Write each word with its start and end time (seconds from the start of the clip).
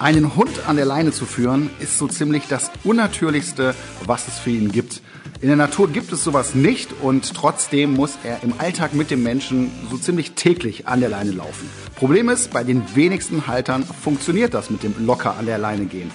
Einen 0.00 0.34
Hund 0.34 0.66
an 0.66 0.76
der 0.76 0.86
Leine 0.86 1.12
zu 1.12 1.26
führen, 1.26 1.68
ist 1.78 1.98
so 1.98 2.08
ziemlich 2.08 2.44
das 2.48 2.70
Unnatürlichste, 2.84 3.74
was 4.06 4.28
es 4.28 4.38
für 4.38 4.48
ihn 4.48 4.72
gibt. 4.72 5.02
In 5.42 5.48
der 5.48 5.58
Natur 5.58 5.90
gibt 5.90 6.10
es 6.10 6.24
sowas 6.24 6.54
nicht 6.54 6.94
und 7.02 7.34
trotzdem 7.34 7.92
muss 7.92 8.16
er 8.24 8.42
im 8.42 8.54
Alltag 8.56 8.94
mit 8.94 9.10
dem 9.10 9.22
Menschen 9.22 9.70
so 9.90 9.98
ziemlich 9.98 10.32
täglich 10.32 10.88
an 10.88 11.00
der 11.00 11.10
Leine 11.10 11.32
laufen. 11.32 11.68
Problem 11.96 12.30
ist, 12.30 12.50
bei 12.50 12.64
den 12.64 12.82
wenigsten 12.94 13.46
Haltern 13.46 13.84
funktioniert 13.84 14.54
das 14.54 14.70
mit 14.70 14.82
dem 14.84 14.94
locker 15.04 15.36
an 15.36 15.44
der 15.44 15.58
Leine 15.58 15.84
gehen. 15.84 16.10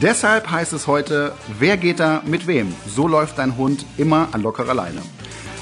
Deshalb 0.00 0.48
heißt 0.48 0.72
es 0.72 0.86
heute, 0.86 1.32
wer 1.58 1.76
geht 1.76 1.98
da 1.98 2.22
mit 2.24 2.46
wem? 2.46 2.72
So 2.86 3.08
läuft 3.08 3.38
dein 3.38 3.56
Hund 3.56 3.84
immer 3.96 4.28
an 4.30 4.42
lockerer 4.42 4.74
Leine. 4.74 5.02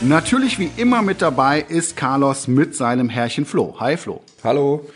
Natürlich 0.03 0.59
wie 0.59 0.71
immer 0.77 1.01
mit 1.01 1.23
dabei 1.23 1.65
ist 1.67 1.97
Carlos 1.97 2.49
mit 2.49 2.77
seinem 2.77 3.09
Herrchen 3.09 3.47
Flo. 3.47 3.77
Hi 3.81 3.97
Flo. 3.97 4.21
Hallo. 4.45 4.87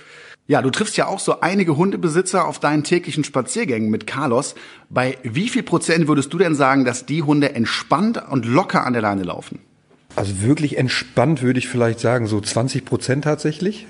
Ja, 0.48 0.62
du 0.62 0.70
triffst 0.70 0.96
ja 0.96 1.09
auch 1.09 1.18
so 1.18 1.41
einige 1.41 1.77
Hundebesitzer 1.77 2.46
auf 2.46 2.60
deinen 2.60 2.84
täglichen 2.84 3.24
Spaziergängen 3.24 3.91
mit 3.91 4.06
Carlos. 4.06 4.55
Bei 4.88 5.19
wie 5.24 5.48
viel 5.48 5.64
Prozent 5.64 6.06
würdest 6.06 6.32
du 6.32 6.38
denn 6.38 6.55
sagen, 6.55 6.84
dass 6.84 7.05
die 7.05 7.24
Hunde 7.24 7.55
entspannt 7.55 8.22
und 8.30 8.46
locker 8.46 8.86
an 8.86 8.92
der 8.92 9.02
Leine 9.02 9.24
laufen? 9.24 9.59
Also 10.16 10.41
wirklich 10.41 10.79
entspannt 10.79 11.43
würde 11.43 11.59
ich 11.59 11.69
vielleicht 11.69 12.01
sagen, 12.01 12.27
so 12.27 12.41
20 12.41 12.87
Prozent 12.87 13.25
tatsächlich. 13.25 13.87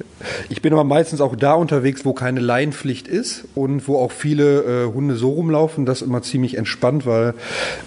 Ich 0.49 0.61
bin 0.61 0.73
aber 0.73 0.83
meistens 0.83 1.21
auch 1.21 1.37
da 1.37 1.53
unterwegs, 1.53 2.05
wo 2.05 2.15
keine 2.15 2.41
Laienpflicht 2.41 3.07
ist 3.07 3.45
und 3.55 3.87
wo 3.87 3.97
auch 3.97 4.11
viele 4.11 4.87
äh, 4.87 4.93
Hunde 4.93 5.15
so 5.15 5.31
rumlaufen. 5.31 5.87
Das 5.87 6.03
ist 6.03 6.09
immer 6.09 6.23
ziemlich 6.23 6.59
entspannt, 6.59 7.07
weil 7.07 7.35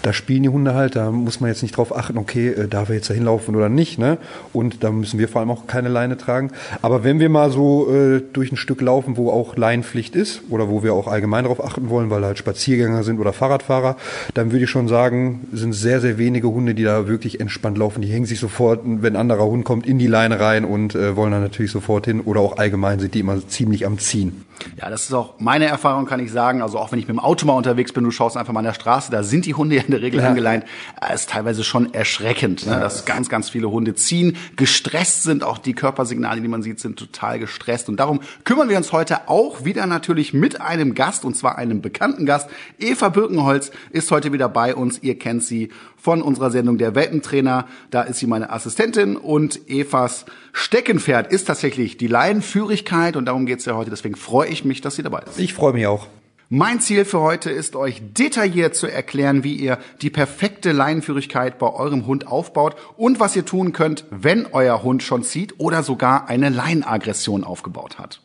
da 0.00 0.14
spielen 0.14 0.42
die 0.42 0.48
Hunde 0.48 0.74
halt, 0.74 0.96
da 0.96 1.10
muss 1.10 1.40
man 1.40 1.50
jetzt 1.50 1.60
nicht 1.62 1.76
drauf 1.76 1.94
achten, 1.94 2.16
okay, 2.16 2.48
äh, 2.48 2.66
darf 2.66 2.88
er 2.88 2.94
jetzt 2.94 3.10
da 3.10 3.14
hinlaufen 3.14 3.54
oder 3.56 3.68
nicht. 3.68 3.98
Ne? 3.98 4.16
Und 4.54 4.82
da 4.82 4.90
müssen 4.90 5.18
wir 5.18 5.28
vor 5.28 5.42
allem 5.42 5.50
auch 5.50 5.66
keine 5.66 5.90
Leine 5.90 6.16
tragen. 6.16 6.50
Aber 6.80 7.04
wenn 7.04 7.20
wir 7.20 7.28
mal 7.28 7.50
so 7.50 7.94
äh, 7.94 8.22
durch 8.32 8.52
ein 8.52 8.56
Stück 8.56 8.80
laufen, 8.80 9.18
wo 9.18 9.30
auch 9.30 9.54
Laienpflicht 9.54 10.16
ist 10.16 10.40
oder 10.48 10.70
wo 10.70 10.82
wir 10.82 10.94
auch 10.94 11.08
allgemein 11.08 11.44
darauf 11.44 11.62
achten 11.62 11.90
wollen, 11.90 12.08
weil 12.08 12.24
halt 12.24 12.38
Spaziergänger 12.38 13.04
sind 13.04 13.20
oder 13.20 13.34
Fahrradfahrer, 13.34 13.98
dann 14.32 14.50
würde 14.50 14.64
ich 14.64 14.70
schon 14.70 14.88
sagen, 14.88 15.46
sind 15.52 15.74
sehr, 15.74 16.00
sehr 16.00 16.16
wenige 16.16 16.48
Hunde, 16.48 16.74
die 16.74 16.84
da 16.84 17.06
wirklich 17.06 17.38
entspannt 17.38 17.76
laufen. 17.76 18.00
Die 18.00 18.08
hängen 18.08 18.29
sich 18.30 18.40
sofort, 18.40 18.80
wenn 18.84 19.14
ein 19.14 19.20
anderer 19.20 19.44
Hund 19.44 19.64
kommt, 19.64 19.86
in 19.86 19.98
die 19.98 20.06
Leine 20.06 20.40
rein 20.40 20.64
und 20.64 20.94
äh, 20.94 21.14
wollen 21.16 21.32
dann 21.32 21.42
natürlich 21.42 21.70
sofort 21.70 22.06
hin. 22.06 22.20
Oder 22.20 22.40
auch 22.40 22.56
allgemein 22.56 22.98
sind 22.98 23.14
die 23.14 23.20
immer 23.20 23.46
ziemlich 23.46 23.84
am 23.86 23.98
Ziehen. 23.98 24.44
Ja, 24.76 24.90
das 24.90 25.04
ist 25.04 25.14
auch 25.14 25.34
meine 25.38 25.66
Erfahrung, 25.66 26.06
kann 26.06 26.20
ich 26.20 26.30
sagen. 26.32 26.62
Also 26.62 26.78
auch 26.78 26.92
wenn 26.92 26.98
ich 26.98 27.08
mit 27.08 27.16
dem 27.16 27.20
Auto 27.20 27.46
mal 27.46 27.54
unterwegs 27.54 27.92
bin, 27.92 28.04
du 28.04 28.10
schaust 28.10 28.36
einfach 28.36 28.52
mal 28.52 28.60
an 28.60 28.66
der 28.66 28.74
Straße, 28.74 29.10
da 29.10 29.22
sind 29.22 29.46
die 29.46 29.54
Hunde 29.54 29.76
ja 29.76 29.82
in 29.82 29.90
der 29.90 30.02
Regel 30.02 30.20
ja. 30.20 30.28
angeleint. 30.28 30.64
Das 31.00 31.10
äh, 31.10 31.14
ist 31.14 31.30
teilweise 31.30 31.64
schon 31.64 31.92
erschreckend, 31.94 32.66
ne? 32.66 32.80
dass 32.80 33.04
ganz, 33.04 33.28
ganz 33.28 33.50
viele 33.50 33.70
Hunde 33.70 33.94
ziehen, 33.94 34.36
gestresst 34.56 35.22
sind. 35.22 35.44
Auch 35.44 35.58
die 35.58 35.74
Körpersignale, 35.74 36.40
die 36.40 36.48
man 36.48 36.62
sieht, 36.62 36.80
sind 36.80 36.98
total 36.98 37.38
gestresst. 37.38 37.88
Und 37.88 37.98
darum 37.98 38.20
kümmern 38.44 38.68
wir 38.68 38.76
uns 38.76 38.92
heute 38.92 39.28
auch 39.28 39.64
wieder 39.64 39.86
natürlich 39.86 40.34
mit 40.34 40.60
einem 40.60 40.94
Gast, 40.94 41.24
und 41.24 41.36
zwar 41.36 41.58
einem 41.58 41.82
bekannten 41.82 42.26
Gast. 42.26 42.48
Eva 42.78 43.08
Birkenholz 43.08 43.70
ist 43.90 44.10
heute 44.10 44.32
wieder 44.32 44.48
bei 44.48 44.74
uns. 44.74 45.02
Ihr 45.02 45.18
kennt 45.18 45.42
sie 45.42 45.70
von 45.96 46.22
unserer 46.22 46.50
Sendung 46.50 46.78
Der 46.78 46.94
Welpentrainer. 46.94 47.66
Da 47.90 48.02
ist 48.02 48.18
sie 48.18 48.26
meine 48.26 48.50
Assistentin 48.50 49.16
und 49.16 49.68
Evas 49.68 50.24
Steckenpferd 50.52 51.32
ist 51.32 51.46
tatsächlich 51.46 51.96
die 51.96 52.06
Laienführigkeit 52.06 53.16
und 53.16 53.26
darum 53.26 53.46
geht's 53.46 53.64
ja 53.64 53.74
heute. 53.74 53.90
Deswegen 53.90 54.16
freue 54.16 54.48
ich 54.48 54.64
mich, 54.64 54.80
dass 54.80 54.96
sie 54.96 55.02
dabei 55.02 55.20
ist. 55.20 55.38
Ich 55.38 55.54
freue 55.54 55.72
mich 55.72 55.86
auch. 55.86 56.06
Mein 56.52 56.80
Ziel 56.80 57.04
für 57.04 57.20
heute 57.20 57.48
ist, 57.48 57.76
euch 57.76 58.02
detailliert 58.02 58.74
zu 58.74 58.88
erklären, 58.88 59.44
wie 59.44 59.54
ihr 59.54 59.78
die 60.02 60.10
perfekte 60.10 60.72
Leinenführigkeit 60.72 61.58
bei 61.60 61.72
eurem 61.72 62.06
Hund 62.06 62.26
aufbaut 62.26 62.74
und 62.96 63.20
was 63.20 63.36
ihr 63.36 63.44
tun 63.44 63.72
könnt, 63.72 64.04
wenn 64.10 64.46
euer 64.46 64.82
Hund 64.82 65.04
schon 65.04 65.22
zieht 65.22 65.60
oder 65.60 65.84
sogar 65.84 66.28
eine 66.28 66.48
Leinenaggression 66.48 67.44
aufgebaut 67.44 68.00
hat. 68.00 68.20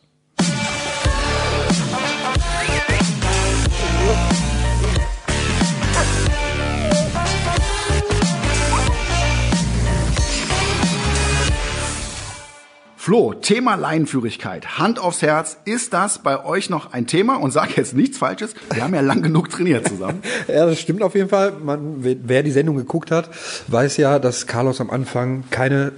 Flo, 13.06 13.36
Thema 13.36 13.76
Leinenführigkeit. 13.76 14.80
Hand 14.80 14.98
aufs 14.98 15.22
Herz, 15.22 15.58
ist 15.66 15.94
das 15.94 16.18
bei 16.18 16.44
euch 16.44 16.72
noch 16.72 16.92
ein 16.92 17.06
Thema? 17.06 17.36
Und 17.36 17.52
sag 17.52 17.78
jetzt 17.78 17.94
nichts 17.94 18.18
Falsches. 18.18 18.56
Wir 18.74 18.84
haben 18.84 18.96
ja 18.96 19.02
lang 19.02 19.22
genug 19.22 19.52
trainiert 19.52 19.88
zusammen. 19.88 20.24
ja, 20.48 20.66
das 20.66 20.80
stimmt 20.80 21.04
auf 21.04 21.14
jeden 21.14 21.30
Fall. 21.30 21.52
Man, 21.52 21.98
wer 22.00 22.42
die 22.42 22.50
Sendung 22.50 22.78
geguckt 22.78 23.12
hat, 23.12 23.30
weiß 23.68 23.98
ja, 23.98 24.18
dass 24.18 24.48
Carlos 24.48 24.82
am 24.82 24.90
Anfang 24.90 25.44
keine 25.52 25.92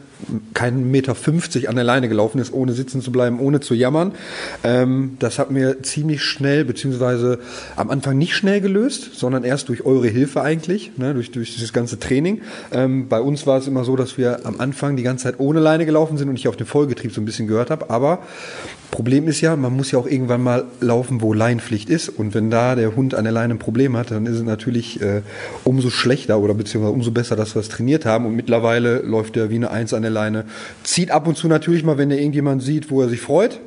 keinen 0.53 0.91
Meter 0.91 1.16
50 1.16 1.69
an 1.69 1.75
der 1.75 1.83
Leine 1.83 2.09
gelaufen 2.09 2.39
ist, 2.39 2.53
ohne 2.53 2.73
sitzen 2.73 3.01
zu 3.01 3.11
bleiben, 3.11 3.39
ohne 3.39 3.59
zu 3.59 3.73
jammern. 3.73 4.13
Ähm, 4.63 5.16
das 5.19 5.39
hat 5.39 5.51
mir 5.51 5.83
ziemlich 5.83 6.23
schnell, 6.23 6.66
beziehungsweise 6.66 7.39
am 7.75 7.89
Anfang 7.89 8.17
nicht 8.17 8.35
schnell 8.35 8.61
gelöst, 8.61 9.11
sondern 9.13 9.44
erst 9.44 9.69
durch 9.69 9.85
eure 9.85 10.07
Hilfe 10.07 10.41
eigentlich, 10.41 10.91
ne, 10.97 11.13
durch, 11.13 11.31
durch 11.31 11.53
dieses 11.53 11.73
ganze 11.73 12.00
Training. 12.00 12.41
Ähm, 12.72 13.07
bei 13.07 13.22
uns 13.22 13.47
war 13.47 13.57
es 13.57 13.67
immer 13.67 13.83
so, 13.83 13.95
dass 13.95 14.17
wir 14.17 14.45
am 14.45 14.59
Anfang 14.59 14.95
die 14.95 15.03
ganze 15.03 15.25
Zeit 15.25 15.35
ohne 15.39 15.59
Leine 15.59 15.85
gelaufen 15.85 16.17
sind 16.17 16.29
und 16.29 16.35
ich 16.38 16.47
auf 16.47 16.57
den 16.57 16.67
Vollgetrieb 16.67 17.13
so 17.13 17.22
ein 17.22 17.25
bisschen 17.25 17.47
gehört 17.47 17.69
habe, 17.69 17.89
aber 17.89 18.19
Problem 18.91 19.27
ist 19.27 19.41
ja, 19.41 19.55
man 19.55 19.75
muss 19.75 19.91
ja 19.91 19.99
auch 19.99 20.07
irgendwann 20.07 20.41
mal 20.41 20.65
laufen, 20.79 21.21
wo 21.21 21.33
Leinpflicht 21.33 21.89
ist. 21.89 22.09
Und 22.09 22.33
wenn 22.33 22.49
da 22.49 22.75
der 22.75 22.95
Hund 22.95 23.15
an 23.15 23.25
der 23.25 23.33
Leine 23.33 23.55
ein 23.55 23.59
Problem 23.59 23.97
hat, 23.97 24.11
dann 24.11 24.25
ist 24.25 24.35
es 24.35 24.43
natürlich 24.43 25.01
äh, 25.01 25.21
umso 25.63 25.89
schlechter 25.89 26.39
oder 26.39 26.53
beziehungsweise 26.53 26.93
umso 26.93 27.11
besser, 27.11 27.35
dass 27.35 27.55
wir 27.55 27.59
es 27.59 27.69
trainiert 27.69 28.05
haben. 28.05 28.25
Und 28.25 28.35
mittlerweile 28.35 28.99
läuft 28.99 29.35
er 29.37 29.49
wie 29.49 29.55
eine 29.55 29.71
Eins 29.71 29.93
an 29.93 30.03
der 30.03 30.11
Leine. 30.11 30.45
Zieht 30.83 31.11
ab 31.11 31.27
und 31.27 31.37
zu 31.37 31.47
natürlich 31.47 31.83
mal, 31.83 31.97
wenn 31.97 32.11
er 32.11 32.17
irgendjemand 32.17 32.63
sieht, 32.63 32.89
wo 32.89 33.01
er 33.01 33.09
sich 33.09 33.21
freut. 33.21 33.59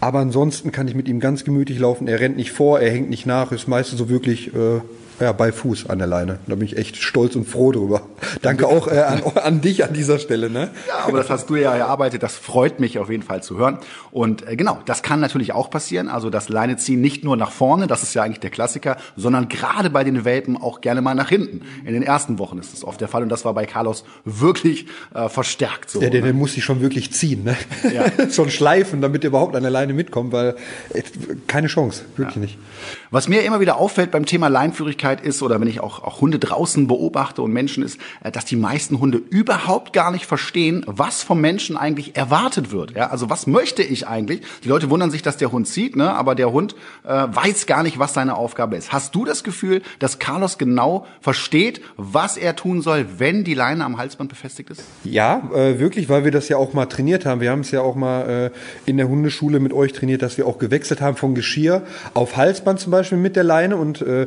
Aber 0.00 0.20
ansonsten 0.20 0.72
kann 0.72 0.88
ich 0.88 0.94
mit 0.94 1.08
ihm 1.08 1.20
ganz 1.20 1.44
gemütlich 1.44 1.78
laufen. 1.78 2.08
Er 2.08 2.20
rennt 2.20 2.36
nicht 2.36 2.52
vor, 2.52 2.80
er 2.80 2.90
hängt 2.90 3.10
nicht 3.10 3.26
nach, 3.26 3.52
ist 3.52 3.68
meistens 3.68 3.98
so 3.98 4.08
wirklich 4.08 4.54
äh, 4.54 4.80
ja, 5.22 5.32
bei 5.32 5.52
Fuß 5.52 5.88
an 5.88 5.98
der 5.98 6.08
Leine. 6.08 6.38
Da 6.48 6.56
bin 6.56 6.66
ich 6.66 6.76
echt 6.76 6.96
stolz 6.96 7.36
und 7.36 7.48
froh 7.48 7.70
drüber. 7.70 8.02
Danke 8.42 8.66
auch 8.66 8.88
äh, 8.88 8.98
an, 8.98 9.22
an, 9.36 9.60
dich 9.60 9.84
an 9.84 9.92
dieser 9.92 10.18
Stelle. 10.18 10.50
Ne? 10.50 10.70
Ja, 10.88 11.06
aber 11.06 11.18
das 11.18 11.30
hast 11.30 11.48
du 11.48 11.54
ja 11.54 11.74
erarbeitet. 11.74 12.22
Das 12.22 12.36
freut 12.36 12.80
mich 12.80 12.98
auf 12.98 13.08
jeden 13.08 13.22
Fall 13.22 13.42
zu 13.42 13.56
hören. 13.56 13.78
Und 14.10 14.46
äh, 14.48 14.56
genau, 14.56 14.80
das 14.84 15.02
kann 15.02 15.20
natürlich 15.20 15.52
auch 15.52 15.70
passieren. 15.70 16.08
Also 16.08 16.28
das 16.28 16.48
Leine 16.48 16.76
ziehen 16.76 17.00
nicht 17.00 17.22
nur 17.22 17.36
nach 17.36 17.52
vorne, 17.52 17.86
das 17.86 18.02
ist 18.02 18.14
ja 18.14 18.22
eigentlich 18.24 18.40
der 18.40 18.50
Klassiker, 18.50 18.96
sondern 19.16 19.48
gerade 19.48 19.90
bei 19.90 20.02
den 20.02 20.24
Welpen 20.24 20.56
auch 20.56 20.80
gerne 20.80 21.02
mal 21.02 21.14
nach 21.14 21.28
hinten. 21.28 21.62
In 21.84 21.92
den 21.92 22.02
ersten 22.02 22.40
Wochen 22.40 22.58
ist 22.58 22.72
das 22.72 22.82
oft 22.82 23.00
der 23.00 23.08
Fall. 23.08 23.22
Und 23.22 23.28
das 23.28 23.44
war 23.44 23.54
bei 23.54 23.66
Carlos 23.66 24.04
wirklich 24.24 24.86
äh, 25.14 25.28
verstärkt. 25.28 25.88
So, 25.88 26.00
ja, 26.00 26.10
der, 26.10 26.22
der 26.22 26.32
ne? 26.32 26.38
muss 26.38 26.54
sich 26.54 26.64
schon 26.64 26.80
wirklich 26.80 27.12
ziehen. 27.12 27.44
Ne? 27.44 27.56
Ja. 27.94 28.06
schon 28.30 28.50
schleifen, 28.50 29.00
damit 29.00 29.22
er 29.22 29.28
überhaupt 29.28 29.54
an 29.54 29.62
der 29.62 29.70
Leine 29.70 29.92
mitkommt, 29.92 30.32
weil 30.32 30.56
äh, 30.94 31.02
keine 31.46 31.68
Chance, 31.68 32.02
wirklich 32.16 32.36
ja. 32.36 32.42
nicht. 32.42 32.58
Was 33.12 33.28
mir 33.28 33.42
immer 33.42 33.60
wieder 33.60 33.76
auffällt 33.76 34.10
beim 34.10 34.24
Thema 34.24 34.48
Leinführigkeit 34.48 35.11
ist, 35.20 35.42
oder 35.42 35.60
wenn 35.60 35.68
ich 35.68 35.80
auch, 35.80 36.02
auch 36.02 36.20
Hunde 36.20 36.38
draußen 36.38 36.86
beobachte 36.86 37.42
und 37.42 37.52
Menschen 37.52 37.82
ist, 37.82 37.98
äh, 38.24 38.32
dass 38.32 38.44
die 38.44 38.56
meisten 38.56 38.98
Hunde 38.98 39.18
überhaupt 39.30 39.92
gar 39.92 40.10
nicht 40.10 40.26
verstehen, 40.26 40.82
was 40.86 41.22
vom 41.22 41.40
Menschen 41.40 41.76
eigentlich 41.76 42.16
erwartet 42.16 42.72
wird. 42.72 42.92
Ja, 42.92 43.10
also 43.10 43.30
was 43.30 43.46
möchte 43.46 43.82
ich 43.82 44.08
eigentlich? 44.08 44.42
Die 44.64 44.68
Leute 44.68 44.90
wundern 44.90 45.10
sich, 45.10 45.22
dass 45.22 45.36
der 45.36 45.52
Hund 45.52 45.68
zieht, 45.68 45.94
ne? 45.94 46.14
aber 46.14 46.34
der 46.34 46.52
Hund 46.52 46.74
äh, 47.04 47.08
weiß 47.08 47.66
gar 47.66 47.82
nicht, 47.82 47.98
was 47.98 48.14
seine 48.14 48.36
Aufgabe 48.36 48.76
ist. 48.76 48.92
Hast 48.92 49.14
du 49.14 49.24
das 49.24 49.44
Gefühl, 49.44 49.82
dass 49.98 50.18
Carlos 50.18 50.58
genau 50.58 51.06
versteht, 51.20 51.80
was 51.96 52.36
er 52.36 52.56
tun 52.56 52.82
soll, 52.82 53.06
wenn 53.18 53.44
die 53.44 53.54
Leine 53.54 53.84
am 53.84 53.98
Halsband 53.98 54.30
befestigt 54.30 54.70
ist? 54.70 54.82
Ja, 55.04 55.42
äh, 55.54 55.78
wirklich, 55.78 56.08
weil 56.08 56.24
wir 56.24 56.30
das 56.30 56.48
ja 56.48 56.56
auch 56.56 56.72
mal 56.72 56.86
trainiert 56.86 57.26
haben. 57.26 57.40
Wir 57.40 57.50
haben 57.50 57.60
es 57.60 57.70
ja 57.70 57.82
auch 57.82 57.94
mal 57.94 58.50
äh, 58.86 58.90
in 58.90 58.96
der 58.96 59.08
Hundeschule 59.08 59.60
mit 59.60 59.72
euch 59.72 59.92
trainiert, 59.92 60.22
dass 60.22 60.38
wir 60.38 60.46
auch 60.46 60.58
gewechselt 60.58 61.00
haben 61.00 61.16
von 61.16 61.34
Geschirr 61.34 61.82
auf 62.14 62.36
Halsband 62.36 62.80
zum 62.80 62.90
Beispiel 62.90 63.02
Beispiel 63.02 63.18
mit 63.18 63.36
der 63.36 63.44
Leine 63.44 63.76
und 63.76 64.00
äh, 64.00 64.26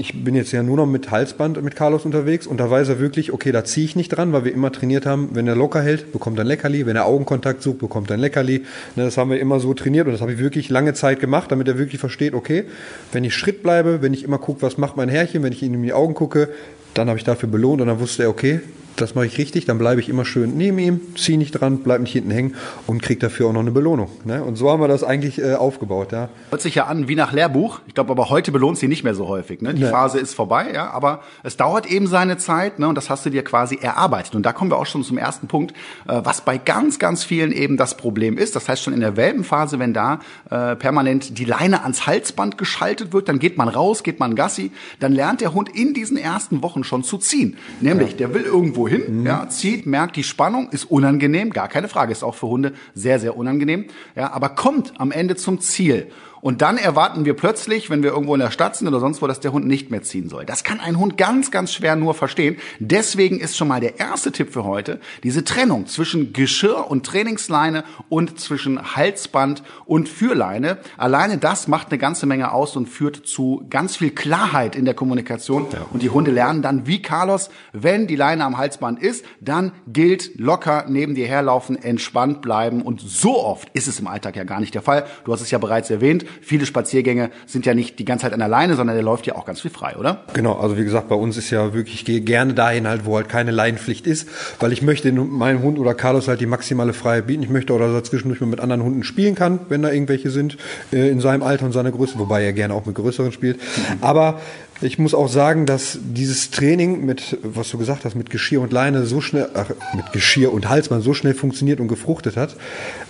ich 0.00 0.22
bin 0.22 0.36
jetzt 0.36 0.52
ja 0.52 0.62
nur 0.62 0.76
noch 0.76 0.86
mit 0.86 1.10
Halsband 1.10 1.60
mit 1.60 1.74
Carlos 1.74 2.04
unterwegs 2.04 2.46
und 2.46 2.58
da 2.58 2.70
weiß 2.70 2.88
er 2.88 3.00
wirklich, 3.00 3.32
okay, 3.32 3.50
da 3.50 3.64
ziehe 3.64 3.84
ich 3.84 3.96
nicht 3.96 4.10
dran, 4.10 4.32
weil 4.32 4.44
wir 4.44 4.54
immer 4.54 4.70
trainiert 4.70 5.06
haben, 5.06 5.30
wenn 5.32 5.48
er 5.48 5.56
locker 5.56 5.82
hält, 5.82 6.12
bekommt 6.12 6.38
er 6.38 6.44
ein 6.44 6.46
Leckerli, 6.46 6.86
wenn 6.86 6.94
er 6.94 7.04
Augenkontakt 7.04 7.62
sucht, 7.62 7.78
bekommt 7.78 8.10
er 8.10 8.14
ein 8.14 8.20
Leckerli. 8.20 8.64
Ne, 8.94 9.04
das 9.04 9.16
haben 9.16 9.30
wir 9.30 9.40
immer 9.40 9.58
so 9.58 9.74
trainiert 9.74 10.06
und 10.06 10.12
das 10.12 10.20
habe 10.20 10.32
ich 10.32 10.38
wirklich 10.38 10.70
lange 10.70 10.94
Zeit 10.94 11.18
gemacht, 11.18 11.50
damit 11.50 11.66
er 11.66 11.78
wirklich 11.78 12.00
versteht, 12.00 12.34
okay, 12.34 12.64
wenn 13.10 13.24
ich 13.24 13.34
Schritt 13.34 13.64
bleibe, 13.64 14.00
wenn 14.00 14.14
ich 14.14 14.22
immer 14.22 14.38
gucke, 14.38 14.62
was 14.62 14.78
macht 14.78 14.96
mein 14.96 15.08
Herrchen, 15.08 15.42
wenn 15.42 15.52
ich 15.52 15.64
ihm 15.64 15.74
in 15.74 15.82
die 15.82 15.92
Augen 15.92 16.14
gucke, 16.14 16.48
dann 16.94 17.08
habe 17.08 17.18
ich 17.18 17.24
dafür 17.24 17.48
belohnt 17.48 17.80
und 17.80 17.88
dann 17.88 17.98
wusste 17.98 18.22
er, 18.22 18.28
okay, 18.28 18.60
das 19.00 19.14
mache 19.14 19.26
ich 19.26 19.38
richtig, 19.38 19.64
dann 19.64 19.78
bleibe 19.78 20.00
ich 20.00 20.08
immer 20.08 20.24
schön 20.24 20.56
neben 20.56 20.78
ihm, 20.78 21.00
ziehe 21.16 21.38
nicht 21.38 21.52
dran, 21.52 21.78
bleibe 21.78 22.02
nicht 22.02 22.12
hinten 22.12 22.30
hängen 22.30 22.54
und 22.86 23.02
kriege 23.02 23.20
dafür 23.20 23.48
auch 23.48 23.52
noch 23.52 23.60
eine 23.60 23.70
Belohnung. 23.70 24.10
Ne? 24.24 24.42
Und 24.42 24.56
so 24.56 24.70
haben 24.70 24.80
wir 24.80 24.88
das 24.88 25.04
eigentlich 25.04 25.40
äh, 25.40 25.54
aufgebaut. 25.54 26.12
Ja. 26.12 26.28
Hört 26.50 26.62
sich 26.62 26.74
ja 26.74 26.86
an 26.86 27.08
wie 27.08 27.14
nach 27.14 27.32
Lehrbuch. 27.32 27.80
Ich 27.86 27.94
glaube 27.94 28.10
aber 28.10 28.30
heute 28.30 28.52
belohnt 28.52 28.78
sie 28.78 28.88
nicht 28.88 29.04
mehr 29.04 29.14
so 29.14 29.28
häufig. 29.28 29.62
Ne? 29.62 29.74
Die 29.74 29.84
nee. 29.84 29.90
Phase 29.90 30.18
ist 30.18 30.34
vorbei, 30.34 30.72
ja, 30.74 30.90
aber 30.90 31.22
es 31.42 31.56
dauert 31.56 31.86
eben 31.86 32.06
seine 32.06 32.36
Zeit 32.38 32.78
ne? 32.78 32.88
und 32.88 32.94
das 32.94 33.10
hast 33.10 33.24
du 33.24 33.30
dir 33.30 33.44
quasi 33.44 33.78
erarbeitet. 33.80 34.34
Und 34.34 34.44
da 34.44 34.52
kommen 34.52 34.70
wir 34.70 34.78
auch 34.78 34.86
schon 34.86 35.04
zum 35.04 35.18
ersten 35.18 35.46
Punkt, 35.46 35.72
äh, 36.06 36.20
was 36.24 36.40
bei 36.40 36.58
ganz, 36.58 36.98
ganz 36.98 37.24
vielen 37.24 37.52
eben 37.52 37.76
das 37.76 37.96
Problem 37.96 38.36
ist. 38.36 38.56
Das 38.56 38.68
heißt 38.68 38.82
schon 38.82 38.94
in 38.94 39.00
der 39.00 39.16
Welpenphase, 39.16 39.78
wenn 39.78 39.94
da 39.94 40.20
äh, 40.50 40.76
permanent 40.76 41.38
die 41.38 41.44
Leine 41.44 41.82
ans 41.82 42.06
Halsband 42.06 42.58
geschaltet 42.58 43.12
wird, 43.12 43.28
dann 43.28 43.38
geht 43.38 43.56
man 43.56 43.68
raus, 43.68 44.02
geht 44.02 44.18
man 44.18 44.34
Gassi, 44.34 44.72
dann 45.00 45.12
lernt 45.12 45.40
der 45.40 45.54
Hund 45.54 45.68
in 45.68 45.94
diesen 45.94 46.16
ersten 46.16 46.62
Wochen 46.62 46.84
schon 46.84 47.04
zu 47.04 47.18
ziehen. 47.18 47.56
Nämlich, 47.80 48.12
ja. 48.12 48.16
der 48.18 48.34
will 48.34 48.42
irgendwo 48.42 48.87
irgendwo 48.88 49.06
hin, 49.06 49.20
mhm. 49.20 49.26
ja, 49.26 49.48
zieht, 49.48 49.86
merkt 49.86 50.16
die 50.16 50.24
Spannung, 50.24 50.68
ist 50.70 50.90
unangenehm, 50.90 51.50
gar 51.50 51.68
keine 51.68 51.88
Frage, 51.88 52.12
ist 52.12 52.22
auch 52.22 52.34
für 52.34 52.48
Hunde 52.48 52.72
sehr, 52.94 53.20
sehr 53.20 53.36
unangenehm, 53.36 53.86
ja, 54.14 54.32
aber 54.32 54.50
kommt 54.50 54.92
am 54.98 55.10
Ende 55.10 55.36
zum 55.36 55.60
Ziel. 55.60 56.10
Und 56.40 56.62
dann 56.62 56.76
erwarten 56.76 57.24
wir 57.24 57.34
plötzlich, 57.34 57.90
wenn 57.90 58.02
wir 58.02 58.10
irgendwo 58.10 58.34
in 58.34 58.40
der 58.40 58.50
Stadt 58.50 58.76
sind 58.76 58.88
oder 58.88 59.00
sonst 59.00 59.20
wo, 59.22 59.26
dass 59.26 59.40
der 59.40 59.52
Hund 59.52 59.66
nicht 59.66 59.90
mehr 59.90 60.02
ziehen 60.02 60.28
soll. 60.28 60.44
Das 60.44 60.64
kann 60.64 60.80
ein 60.80 60.98
Hund 60.98 61.16
ganz, 61.16 61.50
ganz 61.50 61.72
schwer 61.72 61.96
nur 61.96 62.14
verstehen. 62.14 62.56
Deswegen 62.78 63.40
ist 63.40 63.56
schon 63.56 63.68
mal 63.68 63.80
der 63.80 63.98
erste 63.98 64.32
Tipp 64.32 64.52
für 64.52 64.64
heute 64.64 65.00
diese 65.22 65.44
Trennung 65.44 65.86
zwischen 65.86 66.32
Geschirr 66.32 66.90
und 66.90 67.04
Trainingsleine 67.04 67.84
und 68.08 68.38
zwischen 68.38 68.96
Halsband 68.96 69.62
und 69.84 70.08
Führleine. 70.08 70.78
Alleine 70.96 71.38
das 71.38 71.68
macht 71.68 71.88
eine 71.90 71.98
ganze 71.98 72.26
Menge 72.26 72.52
aus 72.52 72.76
und 72.76 72.86
führt 72.86 73.26
zu 73.26 73.66
ganz 73.70 73.96
viel 73.96 74.10
Klarheit 74.10 74.76
in 74.76 74.84
der 74.84 74.94
Kommunikation. 74.94 75.66
Und 75.92 76.02
die 76.02 76.10
Hunde 76.10 76.30
lernen 76.30 76.62
dann, 76.62 76.86
wie 76.86 77.02
Carlos, 77.02 77.50
wenn 77.72 78.06
die 78.06 78.16
Leine 78.16 78.44
am 78.44 78.58
Halsband 78.58 79.00
ist, 79.00 79.24
dann 79.40 79.72
gilt 79.86 80.38
locker 80.38 80.84
neben 80.88 81.14
dir 81.14 81.26
herlaufen, 81.26 81.76
entspannt 81.76 82.42
bleiben. 82.42 82.82
Und 82.82 83.00
so 83.00 83.42
oft 83.42 83.68
ist 83.72 83.88
es 83.88 84.00
im 84.00 84.06
Alltag 84.06 84.36
ja 84.36 84.44
gar 84.44 84.60
nicht 84.60 84.74
der 84.74 84.82
Fall. 84.82 85.06
Du 85.24 85.32
hast 85.32 85.40
es 85.40 85.50
ja 85.50 85.58
bereits 85.58 85.90
erwähnt 85.90 86.24
viele 86.40 86.66
Spaziergänge 86.66 87.30
sind 87.46 87.66
ja 87.66 87.74
nicht 87.74 87.98
die 87.98 88.04
ganze 88.04 88.22
Zeit 88.24 88.32
an 88.32 88.38
der 88.38 88.48
Leine, 88.48 88.76
sondern 88.76 88.96
der 88.96 89.04
läuft 89.04 89.26
ja 89.26 89.34
auch 89.36 89.44
ganz 89.44 89.60
viel 89.60 89.70
frei, 89.70 89.96
oder? 89.96 90.24
Genau, 90.34 90.54
also 90.54 90.76
wie 90.76 90.84
gesagt, 90.84 91.08
bei 91.08 91.14
uns 91.14 91.36
ist 91.36 91.50
ja 91.50 91.74
wirklich, 91.74 91.96
ich 91.96 92.04
gehe 92.04 92.20
gerne 92.20 92.54
dahin 92.54 92.86
halt, 92.86 93.04
wo 93.04 93.16
halt 93.16 93.28
keine 93.28 93.50
Leinenpflicht 93.50 94.06
ist, 94.06 94.28
weil 94.60 94.72
ich 94.72 94.82
möchte 94.82 95.12
meinem 95.12 95.62
Hund 95.62 95.78
oder 95.78 95.94
Carlos 95.94 96.28
halt 96.28 96.40
die 96.40 96.46
maximale 96.46 96.92
Freiheit 96.92 97.26
bieten. 97.26 97.42
Ich 97.42 97.50
möchte 97.50 97.72
oder 97.72 98.02
zwischendurch 98.02 98.40
mal 98.40 98.46
mit 98.46 98.60
anderen 98.60 98.82
Hunden 98.82 99.02
spielen 99.04 99.34
kann, 99.34 99.60
wenn 99.68 99.82
da 99.82 99.90
irgendwelche 99.90 100.30
sind, 100.30 100.56
äh, 100.92 101.08
in 101.08 101.20
seinem 101.20 101.42
Alter 101.42 101.66
und 101.66 101.72
seiner 101.72 101.90
Größe, 101.90 102.18
wobei 102.18 102.44
er 102.44 102.52
gerne 102.52 102.74
auch 102.74 102.86
mit 102.86 102.94
größeren 102.94 103.32
spielt. 103.32 103.58
Mhm. 103.58 103.98
Aber 104.00 104.40
ich 104.80 104.98
muss 104.98 105.14
auch 105.14 105.28
sagen, 105.28 105.66
dass 105.66 105.98
dieses 106.02 106.50
Training 106.50 107.04
mit, 107.04 107.36
was 107.42 107.70
du 107.70 107.78
gesagt 107.78 108.04
hast, 108.04 108.14
mit 108.14 108.30
Geschirr 108.30 108.60
und 108.60 108.72
Leine 108.72 109.06
so 109.06 109.20
schnell, 109.20 109.48
ach, 109.54 109.70
mit 109.94 110.12
Geschirr 110.12 110.52
und 110.52 110.68
Halsband 110.68 111.02
so 111.02 111.14
schnell 111.14 111.34
funktioniert 111.34 111.80
und 111.80 111.88
gefruchtet 111.88 112.36
hat, 112.36 112.56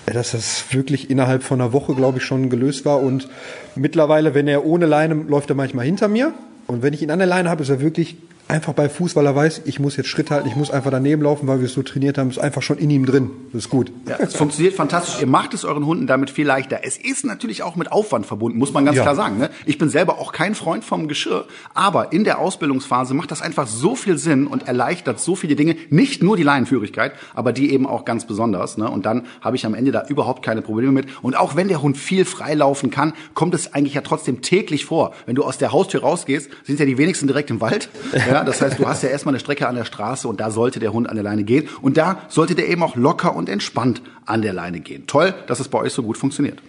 dass 0.06 0.32
das 0.32 0.64
wirklich 0.70 1.10
innerhalb 1.10 1.42
von 1.42 1.60
einer 1.60 1.72
Woche, 1.72 1.94
glaube 1.94 2.18
ich, 2.18 2.24
schon 2.24 2.48
gelöst 2.48 2.86
war. 2.86 3.02
Und 3.02 3.28
mittlerweile, 3.74 4.34
wenn 4.34 4.48
er 4.48 4.64
ohne 4.64 4.86
Leine 4.86 5.14
läuft 5.14 5.50
er 5.50 5.56
manchmal 5.56 5.84
hinter 5.84 6.08
mir. 6.08 6.32
Und 6.66 6.82
wenn 6.82 6.94
ich 6.94 7.02
ihn 7.02 7.10
an 7.10 7.18
der 7.18 7.28
Leine 7.28 7.50
habe, 7.50 7.62
ist 7.62 7.68
er 7.68 7.80
wirklich 7.80 8.16
einfach 8.48 8.72
bei 8.72 8.88
Fuß, 8.88 9.14
weil 9.14 9.26
er 9.26 9.36
weiß, 9.36 9.62
ich 9.66 9.78
muss 9.78 9.96
jetzt 9.96 10.08
Schritt 10.08 10.30
halten, 10.30 10.48
ich 10.48 10.56
muss 10.56 10.70
einfach 10.70 10.90
daneben 10.90 11.22
laufen, 11.22 11.46
weil 11.46 11.58
wir 11.58 11.66
es 11.66 11.74
so 11.74 11.82
trainiert 11.82 12.18
haben, 12.18 12.30
ist 12.30 12.38
einfach 12.38 12.62
schon 12.62 12.78
in 12.78 12.90
ihm 12.90 13.06
drin. 13.06 13.30
Das 13.52 13.64
ist 13.64 13.70
gut. 13.70 13.92
Ja, 14.06 14.16
es 14.18 14.34
funktioniert 14.34 14.74
fantastisch. 14.74 15.20
Ihr 15.20 15.26
macht 15.26 15.54
es 15.54 15.64
euren 15.64 15.84
Hunden 15.84 16.06
damit 16.06 16.30
viel 16.30 16.46
leichter. 16.46 16.80
Es 16.82 16.96
ist 16.96 17.24
natürlich 17.24 17.62
auch 17.62 17.76
mit 17.76 17.92
Aufwand 17.92 18.26
verbunden, 18.26 18.58
muss 18.58 18.72
man 18.72 18.84
ganz 18.84 18.96
ja. 18.96 19.02
klar 19.02 19.14
sagen. 19.14 19.38
Ne? 19.38 19.50
Ich 19.66 19.78
bin 19.78 19.90
selber 19.90 20.18
auch 20.18 20.32
kein 20.32 20.54
Freund 20.54 20.84
vom 20.84 21.08
Geschirr, 21.08 21.46
aber 21.74 22.12
in 22.12 22.24
der 22.24 22.38
Ausbildungsphase 22.38 23.14
macht 23.14 23.30
das 23.30 23.42
einfach 23.42 23.66
so 23.66 23.94
viel 23.94 24.18
Sinn 24.18 24.46
und 24.46 24.66
erleichtert 24.66 25.20
so 25.20 25.36
viele 25.36 25.54
Dinge. 25.54 25.76
Nicht 25.90 26.22
nur 26.22 26.36
die 26.36 26.42
Leinenführigkeit, 26.42 27.12
aber 27.34 27.52
die 27.52 27.72
eben 27.72 27.86
auch 27.86 28.04
ganz 28.04 28.26
besonders. 28.26 28.78
Ne? 28.78 28.90
Und 28.90 29.04
dann 29.04 29.26
habe 29.40 29.56
ich 29.56 29.66
am 29.66 29.74
Ende 29.74 29.92
da 29.92 30.06
überhaupt 30.08 30.42
keine 30.42 30.62
Probleme 30.62 30.92
mit. 30.92 31.06
Und 31.22 31.36
auch 31.36 31.54
wenn 31.54 31.68
der 31.68 31.82
Hund 31.82 31.98
viel 31.98 32.24
freilaufen 32.24 32.90
kann, 32.90 33.12
kommt 33.34 33.54
es 33.54 33.74
eigentlich 33.74 33.94
ja 33.94 34.00
trotzdem 34.00 34.40
täglich 34.40 34.86
vor. 34.86 35.12
Wenn 35.26 35.34
du 35.34 35.44
aus 35.44 35.58
der 35.58 35.72
Haustür 35.72 36.00
rausgehst, 36.00 36.50
sind 36.64 36.80
ja 36.80 36.86
die 36.86 36.96
wenigsten 36.96 37.26
direkt 37.26 37.50
im 37.50 37.60
Wald. 37.60 37.88
Ja, 38.28 38.37
das 38.44 38.60
heißt, 38.60 38.78
du 38.78 38.86
hast 38.86 39.02
ja 39.02 39.08
erstmal 39.08 39.34
eine 39.34 39.40
Strecke 39.40 39.68
an 39.68 39.74
der 39.74 39.84
Straße 39.84 40.28
und 40.28 40.40
da 40.40 40.50
sollte 40.50 40.80
der 40.80 40.92
Hund 40.92 41.08
an 41.08 41.16
der 41.16 41.24
Leine 41.24 41.44
gehen. 41.44 41.68
Und 41.82 41.96
da 41.96 42.22
sollte 42.28 42.54
der 42.54 42.68
eben 42.68 42.82
auch 42.82 42.96
locker 42.96 43.34
und 43.34 43.48
entspannt 43.48 44.02
an 44.26 44.42
der 44.42 44.52
Leine 44.52 44.80
gehen. 44.80 45.06
Toll, 45.06 45.34
dass 45.46 45.60
es 45.60 45.68
bei 45.68 45.78
euch 45.78 45.92
so 45.92 46.02
gut 46.02 46.18
funktioniert. 46.18 46.60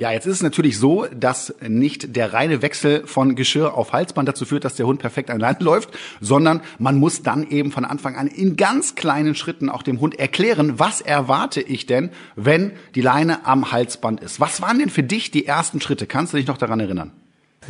Ja, 0.00 0.10
jetzt 0.10 0.24
ist 0.24 0.36
es 0.36 0.42
natürlich 0.42 0.78
so, 0.78 1.04
dass 1.14 1.54
nicht 1.60 2.16
der 2.16 2.32
reine 2.32 2.62
Wechsel 2.62 3.06
von 3.06 3.34
Geschirr 3.34 3.74
auf 3.74 3.92
Halsband 3.92 4.26
dazu 4.26 4.46
führt, 4.46 4.64
dass 4.64 4.74
der 4.74 4.86
Hund 4.86 4.98
perfekt 4.98 5.28
an 5.28 5.38
Leine 5.38 5.58
läuft, 5.60 5.90
sondern 6.22 6.62
man 6.78 6.96
muss 6.96 7.22
dann 7.22 7.46
eben 7.46 7.70
von 7.70 7.84
Anfang 7.84 8.16
an 8.16 8.26
in 8.26 8.56
ganz 8.56 8.94
kleinen 8.94 9.34
Schritten 9.34 9.68
auch 9.68 9.82
dem 9.82 10.00
Hund 10.00 10.18
erklären, 10.18 10.78
was 10.78 11.02
erwarte 11.02 11.60
ich 11.60 11.84
denn, 11.84 12.08
wenn 12.34 12.72
die 12.94 13.02
Leine 13.02 13.44
am 13.44 13.72
Halsband 13.72 14.22
ist. 14.22 14.40
Was 14.40 14.62
waren 14.62 14.78
denn 14.78 14.88
für 14.88 15.02
dich 15.02 15.32
die 15.32 15.44
ersten 15.44 15.82
Schritte? 15.82 16.06
Kannst 16.06 16.32
du 16.32 16.38
dich 16.38 16.46
noch 16.46 16.56
daran 16.56 16.80
erinnern? 16.80 17.12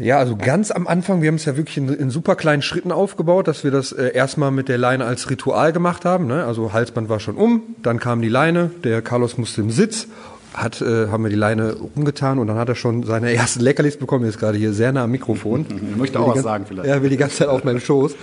Ja, 0.01 0.19
also 0.19 0.37
ganz 0.37 0.71
am 0.71 0.87
Anfang, 0.87 1.23
wir 1.23 1.29
haben 1.29 1.37
es 1.37 1.45
ja 1.45 1.57
wirklich 1.57 1.77
in, 1.77 1.89
in 1.89 2.11
super 2.11 2.35
kleinen 2.37 2.63
Schritten 2.63 2.93
aufgebaut, 2.93 3.49
dass 3.49 3.65
wir 3.65 3.71
das 3.71 3.93
äh, 3.93 4.13
erstmal 4.15 4.51
mit 4.51 4.69
der 4.69 4.79
Leine 4.79 5.05
als 5.05 5.29
Ritual 5.31 5.73
gemacht 5.73 6.05
haben. 6.05 6.27
Ne? 6.27 6.45
Also 6.45 6.73
Halsband 6.73 7.09
war 7.09 7.21
schon 7.21 7.37
um, 7.37 7.63
dann 7.83 8.01
kam 8.01 8.23
die 8.23 8.29
Leine, 8.29 8.71
der 8.83 9.03
Carlos 9.03 9.37
musste 9.39 9.61
im 9.61 9.71
Sitz, 9.71 10.09
hat, 10.55 10.81
äh, 10.81 11.09
haben 11.09 11.23
wir 11.23 11.31
die 11.31 11.37
Leine 11.37 11.77
umgetan 11.95 12.39
und 12.39 12.47
dann 12.47 12.57
hat 12.57 12.69
er 12.69 12.75
schon 12.75 13.05
seine 13.05 13.33
ersten 13.33 13.61
Leckerlis 13.61 13.99
bekommen. 13.99 14.25
Er 14.25 14.31
ist 14.31 14.39
gerade 14.39 14.59
hier 14.59 14.73
sehr 14.73 14.93
nah 14.93 15.05
am 15.05 15.11
Mikrofon. 15.11 15.67
Ich 15.69 15.97
möchte 15.97 16.19
auch 16.19 16.35
was 16.35 16.43
sagen 16.43 16.65
vielleicht. 16.67 16.89
Er 16.89 17.03
will 17.03 17.11
die 17.11 17.17
ganze 17.17 17.37
Zeit 17.37 17.49
auf 17.49 17.65
meinem 17.65 17.81
Schoß. 17.81 18.15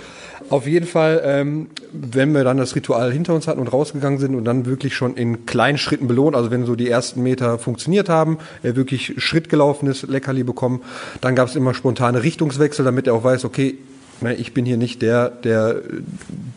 Auf 0.50 0.66
jeden 0.66 0.86
Fall, 0.86 1.20
ähm, 1.24 1.68
wenn 1.92 2.32
wir 2.32 2.44
dann 2.44 2.56
das 2.56 2.74
Ritual 2.74 3.12
hinter 3.12 3.34
uns 3.34 3.48
hatten 3.48 3.60
und 3.60 3.68
rausgegangen 3.68 4.18
sind 4.18 4.34
und 4.34 4.44
dann 4.44 4.66
wirklich 4.66 4.94
schon 4.94 5.16
in 5.16 5.46
kleinen 5.46 5.78
Schritten 5.78 6.06
belohnt, 6.06 6.36
also 6.36 6.50
wenn 6.50 6.64
so 6.64 6.74
die 6.74 6.88
ersten 6.88 7.22
Meter 7.22 7.58
funktioniert 7.58 8.08
haben, 8.08 8.38
er 8.62 8.76
wirklich 8.76 9.14
Schritt 9.18 9.48
gelaufen 9.48 9.88
ist, 9.88 10.02
Leckerli 10.02 10.44
bekommen, 10.44 10.82
dann 11.20 11.34
gab 11.34 11.48
es 11.48 11.56
immer 11.56 11.74
spontane 11.74 12.22
Richtungswechsel, 12.22 12.84
damit 12.84 13.06
er 13.06 13.14
auch 13.14 13.24
weiß, 13.24 13.44
okay, 13.44 13.78
ne, 14.20 14.34
ich 14.34 14.54
bin 14.54 14.64
hier 14.64 14.76
nicht 14.76 15.02
der, 15.02 15.28
der 15.28 15.82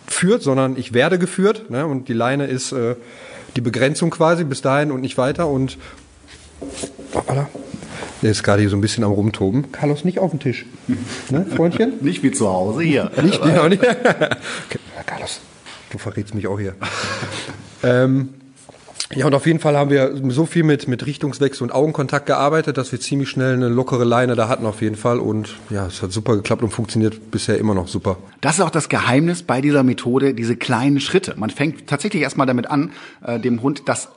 führt, 0.08 0.44
sondern 0.44 0.78
ich 0.78 0.94
werde 0.94 1.20
geführt 1.20 1.70
ne, 1.70 1.86
und 1.86 2.08
die 2.08 2.14
Leine 2.14 2.48
ist 2.48 2.72
äh, 2.72 2.96
die 3.56 3.62
Begrenzung 3.62 4.10
quasi 4.10 4.44
bis 4.44 4.62
dahin 4.62 4.92
und 4.92 5.02
nicht 5.02 5.18
weiter 5.18 5.48
und 5.48 5.78
voilà. 7.14 7.48
Der 8.22 8.32
ist 8.32 8.44
gerade 8.44 8.62
hier 8.62 8.70
so 8.70 8.78
ein 8.78 8.82
bisschen 8.82 9.04
am 9.04 9.12
Rumtoben. 9.12 9.72
Carlos, 9.72 10.04
nicht 10.06 10.20
auf 10.20 10.32
den 10.32 10.40
Tisch. 10.40 10.66
Ne, 11.30 11.46
Freundchen? 11.56 11.94
nicht 12.02 12.24
wie 12.24 12.32
zu 12.32 12.48
Hause 12.48 12.82
hier. 12.82 13.12
nicht, 13.22 13.42
genau, 13.44 13.68
nicht. 13.68 13.82
okay. 13.84 14.80
Carlos, 15.06 15.40
du 15.90 15.98
verrätst 15.98 16.36
mich 16.36 16.48
auch 16.48 16.60
hier. 16.60 16.76
ähm, 17.84 18.30
ja, 19.16 19.26
und 19.26 19.34
auf 19.34 19.46
jeden 19.46 19.60
Fall 19.60 19.76
haben 19.76 19.90
wir 19.90 20.14
so 20.30 20.46
viel 20.46 20.64
mit, 20.64 20.88
mit 20.88 21.06
Richtungswechsel 21.06 21.64
und 21.64 21.72
Augenkontakt 21.72 22.28
gearbeitet, 22.28 22.78
dass 22.78 22.92
wir 22.92 23.00
ziemlich 23.00 23.30
schnell 23.30 23.56
eine 23.56 23.68
lockere 23.68 24.06
Leine 24.06 24.36
da 24.36 24.48
hatten 24.48 24.66
auf 24.66 24.82
jeden 24.82 24.96
Fall. 24.96 25.20
Und 25.20 25.56
ja, 25.70 25.86
es 25.88 26.02
hat 26.02 26.12
super 26.12 26.36
geklappt 26.36 26.64
und 26.64 26.70
funktioniert 26.70 27.32
bisher 27.32 27.58
immer 27.58 27.74
noch 27.74 27.88
super. 27.88 28.18
Das 28.40 28.56
ist 28.56 28.62
auch 28.62 28.70
das 28.70 28.88
Geheimnis 28.88 29.44
bei 29.44 29.60
dieser 29.60 29.84
Methode, 29.84 30.34
diese 30.34 30.56
kleinen 30.56 31.00
Schritte. 31.02 31.36
Man 31.38 31.50
fängt 31.50 31.88
tatsächlich 31.88 32.24
erstmal 32.24 32.48
damit 32.48 32.68
an, 32.68 32.92
äh, 33.26 33.40
dem 33.40 33.62
Hund 33.62 33.84
das 33.86 34.10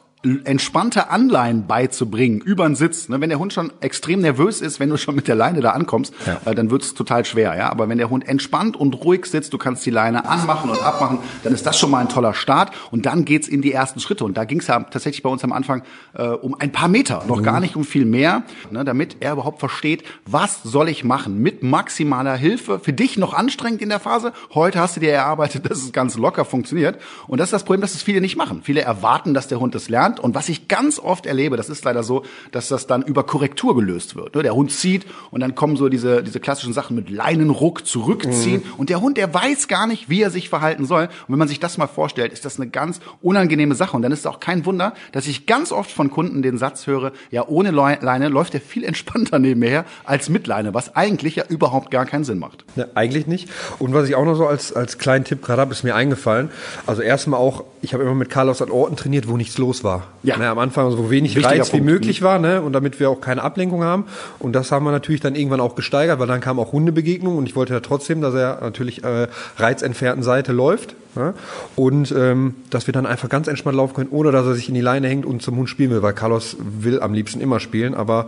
entspannte 0.45 1.11
Anleihen 1.11 1.67
beizubringen 1.67 2.41
über 2.41 2.67
den 2.67 2.75
Sitz. 2.75 3.09
Ne? 3.09 3.21
Wenn 3.21 3.29
der 3.29 3.39
Hund 3.39 3.53
schon 3.53 3.73
extrem 3.81 4.21
nervös 4.21 4.61
ist, 4.61 4.81
wenn 4.81 4.89
du 4.89 4.97
schon 4.97 5.15
mit 5.15 5.29
der 5.29 5.35
Leine 5.35 5.61
da 5.61 5.71
ankommst, 5.71 6.15
ja. 6.27 6.41
äh, 6.51 6.55
dann 6.55 6.71
wird 6.71 6.83
es 6.83 6.95
total 6.95 7.25
schwer. 7.25 7.57
Ja, 7.57 7.71
aber 7.71 7.89
wenn 7.89 7.99
der 7.99 8.11
Hund 8.11 8.27
entspannt 8.27 8.77
und 8.77 8.95
ruhig 9.05 9.27
sitzt, 9.27 9.53
du 9.53 9.59
kannst 9.59 9.85
die 9.85 9.91
Leine 9.91 10.27
anmachen 10.27 10.71
und 10.71 10.83
abmachen, 10.83 11.19
dann 11.43 11.53
ist 11.53 11.67
das 11.67 11.79
schon 11.79 11.91
mal 11.91 11.99
ein 11.99 12.09
toller 12.09 12.35
Start. 12.35 12.73
Und 12.91 13.07
dann 13.07 13.25
geht's 13.25 13.49
in 13.49 13.63
die 13.63 13.73
ersten 13.73 14.01
Schritte. 14.01 14.25
Und 14.25 14.37
da 14.37 14.45
ging's 14.45 14.67
ja 14.67 14.81
tatsächlich 14.81 15.23
bei 15.23 15.31
uns 15.31 15.45
am 15.45 15.53
Anfang 15.53 15.83
äh, 16.15 16.23
um 16.29 16.55
ein 16.59 16.73
paar 16.73 16.89
Meter, 16.89 17.25
noch 17.27 17.41
mhm. 17.41 17.45
gar 17.45 17.61
nicht 17.61 17.77
um 17.77 17.85
viel 17.85 18.07
mehr, 18.07 18.43
ne? 18.71 18.85
damit 18.85 19.19
er 19.21 19.33
überhaupt 19.35 19.61
versteht, 19.61 20.05
was 20.27 20.63
soll 20.63 20.89
ich 20.89 21.05
machen 21.05 21.39
mit 21.39 21.63
maximaler 21.63 22.37
Hilfe. 22.37 22.79
Für 22.79 22.93
dich 22.93 23.19
noch 23.19 23.35
anstrengend 23.35 23.83
in 23.83 23.91
der 23.91 24.01
Phase. 24.01 24.33
Heute 24.55 24.81
hast 24.81 24.97
du 24.97 25.01
dir 25.01 25.13
erarbeitet, 25.13 25.71
dass 25.71 25.79
es 25.79 25.93
ganz 25.93 26.17
locker 26.17 26.45
funktioniert. 26.45 26.99
Und 27.27 27.39
das 27.39 27.49
ist 27.49 27.53
das 27.53 27.65
Problem, 27.65 27.83
dass 27.83 27.95
es 27.95 28.03
viele 28.03 28.21
nicht 28.21 28.37
machen. 28.37 28.63
Viele 28.63 28.81
erwarten, 28.81 29.35
dass 29.35 29.49
der 29.49 29.61
Hund 29.61 29.75
das 29.75 29.89
lernt 29.89 30.14
lernt. 30.15 30.21
Und 30.21 30.35
was 30.35 30.49
ich 30.49 30.69
ganz 30.69 30.99
oft 30.99 31.27
erlebe, 31.27 31.57
das 31.57 31.69
ist 31.69 31.85
leider 31.85 32.03
so, 32.03 32.25
dass 32.53 32.69
das 32.69 32.87
dann 32.87 33.03
über 33.03 33.25
Korrektur 33.25 33.75
gelöst 33.75 34.17
wird. 34.17 34.35
Ne? 34.35 34.43
Der 34.43 34.55
Hund 34.55 34.71
zieht 34.71 35.07
und 35.31 35.41
dann 35.41 35.55
kommen 35.55 35.77
so 35.77 35.89
diese, 35.89 36.23
diese 36.23 36.41
klassischen 36.41 36.73
Sachen 36.73 36.97
mit 36.97 37.11
Leinenruck, 37.11 37.87
zurückziehen. 37.87 38.63
Mhm. 38.65 38.75
Und 38.79 38.91
der 38.91 39.01
Hund, 39.01 39.17
der 39.17 39.33
weiß 39.33 39.69
gar 39.69 39.87
nicht, 39.87 40.09
wie 40.09 40.23
er 40.23 40.31
sich 40.31 40.49
verhalten 40.49 40.87
soll. 40.87 41.05
Und 41.05 41.29
wenn 41.29 41.39
man 41.39 41.49
sich 41.49 41.61
das 41.61 41.79
mal 41.79 41.87
vorstellt, 41.87 42.33
ist 42.33 42.45
das 42.45 42.59
eine 42.59 42.69
ganz 42.69 43.01
unangenehme 43.21 43.75
Sache. 43.75 43.97
Und 43.97 44.03
dann 44.03 44.13
ist 44.13 44.21
es 44.21 44.27
auch 44.27 44.41
kein 44.41 44.65
Wunder, 44.67 44.95
dass 45.13 45.27
ich 45.27 45.47
ganz 45.47 45.73
oft 45.73 45.91
von 45.91 46.11
Kunden 46.11 46.43
den 46.43 46.59
Satz 46.59 46.87
höre, 46.87 47.13
ja, 47.31 47.47
ohne 47.47 47.71
Leine 47.71 48.29
läuft 48.29 48.55
er 48.55 48.61
viel 48.61 48.85
entspannter 48.85 49.39
nebenher 49.39 49.85
als 50.05 50.29
mit 50.29 50.47
Leine, 50.47 50.75
was 50.75 50.97
eigentlich 50.97 51.37
ja 51.37 51.45
überhaupt 51.49 51.91
gar 51.91 52.07
keinen 52.07 52.25
Sinn 52.25 52.39
macht. 52.39 52.65
Ja, 52.77 52.87
eigentlich 52.95 53.27
nicht. 53.27 53.49
Und 53.79 53.95
was 53.95 54.09
ich 54.09 54.15
auch 54.15 54.25
noch 54.25 54.35
so 54.35 54.47
als, 54.47 54.73
als 54.73 54.99
kleinen 54.99 55.25
Tipp 55.25 55.43
gerade 55.43 55.61
habe, 55.61 55.73
ist 55.73 55.85
mir 55.85 55.95
eingefallen. 55.95 56.51
Also 56.87 57.03
erstmal 57.03 57.41
auch, 57.41 57.65
ich 57.85 57.93
habe 57.95 58.03
immer 58.03 58.15
mit 58.15 58.31
Carlos 58.31 58.63
an 58.63 58.71
Orten 58.71 58.97
trainiert, 58.97 59.29
wo 59.29 59.37
nichts 59.37 59.59
los 59.59 59.85
war. 59.85 60.09
Ja. 60.23 60.37
Ne, 60.37 60.49
am 60.49 60.59
Anfang 60.59 60.91
so 60.91 61.11
wenig 61.11 61.37
Wichtiger 61.37 61.55
Reiz 61.55 61.71
Punkt. 61.71 61.87
wie 61.87 61.91
möglich 61.91 62.23
war, 62.23 62.39
ne? 62.39 62.63
Und 62.63 62.73
damit 62.73 62.99
wir 62.99 63.11
auch 63.11 63.21
keine 63.21 63.43
Ablenkung 63.43 63.85
haben. 63.85 64.07
Und 64.39 64.55
das 64.55 64.73
haben 64.73 64.85
wir 64.85 64.91
natürlich 64.91 65.21
dann 65.21 65.35
irgendwann 65.35 65.61
auch 65.61 65.75
gesteigert, 65.75 66.19
weil 66.19 66.27
dann 66.27 66.41
kam 66.41 66.59
auch 66.59 66.73
Hundebegegnung 66.73 67.37
und 67.37 67.47
ich 67.47 67.55
wollte 67.55 67.75
ja 67.75 67.81
trotzdem, 67.81 68.21
dass 68.21 68.35
er 68.35 68.61
natürlich 68.63 69.05
äh, 69.05 69.29
reizentfernten 69.59 70.23
Seite 70.23 70.53
läuft. 70.53 70.97
Ne? 71.17 71.35
Und 71.77 72.13
ähm, 72.17 72.55
dass 72.71 72.87
wir 72.87 72.93
dann 72.93 73.07
einfach 73.07 73.29
ganz 73.29 73.47
entspannt 73.47 73.77
laufen 73.77 73.95
können, 73.95 74.11
ohne 74.11 74.33
dass 74.33 74.47
er 74.47 74.55
sich 74.55 74.69
in 74.69 74.75
die 74.75 74.81
Leine 74.81 75.09
hängt 75.09 75.25
und 75.27 75.43
zum 75.43 75.57
Hund 75.57 75.69
spielen 75.69 75.91
will, 75.91 76.03
weil 76.03 76.13
Carlos 76.13 76.57
will 76.61 77.01
am 77.01 77.15
liebsten 77.15 77.41
immer 77.41 77.61
spielen, 77.61 77.95
aber 77.95 78.27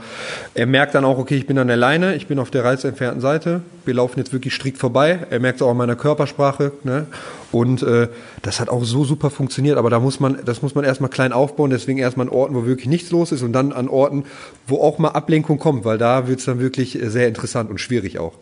er 0.55 0.67
merkt 0.67 0.95
dann 0.95 1.05
auch, 1.05 1.19
okay, 1.19 1.37
ich 1.37 1.47
bin 1.47 1.59
an 1.59 1.67
der 1.67 1.77
Leine, 1.77 2.15
ich 2.15 2.27
bin 2.27 2.39
auf 2.39 2.51
der 2.51 2.65
reizentfernten 2.65 3.21
Seite, 3.21 3.63
wir 3.85 3.95
laufen 3.95 4.19
jetzt 4.19 4.33
wirklich 4.33 4.55
strikt 4.55 4.79
vorbei, 4.79 5.27
er 5.31 5.41
merkt 5.41 5.61
es 5.61 5.63
auch 5.63 5.71
an 5.71 5.77
meiner 5.77 5.97
Körpersprache 5.97 6.73
ne? 6.85 7.07
und 7.53 7.83
äh, 7.83 8.09
das 8.43 8.61
hat 8.61 8.69
auch 8.69 8.85
so 8.85 9.05
super 9.05 9.31
funktioniert, 9.31 9.79
aber 9.79 9.91
da 9.91 9.99
muss 9.99 10.21
man, 10.21 10.39
das 10.45 10.63
muss 10.63 10.75
man 10.75 10.85
erstmal 10.85 11.11
klein 11.11 11.33
aufbauen, 11.33 11.71
deswegen 11.71 11.99
erstmal 11.99 12.27
an 12.29 12.33
Orten, 12.33 12.55
wo 12.55 12.67
wirklich 12.67 12.89
nichts 12.89 13.11
los 13.11 13.33
ist 13.33 13.43
und 13.43 13.53
dann 13.53 13.73
an 13.73 13.89
Orten, 13.89 14.25
wo 14.67 14.81
auch 14.81 14.99
mal 14.99 15.11
Ablenkung 15.11 15.59
kommt, 15.59 15.85
weil 15.85 15.99
da 15.99 16.29
wird 16.29 16.39
es 16.39 16.45
dann 16.45 16.61
wirklich 16.61 16.99
sehr 17.03 17.29
interessant 17.29 17.71
und 17.71 17.81
schwierig 17.81 18.19
auch. 18.19 18.33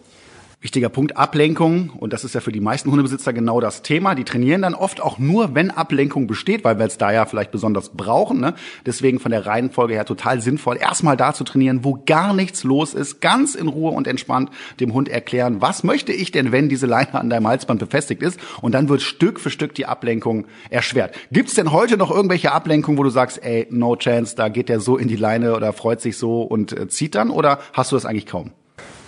Wichtiger 0.64 0.88
Punkt, 0.88 1.18
Ablenkung. 1.18 1.90
Und 1.90 2.14
das 2.14 2.24
ist 2.24 2.34
ja 2.34 2.40
für 2.40 2.50
die 2.50 2.62
meisten 2.62 2.90
Hundebesitzer 2.90 3.34
genau 3.34 3.60
das 3.60 3.82
Thema. 3.82 4.14
Die 4.14 4.24
trainieren 4.24 4.62
dann 4.62 4.72
oft 4.72 5.02
auch 5.02 5.18
nur, 5.18 5.54
wenn 5.54 5.70
Ablenkung 5.70 6.26
besteht, 6.26 6.64
weil 6.64 6.78
wir 6.78 6.86
es 6.86 6.96
da 6.96 7.12
ja 7.12 7.26
vielleicht 7.26 7.50
besonders 7.50 7.90
brauchen. 7.90 8.40
Ne? 8.40 8.54
Deswegen 8.86 9.20
von 9.20 9.30
der 9.30 9.44
Reihenfolge 9.44 9.92
her 9.92 10.06
total 10.06 10.40
sinnvoll, 10.40 10.78
erstmal 10.78 11.18
da 11.18 11.34
zu 11.34 11.44
trainieren, 11.44 11.84
wo 11.84 12.02
gar 12.06 12.32
nichts 12.32 12.64
los 12.64 12.94
ist, 12.94 13.20
ganz 13.20 13.54
in 13.54 13.68
Ruhe 13.68 13.90
und 13.90 14.06
entspannt 14.06 14.48
dem 14.80 14.94
Hund 14.94 15.10
erklären, 15.10 15.60
was 15.60 15.84
möchte 15.84 16.14
ich 16.14 16.32
denn, 16.32 16.50
wenn 16.50 16.70
diese 16.70 16.86
Leine 16.86 17.12
an 17.12 17.28
deinem 17.28 17.46
Halsband 17.46 17.78
befestigt 17.78 18.22
ist. 18.22 18.40
Und 18.62 18.72
dann 18.72 18.88
wird 18.88 19.02
Stück 19.02 19.40
für 19.40 19.50
Stück 19.50 19.74
die 19.74 19.84
Ablenkung 19.84 20.46
erschwert. 20.70 21.14
Gibt 21.30 21.50
es 21.50 21.56
denn 21.56 21.72
heute 21.72 21.98
noch 21.98 22.10
irgendwelche 22.10 22.52
Ablenkungen, 22.52 22.96
wo 22.96 23.02
du 23.02 23.10
sagst, 23.10 23.44
ey, 23.44 23.66
no 23.68 23.96
chance, 23.96 24.34
da 24.34 24.48
geht 24.48 24.70
der 24.70 24.80
so 24.80 24.96
in 24.96 25.08
die 25.08 25.16
Leine 25.16 25.56
oder 25.56 25.74
freut 25.74 26.00
sich 26.00 26.16
so 26.16 26.40
und 26.40 26.72
äh, 26.72 26.88
zieht 26.88 27.16
dann? 27.16 27.28
Oder 27.28 27.58
hast 27.74 27.92
du 27.92 27.96
das 27.96 28.06
eigentlich 28.06 28.24
kaum? 28.24 28.52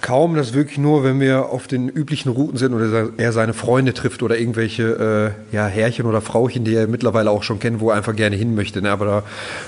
Kaum, 0.03 0.35
das 0.35 0.53
wirklich 0.53 0.79
nur, 0.79 1.05
wenn 1.05 1.21
wir 1.21 1.47
auf 1.47 1.67
den 1.67 1.89
üblichen 1.89 2.31
Routen 2.31 2.59
sind 2.59 2.75
oder 2.75 3.09
er 3.17 3.33
seine 3.33 3.55
Freunde 3.55 3.95
trifft 3.95 4.23
oder 4.23 4.39
irgendwelche 4.39 5.35
äh, 5.53 5.55
ja, 5.55 5.67
Herrchen 5.67 6.07
oder 6.07 6.21
Frauchen, 6.21 6.65
die 6.65 6.75
er 6.75 6.87
mittlerweile 6.87 7.31
auch 7.31 7.43
schon 7.43 7.59
kennt, 7.59 7.81
wo 7.81 7.91
er 7.91 7.97
einfach 7.97 8.15
gerne 8.15 8.37
hin 8.37 8.55
möchte. 8.55 8.83
Ne? 8.83 8.91
Aber 8.91 9.05
da 9.05 9.23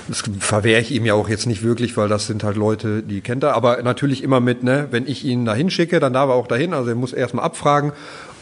das 0.07 0.23
verwehre 0.39 0.81
ich 0.81 0.91
ihm 0.91 1.05
ja 1.05 1.15
auch 1.15 1.29
jetzt 1.29 1.47
nicht 1.47 1.63
wirklich, 1.63 1.97
weil 1.97 2.09
das 2.09 2.27
sind 2.27 2.43
halt 2.43 2.57
Leute, 2.57 3.01
die 3.01 3.21
kennt 3.21 3.43
er. 3.43 3.55
Aber 3.55 3.81
natürlich 3.81 4.23
immer 4.23 4.39
mit, 4.39 4.63
ne, 4.63 4.87
wenn 4.91 5.07
ich 5.07 5.25
ihn 5.25 5.45
dahin 5.45 5.69
schicke, 5.69 5.99
dann 5.99 6.13
darf 6.13 6.29
er 6.29 6.35
auch 6.35 6.47
dahin. 6.47 6.73
Also 6.73 6.89
er 6.89 6.95
muss 6.95 7.11
erstmal 7.11 7.43
abfragen 7.45 7.91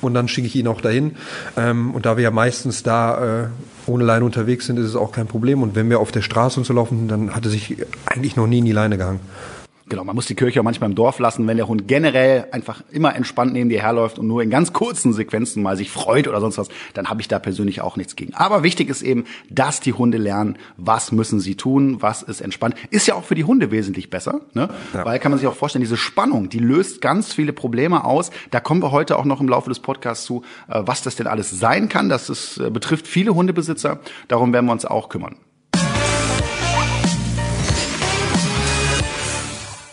und 0.02 0.14
dann 0.14 0.28
schicke 0.28 0.48
ich 0.48 0.56
ihn 0.56 0.68
auch 0.68 0.82
dahin. 0.82 1.16
Ähm, 1.56 1.96
und 1.96 2.06
da 2.06 2.18
wir 2.18 2.24
ja 2.24 2.32
meistens 2.32 2.84
da 2.84 3.44
äh, 3.44 3.48
ohne 3.88 4.04
Leine 4.04 4.26
unterwegs 4.26 4.66
sind, 4.66 4.78
ist 4.78 4.88
es 4.88 4.96
auch 4.96 5.12
kein 5.12 5.28
Problem. 5.28 5.62
Und 5.62 5.76
wenn 5.76 5.90
wir 5.90 6.00
auf 6.00 6.12
der 6.12 6.22
Straße 6.22 6.60
und 6.60 6.66
so 6.66 6.74
laufen, 6.74 7.08
dann 7.08 7.34
hat 7.34 7.46
er 7.46 7.52
sich 7.52 7.78
eigentlich 8.06 8.36
noch 8.36 8.48
nie 8.48 8.60
in 8.60 8.66
die 8.66 8.72
Leine 8.72 8.98
gehangen. 8.98 9.22
Genau, 9.90 10.04
man 10.04 10.16
muss 10.16 10.26
die 10.26 10.36
Kirche 10.36 10.60
auch 10.60 10.66
manchmal 10.66 10.90
im 10.90 10.96
Dorf 10.96 11.20
lassen, 11.20 11.48
wenn 11.48 11.56
der 11.56 11.68
Hund 11.68 11.88
generell 11.88 12.48
einfach 12.52 12.82
immer 12.92 13.16
entspannt 13.16 13.54
neben 13.54 13.70
dir 13.70 13.82
herläuft 13.82 14.20
und 14.20 14.28
nur 14.28 14.44
in 14.44 14.50
ganz 14.50 14.74
kurzen 14.74 15.14
Sequenzen 15.14 15.64
mal 15.64 15.78
sich 15.78 15.90
freut 15.92 16.28
oder 16.28 16.42
sonst 16.42 16.58
was, 16.58 16.68
dann 16.94 17.10
habe 17.10 17.22
ich 17.22 17.30
da 17.30 17.40
persönlich 17.40 17.80
auch 17.80 17.96
nichts 17.96 18.18
gegen. 18.18 18.34
Aber 18.34 18.64
wichtig 18.64 18.90
ist 18.90 19.02
eben, 19.02 19.24
dass 19.50 19.80
die 19.80 19.94
Hunde 19.94 20.18
lernen, 20.18 20.58
was 20.76 21.14
müssen 21.14 21.40
sie 21.40 21.56
tun, 21.56 22.02
was 22.02 22.22
ist 22.22 22.42
entspannt. 22.42 22.76
Ist 22.90 23.08
ja 23.08 23.16
auch 23.16 23.24
für 23.24 23.36
die 23.36 23.46
Hunde 23.46 23.72
wesentlich 23.72 24.10
besser, 24.10 24.42
ne? 24.54 24.70
Ja. 24.94 25.06
weil 25.06 25.20
kann 25.20 25.32
man 25.32 25.40
sich 25.40 25.48
auch 25.48 25.56
vorstellen, 25.56 25.84
diese 25.84 25.98
Spannung, 25.98 26.50
die 26.50 26.60
löst 26.60 27.00
ganz 27.00 27.34
viele 27.34 27.54
Probleme 27.54 28.04
aus. 28.04 28.32
Da 28.52 28.60
kommen 28.60 28.82
wir 28.82 28.92
heute 28.92 29.18
auch 29.18 29.26
noch 29.26 29.40
im 29.40 29.48
Laufe 29.48 29.70
des 29.70 29.80
Podcasts 29.80 30.26
zu, 30.26 30.42
äh, 30.68 30.82
was 30.86 31.02
das 31.02 31.16
denn 31.16 31.28
alles 31.28 31.50
sein 31.50 31.88
kann. 31.88 32.10
Das 32.10 32.30
ist, 32.30 32.58
äh, 32.58 32.70
betrifft 32.70 33.08
viele 33.08 33.34
Hundebesitzer. 33.36 34.00
Darum 34.28 34.52
werden 34.52 34.66
wir 34.66 34.74
uns 34.74 34.86
auch 34.86 35.08
kümmern. 35.08 35.38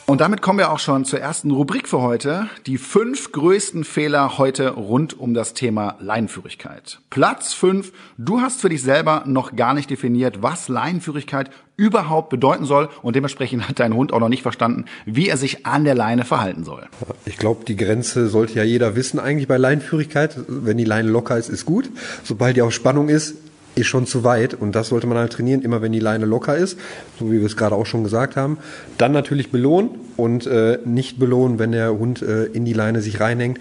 Und 0.06 0.20
damit 0.20 0.42
kommen 0.42 0.58
wir 0.58 0.70
auch 0.70 0.80
schon 0.80 1.06
zur 1.06 1.20
ersten 1.20 1.50
Rubrik 1.50 1.88
für 1.88 2.02
heute. 2.02 2.46
Die 2.66 2.76
fünf 2.76 3.32
größten 3.32 3.84
Fehler 3.84 4.37
heute 4.37 4.68
rund 4.73 5.18
um 5.18 5.32
das 5.32 5.54
Thema 5.54 5.96
Leinenführigkeit. 5.99 7.00
Platz 7.08 7.54
fünf. 7.54 7.90
Du 8.18 8.42
hast 8.42 8.61
für 8.61 8.68
dich 8.68 8.82
selber 8.82 9.23
noch 9.25 9.56
gar 9.56 9.73
nicht 9.73 9.88
definiert, 9.88 10.42
was 10.42 10.68
Leinenführigkeit 10.68 11.49
überhaupt 11.78 12.28
bedeuten 12.28 12.66
soll. 12.66 12.90
Und 13.00 13.16
dementsprechend 13.16 13.66
hat 13.66 13.80
dein 13.80 13.94
Hund 13.94 14.12
auch 14.12 14.20
noch 14.20 14.28
nicht 14.28 14.42
verstanden, 14.42 14.84
wie 15.06 15.30
er 15.30 15.38
sich 15.38 15.64
an 15.64 15.84
der 15.84 15.94
Leine 15.94 16.26
verhalten 16.26 16.64
soll. 16.64 16.87
Ich 17.25 17.38
glaube, 17.38 17.64
die 17.64 17.76
Grenze 17.76 18.28
sollte 18.28 18.56
ja 18.56 18.62
jeder 18.62 18.96
wissen 18.96 19.18
eigentlich 19.18 19.49
bei 19.49 19.56
Leinenführigkeit. 19.56 20.37
Wenn 20.49 20.76
die 20.76 20.84
Leine 20.84 21.08
locker 21.08 21.38
ist, 21.38 21.49
ist 21.49 21.64
gut. 21.64 21.88
Sobald 22.23 22.58
die 22.58 22.62
auf 22.62 22.75
Spannung 22.75 23.08
ist, 23.08 23.37
ist 23.75 23.87
schon 23.87 24.07
zu 24.07 24.25
weit 24.25 24.54
und 24.54 24.75
das 24.75 24.88
sollte 24.88 25.07
man 25.07 25.19
halt 25.19 25.33
trainieren, 25.33 25.62
immer 25.62 25.83
wenn 25.83 25.93
die 25.93 26.00
Leine 26.00 26.26
locker 26.26 26.57
ist, 26.57 26.78
so 27.19 27.31
wie 27.31 27.40
wir 27.40 27.47
es 27.47 27.57
gerade 27.57 27.75
auch 27.75 27.87
schon 27.87 28.04
gesagt 28.04 28.37
haben. 28.37 28.59
Dann 28.99 29.12
natürlich 29.12 29.50
belohnen 29.50 29.90
und 30.16 30.47
äh, 30.47 30.78
nicht 30.85 31.19
belohnen, 31.19 31.59
wenn 31.59 31.73
der 31.73 31.99
Hund 31.99 32.23
äh, 32.23 32.45
in 32.45 32.64
die 32.64 32.73
Leine 32.73 33.00
sich 33.00 33.21
reinhängt. 33.21 33.59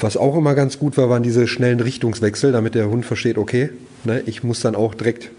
Was 0.00 0.16
auch 0.16 0.36
immer 0.36 0.54
ganz 0.54 0.78
gut 0.78 0.96
war, 0.96 1.08
waren 1.08 1.22
diese 1.22 1.46
schnellen 1.46 1.80
Richtungswechsel, 1.80 2.52
damit 2.52 2.74
der 2.74 2.88
Hund 2.88 3.06
versteht, 3.06 3.38
okay, 3.38 3.70
ne, 4.04 4.22
ich 4.26 4.42
muss 4.42 4.60
dann 4.60 4.74
auch 4.74 4.94
direkt 4.94 5.30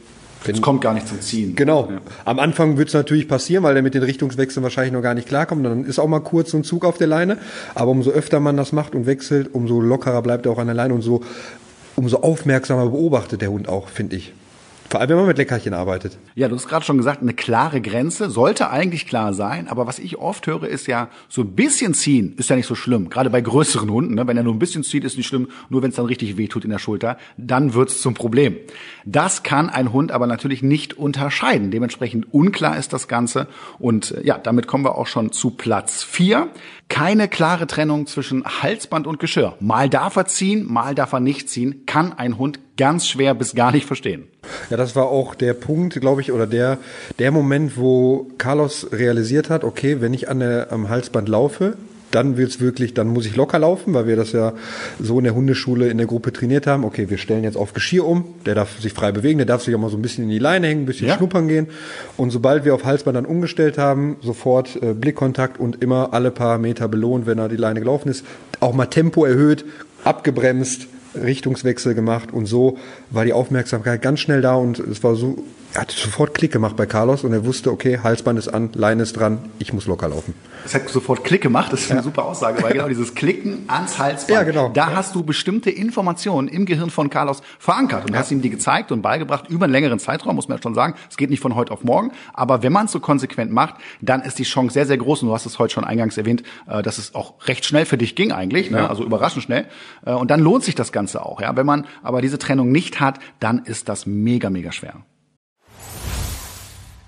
es 0.45 0.61
kommt 0.61 0.81
gar 0.81 0.93
nicht 0.93 1.07
zum 1.07 1.21
Ziehen. 1.21 1.55
Genau. 1.55 1.87
Ja. 1.89 2.01
Am 2.25 2.39
Anfang 2.39 2.77
wird 2.77 2.89
es 2.89 2.93
natürlich 2.93 3.27
passieren, 3.27 3.63
weil 3.63 3.73
der 3.73 3.83
mit 3.83 3.93
den 3.93 4.03
Richtungswechseln 4.03 4.63
wahrscheinlich 4.63 4.93
noch 4.93 5.01
gar 5.01 5.13
nicht 5.13 5.27
klarkommt. 5.27 5.65
Dann 5.65 5.85
ist 5.85 5.99
auch 5.99 6.07
mal 6.07 6.19
kurz 6.19 6.51
so 6.51 6.57
ein 6.57 6.63
Zug 6.63 6.85
auf 6.85 6.97
der 6.97 7.07
Leine. 7.07 7.37
Aber 7.75 7.91
umso 7.91 8.11
öfter 8.11 8.39
man 8.39 8.57
das 8.57 8.71
macht 8.71 8.95
und 8.95 9.05
wechselt, 9.05 9.53
umso 9.53 9.79
lockerer 9.79 10.21
bleibt 10.21 10.45
er 10.45 10.51
auch 10.51 10.57
an 10.57 10.67
der 10.67 10.75
Leine 10.75 10.93
und 10.93 11.01
so 11.01 11.21
umso 11.95 12.17
aufmerksamer 12.17 12.89
beobachtet 12.89 13.41
der 13.41 13.51
Hund 13.51 13.67
auch, 13.67 13.87
finde 13.87 14.15
ich. 14.15 14.33
Vor 14.93 14.99
allem, 14.99 15.09
wenn 15.09 15.17
man 15.17 15.25
mit 15.25 15.39
Leckerchen 15.39 15.73
arbeitet. 15.73 16.19
Ja, 16.35 16.47
du 16.47 16.55
hast 16.55 16.67
gerade 16.67 16.85
schon 16.85 16.97
gesagt, 16.97 17.23
eine 17.23 17.33
klare 17.33 17.81
Grenze 17.81 18.29
sollte 18.29 18.69
eigentlich 18.69 19.07
klar 19.07 19.33
sein. 19.33 19.67
Aber 19.67 19.87
was 19.87 19.97
ich 19.97 20.19
oft 20.19 20.45
höre, 20.45 20.67
ist 20.67 20.85
ja, 20.85 21.09
so 21.29 21.41
ein 21.41 21.55
bisschen 21.55 21.95
ziehen 21.95 22.35
ist 22.37 22.51
ja 22.51 22.55
nicht 22.55 22.67
so 22.67 22.75
schlimm. 22.75 23.09
Gerade 23.09 23.31
bei 23.31 23.41
größeren 23.41 23.89
Hunden. 23.89 24.13
Ne? 24.13 24.27
Wenn 24.27 24.37
er 24.37 24.43
nur 24.43 24.53
ein 24.53 24.59
bisschen 24.59 24.83
zieht, 24.83 25.03
ist 25.03 25.17
nicht 25.17 25.25
schlimm. 25.25 25.47
Nur 25.69 25.81
wenn 25.81 25.89
es 25.89 25.95
dann 25.95 26.05
richtig 26.05 26.37
wehtut 26.37 26.63
in 26.63 26.69
der 26.69 26.77
Schulter, 26.77 27.17
dann 27.37 27.73
wird's 27.73 28.03
zum 28.03 28.13
Problem. 28.13 28.55
Das 29.03 29.41
kann 29.41 29.71
ein 29.71 29.91
Hund 29.93 30.11
aber 30.11 30.27
natürlich 30.27 30.61
nicht 30.61 30.95
unterscheiden. 30.95 31.71
Dementsprechend 31.71 32.31
unklar 32.31 32.77
ist 32.77 32.93
das 32.93 33.07
Ganze. 33.07 33.47
Und 33.79 34.11
äh, 34.11 34.23
ja, 34.23 34.37
damit 34.37 34.67
kommen 34.67 34.85
wir 34.85 34.95
auch 34.95 35.07
schon 35.07 35.31
zu 35.31 35.49
Platz 35.49 36.03
vier. 36.03 36.49
Keine 36.87 37.27
klare 37.27 37.65
Trennung 37.65 38.05
zwischen 38.05 38.43
Halsband 38.45 39.07
und 39.07 39.17
Geschirr. 39.17 39.57
Mal 39.59 39.89
darf 39.89 40.17
er 40.17 40.27
ziehen, 40.27 40.71
mal 40.71 40.93
darf 40.93 41.13
er 41.13 41.19
nicht 41.19 41.49
ziehen. 41.49 41.87
Kann 41.87 42.13
ein 42.13 42.37
Hund 42.37 42.59
ganz 42.77 43.07
schwer 43.07 43.33
bis 43.33 43.55
gar 43.55 43.71
nicht 43.71 43.87
verstehen. 43.87 44.27
Ja, 44.69 44.77
das 44.77 44.95
war 44.95 45.05
auch 45.05 45.35
der 45.35 45.53
Punkt, 45.53 45.99
glaube 45.99 46.21
ich, 46.21 46.31
oder 46.31 46.47
der, 46.47 46.77
der 47.19 47.31
Moment, 47.31 47.77
wo 47.77 48.27
Carlos 48.37 48.87
realisiert 48.91 49.49
hat, 49.49 49.63
okay, 49.63 50.01
wenn 50.01 50.13
ich 50.13 50.29
an 50.29 50.39
der, 50.39 50.71
am 50.71 50.89
Halsband 50.89 51.29
laufe, 51.29 51.75
dann 52.13 52.37
wird's 52.37 52.59
wirklich, 52.59 52.93
dann 52.93 53.07
muss 53.07 53.25
ich 53.25 53.35
locker 53.35 53.57
laufen, 53.57 53.93
weil 53.93 54.05
wir 54.05 54.15
das 54.15 54.33
ja 54.33 54.53
so 54.99 55.17
in 55.17 55.23
der 55.23 55.33
Hundeschule 55.33 55.89
in 55.89 55.97
der 55.97 56.05
Gruppe 56.05 56.31
trainiert 56.31 56.67
haben. 56.67 56.83
Okay, 56.83 57.09
wir 57.09 57.17
stellen 57.17 57.43
jetzt 57.43 57.57
auf 57.57 57.73
Geschirr 57.73 58.05
um, 58.05 58.25
der 58.45 58.53
darf 58.53 58.79
sich 58.79 58.93
frei 58.93 59.11
bewegen, 59.11 59.39
der 59.39 59.47
darf 59.47 59.63
sich 59.63 59.73
auch 59.73 59.79
mal 59.79 59.89
so 59.89 59.97
ein 59.97 60.01
bisschen 60.03 60.25
in 60.25 60.29
die 60.29 60.39
Leine 60.39 60.67
hängen, 60.67 60.83
ein 60.83 60.85
bisschen 60.85 61.07
ja. 61.07 61.17
schnuppern 61.17 61.47
gehen. 61.47 61.67
Und 62.15 62.29
sobald 62.29 62.65
wir 62.65 62.75
auf 62.75 62.85
Halsband 62.85 63.17
dann 63.17 63.25
umgestellt 63.25 63.79
haben, 63.79 64.17
sofort 64.21 64.81
äh, 64.83 64.93
Blickkontakt 64.93 65.59
und 65.59 65.81
immer 65.81 66.13
alle 66.13 66.29
paar 66.29 66.59
Meter 66.59 66.87
belohnt, 66.87 67.25
wenn 67.25 67.39
er 67.39 67.49
die 67.49 67.57
Leine 67.57 67.79
gelaufen 67.79 68.09
ist, 68.09 68.23
auch 68.59 68.73
mal 68.73 68.85
Tempo 68.85 69.25
erhöht, 69.25 69.65
abgebremst, 70.03 70.87
Richtungswechsel 71.15 71.93
gemacht 71.93 72.31
und 72.33 72.45
so 72.45 72.77
war 73.09 73.25
die 73.25 73.33
Aufmerksamkeit 73.33 74.01
ganz 74.01 74.19
schnell 74.19 74.41
da 74.41 74.55
und 74.55 74.79
es 74.79 75.03
war 75.03 75.15
so, 75.15 75.37
er 75.73 75.81
hat 75.81 75.91
sofort 75.91 76.35
Klick 76.35 76.51
gemacht 76.51 76.75
bei 76.75 76.85
Carlos 76.85 77.23
und 77.23 77.33
er 77.33 77.45
wusste, 77.45 77.71
okay, 77.71 77.99
Halsband 78.03 78.37
ist 78.37 78.47
an, 78.47 78.69
Leine 78.73 79.03
ist 79.03 79.13
dran, 79.13 79.39
ich 79.57 79.73
muss 79.73 79.87
locker 79.87 80.07
laufen. 80.07 80.35
Es 80.65 80.75
hat 80.75 80.87
sofort 80.87 81.23
Klick 81.23 81.41
gemacht, 81.41 81.73
das 81.73 81.81
ist 81.81 81.89
ja. 81.89 81.95
eine 81.95 82.03
super 82.03 82.25
Aussage, 82.25 82.61
weil 82.61 82.73
genau 82.73 82.87
dieses 82.89 83.15
Klicken 83.15 83.63
ans 83.67 83.97
Halsband, 83.97 84.29
ja, 84.29 84.43
genau. 84.43 84.69
da 84.69 84.89
ja. 84.89 84.95
hast 84.95 85.15
du 85.15 85.23
bestimmte 85.23 85.71
Informationen 85.71 86.47
im 86.47 86.65
Gehirn 86.65 86.91
von 86.91 87.09
Carlos 87.09 87.41
verankert 87.57 88.05
und 88.05 88.13
ja. 88.13 88.19
hast 88.19 88.31
ihm 88.31 88.41
die 88.41 88.51
gezeigt 88.51 88.91
und 88.91 89.01
beigebracht 89.01 89.49
über 89.49 89.65
einen 89.65 89.73
längeren 89.73 89.97
Zeitraum, 89.97 90.35
muss 90.35 90.47
man 90.47 90.57
ja 90.59 90.61
schon 90.61 90.75
sagen. 90.75 90.93
Es 91.09 91.17
geht 91.17 91.31
nicht 91.31 91.39
von 91.39 91.55
heute 91.55 91.71
auf 91.71 91.83
morgen, 91.83 92.11
aber 92.33 92.61
wenn 92.61 92.71
man 92.71 92.85
es 92.85 92.91
so 92.91 92.99
konsequent 92.99 93.51
macht, 93.51 93.75
dann 93.99 94.21
ist 94.21 94.37
die 94.37 94.43
Chance 94.43 94.75
sehr, 94.75 94.85
sehr 94.85 94.97
groß 94.97 95.23
und 95.23 95.29
du 95.29 95.33
hast 95.33 95.47
es 95.47 95.57
heute 95.57 95.73
schon 95.73 95.85
eingangs 95.85 96.17
erwähnt, 96.17 96.43
äh, 96.67 96.83
dass 96.83 96.99
es 96.99 97.15
auch 97.15 97.33
recht 97.47 97.65
schnell 97.65 97.85
für 97.85 97.97
dich 97.97 98.15
ging 98.15 98.31
eigentlich, 98.31 98.69
ne? 98.69 98.87
also 98.87 99.03
überraschend 99.03 99.43
schnell 99.43 99.65
äh, 100.05 100.11
und 100.11 100.29
dann 100.29 100.39
lohnt 100.39 100.63
sich 100.63 100.75
das 100.75 100.91
Ganze 100.91 101.25
auch. 101.25 101.41
Ja? 101.41 101.55
Wenn 101.55 101.65
man 101.65 101.87
aber 102.03 102.21
diese 102.21 102.37
Trennung 102.37 102.71
nicht 102.71 102.99
hat, 102.99 103.19
dann 103.39 103.65
ist 103.65 103.89
das 103.89 104.05
mega, 104.05 104.51
mega 104.51 104.71
schwer. 104.71 105.03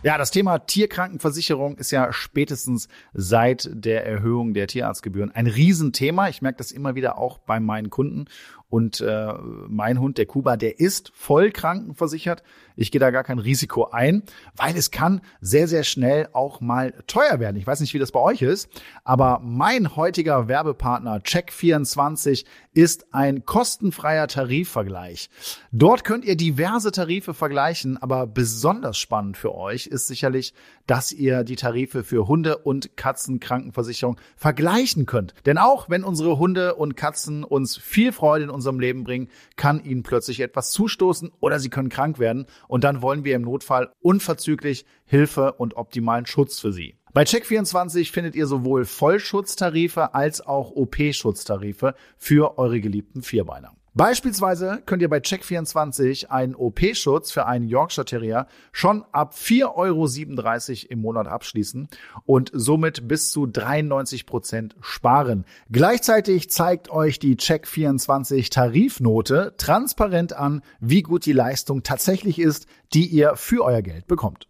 Ja, 0.06 0.20
das 0.20 0.30
Thema 0.30 0.60
Tierkrankenversicherung 0.60 1.78
ist 1.80 1.90
ja 1.90 2.14
spätestens 2.14 2.90
seit 3.16 3.68
der 3.74 4.06
Erhöhung 4.06 4.54
der 4.54 4.68
Tierarztgebühren 4.68 5.32
ein 5.32 5.48
Riesenthema. 5.48 6.30
Ich 6.30 6.44
merke 6.44 6.60
das 6.60 6.72
immer 6.72 6.94
wieder 6.94 7.18
auch 7.18 7.40
bei 7.40 7.60
meinen 7.60 7.90
Kunden. 7.90 8.26
Und 8.70 9.02
äh, 9.02 9.34
mein 9.68 10.00
Hund, 10.00 10.20
der 10.20 10.28
Kuba, 10.28 10.58
der 10.58 10.80
ist 10.80 11.12
voll 11.16 11.50
krankenversichert. 11.50 12.44
Ich 12.76 12.92
gehe 12.92 13.00
da 13.00 13.10
gar 13.10 13.24
kein 13.24 13.40
Risiko 13.40 13.86
ein, 13.86 14.22
weil 14.56 14.78
es 14.78 14.92
kann 14.92 15.22
sehr, 15.42 15.68
sehr 15.68 15.84
schnell 15.84 16.30
auch 16.34 16.62
mal 16.62 16.94
teuer 17.08 17.40
werden. 17.40 17.58
Ich 17.58 17.66
weiß 17.66 17.80
nicht, 17.80 17.96
wie 17.96 18.00
das 18.00 18.12
bei 18.12 18.20
euch 18.20 18.44
ist, 18.44 18.70
aber 19.04 19.40
mein 19.44 19.96
heutiger 19.96 20.48
Werbepartner 20.48 21.18
Check24 21.18 22.46
ist 22.75 23.08
ein 23.13 23.46
kostenfreier 23.46 24.27
Tarifvergleich. 24.27 25.29
Dort 25.72 26.03
könnt 26.03 26.25
ihr 26.25 26.36
diverse 26.36 26.91
Tarife 26.91 27.34
vergleichen, 27.34 27.98
aber 27.98 28.27
besonders 28.27 28.98
spannend 28.98 29.38
für 29.38 29.55
euch 29.55 29.88
ist 29.88 30.08
sicherlich, 30.08 30.53
dass 30.86 31.12
ihr 31.12 31.44
die 31.44 31.55
Tarife 31.55 32.03
für 32.03 32.27
Hunde- 32.27 32.58
und 32.58 32.98
Katzenkrankenversicherung 32.98 34.20
vergleichen 34.36 35.05
könnt. 35.05 35.34
Denn 35.46 35.58
auch 35.58 35.89
wenn 35.89 36.03
unsere 36.03 36.38
Hunde 36.38 36.75
und 36.75 36.98
Katzen 36.98 37.44
uns 37.44 37.77
viel 37.77 38.12
Freude 38.12 38.44
in 38.44 38.50
unserem 38.50 38.79
Leben 38.79 39.05
bringen, 39.05 39.29
kann 39.55 39.84
ihnen 39.84 40.03
plötzlich 40.03 40.41
etwas 40.41 40.72
zustoßen 40.72 41.32
oder 41.39 41.60
sie 41.60 41.70
können 41.70 41.89
krank 41.89 42.20
werden 42.20 42.46
und 42.67 42.84
dann 42.84 43.01
wollen 43.01 43.24
wir 43.24 43.38
im 43.38 43.44
Notfall 43.44 43.94
unverzüglich 44.01 44.86
Hilfe 45.05 45.53
und 45.53 45.77
optimalen 45.77 46.25
Schutz 46.25 46.60
für 46.60 46.74
sie. 46.74 46.98
Bei 47.16 47.24
Check24 47.24 48.12
findet 48.12 48.36
ihr 48.36 48.46
sowohl 48.46 48.84
Vollschutztarife 48.84 50.14
als 50.14 50.46
auch 50.46 50.72
OP-Schutztarife 50.72 51.96
für 52.18 52.58
eure 52.58 52.82
geliebten 52.82 53.22
Vierbeiner. 53.22 53.72
Beispielsweise 53.94 54.84
könnt 54.86 55.02
ihr 55.02 55.08
bei 55.08 55.20
Check24 55.20 56.26
einen 56.28 56.56
OP-Schutz 56.56 57.32
für 57.32 57.46
einen 57.46 57.70
Yorkshire 57.70 58.04
Terrier 58.04 58.48
schon 58.74 59.06
ab 59.14 59.34
4,37 59.34 59.78
Euro 59.78 60.92
im 60.92 61.00
Monat 61.00 61.28
abschließen 61.28 61.88
und 62.26 62.52
somit 62.54 63.08
bis 63.08 63.32
zu 63.32 63.46
93 63.46 64.26
Prozent 64.26 64.76
sparen. 64.82 65.46
Gleichzeitig 65.72 66.50
zeigt 66.50 66.90
euch 66.90 67.18
die 67.20 67.38
Check24 67.38 68.52
Tarifnote 68.52 69.54
transparent 69.56 70.34
an, 70.34 70.64
wie 70.82 71.02
gut 71.02 71.26
die 71.26 71.32
Leistung 71.32 71.82
tatsächlich 71.82 72.40
ist, 72.40 72.68
die 72.94 73.08
ihr 73.08 73.38
für 73.38 73.64
euer 73.64 73.84
Geld 73.84 74.06
bekommt. 74.06 74.50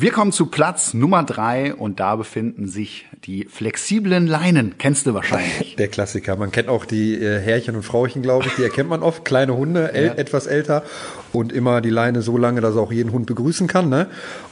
Wir 0.00 0.12
kommen 0.12 0.30
zu 0.30 0.46
Platz 0.46 0.94
Nummer 0.94 1.24
drei 1.24 1.74
und 1.74 1.98
da 1.98 2.14
befinden 2.14 2.68
sich 2.68 3.08
die 3.24 3.46
flexiblen 3.46 4.28
Leinen. 4.28 4.76
Kennst 4.78 5.08
du 5.08 5.14
wahrscheinlich. 5.14 5.74
Der 5.74 5.88
Klassiker. 5.88 6.36
Man 6.36 6.52
kennt 6.52 6.68
auch 6.68 6.84
die 6.84 7.14
äh, 7.14 7.40
Herrchen 7.40 7.74
und 7.74 7.82
Frauchen, 7.82 8.22
glaube 8.22 8.46
ich. 8.46 8.54
Die 8.54 8.62
erkennt 8.62 8.88
man 8.88 9.02
oft. 9.02 9.24
Kleine 9.24 9.56
Hunde, 9.56 9.90
ja. 9.92 10.14
etwas 10.14 10.46
älter 10.46 10.84
und 11.32 11.52
immer 11.52 11.80
die 11.80 11.90
Leine 11.90 12.22
so 12.22 12.38
lange, 12.38 12.60
dass 12.60 12.76
er 12.76 12.82
auch 12.82 12.92
jeden 12.92 13.10
Hund 13.10 13.26
begrüßen 13.26 13.66
kann. 13.66 13.88
Ne? 13.88 14.06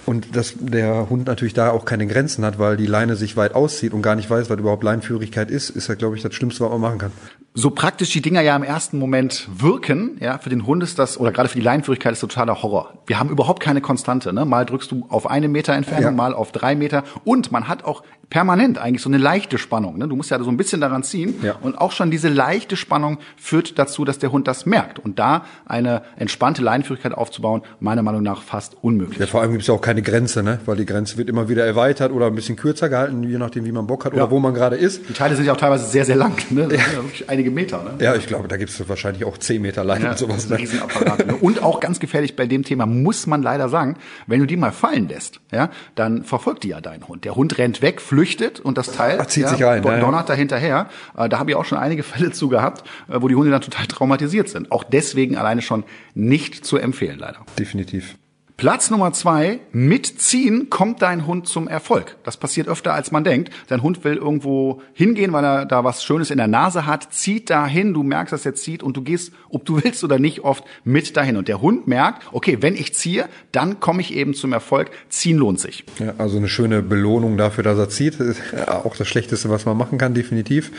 Und 0.04 0.34
dass 0.34 0.54
der 0.58 1.08
Hund 1.10 1.28
natürlich 1.28 1.54
da 1.54 1.70
auch 1.70 1.84
keine 1.84 2.08
Grenzen 2.08 2.44
hat, 2.44 2.58
weil 2.58 2.76
die 2.76 2.86
Leine 2.86 3.14
sich 3.14 3.36
weit 3.36 3.54
auszieht 3.54 3.92
und 3.92 4.02
gar 4.02 4.16
nicht 4.16 4.28
weiß, 4.28 4.50
was 4.50 4.58
überhaupt 4.58 4.82
Leinführigkeit 4.82 5.52
ist, 5.52 5.70
ist 5.70 5.86
ja, 5.86 5.94
glaube 5.94 6.16
ich, 6.16 6.22
das 6.22 6.34
Schlimmste, 6.34 6.64
was 6.64 6.72
man 6.72 6.80
machen 6.80 6.98
kann 6.98 7.12
so 7.58 7.70
praktisch 7.70 8.10
die 8.10 8.20
Dinger 8.20 8.42
ja 8.42 8.54
im 8.54 8.62
ersten 8.62 8.98
Moment 8.98 9.48
wirken, 9.50 10.18
ja, 10.20 10.36
für 10.36 10.50
den 10.50 10.66
Hund 10.66 10.82
ist 10.82 10.98
das, 10.98 11.18
oder 11.18 11.32
gerade 11.32 11.48
für 11.48 11.58
die 11.58 11.64
Leinführigkeit 11.64 12.12
ist 12.12 12.20
totaler 12.20 12.62
Horror. 12.62 12.92
Wir 13.06 13.18
haben 13.18 13.30
überhaupt 13.30 13.60
keine 13.60 13.80
Konstante, 13.80 14.34
ne? 14.34 14.44
Mal 14.44 14.66
drückst 14.66 14.92
du 14.92 15.06
auf 15.08 15.26
eine 15.26 15.48
Meter 15.48 15.72
Entfernung, 15.72 16.04
ja. 16.04 16.10
mal 16.10 16.34
auf 16.34 16.52
drei 16.52 16.74
Meter. 16.74 17.02
Und 17.24 17.52
man 17.52 17.66
hat 17.66 17.82
auch 17.84 18.02
permanent 18.30 18.78
eigentlich 18.78 19.02
so 19.02 19.08
eine 19.08 19.18
leichte 19.18 19.58
Spannung. 19.58 19.98
Ne? 19.98 20.08
Du 20.08 20.16
musst 20.16 20.30
ja 20.30 20.42
so 20.42 20.50
ein 20.50 20.56
bisschen 20.56 20.80
daran 20.80 21.02
ziehen. 21.02 21.34
Ja. 21.42 21.56
Und 21.60 21.78
auch 21.78 21.92
schon 21.92 22.10
diese 22.10 22.28
leichte 22.28 22.76
Spannung 22.76 23.18
führt 23.36 23.78
dazu, 23.78 24.04
dass 24.04 24.18
der 24.18 24.32
Hund 24.32 24.48
das 24.48 24.66
merkt. 24.66 24.98
Und 24.98 25.18
da 25.18 25.44
eine 25.64 26.02
entspannte 26.16 26.62
Leinführigkeit 26.62 27.12
aufzubauen, 27.12 27.62
meiner 27.80 28.02
Meinung 28.02 28.22
nach 28.22 28.42
fast 28.42 28.76
unmöglich. 28.82 29.18
Ja, 29.18 29.26
vor 29.26 29.40
allem 29.40 29.52
gibt 29.52 29.62
es 29.62 29.68
ja 29.68 29.74
auch 29.74 29.80
keine 29.80 30.02
Grenze, 30.02 30.42
ne? 30.42 30.58
weil 30.66 30.76
die 30.76 30.86
Grenze 30.86 31.16
wird 31.16 31.28
immer 31.28 31.48
wieder 31.48 31.64
erweitert 31.64 32.12
oder 32.12 32.26
ein 32.26 32.34
bisschen 32.34 32.56
kürzer 32.56 32.88
gehalten, 32.88 33.22
je 33.22 33.38
nachdem, 33.38 33.64
wie 33.64 33.72
man 33.72 33.86
Bock 33.86 34.04
hat 34.04 34.12
ja. 34.12 34.22
oder 34.22 34.30
wo 34.30 34.38
man 34.38 34.54
gerade 34.54 34.76
ist. 34.76 35.08
Die 35.08 35.12
Teile 35.12 35.36
sind 35.36 35.46
ja 35.46 35.52
auch 35.52 35.56
teilweise 35.56 35.86
sehr, 35.86 36.04
sehr 36.04 36.16
lang. 36.16 36.36
Ne? 36.50 36.68
Ja. 36.72 36.82
einige 37.28 37.50
Meter. 37.50 37.82
Ne? 37.82 38.04
Ja, 38.04 38.14
ich 38.14 38.26
glaube, 38.26 38.48
da 38.48 38.56
gibt 38.56 38.70
es 38.70 38.88
wahrscheinlich 38.88 39.24
auch 39.24 39.38
zehn 39.38 39.62
Meter 39.62 39.84
Leine 39.84 40.04
ja, 40.04 40.10
und 40.10 40.18
sowas. 40.18 40.48
Ne? 40.48 40.58
Riesenapparat. 40.58 41.26
Ne? 41.26 41.36
Und 41.36 41.62
auch 41.62 41.80
ganz 41.80 42.00
gefährlich 42.00 42.36
bei 42.36 42.46
dem 42.46 42.64
Thema, 42.64 42.86
muss 42.86 43.26
man 43.26 43.42
leider 43.42 43.68
sagen, 43.68 43.96
wenn 44.26 44.40
du 44.40 44.46
die 44.46 44.56
mal 44.56 44.72
fallen 44.72 45.08
lässt, 45.08 45.40
ja, 45.52 45.70
dann 45.94 46.24
verfolgt 46.24 46.64
die 46.64 46.68
ja 46.68 46.80
deinen 46.80 47.06
Hund. 47.08 47.24
Der 47.24 47.36
Hund 47.36 47.58
rennt 47.58 47.82
weg, 47.82 48.00
flüchtet 48.00 48.15
und 48.60 48.78
das 48.78 48.92
Teil 48.92 49.18
Ach, 49.20 49.26
zieht 49.26 49.44
ja, 49.44 49.48
sich 49.50 49.62
rein, 49.62 49.82
donnert 49.82 50.02
ja, 50.02 50.10
ja. 50.10 50.22
da 50.22 50.34
hinterher. 50.34 50.88
Äh, 51.16 51.28
da 51.28 51.38
habe 51.38 51.50
ich 51.50 51.56
auch 51.56 51.64
schon 51.64 51.78
einige 51.78 52.02
Fälle 52.02 52.32
zu 52.32 52.48
gehabt, 52.48 52.88
äh, 53.08 53.20
wo 53.20 53.28
die 53.28 53.34
Hunde 53.34 53.50
dann 53.50 53.60
total 53.60 53.86
traumatisiert 53.86 54.48
sind. 54.48 54.72
Auch 54.72 54.84
deswegen 54.84 55.36
alleine 55.36 55.62
schon 55.62 55.84
nicht 56.14 56.64
zu 56.64 56.76
empfehlen, 56.76 57.18
leider. 57.18 57.38
Definitiv. 57.58 58.16
Platz 58.56 58.88
Nummer 58.90 59.12
zwei, 59.12 59.60
mitziehen 59.72 60.70
kommt 60.70 61.02
dein 61.02 61.26
Hund 61.26 61.46
zum 61.46 61.68
Erfolg. 61.68 62.16
Das 62.24 62.38
passiert 62.38 62.68
öfter, 62.68 62.94
als 62.94 63.12
man 63.12 63.22
denkt. 63.22 63.52
Dein 63.68 63.82
Hund 63.82 64.02
will 64.02 64.16
irgendwo 64.16 64.80
hingehen, 64.94 65.34
weil 65.34 65.44
er 65.44 65.66
da 65.66 65.84
was 65.84 66.02
Schönes 66.02 66.30
in 66.30 66.38
der 66.38 66.46
Nase 66.46 66.86
hat, 66.86 67.12
zieht 67.12 67.50
dahin, 67.50 67.92
du 67.92 68.02
merkst, 68.02 68.32
dass 68.32 68.46
er 68.46 68.54
zieht 68.54 68.82
und 68.82 68.96
du 68.96 69.02
gehst, 69.02 69.34
ob 69.50 69.66
du 69.66 69.76
willst 69.84 70.02
oder 70.04 70.18
nicht, 70.18 70.40
oft 70.40 70.64
mit 70.84 71.18
dahin. 71.18 71.36
Und 71.36 71.48
der 71.48 71.60
Hund 71.60 71.86
merkt, 71.86 72.22
okay, 72.32 72.56
wenn 72.62 72.76
ich 72.76 72.94
ziehe, 72.94 73.28
dann 73.52 73.78
komme 73.78 74.00
ich 74.00 74.14
eben 74.14 74.32
zum 74.32 74.54
Erfolg. 74.54 74.90
Ziehen 75.10 75.36
lohnt 75.36 75.60
sich. 75.60 75.84
Ja, 75.98 76.14
also 76.16 76.38
eine 76.38 76.48
schöne 76.48 76.80
Belohnung 76.80 77.36
dafür, 77.36 77.62
dass 77.62 77.76
er 77.78 77.90
zieht. 77.90 78.16
Auch 78.68 78.96
das 78.96 79.06
Schlechteste, 79.06 79.50
was 79.50 79.66
man 79.66 79.76
machen 79.76 79.98
kann, 79.98 80.14
definitiv. 80.14 80.72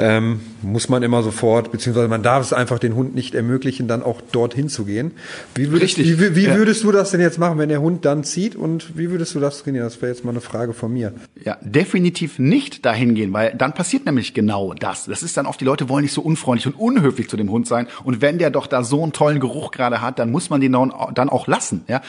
Ähm, 0.00 0.40
muss 0.62 0.88
man 0.88 1.04
immer 1.04 1.22
sofort, 1.22 1.70
beziehungsweise 1.70 2.08
man 2.08 2.24
darf 2.24 2.42
es 2.42 2.52
einfach 2.52 2.80
den 2.80 2.96
Hund 2.96 3.14
nicht 3.14 3.36
ermöglichen, 3.36 3.86
dann 3.86 4.02
auch 4.02 4.20
dorthin 4.20 4.68
zu 4.68 4.84
gehen. 4.84 5.12
Wie 5.54 5.70
würdest, 5.70 5.98
Richtig. 5.98 6.20
Wie, 6.20 6.34
wie 6.34 6.44
ja. 6.46 6.56
würdest 6.56 6.82
du 6.82 6.90
das 6.90 7.10
denn 7.12 7.20
denn 7.20 7.28
jetzt 7.28 7.38
machen, 7.38 7.58
wenn 7.58 7.68
der 7.68 7.80
Hund 7.80 8.04
dann 8.04 8.24
zieht? 8.24 8.56
Und 8.56 8.96
wie 8.96 9.10
würdest 9.10 9.34
du 9.34 9.40
das 9.40 9.62
trainieren? 9.62 9.84
Das 9.84 10.00
wäre 10.02 10.10
jetzt 10.10 10.24
mal 10.24 10.30
eine 10.30 10.40
Frage 10.40 10.72
von 10.72 10.92
mir. 10.92 11.12
Ja, 11.44 11.58
definitiv 11.60 12.38
nicht 12.38 12.84
dahin 12.84 13.14
gehen, 13.14 13.32
weil 13.32 13.54
dann 13.54 13.74
passiert 13.74 14.06
nämlich 14.06 14.34
genau 14.34 14.74
das. 14.74 15.04
Das 15.04 15.22
ist 15.22 15.36
dann 15.36 15.46
oft, 15.46 15.60
die 15.60 15.64
Leute 15.64 15.88
wollen 15.88 16.02
nicht 16.02 16.14
so 16.14 16.22
unfreundlich 16.22 16.66
und 16.66 16.80
unhöflich 16.80 17.28
zu 17.28 17.36
dem 17.36 17.50
Hund 17.50 17.66
sein. 17.66 17.86
Und 18.04 18.20
wenn 18.20 18.38
der 18.38 18.50
doch 18.50 18.66
da 18.66 18.82
so 18.82 19.02
einen 19.02 19.12
tollen 19.12 19.40
Geruch 19.40 19.70
gerade 19.70 20.00
hat, 20.00 20.18
dann 20.18 20.30
muss 20.30 20.50
man 20.50 20.60
den 20.60 20.72
dann 20.72 21.28
auch 21.28 21.46
lassen. 21.46 21.84
Ja, 21.86 22.00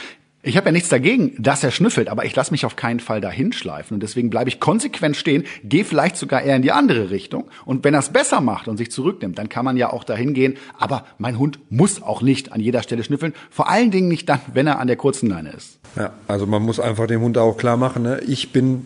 ich 0.44 0.58
habe 0.58 0.68
ja 0.68 0.72
nichts 0.72 0.90
dagegen, 0.90 1.34
dass 1.38 1.64
er 1.64 1.70
schnüffelt, 1.70 2.10
aber 2.10 2.26
ich 2.26 2.36
lasse 2.36 2.52
mich 2.52 2.66
auf 2.66 2.76
keinen 2.76 3.00
Fall 3.00 3.22
dahin 3.22 3.54
schleifen. 3.54 3.96
Und 3.96 4.02
deswegen 4.02 4.32
bleibe 4.32 4.50
ich 4.50 4.60
konsequent 4.60 5.16
stehen, 5.16 5.44
gehe 5.64 5.86
vielleicht 5.86 6.18
sogar 6.18 6.42
eher 6.42 6.56
in 6.56 6.64
die 6.64 6.72
andere 6.72 7.12
Richtung. 7.12 7.46
Und 7.64 7.84
wenn 7.84 7.94
er 7.94 8.00
es 8.00 8.10
besser 8.10 8.42
macht 8.42 8.68
und 8.68 8.78
sich 8.78 8.92
zurücknimmt, 8.92 9.38
dann 9.38 9.50
kann 9.50 9.66
man 9.66 9.78
ja 9.78 9.94
auch 9.94 10.04
dahin 10.04 10.34
gehen. 10.34 10.56
Aber 10.80 11.06
mein 11.20 11.38
Hund 11.38 11.60
muss 11.70 12.02
auch 12.02 12.24
nicht 12.24 12.54
an 12.54 12.60
jeder 12.60 12.82
Stelle 12.82 13.04
schnüffeln. 13.04 13.34
Vor 13.52 13.70
allen 13.70 13.92
Dingen 13.92 14.08
nicht 14.08 14.30
dann, 14.30 14.40
wenn 14.54 14.66
er 14.66 14.80
an 14.80 14.88
der 14.88 14.96
kurzen 14.96 15.30
Leine 15.30 15.52
ist. 15.52 15.78
Ja, 15.96 16.14
also 16.28 16.48
man 16.48 16.64
muss 16.64 16.80
einfach 16.80 17.06
dem 17.06 17.22
Hund 17.22 17.38
auch 17.38 17.58
klar 17.58 17.76
machen, 17.76 18.04
ne? 18.04 18.22
ich 18.26 18.54
bin, 18.54 18.86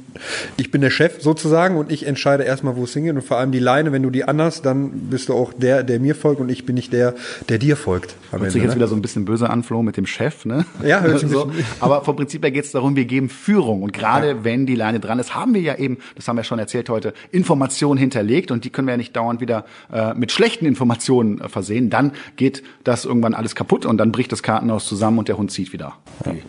ich 0.57 0.71
bin 0.71 0.81
der 0.81 0.89
Chef 0.89 1.21
sozusagen 1.21 1.77
und 1.77 1.91
ich 1.91 2.07
entscheide 2.07 2.43
erstmal, 2.43 2.75
wo 2.75 2.83
es 2.83 2.93
hingeht. 2.93 3.13
Und 3.13 3.21
vor 3.21 3.37
allem 3.37 3.51
die 3.51 3.59
Leine, 3.59 3.91
wenn 3.91 4.01
du 4.01 4.09
die 4.09 4.23
anders, 4.23 4.61
dann 4.61 4.89
bist 5.09 5.29
du 5.29 5.33
auch 5.33 5.53
der, 5.53 5.83
der 5.83 5.99
mir 5.99 6.15
folgt 6.15 6.41
und 6.41 6.49
ich 6.49 6.65
bin 6.65 6.75
nicht 6.75 6.91
der, 6.91 7.13
der 7.47 7.59
dir 7.59 7.77
folgt. 7.77 8.15
Hört 8.31 8.51
sich 8.51 8.61
jetzt 8.61 8.71
ne? 8.71 8.75
wieder 8.77 8.87
so 8.87 8.95
ein 8.95 9.01
bisschen 9.01 9.23
böse 9.23 9.49
an, 9.49 9.63
Flo, 9.63 9.83
mit 9.83 9.97
dem 9.97 10.07
Chef, 10.07 10.45
ne? 10.45 10.65
Ja, 10.83 11.01
hört 11.01 11.19
sich 11.19 11.29
so. 11.31 11.44
Aber 11.79 12.03
vom 12.03 12.15
Prinzip 12.15 12.43
her 12.43 12.51
geht 12.51 12.65
es 12.65 12.71
darum, 12.71 12.95
wir 12.95 13.05
geben 13.05 13.29
Führung. 13.29 13.83
Und 13.83 13.93
gerade 13.93 14.29
ja. 14.29 14.43
wenn 14.43 14.65
die 14.65 14.75
Leine 14.75 14.99
dran 14.99 15.19
ist, 15.19 15.35
haben 15.35 15.53
wir 15.53 15.61
ja 15.61 15.75
eben, 15.77 15.97
das 16.15 16.27
haben 16.27 16.37
wir 16.37 16.43
schon 16.43 16.59
erzählt 16.59 16.89
heute, 16.89 17.13
Informationen 17.31 17.97
hinterlegt 17.97 18.51
und 18.51 18.65
die 18.65 18.69
können 18.69 18.87
wir 18.87 18.93
ja 18.93 18.97
nicht 18.97 19.15
dauernd 19.15 19.41
wieder 19.41 19.65
äh, 19.91 20.13
mit 20.13 20.31
schlechten 20.31 20.65
Informationen 20.65 21.41
äh, 21.41 21.49
versehen. 21.49 21.89
Dann 21.89 22.11
geht 22.35 22.63
das 22.83 23.05
irgendwann 23.05 23.33
alles 23.33 23.55
kaputt 23.55 23.85
und 23.85 23.97
dann 23.97 24.11
bricht 24.11 24.31
das 24.31 24.43
Kartenhaus 24.43 24.85
zusammen 24.85 25.19
und 25.19 25.27
der 25.27 25.37
Hund 25.37 25.51
zieht 25.51 25.73
wieder. 25.73 25.97
Ja. 26.25 26.33
Wie, 26.33 26.43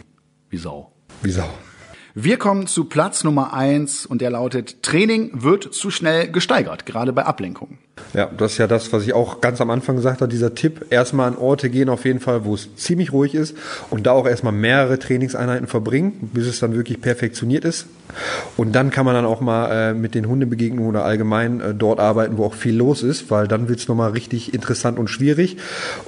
wie 0.50 0.56
Sau. 0.56 0.92
Wie 1.22 1.30
Sau. 1.30 1.48
Wir 2.18 2.38
kommen 2.38 2.66
zu 2.66 2.84
Platz 2.84 3.24
Nummer 3.24 3.52
eins 3.52 4.06
und 4.06 4.22
der 4.22 4.30
lautet, 4.30 4.82
Training 4.82 5.32
wird 5.34 5.74
zu 5.74 5.90
schnell 5.90 6.32
gesteigert, 6.32 6.86
gerade 6.86 7.12
bei 7.12 7.24
Ablenkungen. 7.26 7.76
Ja, 8.14 8.30
das 8.34 8.52
ist 8.52 8.58
ja 8.58 8.66
das, 8.66 8.92
was 8.92 9.02
ich 9.04 9.12
auch 9.12 9.40
ganz 9.40 9.60
am 9.60 9.70
Anfang 9.70 9.96
gesagt 9.96 10.20
habe, 10.20 10.30
dieser 10.30 10.54
Tipp, 10.54 10.86
erstmal 10.90 11.28
an 11.28 11.36
Orte 11.36 11.68
gehen 11.68 11.88
auf 11.88 12.04
jeden 12.04 12.20
Fall, 12.20 12.44
wo 12.44 12.54
es 12.54 12.74
ziemlich 12.76 13.12
ruhig 13.12 13.34
ist 13.34 13.54
und 13.90 14.06
da 14.06 14.12
auch 14.12 14.26
erstmal 14.26 14.52
mehrere 14.52 14.98
Trainingseinheiten 14.98 15.66
verbringen, 15.66 16.30
bis 16.32 16.46
es 16.46 16.58
dann 16.58 16.74
wirklich 16.74 17.00
perfektioniert 17.00 17.64
ist. 17.64 17.86
Und 18.56 18.72
dann 18.72 18.90
kann 18.90 19.04
man 19.04 19.14
dann 19.14 19.24
auch 19.24 19.40
mal 19.40 19.90
äh, 19.90 19.94
mit 19.94 20.14
den 20.14 20.28
Hundebegegnungen 20.28 20.88
oder 20.88 21.04
allgemein 21.04 21.60
äh, 21.60 21.74
dort 21.74 21.98
arbeiten, 21.98 22.38
wo 22.38 22.44
auch 22.44 22.54
viel 22.54 22.76
los 22.76 23.02
ist, 23.02 23.30
weil 23.30 23.48
dann 23.48 23.68
wird 23.68 23.80
es 23.80 23.88
nochmal 23.88 24.12
richtig 24.12 24.54
interessant 24.54 24.98
und 24.98 25.08
schwierig. 25.08 25.56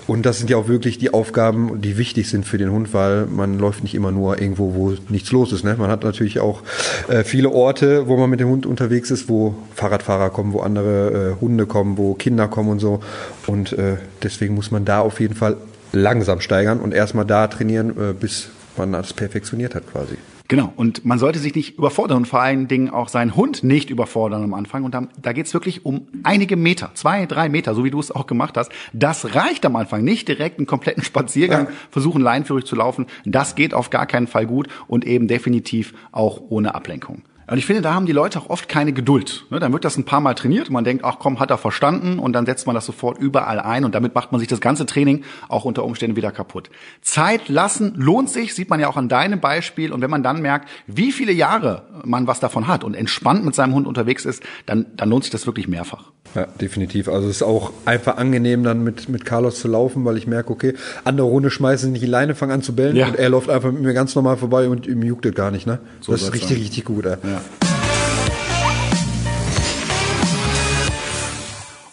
Und 0.06 0.24
das 0.24 0.38
sind 0.38 0.48
ja 0.50 0.56
auch 0.56 0.68
wirklich 0.68 0.98
die 0.98 1.12
Aufgaben, 1.12 1.80
die 1.80 1.98
wichtig 1.98 2.28
sind 2.28 2.46
für 2.46 2.58
den 2.58 2.70
Hund, 2.70 2.94
weil 2.94 3.26
man 3.26 3.58
läuft 3.58 3.82
nicht 3.82 3.94
immer 3.94 4.12
nur 4.12 4.40
irgendwo, 4.40 4.74
wo 4.74 4.94
nichts 5.08 5.32
los 5.32 5.52
ist. 5.52 5.64
Ne? 5.64 5.74
Man 5.78 5.90
hat 5.90 5.97
natürlich 6.04 6.40
auch 6.40 6.62
äh, 7.08 7.24
viele 7.24 7.50
Orte, 7.50 8.08
wo 8.08 8.16
man 8.16 8.30
mit 8.30 8.40
dem 8.40 8.48
Hund 8.48 8.66
unterwegs 8.66 9.10
ist, 9.10 9.28
wo 9.28 9.54
Fahrradfahrer 9.74 10.30
kommen, 10.30 10.52
wo 10.52 10.60
andere 10.60 11.36
äh, 11.36 11.40
Hunde 11.40 11.66
kommen, 11.66 11.98
wo 11.98 12.14
Kinder 12.14 12.48
kommen 12.48 12.70
und 12.70 12.78
so. 12.78 13.00
Und 13.46 13.72
äh, 13.72 13.96
deswegen 14.22 14.54
muss 14.54 14.70
man 14.70 14.84
da 14.84 15.00
auf 15.00 15.20
jeden 15.20 15.34
Fall 15.34 15.56
langsam 15.92 16.40
steigern 16.40 16.80
und 16.80 16.92
erstmal 16.92 17.24
da 17.24 17.46
trainieren, 17.46 17.90
äh, 17.90 18.12
bis 18.12 18.50
man 18.76 18.92
das 18.92 19.12
perfektioniert 19.12 19.74
hat 19.74 19.90
quasi. 19.90 20.16
Genau, 20.48 20.72
und 20.76 21.04
man 21.04 21.18
sollte 21.18 21.38
sich 21.38 21.54
nicht 21.54 21.76
überfordern 21.76 22.16
und 22.16 22.26
vor 22.26 22.40
allen 22.40 22.68
Dingen 22.68 22.88
auch 22.88 23.08
seinen 23.08 23.36
Hund 23.36 23.62
nicht 23.62 23.90
überfordern 23.90 24.42
am 24.42 24.54
Anfang. 24.54 24.82
Und 24.84 24.94
da, 24.94 25.06
da 25.20 25.34
geht 25.34 25.44
es 25.44 25.52
wirklich 25.52 25.84
um 25.84 26.08
einige 26.22 26.56
Meter, 26.56 26.90
zwei, 26.94 27.26
drei 27.26 27.50
Meter, 27.50 27.74
so 27.74 27.84
wie 27.84 27.90
du 27.90 28.00
es 28.00 28.10
auch 28.10 28.26
gemacht 28.26 28.56
hast. 28.56 28.72
Das 28.94 29.34
reicht 29.34 29.66
am 29.66 29.76
Anfang 29.76 30.02
nicht 30.02 30.26
direkt 30.26 30.58
einen 30.58 30.66
kompletten 30.66 31.02
Spaziergang 31.04 31.66
ja. 31.66 31.72
versuchen, 31.90 32.22
leinführig 32.22 32.64
zu 32.64 32.76
laufen. 32.76 33.04
Das 33.26 33.56
geht 33.56 33.74
auf 33.74 33.90
gar 33.90 34.06
keinen 34.06 34.26
Fall 34.26 34.46
gut 34.46 34.68
und 34.86 35.06
eben 35.06 35.28
definitiv 35.28 35.92
auch 36.12 36.40
ohne 36.48 36.74
Ablenkung. 36.74 37.22
Und 37.50 37.56
ich 37.56 37.64
finde, 37.64 37.80
da 37.80 37.94
haben 37.94 38.04
die 38.04 38.12
Leute 38.12 38.38
auch 38.38 38.50
oft 38.50 38.68
keine 38.68 38.92
Geduld. 38.92 39.46
Ne, 39.48 39.58
dann 39.58 39.72
wird 39.72 39.84
das 39.84 39.96
ein 39.96 40.04
paar 40.04 40.20
Mal 40.20 40.34
trainiert 40.34 40.68
und 40.68 40.74
man 40.74 40.84
denkt, 40.84 41.02
ach 41.04 41.16
komm, 41.18 41.40
hat 41.40 41.50
er 41.50 41.56
verstanden 41.56 42.18
und 42.18 42.34
dann 42.34 42.44
setzt 42.44 42.66
man 42.66 42.74
das 42.74 42.84
sofort 42.84 43.18
überall 43.18 43.58
ein 43.58 43.84
und 43.84 43.94
damit 43.94 44.14
macht 44.14 44.32
man 44.32 44.38
sich 44.38 44.48
das 44.48 44.60
ganze 44.60 44.84
Training 44.84 45.24
auch 45.48 45.64
unter 45.64 45.84
Umständen 45.84 46.14
wieder 46.16 46.30
kaputt. 46.30 46.68
Zeit 47.00 47.48
lassen 47.48 47.94
lohnt 47.96 48.28
sich, 48.28 48.54
sieht 48.54 48.68
man 48.68 48.80
ja 48.80 48.88
auch 48.88 48.98
an 48.98 49.08
deinem 49.08 49.40
Beispiel 49.40 49.92
und 49.92 50.02
wenn 50.02 50.10
man 50.10 50.22
dann 50.22 50.42
merkt, 50.42 50.68
wie 50.86 51.10
viele 51.10 51.32
Jahre 51.32 51.84
man 52.04 52.26
was 52.26 52.38
davon 52.38 52.68
hat 52.68 52.84
und 52.84 52.94
entspannt 52.94 53.44
mit 53.44 53.54
seinem 53.54 53.74
Hund 53.74 53.86
unterwegs 53.86 54.26
ist, 54.26 54.42
dann, 54.66 54.86
dann 54.96 55.08
lohnt 55.08 55.24
sich 55.24 55.30
das 55.30 55.46
wirklich 55.46 55.68
mehrfach. 55.68 56.12
Ja, 56.34 56.46
definitiv. 56.60 57.08
Also 57.08 57.28
es 57.28 57.36
ist 57.36 57.42
auch 57.42 57.72
einfach 57.84 58.16
angenehm, 58.16 58.62
dann 58.62 58.84
mit, 58.84 59.08
mit 59.08 59.24
Carlos 59.24 59.60
zu 59.60 59.68
laufen, 59.68 60.04
weil 60.04 60.16
ich 60.16 60.26
merke, 60.26 60.50
okay, 60.50 60.74
andere 61.04 61.26
Runde 61.26 61.50
schmeißen 61.50 61.90
nicht 61.90 62.02
die 62.02 62.06
Leine, 62.06 62.34
fangen 62.34 62.52
an 62.52 62.62
zu 62.62 62.74
bellen 62.74 62.96
ja. 62.96 63.08
und 63.08 63.16
er 63.16 63.28
läuft 63.28 63.50
einfach 63.50 63.72
mit 63.72 63.82
mir 63.82 63.94
ganz 63.94 64.14
normal 64.14 64.36
vorbei 64.36 64.68
und 64.68 64.86
ihm 64.86 65.02
juckt 65.02 65.24
das 65.24 65.34
gar 65.34 65.50
nicht. 65.50 65.66
Ne? 65.66 65.78
So 66.00 66.12
das 66.12 66.22
ist 66.22 66.32
richtig, 66.32 66.50
sein. 66.50 66.58
richtig 66.58 66.84
gut. 66.84 67.06
Ey. 67.06 67.16
Ja. 67.24 67.40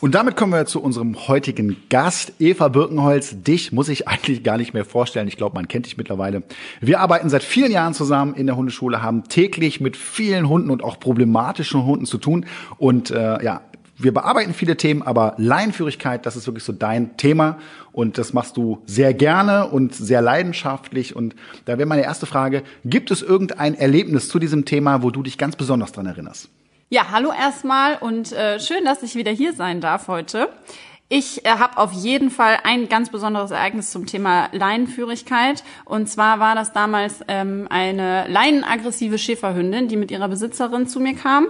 Und 0.06 0.13
damit 0.13 0.36
kommen 0.36 0.54
wir 0.54 0.67
zu 0.67 0.84
unserem 0.84 1.28
heutigen 1.28 1.78
Gast, 1.89 2.34
Eva 2.38 2.67
Birkenholz. 2.67 3.41
Dich 3.41 3.71
muss 3.71 3.89
ich 3.89 4.08
eigentlich 4.08 4.43
gar 4.43 4.58
nicht 4.58 4.71
mehr 4.76 4.86
vorstellen. 4.86 5.28
Ich 5.28 5.36
glaube, 5.36 5.56
man 5.56 5.67
kennt 5.67 5.88
dich 5.88 5.98
mittlerweile. 5.98 6.43
Wir 6.80 7.00
arbeiten 7.00 7.28
seit 7.30 7.41
vielen 7.41 7.71
Jahren 7.71 7.95
zusammen 7.95 8.36
in 8.36 8.45
der 8.45 8.56
Hundeschule, 8.56 9.02
haben 9.02 9.24
täglich 9.24 9.82
mit 9.82 9.98
vielen 9.98 10.48
Hunden 10.48 10.69
und 10.69 10.84
auch 10.84 11.00
problematischen 11.00 11.86
Hunden 11.86 12.06
zu 12.06 12.19
tun. 12.19 12.45
Und 12.78 13.10
äh, 13.10 13.43
ja, 13.43 13.62
wir 13.97 14.13
bearbeiten 14.13 14.53
viele 14.53 14.75
Themen, 14.77 15.01
aber 15.01 15.36
Laienführigkeit, 15.38 16.25
das 16.25 16.36
ist 16.36 16.47
wirklich 16.47 16.63
so 16.63 16.73
dein 16.73 17.15
Thema 17.17 17.60
und 17.91 18.17
das 18.17 18.34
machst 18.34 18.58
du 18.58 18.81
sehr 18.86 19.13
gerne 19.13 19.67
und 19.67 19.95
sehr 19.95 20.21
leidenschaftlich. 20.21 21.15
Und 21.15 21.36
da 21.65 21.77
wäre 21.77 21.88
meine 21.88 22.03
erste 22.03 22.25
Frage, 22.25 22.63
gibt 22.84 23.10
es 23.12 23.21
irgendein 23.21 23.73
Erlebnis 23.73 24.27
zu 24.27 24.39
diesem 24.39 24.65
Thema, 24.65 25.01
wo 25.01 25.12
du 25.12 25.23
dich 25.23 25.38
ganz 25.38 25.55
besonders 25.55 25.93
dran 25.93 26.05
erinnerst? 26.05 26.49
Ja, 26.89 27.08
hallo 27.12 27.31
erstmal 27.31 27.97
und 27.97 28.31
äh, 28.34 28.60
schön, 28.60 28.84
dass 28.84 29.01
ich 29.01 29.15
wieder 29.15 29.31
hier 29.31 29.53
sein 29.53 29.81
darf 29.81 30.08
heute. 30.08 30.49
Ich 31.08 31.45
äh, 31.45 31.49
habe 31.49 31.77
auf 31.77 31.93
jeden 31.93 32.31
Fall 32.31 32.58
ein 32.63 32.89
ganz 32.89 33.10
besonderes 33.10 33.51
Ereignis 33.51 33.91
zum 33.91 34.08
Thema 34.08 34.49
Leinenführigkeit. 34.51 35.63
Und 35.86 36.10
zwar 36.10 36.39
war 36.39 36.53
das 36.55 36.73
damals 36.73 37.21
ähm, 37.27 37.67
eine 37.69 38.27
leinenaggressive 38.27 39.17
Schäferhündin, 39.17 39.88
die 39.88 39.97
mit 39.97 40.12
ihrer 40.12 40.27
Besitzerin 40.27 40.88
zu 40.88 40.99
mir 40.99 41.15
kam 41.15 41.47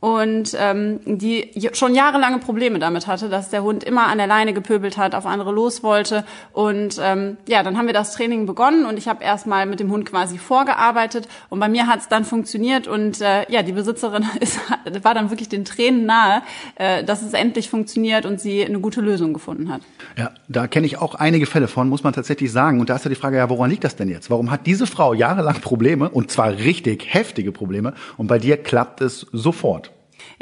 und 0.00 0.56
ähm, 0.58 1.00
die 1.04 1.50
schon 1.74 1.94
jahrelange 1.94 2.38
Probleme 2.38 2.78
damit 2.78 3.06
hatte, 3.06 3.28
dass 3.28 3.50
der 3.50 3.62
Hund 3.62 3.84
immer 3.84 4.06
an 4.06 4.18
der 4.18 4.26
Leine 4.26 4.54
gepöbelt 4.54 4.96
hat, 4.96 5.14
auf 5.14 5.26
andere 5.26 5.52
los 5.52 5.82
wollte. 5.82 6.24
Und 6.52 6.98
ähm, 7.02 7.36
ja, 7.46 7.62
dann 7.62 7.76
haben 7.76 7.86
wir 7.86 7.92
das 7.92 8.14
Training 8.14 8.46
begonnen 8.46 8.86
und 8.86 8.96
ich 8.96 9.08
habe 9.08 9.22
erstmal 9.22 9.66
mit 9.66 9.78
dem 9.78 9.90
Hund 9.90 10.06
quasi 10.06 10.38
vorgearbeitet 10.38 11.28
und 11.50 11.60
bei 11.60 11.68
mir 11.68 11.86
hat 11.86 12.00
es 12.00 12.08
dann 12.08 12.24
funktioniert 12.24 12.88
und 12.88 13.20
äh, 13.20 13.50
ja, 13.50 13.62
die 13.62 13.72
Besitzerin 13.72 14.24
ist, 14.40 14.58
war 15.02 15.14
dann 15.14 15.30
wirklich 15.30 15.50
den 15.50 15.66
Tränen 15.66 16.06
nahe, 16.06 16.42
äh, 16.76 17.04
dass 17.04 17.22
es 17.22 17.34
endlich 17.34 17.68
funktioniert 17.68 18.24
und 18.24 18.40
sie 18.40 18.64
eine 18.64 18.80
gute 18.80 19.02
Lösung 19.02 19.34
gefunden 19.34 19.70
hat. 19.70 19.82
Ja, 20.16 20.30
da 20.48 20.66
kenne 20.66 20.86
ich 20.86 20.96
auch 20.96 21.14
einige 21.14 21.44
Fälle 21.44 21.68
von, 21.68 21.88
muss 21.88 22.04
man 22.04 22.14
tatsächlich 22.14 22.50
sagen. 22.50 22.80
Und 22.80 22.88
da 22.88 22.96
ist 22.96 23.04
ja 23.04 23.10
die 23.10 23.14
Frage, 23.14 23.36
ja, 23.36 23.50
woran 23.50 23.70
liegt 23.70 23.84
das 23.84 23.96
denn 23.96 24.08
jetzt? 24.08 24.30
Warum 24.30 24.50
hat 24.50 24.66
diese 24.66 24.86
Frau 24.86 25.12
jahrelang 25.12 25.60
Probleme 25.60 26.08
und 26.08 26.30
zwar 26.30 26.52
richtig 26.52 27.12
heftige 27.12 27.52
Probleme 27.52 27.92
und 28.16 28.28
bei 28.28 28.38
dir 28.38 28.56
klappt 28.56 29.02
es 29.02 29.26
sofort? 29.32 29.89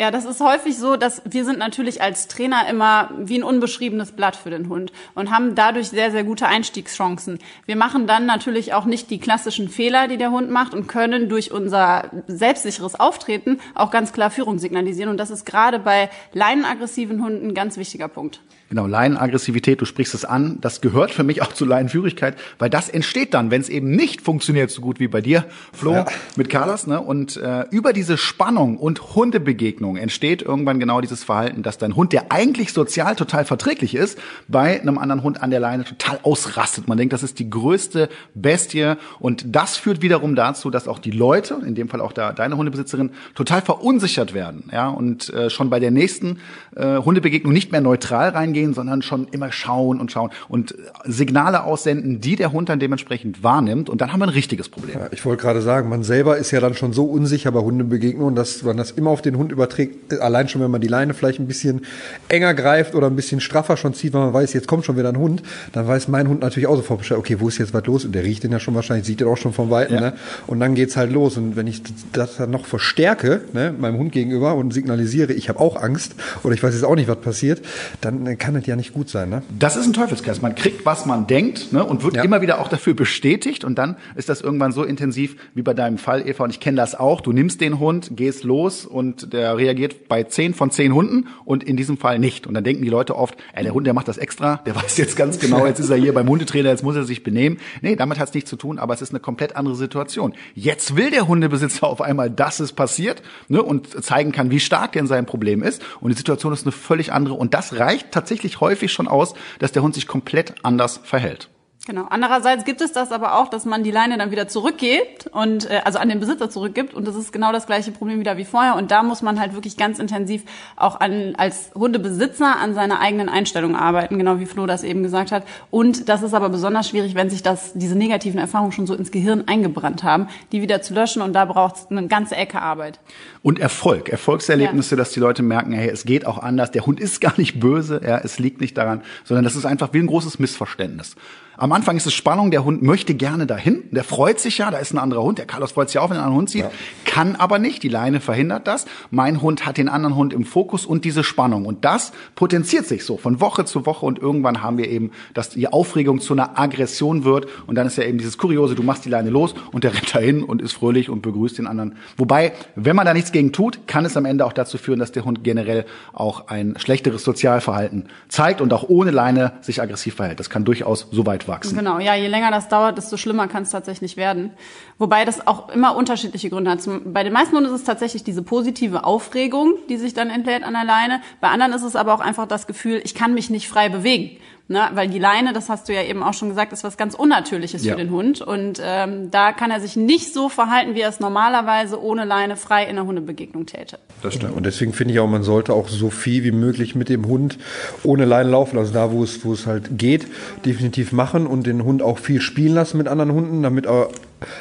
Ja, 0.01 0.13
das 0.13 0.25
ist 0.25 0.39
häufig 0.39 0.79
so, 0.79 0.97
dass 0.97 1.23
wir 1.25 1.45
sind 1.45 1.59
natürlich 1.59 2.01
als 2.01 2.29
Trainer 2.29 2.69
immer 2.71 3.11
wie 3.19 3.37
ein 3.37 3.43
unbeschriebenes 3.43 4.13
Blatt 4.13 4.37
für 4.37 4.49
den 4.49 4.69
Hund 4.69 4.93
und 5.17 5.33
haben 5.33 5.57
dadurch 5.57 5.89
sehr, 5.89 6.13
sehr 6.13 6.23
gute 6.23 6.47
Einstiegschancen. 6.47 7.41
Wir 7.67 7.75
machen 7.75 8.07
dann 8.07 8.25
natürlich 8.25 8.75
auch 8.75 8.85
nicht 8.85 9.11
die 9.11 9.19
klassischen 9.19 9.69
Fehler, 9.69 10.07
die 10.07 10.17
der 10.17 10.31
Hund 10.31 10.53
macht 10.53 10.73
und 10.73 10.87
können 10.87 11.29
durch 11.29 11.51
unser 11.51 12.11
selbstsicheres 12.29 12.95
Auftreten 12.95 13.59
auch 13.75 13.91
ganz 13.91 14.13
klar 14.13 14.31
Führung 14.31 14.61
signalisieren. 14.61 15.11
Und 15.11 15.17
das 15.17 15.31
ist 15.31 15.45
gerade 15.45 15.81
bei 15.81 16.11
leinenaggressiven 16.33 17.21
Hunden 17.21 17.49
ein 17.49 17.55
ganz 17.55 17.77
wichtiger 17.77 18.07
Punkt. 18.07 18.41
Genau, 18.69 18.87
Laienaggressivität, 18.87 19.81
du 19.81 19.87
sprichst 19.87 20.15
es 20.15 20.27
an, 20.27 20.59
das 20.61 20.83
gehört 20.83 21.11
für 21.11 21.25
mich 21.25 21.41
auch 21.41 21.55
zu 21.55 21.65
Laienführigkeit, 21.65 22.37
weil 22.59 22.69
das 22.69 22.91
entsteht 22.91 23.33
dann, 23.33 23.51
wenn 23.51 23.63
es 23.63 23.71
eben 23.71 23.91
nicht 23.93 24.21
funktioniert 24.21 24.71
so 24.71 24.83
gut 24.83 25.01
wie 25.01 25.09
bei 25.09 25.23
dir, 25.23 25.47
Flo, 25.73 25.93
ja. 25.93 26.07
mit 26.37 26.51
Carlos. 26.51 26.87
Ne? 26.87 27.01
Und 27.01 27.39
äh, 27.39 27.65
über 27.71 27.95
diese 27.95 28.19
Spannung 28.19 28.77
und 28.77 29.15
Hundebegegnung 29.15 29.88
entsteht 29.97 30.43
irgendwann 30.43 30.79
genau 30.79 31.01
dieses 31.01 31.25
Verhalten, 31.25 31.63
dass 31.63 31.79
dein 31.79 31.97
Hund, 31.97 32.13
der 32.13 32.31
eigentlich 32.31 32.73
sozial 32.73 33.17
total 33.17 33.45
verträglich 33.45 33.95
ist, 33.95 34.19
bei 34.47 34.81
einem 34.81 34.99
anderen 34.99 35.23
Hund 35.23 35.43
an 35.43 35.51
der 35.51 35.61
Leine 35.61 35.85
total 35.85 36.21
ausrastet. 36.23 36.89
Man 36.89 36.99
denkt, 36.99 37.13
das 37.13 37.23
ist 37.23 37.39
die 37.39 37.51
größte 37.51 38.09
Bestie 38.35 38.95
und 39.19 39.45
das 39.47 39.77
führt 39.77 40.03
wiederum 40.03 40.35
dazu, 40.37 40.71
dass 40.71 40.89
auch 40.89 40.99
die 40.99 41.11
Leute, 41.11 41.61
in 41.67 41.75
dem 41.75 41.89
Fall 41.89 42.01
auch 42.01 42.13
da, 42.13 42.33
deine 42.33 42.57
Hundebesitzerin, 42.57 43.11
total 43.35 43.63
verunsichert 43.63 44.35
werden. 44.35 44.69
Ja, 44.73 44.89
und 44.89 45.33
äh, 45.33 45.51
schon 45.51 45.71
bei 45.71 45.81
der 45.81 45.91
nächsten 45.91 46.39
äh, 46.77 46.99
Hundebegegnung 46.99 47.53
nicht 47.53 47.73
mehr 47.73 47.81
neutral 47.81 48.29
reingehen, 48.31 48.59
gehen, 48.59 48.75
sondern 48.75 49.03
schon 49.03 49.29
immer 49.29 49.53
schauen 49.53 50.01
und 50.01 50.11
schauen 50.11 50.31
und 50.49 50.75
Signale 51.05 51.63
aussenden, 51.63 52.21
die 52.21 52.35
der 52.35 52.53
Hund 52.53 52.69
dann 52.69 52.81
dementsprechend 52.81 53.43
wahrnimmt. 53.43 53.89
Und 53.89 54.01
dann 54.01 54.13
haben 54.13 54.21
wir 54.21 54.27
ein 54.27 54.31
richtiges 54.31 54.69
Problem. 54.69 54.99
Ja, 54.99 55.09
ich 55.13 55.25
wollte 55.25 55.43
gerade 55.43 55.63
sagen, 55.63 55.89
man 55.89 56.03
selber 56.03 56.39
ist 56.39 56.51
ja 56.51 56.61
dann 56.61 56.75
schon 56.75 56.93
so 56.93 57.05
unsicher 57.05 57.53
bei 57.53 57.61
Hundebegegnungen, 57.61 58.35
dass 58.35 58.63
man 58.63 58.77
das 58.77 58.91
immer 58.91 59.11
auf 59.11 59.23
den 59.23 59.37
Hund 59.37 59.53
überträgt. 59.53 59.78
Allein 60.21 60.49
schon, 60.49 60.61
wenn 60.61 60.71
man 60.71 60.81
die 60.81 60.89
Leine 60.89 61.15
vielleicht 61.15 61.39
ein 61.39 61.47
bisschen 61.47 61.83
enger 62.29 62.55
greift 62.55 62.95
oder 62.97 63.07
ein 63.07 63.17
bisschen 63.17 63.41
straffer 63.41 63.77
schon 63.77 63.95
zieht, 63.95 64.13
weil 64.13 64.23
man 64.23 64.35
weiß, 64.35 64.53
jetzt 64.53 64.67
kommt 64.67 64.85
schon 64.85 64.97
wieder 64.97 65.09
ein 65.11 65.19
Hund, 65.19 65.43
dann 65.73 65.87
weiß 65.87 66.09
mein 66.09 66.29
Hund 66.29 66.41
natürlich 66.41 66.67
auch 66.67 66.77
sofort 66.77 66.99
Bescheid, 66.99 67.19
okay, 67.19 67.37
wo 67.39 67.49
ist 67.49 67.59
jetzt 67.59 67.73
was 67.73 67.87
los? 67.87 68.05
Und 68.05 68.15
der 68.15 68.25
riecht 68.25 68.43
den 68.43 68.51
ja 68.53 68.59
schon 68.59 68.75
wahrscheinlich, 68.75 69.07
sieht 69.07 69.21
den 69.21 69.29
auch 69.29 69.37
schon 69.37 69.53
vom 69.53 69.71
Weiten. 69.71 69.95
Ja. 69.95 70.01
Ne? 70.01 70.13
Und 70.49 70.59
dann 70.59 70.75
geht's 70.75 70.97
halt 70.97 71.13
los. 71.13 71.37
Und 71.37 71.55
wenn 71.55 71.69
ich 71.69 71.83
das 72.13 72.39
dann 72.39 72.51
noch 72.51 72.67
verstärke, 72.67 73.43
ne, 73.53 73.73
meinem 73.79 73.99
Hund 73.99 74.13
gegenüber 74.13 74.57
und 74.57 74.73
signalisiere, 74.73 75.33
ich 75.33 75.49
habe 75.49 75.61
auch 75.61 75.81
Angst 75.81 76.17
oder 76.43 76.55
ich 76.55 76.63
weiß 76.63 76.75
jetzt 76.75 76.85
auch 76.85 76.97
nicht, 76.97 77.09
was 77.09 77.21
passiert, 77.21 77.63
dann 78.01 78.37
kann 78.37 78.49
kann 78.49 78.57
es 78.57 78.67
ja 78.67 78.77
nicht 78.77 78.95
gut 78.95 79.11
sein. 79.11 79.29
Ne? 79.29 79.43
Das 79.59 79.77
ist 79.77 79.85
ein 79.85 79.93
Teufelskreis. 79.93 80.41
Man 80.41 80.55
kriegt, 80.55 80.87
was 80.87 81.05
man 81.05 81.27
denkt 81.27 81.71
ne, 81.71 81.85
und 81.85 82.03
wird 82.03 82.17
ja. 82.17 82.23
immer 82.23 82.41
wieder 82.41 82.63
auch 82.63 82.69
dafür 82.69 82.95
bestätigt. 82.95 83.63
Und 83.63 83.77
dann 83.77 83.97
ist 84.17 84.31
das 84.31 84.41
irgendwann 84.41 84.73
so 84.73 84.85
intensiv 84.85 85.37
wie 85.55 85.61
bei 85.61 85.75
deinem 85.75 85.99
Fall, 85.99 86.27
Eva. 86.27 86.45
Und 86.45 86.51
ich 86.51 86.61
kenne 86.61 86.79
das 86.79 86.95
auch. 86.95 87.21
Du 87.21 87.33
nimmst 87.33 87.61
den 87.61 87.79
Hund, 87.79 88.13
gehst 88.17 88.45
los 88.45 88.87
und 88.87 89.35
der 89.35 89.59
reagiert 89.59 89.68
bei 90.09 90.25
zehn 90.25 90.55
von 90.55 90.71
zehn 90.71 90.95
Hunden 90.95 91.29
und 91.45 91.65
in 91.65 91.77
diesem 91.77 91.97
Fall 91.97 92.19
nicht. 92.19 92.47
Und 92.47 92.55
dann 92.55 92.65
denken 92.65 92.83
die 92.83 92.89
Leute 92.89 93.17
oft, 93.17 93.37
ey, 93.53 93.63
der 93.63 93.75
Hund, 93.75 93.87
der 93.87 93.95
macht 93.95 94.09
das 94.09 94.19
extra, 94.19 94.57
der 94.67 94.77
weiß 94.83 94.97
jetzt 94.99 95.17
ganz 95.17 95.39
genau, 95.39 95.67
jetzt 95.67 95.81
ist 95.81 95.91
er 95.91 95.97
hier 95.97 96.15
beim 96.15 96.29
Hundetrainer, 96.29 96.71
jetzt 96.71 96.83
muss 96.83 96.97
er 96.97 97.05
sich 97.05 97.23
benehmen. 97.23 97.59
Nee, 97.83 97.97
damit 97.97 98.19
hat 98.19 98.29
es 98.29 98.35
nichts 98.35 98.51
zu 98.51 98.57
tun, 98.57 98.79
aber 98.79 98.95
es 98.95 99.03
ist 99.03 99.11
eine 99.11 99.21
komplett 99.21 99.57
andere 99.57 99.75
Situation. 99.75 100.35
Jetzt 100.55 100.97
will 100.97 101.11
der 101.11 101.29
Hundebesitzer 101.29 101.87
auf 101.87 102.01
einmal, 102.01 102.31
dass 102.31 102.61
es 102.61 102.73
passiert 102.73 103.23
ne, 103.49 103.63
und 103.63 104.05
zeigen 104.05 104.33
kann, 104.33 104.51
wie 104.51 104.61
stark 104.61 104.93
denn 104.93 105.07
sein 105.07 105.27
Problem 105.27 105.63
ist. 105.63 105.83
Und 106.01 106.11
die 106.11 106.17
Situation 106.17 106.53
ist 106.53 106.65
eine 106.65 106.73
völlig 106.73 107.13
andere. 107.13 107.35
Und 107.35 107.55
das 107.55 107.79
reicht 107.79 108.13
tatsächlich 108.13 108.61
häufig 108.61 108.93
schon 108.93 109.09
aus, 109.09 109.35
dass 109.59 109.73
der 109.73 109.83
Hund 109.83 109.95
sich 109.95 110.07
komplett 110.07 110.55
anders 110.63 111.01
verhält. 111.03 111.49
Genau. 111.89 112.05
Andererseits 112.11 112.67
gibt 112.67 112.83
es 112.83 112.93
das 112.93 113.13
aber 113.13 113.39
auch, 113.39 113.49
dass 113.49 113.65
man 113.65 113.83
die 113.83 113.91
Leine 113.91 114.19
dann 114.19 114.31
wieder 114.31 114.47
zurückgibt 114.47 115.27
und 115.29 115.71
äh, 115.71 115.81
also 115.87 115.99
an 115.99 116.11
den 116.11 116.21
Besitzer 116.21 116.51
zurückgibt 116.51 116.93
und 116.93 117.09
das 117.09 117.17
ist 117.17 117.33
genau 117.33 117.51
das 117.51 117.65
gleiche 117.65 117.93
Problem 117.93 118.21
wieder 118.21 118.37
wie 118.37 118.45
vorher 118.45 118.77
und 118.77 118.91
da 118.91 119.03
muss 119.03 119.23
man 119.23 119.41
halt 119.41 119.55
wirklich 119.55 119.79
ganz 119.79 119.99
intensiv 119.99 120.43
auch 120.77 121.01
an 121.01 121.35
als 121.39 121.71
Hundebesitzer 121.75 122.59
an 122.61 122.75
seiner 122.75 123.01
eigenen 123.01 123.31
Einstellung 123.31 123.75
arbeiten, 123.75 124.19
genau 124.19 124.39
wie 124.39 124.45
Flo 124.45 124.67
das 124.67 124.85
eben 124.85 125.03
gesagt 125.03 125.33
hat 125.33 125.45
und 125.71 126.11
das 126.11 126.23
ist 126.23 126.35
aber 126.35 126.51
besonders 126.51 126.91
schwierig, 126.91 127.15
wenn 127.15 127.31
sich 127.31 127.43
das 127.43 127.73
diese 127.73 127.97
negativen 127.97 128.39
Erfahrungen 128.39 128.73
schon 128.73 128.87
so 128.87 128.93
ins 128.93 129.11
Gehirn 129.11 129.45
eingebrannt 129.47 130.03
haben, 130.03 130.29
die 130.53 130.61
wieder 130.61 130.83
zu 130.83 130.93
löschen 130.93 131.23
und 131.23 131.33
da 131.33 131.47
braucht 131.47 131.77
es 131.77 131.87
eine 131.91 132.07
ganze 132.07 132.37
Ecke 132.37 132.61
Arbeit. 132.61 133.01
Und 133.41 133.61
Erfolg, 133.61 134.11
Erfolgserlebnisse, 134.11 134.95
ja. 134.95 134.99
dass 134.99 135.13
die 135.13 135.21
Leute 135.21 135.43
merken, 135.43 135.73
hey, 135.73 135.89
es 135.89 136.05
geht 136.05 136.27
auch 136.27 136.37
anders, 136.37 136.71
der 136.71 136.85
Hund 136.85 137.01
ist 137.01 137.23
gar 137.23 137.33
nicht 137.39 137.61
böse, 137.61 138.03
ja, 138.07 138.19
es 138.19 138.39
liegt 138.39 138.61
nicht 138.61 138.77
daran, 138.77 139.01
sondern 139.25 139.45
das 139.45 139.57
ist 139.57 139.65
einfach 139.65 139.95
wie 139.95 140.01
ein 140.01 140.07
großes 140.07 140.39
Missverständnis. 140.39 141.17
Am 141.59 141.73
Anfang 141.79 141.97
ist 141.97 142.07
es 142.07 142.13
Spannung, 142.15 142.51
der 142.51 142.65
Hund 142.65 142.83
möchte 142.83 143.15
gerne 143.15 143.47
dahin, 143.47 143.85
der 143.93 144.03
freut 144.03 144.41
sich 144.41 144.59
ja, 144.59 144.73
da 144.73 144.79
ist 144.79 144.93
ein 144.93 144.99
anderer 144.99 145.23
Hund, 145.23 145.39
der 145.39 145.47
Carlos 145.47 145.71
freut 145.71 145.91
sich 145.91 146.01
auch, 146.01 146.11
wenn 146.11 146.17
er 146.17 146.23
einen 146.23 146.27
anderen 146.27 146.39
Hund 146.41 146.51
sieht, 146.51 146.63
ja. 146.63 146.71
kann 147.05 147.37
aber 147.37 147.61
nicht, 147.61 147.85
die 147.85 147.89
Leine 147.89 148.19
verhindert 148.19 148.67
das. 148.67 148.87
Mein 149.13 149.43
Hund 149.43 149.65
hat 149.65 149.77
den 149.77 149.89
anderen 149.89 150.17
Hund 150.17 150.33
im 150.33 150.45
Fokus 150.45 150.85
und 150.85 151.05
diese 151.05 151.23
Spannung 151.23 151.67
und 151.67 151.85
das 151.85 152.11
potenziert 152.35 152.85
sich 152.87 153.05
so 153.05 153.17
von 153.17 153.41
Woche 153.41 153.65
zu 153.65 153.87
Woche 153.87 154.05
und 154.05 154.19
irgendwann 154.19 154.61
haben 154.61 154.77
wir 154.77 154.89
eben, 154.89 155.13
dass 155.35 155.51
die 155.51 155.69
Aufregung 155.69 156.21
zu 156.21 156.33
einer 156.33 156.59
Aggression 156.59 157.23
wird 157.23 157.47
und 157.69 157.77
dann 157.77 157.87
ist 157.87 157.97
ja 157.97 158.03
eben 158.03 158.19
dieses 158.19 158.39
Kuriose, 158.39 158.75
du 158.75 158.83
machst 158.83 159.05
die 159.05 159.09
Leine 159.09 159.31
los 159.31 159.55
und 159.71 159.85
der 159.85 159.95
rennt 159.95 160.13
dahin 160.13 160.43
und 160.43 160.61
ist 160.61 160.73
fröhlich 160.73 161.11
und 161.11 161.23
begrüßt 161.23 161.59
den 161.59 161.69
anderen. 161.69 161.95
Wobei, 162.17 162.55
wenn 162.75 162.97
man 162.97 163.07
da 163.07 163.15
nichts 163.15 163.31
gegen 163.31 163.53
tut, 163.53 163.87
kann 163.87 164.05
es 164.05 164.17
am 164.17 164.25
Ende 164.25 164.45
auch 164.45 164.53
dazu 164.53 164.79
führen, 164.79 164.99
dass 164.99 165.13
der 165.13 165.25
Hund 165.25 165.45
generell 165.45 165.85
auch 166.13 166.49
ein 166.49 166.75
schlechteres 166.77 167.23
Sozialverhalten 167.23 168.09
zeigt 168.27 168.61
und 168.61 168.73
auch 168.73 168.89
ohne 168.89 169.13
Leine 169.13 169.53
sich 169.61 169.81
aggressiv 169.81 170.17
verhält. 170.17 170.41
Das 170.41 170.51
kann 170.51 170.65
durchaus 170.65 171.07
so 171.13 171.25
weit 171.25 171.47
wachsen. 171.47 171.68
Genau, 171.75 171.99
ja, 171.99 172.15
je 172.15 172.29
länger 172.29 172.51
das 172.51 172.69
dauert, 172.69 172.99
desto 172.99 173.17
schlimmer 173.17 173.49
kann 173.49 173.63
es 173.63 173.71
tatsächlich 173.71 174.17
werden. 174.17 174.51
Wobei 174.99 175.25
das 175.25 175.47
auch 175.47 175.69
immer 175.69 175.97
unterschiedliche 175.97 176.51
Gründe 176.51 176.71
hat. 176.71 176.81
bei 177.05 177.25
den 177.25 177.33
meisten 177.33 177.55
Hunden 177.57 177.69
ist 177.69 177.81
es 177.81 177.85
tatsächlich 177.85 178.25
diese 178.25 178.43
positive 178.43 179.05
Aufregung, 179.05 179.75
die 179.89 179.97
sich 179.97 180.15
dann 180.15 180.31
entlädt 180.31 180.63
an 180.63 180.75
der 180.75 180.85
Leine. 180.85 181.21
Bei 181.41 181.49
anderen 181.49 181.73
ist 181.73 181.83
es 181.83 181.97
aber 181.97 182.15
auch 182.15 182.21
einfach 182.21 182.47
das 182.47 182.67
Gefühl, 182.67 183.01
ich 183.05 183.15
kann 183.15 183.35
mich 183.35 183.51
nicht 183.51 183.69
frei 183.69 183.89
bewegen. 183.89 184.39
Ne, 184.71 184.87
weil 184.93 185.09
die 185.09 185.19
Leine, 185.19 185.55
das 185.55 185.71
hast 185.71 185.89
du 185.89 185.95
ja 185.95 186.03
eben 186.03 186.23
auch 186.23 186.35
schon 186.35 186.51
gesagt, 186.51 186.75
ist 186.75 186.85
was 186.85 186.99
ganz 186.99 187.15
Unnatürliches 187.15 187.87
Ja. 187.87 187.95
für 187.95 187.99
den 187.99 188.11
Hund. 188.11 188.43
Und 188.43 188.79
ähm, 188.85 189.31
da 189.31 189.53
kann 189.53 189.71
er 189.71 189.81
sich 189.81 189.97
nicht 189.97 190.35
so 190.35 190.51
verhalten, 190.51 190.95
wie 190.95 191.01
er 191.01 191.09
es 191.09 191.21
normalerweise 191.21 191.99
ohne 192.03 192.27
Leine 192.27 192.55
frei 192.57 192.85
in 192.85 192.97
der 192.97 193.07
Hundebegegnung 193.07 193.65
täte. 193.65 193.99
Das 194.21 194.35
stimmt. 194.35 194.55
Und 194.55 194.67
deswegen 194.67 194.93
finde 194.93 195.15
ich 195.15 195.21
auch, 195.21 195.27
man 195.27 195.43
sollte 195.43 195.73
auch 195.73 195.89
so 195.89 196.11
viel 196.11 196.45
wie 196.45 196.51
möglich 196.53 196.95
mit 196.95 197.09
dem 197.09 197.27
Hund 197.27 197.57
ohne 198.03 198.27
Leine 198.27 198.51
laufen. 198.51 198.77
Also 198.77 198.93
da, 198.93 199.11
wo 199.11 199.23
es, 199.25 199.43
wo 199.43 199.55
es 199.55 199.67
halt 199.67 199.97
geht, 199.97 200.27
definitiv 200.67 201.13
machen 201.13 201.47
und 201.47 201.67
den 201.67 201.83
Hund 201.85 202.03
auch 202.03 202.19
viel 202.19 202.43
spielen 202.43 202.75
lassen 202.75 202.99
mit 202.99 203.09
anderen 203.09 203.33
Hunden, 203.33 203.63
damit, 203.63 203.87
er, 203.87 204.09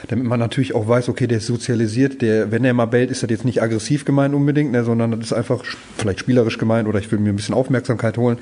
damit 0.08 0.26
man 0.26 0.40
natürlich 0.40 0.74
auch 0.76 0.88
weiß, 0.88 1.10
okay, 1.10 1.28
der 1.28 1.38
ist 1.38 1.48
sozialisiert, 1.48 2.22
der, 2.22 2.52
wenn 2.52 2.64
er 2.66 2.74
mal 2.74 2.86
bellt, 2.86 3.12
ist 3.12 3.24
das 3.24 3.30
jetzt 3.30 3.46
nicht 3.46 3.62
aggressiv 3.62 4.06
gemeint 4.06 4.34
unbedingt, 4.34 4.72
ne, 4.72 4.84
sondern 4.84 5.12
das 5.12 5.20
ist 5.22 5.34
einfach 5.34 5.64
vielleicht 5.98 6.20
spielerisch 6.20 6.58
gemeint 6.58 6.88
oder 6.88 7.00
ich 7.00 7.12
will 7.12 7.20
mir 7.20 7.30
ein 7.30 7.36
bisschen 7.36 7.56
Aufmerksamkeit 7.56 8.18
holen. 8.18 8.38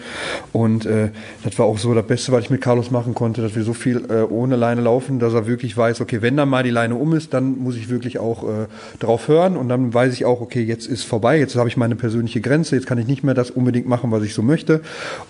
Und 0.53 0.85
äh, 0.85 1.09
das 1.43 1.57
war 1.59 1.65
auch 1.65 1.77
so 1.77 1.93
das 1.93 2.05
Beste, 2.05 2.31
was 2.31 2.45
ich 2.45 2.49
mit 2.49 2.61
Carlos 2.61 2.91
machen 2.91 3.13
konnte, 3.13 3.41
dass 3.41 3.55
wir 3.55 3.63
so 3.63 3.73
viel 3.73 4.05
äh, 4.09 4.21
ohne 4.23 4.55
Leine 4.55 4.81
laufen, 4.81 5.19
dass 5.19 5.33
er 5.33 5.47
wirklich 5.47 5.75
weiß, 5.75 6.01
okay, 6.01 6.21
wenn 6.21 6.37
dann 6.37 6.49
mal 6.49 6.63
die 6.63 6.69
Leine 6.69 6.95
um 6.95 7.13
ist, 7.13 7.33
dann 7.33 7.57
muss 7.57 7.75
ich 7.75 7.89
wirklich 7.89 8.19
auch 8.19 8.43
äh, 8.43 8.67
drauf 8.99 9.27
hören 9.27 9.57
und 9.57 9.69
dann 9.69 9.93
weiß 9.93 10.13
ich 10.13 10.25
auch, 10.25 10.41
okay, 10.41 10.63
jetzt 10.63 10.87
ist 10.87 11.03
vorbei, 11.03 11.37
jetzt 11.39 11.55
habe 11.55 11.69
ich 11.69 11.77
meine 11.77 11.95
persönliche 11.95 12.41
Grenze, 12.41 12.75
jetzt 12.75 12.87
kann 12.87 12.97
ich 12.97 13.07
nicht 13.07 13.23
mehr 13.23 13.33
das 13.33 13.51
unbedingt 13.51 13.87
machen, 13.87 14.11
was 14.11 14.23
ich 14.23 14.33
so 14.33 14.41
möchte. 14.41 14.81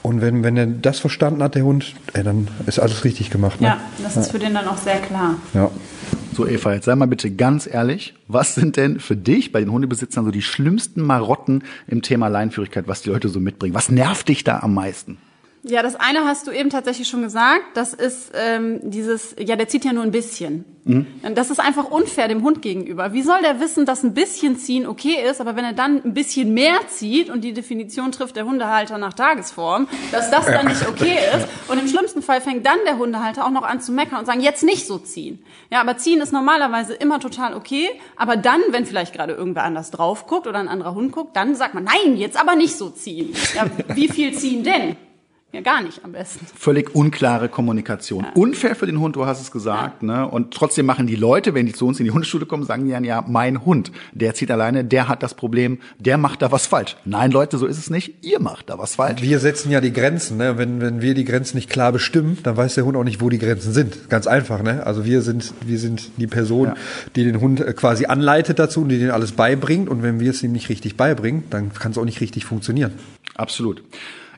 Und 0.02 0.22
wenn, 0.22 0.44
wenn 0.44 0.58
er 0.58 0.68
das 0.68 1.00
verstanden 1.00 1.42
hat, 1.42 1.56
der 1.56 1.64
Hund, 1.64 1.96
ey, 2.14 2.24
dann 2.24 2.48
ist 2.66 2.80
alles 2.80 3.04
richtig 3.04 3.30
gemacht. 3.30 3.62
Ne? 3.62 3.68
Ja, 3.68 3.78
das 4.04 4.18
ist 4.18 4.32
für 4.32 4.40
den 4.40 4.54
dann 4.54 4.68
auch 4.68 4.78
sehr 4.78 4.98
klar. 4.98 5.38
ja. 5.54 5.72
So, 6.36 6.46
Eva, 6.46 6.74
jetzt 6.74 6.84
sei 6.84 6.96
mal 6.96 7.06
bitte 7.06 7.32
ganz 7.32 7.66
ehrlich. 7.66 8.14
Was 8.28 8.56
sind 8.56 8.76
denn 8.76 9.00
für 9.00 9.16
dich 9.16 9.54
bei 9.54 9.62
den 9.62 9.72
Hundebesitzern 9.72 10.26
so 10.26 10.32
die 10.32 10.42
schlimmsten 10.42 11.02
Marotten 11.02 11.64
im 11.88 12.02
Thema 12.02 12.28
Leinführigkeit, 12.28 12.90
was 12.90 13.02
die 13.02 13.10
Leute 13.10 13.30
so 13.30 13.40
mitbringen? 13.40 13.74
Was 13.74 13.88
nervt 13.88 14.28
dich 14.28 14.44
da 14.44 14.60
am 14.60 14.74
meisten? 14.74 15.18
Ja, 15.68 15.82
das 15.82 15.96
eine 15.96 16.26
hast 16.26 16.46
du 16.46 16.52
eben 16.52 16.70
tatsächlich 16.70 17.08
schon 17.08 17.24
gesagt. 17.24 17.64
Das 17.74 17.94
ist 17.96 18.32
ähm, 18.36 18.80
dieses, 18.84 19.36
ja, 19.40 19.56
der 19.56 19.68
zieht 19.68 19.84
ja 19.84 19.94
nur 19.94 20.04
ein 20.04 20.12
bisschen. 20.12 20.64
Und 21.24 21.36
Das 21.36 21.50
ist 21.50 21.60
einfach 21.60 21.90
unfair 21.90 22.28
dem 22.28 22.44
Hund 22.44 22.62
gegenüber. 22.62 23.14
Wie 23.14 23.24
soll 23.24 23.42
der 23.42 23.60
wissen, 23.60 23.88
dass 23.88 24.04
ein 24.04 24.14
bisschen 24.14 24.58
ziehen 24.58 24.86
okay 24.86 25.18
ist, 25.28 25.42
aber 25.42 25.56
wenn 25.56 25.66
er 25.66 25.74
dann 25.74 26.04
ein 26.06 26.14
bisschen 26.14 26.54
mehr 26.54 26.76
zieht 26.88 27.32
und 27.32 27.44
die 27.44 27.54
Definition 27.54 28.12
trifft 28.12 28.36
der 28.36 28.46
Hundehalter 28.46 29.00
nach 29.00 29.14
Tagesform, 29.14 29.88
dass 30.12 30.30
das 30.30 30.46
dann 30.46 30.68
nicht 30.68 30.88
okay 30.88 31.18
ist 31.36 31.48
und 31.68 31.80
im 31.80 31.88
schlimmsten 31.88 32.22
Fall 32.22 32.42
fängt 32.42 32.64
dann 32.68 32.78
der 32.86 33.00
Hundehalter 33.00 33.44
auch 33.48 33.52
noch 33.52 33.64
an 33.64 33.82
zu 33.82 33.92
meckern 33.92 34.20
und 34.20 34.28
sagen, 34.28 34.42
jetzt 34.42 34.64
nicht 34.64 34.86
so 34.86 35.00
ziehen. 35.00 35.44
Ja, 35.72 35.82
aber 35.82 35.98
ziehen 35.98 36.22
ist 36.22 36.32
normalerweise 36.32 36.94
immer 36.94 37.20
total 37.20 37.56
okay, 37.56 37.90
aber 38.16 38.38
dann, 38.38 38.62
wenn 38.70 38.86
vielleicht 38.86 39.16
gerade 39.16 39.34
irgendwer 39.34 39.64
anders 39.64 39.90
drauf 39.90 40.28
guckt 40.28 40.46
oder 40.46 40.60
ein 40.60 40.68
anderer 40.68 40.94
Hund 40.94 41.12
guckt, 41.12 41.36
dann 41.36 41.56
sagt 41.56 41.74
man, 41.74 41.86
nein, 41.86 42.18
jetzt 42.18 42.40
aber 42.40 42.56
nicht 42.56 42.76
so 42.78 42.92
ziehen. 42.92 43.34
Ja, 43.56 43.66
wie 43.96 44.08
viel 44.08 44.34
ziehen 44.34 44.64
denn? 44.64 44.96
Ja, 45.56 45.62
gar 45.62 45.82
nicht 45.82 46.04
am 46.04 46.12
besten. 46.12 46.46
Völlig 46.54 46.94
unklare 46.94 47.48
Kommunikation. 47.48 48.26
Unfair 48.36 48.76
für 48.76 48.88
den 48.88 49.00
Hund, 49.00 49.16
du 49.16 49.26
hast 49.26 49.40
es 49.40 49.52
gesagt. 49.52 50.04
Ne? 50.04 50.28
Und 50.28 50.54
trotzdem 50.54 50.86
machen 50.86 51.08
die 51.08 51.16
Leute, 51.16 51.54
wenn 51.54 51.66
die 51.66 51.72
zu 51.72 51.88
uns 51.88 51.98
in 51.98 52.04
die 52.04 52.12
Hundeschule 52.12 52.46
kommen, 52.46 52.66
sagen 52.66 52.84
die 52.84 52.92
dann 52.92 53.06
ja, 53.06 53.24
mein 53.26 53.64
Hund, 53.64 53.94
der 54.12 54.34
zieht 54.34 54.52
alleine, 54.52 54.84
der 54.84 55.08
hat 55.08 55.24
das 55.24 55.34
Problem, 55.34 55.80
der 55.98 56.18
macht 56.18 56.42
da 56.42 56.52
was 56.52 56.68
falsch. 56.68 56.98
Nein, 57.06 57.32
Leute, 57.32 57.58
so 57.58 57.68
ist 57.68 57.78
es 57.78 57.90
nicht. 57.90 58.16
Ihr 58.22 58.42
macht 58.42 58.70
da 58.70 58.78
was 58.78 58.96
falsch. 58.96 59.22
Wir 59.22 59.40
setzen 59.40 59.72
ja 59.72 59.80
die 59.80 59.94
Grenzen. 59.94 60.36
Ne? 60.36 60.58
Wenn, 60.58 60.82
wenn 60.82 61.02
wir 61.02 61.14
die 61.14 61.24
Grenzen 61.24 61.56
nicht 61.56 61.70
klar 61.70 61.94
bestimmen, 61.94 62.38
dann 62.44 62.58
weiß 62.58 62.76
der 62.76 62.84
Hund 62.84 62.98
auch 62.98 63.06
nicht, 63.06 63.22
wo 63.22 63.30
die 63.30 63.40
Grenzen 63.40 63.72
sind. 63.72 64.10
Ganz 64.10 64.28
einfach. 64.28 64.62
Ne? 64.62 64.86
Also 64.86 65.06
wir 65.06 65.22
sind, 65.22 65.54
wir 65.66 65.80
sind 65.80 66.12
die 66.18 66.28
Person, 66.28 66.68
Ja. 66.68 66.76
die 67.16 67.24
den 67.24 67.40
Hund 67.40 67.62
äh, 67.62 67.72
quasi 67.72 68.08
anleitet 68.08 68.60
dazu 68.60 68.82
und 68.82 68.90
die 68.90 69.00
den 69.00 69.10
alles 69.12 69.32
beibringt. 69.32 69.88
Und 69.88 70.04
wenn 70.04 70.20
wir 70.20 70.32
es 70.32 70.44
ihm 70.44 70.52
nicht 70.52 70.68
richtig 70.68 70.98
beibringen, 70.98 71.46
dann 71.50 71.72
kann 71.72 71.94
es 71.94 71.98
auch 71.98 72.04
nicht 72.04 72.20
richtig 72.20 72.44
funktionieren. 72.44 72.92
Absolut. 73.36 73.82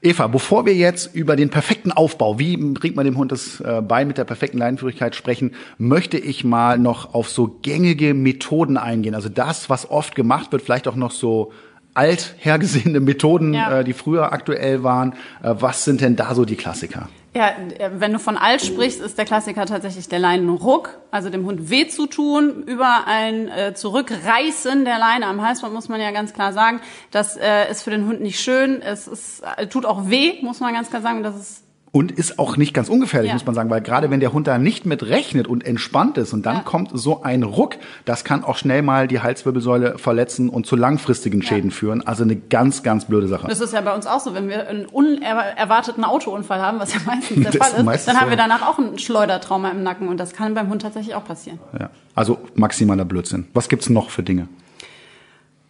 Eva, 0.02 0.28
bevor 0.28 0.66
wir 0.66 0.76
jetzt 0.76 1.16
über 1.16 1.36
den 1.36 1.50
perfekten 1.50 1.92
Aufbau, 1.92 2.38
wie 2.40 2.56
bringt 2.58 2.96
man 2.96 3.06
dem 3.06 3.18
Hund 3.18 3.32
das 3.32 3.60
äh, 3.62 3.82
bei 3.82 4.06
mit 4.06 4.18
der 4.18 4.26
perfekten 4.26 4.58
Leinenführigkeit 4.60 5.16
sprechen, 5.16 5.54
möchte 5.78 6.18
ich 6.18 6.44
mal 6.44 6.78
noch 6.78 7.14
auf 7.14 7.30
so 7.30 7.58
gängige 7.62 8.14
Methoden 8.14 8.78
eingehen. 8.78 9.16
Also 9.16 9.30
das, 9.30 9.70
was 9.70 9.90
oft 9.90 10.16
gemacht 10.16 10.52
wird, 10.52 10.62
vielleicht 10.62 10.88
auch 10.88 10.96
noch 10.96 11.12
so 11.12 11.52
alt 11.94 12.36
hergesehene 12.38 13.00
Methoden, 13.00 13.54
Ja. 13.56 13.80
äh, 13.80 13.84
die 13.84 13.94
früher 13.94 14.32
aktuell 14.32 14.84
waren. 14.84 15.14
Äh, 15.42 15.56
was 15.60 15.84
sind 15.84 16.02
denn 16.02 16.16
da 16.16 16.36
so 16.36 16.46
die 16.46 16.56
Klassiker? 16.56 17.10
Ja, 17.38 17.50
äh, 17.50 17.92
wenn 17.94 18.14
du 18.14 18.18
von 18.18 18.36
alt 18.36 18.64
sprichst, 18.64 19.00
ist 19.00 19.16
der 19.20 19.26
Klassiker 19.26 19.68
tatsächlich 19.68 20.10
der 20.10 20.18
Leinenruck, 20.18 20.98
also 21.12 21.30
dem 21.30 21.46
Hund 21.46 21.70
weh 21.70 21.88
zu 21.88 22.08
tun 22.08 22.64
über 22.64 23.06
ein 23.06 23.48
äh, 23.48 23.76
Zurückreißen 23.76 24.84
der 24.86 24.98
Leine 24.98 25.28
am 25.28 25.46
Halsband, 25.46 25.72
muss 25.72 25.88
man 25.88 26.02
ja 26.02 26.10
ganz 26.10 26.34
klar 26.34 26.52
sagen. 26.52 26.82
Das 27.12 27.38
äh, 27.38 27.70
ist 27.70 27.84
für 27.84 27.92
den 27.92 28.08
Hund 28.08 28.22
nicht 28.22 28.40
schön. 28.40 28.82
Es 28.82 29.08
ist, 29.08 29.44
äh, 29.56 29.68
tut 29.68 29.86
auch 29.86 30.10
weh, 30.10 30.42
muss 30.42 30.62
man 30.62 30.74
ganz 30.74 30.90
klar 30.90 31.04
sagen. 31.04 31.22
Das 31.22 31.36
ist 31.36 31.67
Und 31.98 32.12
ist 32.12 32.38
auch 32.38 32.58
nicht 32.58 32.74
ganz 32.74 32.90
ungefährlich, 32.90 33.30
Ja. 33.30 33.34
muss 33.36 33.46
man 33.46 33.56
sagen, 33.56 33.70
weil 33.70 33.82
gerade 33.82 34.12
wenn 34.12 34.20
der 34.20 34.32
Hund 34.34 34.46
da 34.48 34.58
nicht 34.60 34.86
mit 34.86 35.02
rechnet 35.04 35.48
und 35.48 35.66
entspannt 35.66 36.18
ist 36.18 36.32
und 36.34 36.46
dann 36.46 36.58
Ja. 36.58 36.62
kommt 36.62 36.92
so 36.94 37.24
ein 37.24 37.42
Ruck, 37.44 37.76
das 38.06 38.24
kann 38.24 38.44
auch 38.44 38.56
schnell 38.56 38.82
mal 38.84 39.08
die 39.08 39.22
Halswirbelsäule 39.22 39.98
verletzen 39.98 40.50
und 40.50 40.68
zu 40.68 40.76
langfristigen 40.76 41.42
Schäden 41.42 41.72
führen. 41.72 42.06
Also 42.06 42.24
eine 42.24 42.36
ganz, 42.36 42.84
ganz 42.84 43.06
blöde 43.06 43.28
Sache. 43.28 43.48
Das 43.48 43.60
ist 43.62 43.74
ja 43.74 43.82
bei 43.82 43.96
uns 43.96 44.06
auch 44.06 44.20
so, 44.20 44.36
wenn 44.36 44.48
wir 44.48 44.68
einen 44.68 44.86
unerwarteten 44.86 46.04
Autounfall 46.04 46.62
haben, 46.62 46.80
was 46.80 46.94
ja 46.94 47.00
meistens 47.06 47.36
der 47.42 47.46
Das 47.46 47.56
ist 47.56 47.64
Fall 47.64 47.80
ist, 47.80 47.86
meistens 47.86 48.06
dann 48.14 48.22
haben 48.22 48.30
wir 48.30 48.38
ja. 48.38 48.44
danach 48.44 48.68
auch 48.68 48.78
ein 48.78 49.00
Schleudertrauma 49.00 49.70
im 49.72 49.82
Nacken 49.82 50.08
und 50.08 50.18
das 50.20 50.34
kann 50.34 50.54
beim 50.54 50.70
Hund 50.70 50.84
tatsächlich 50.84 51.16
auch 51.16 51.26
passieren. 51.26 51.58
Ja. 51.80 51.90
Also 52.14 52.38
maximaler 52.56 53.06
Blödsinn. 53.06 53.48
Was 53.54 53.70
gibt's 53.70 53.90
noch 53.90 54.12
für 54.12 54.22
Dinge? 54.24 54.48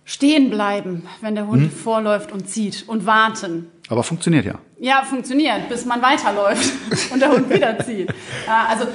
Stehen 0.05 0.49
bleiben, 0.49 1.03
wenn 1.21 1.35
der 1.35 1.43
Hm? 1.45 1.51
Hund 1.51 1.73
vorläuft 1.73 2.31
und 2.31 2.49
zieht 2.49 2.85
und 2.87 3.05
warten. 3.05 3.67
Aber 3.89 4.03
funktioniert 4.03 4.45
ja. 4.45 4.55
Ja, 4.79 5.01
funktioniert, 5.03 5.69
bis 5.69 5.85
man 5.85 6.01
weiterläuft 6.01 6.71
und 7.11 7.19
der 7.21 7.31
Hund 7.31 7.49
wieder 7.49 7.79
zieht. 7.79 8.09
Ja, 8.45 8.67
also 8.69 8.85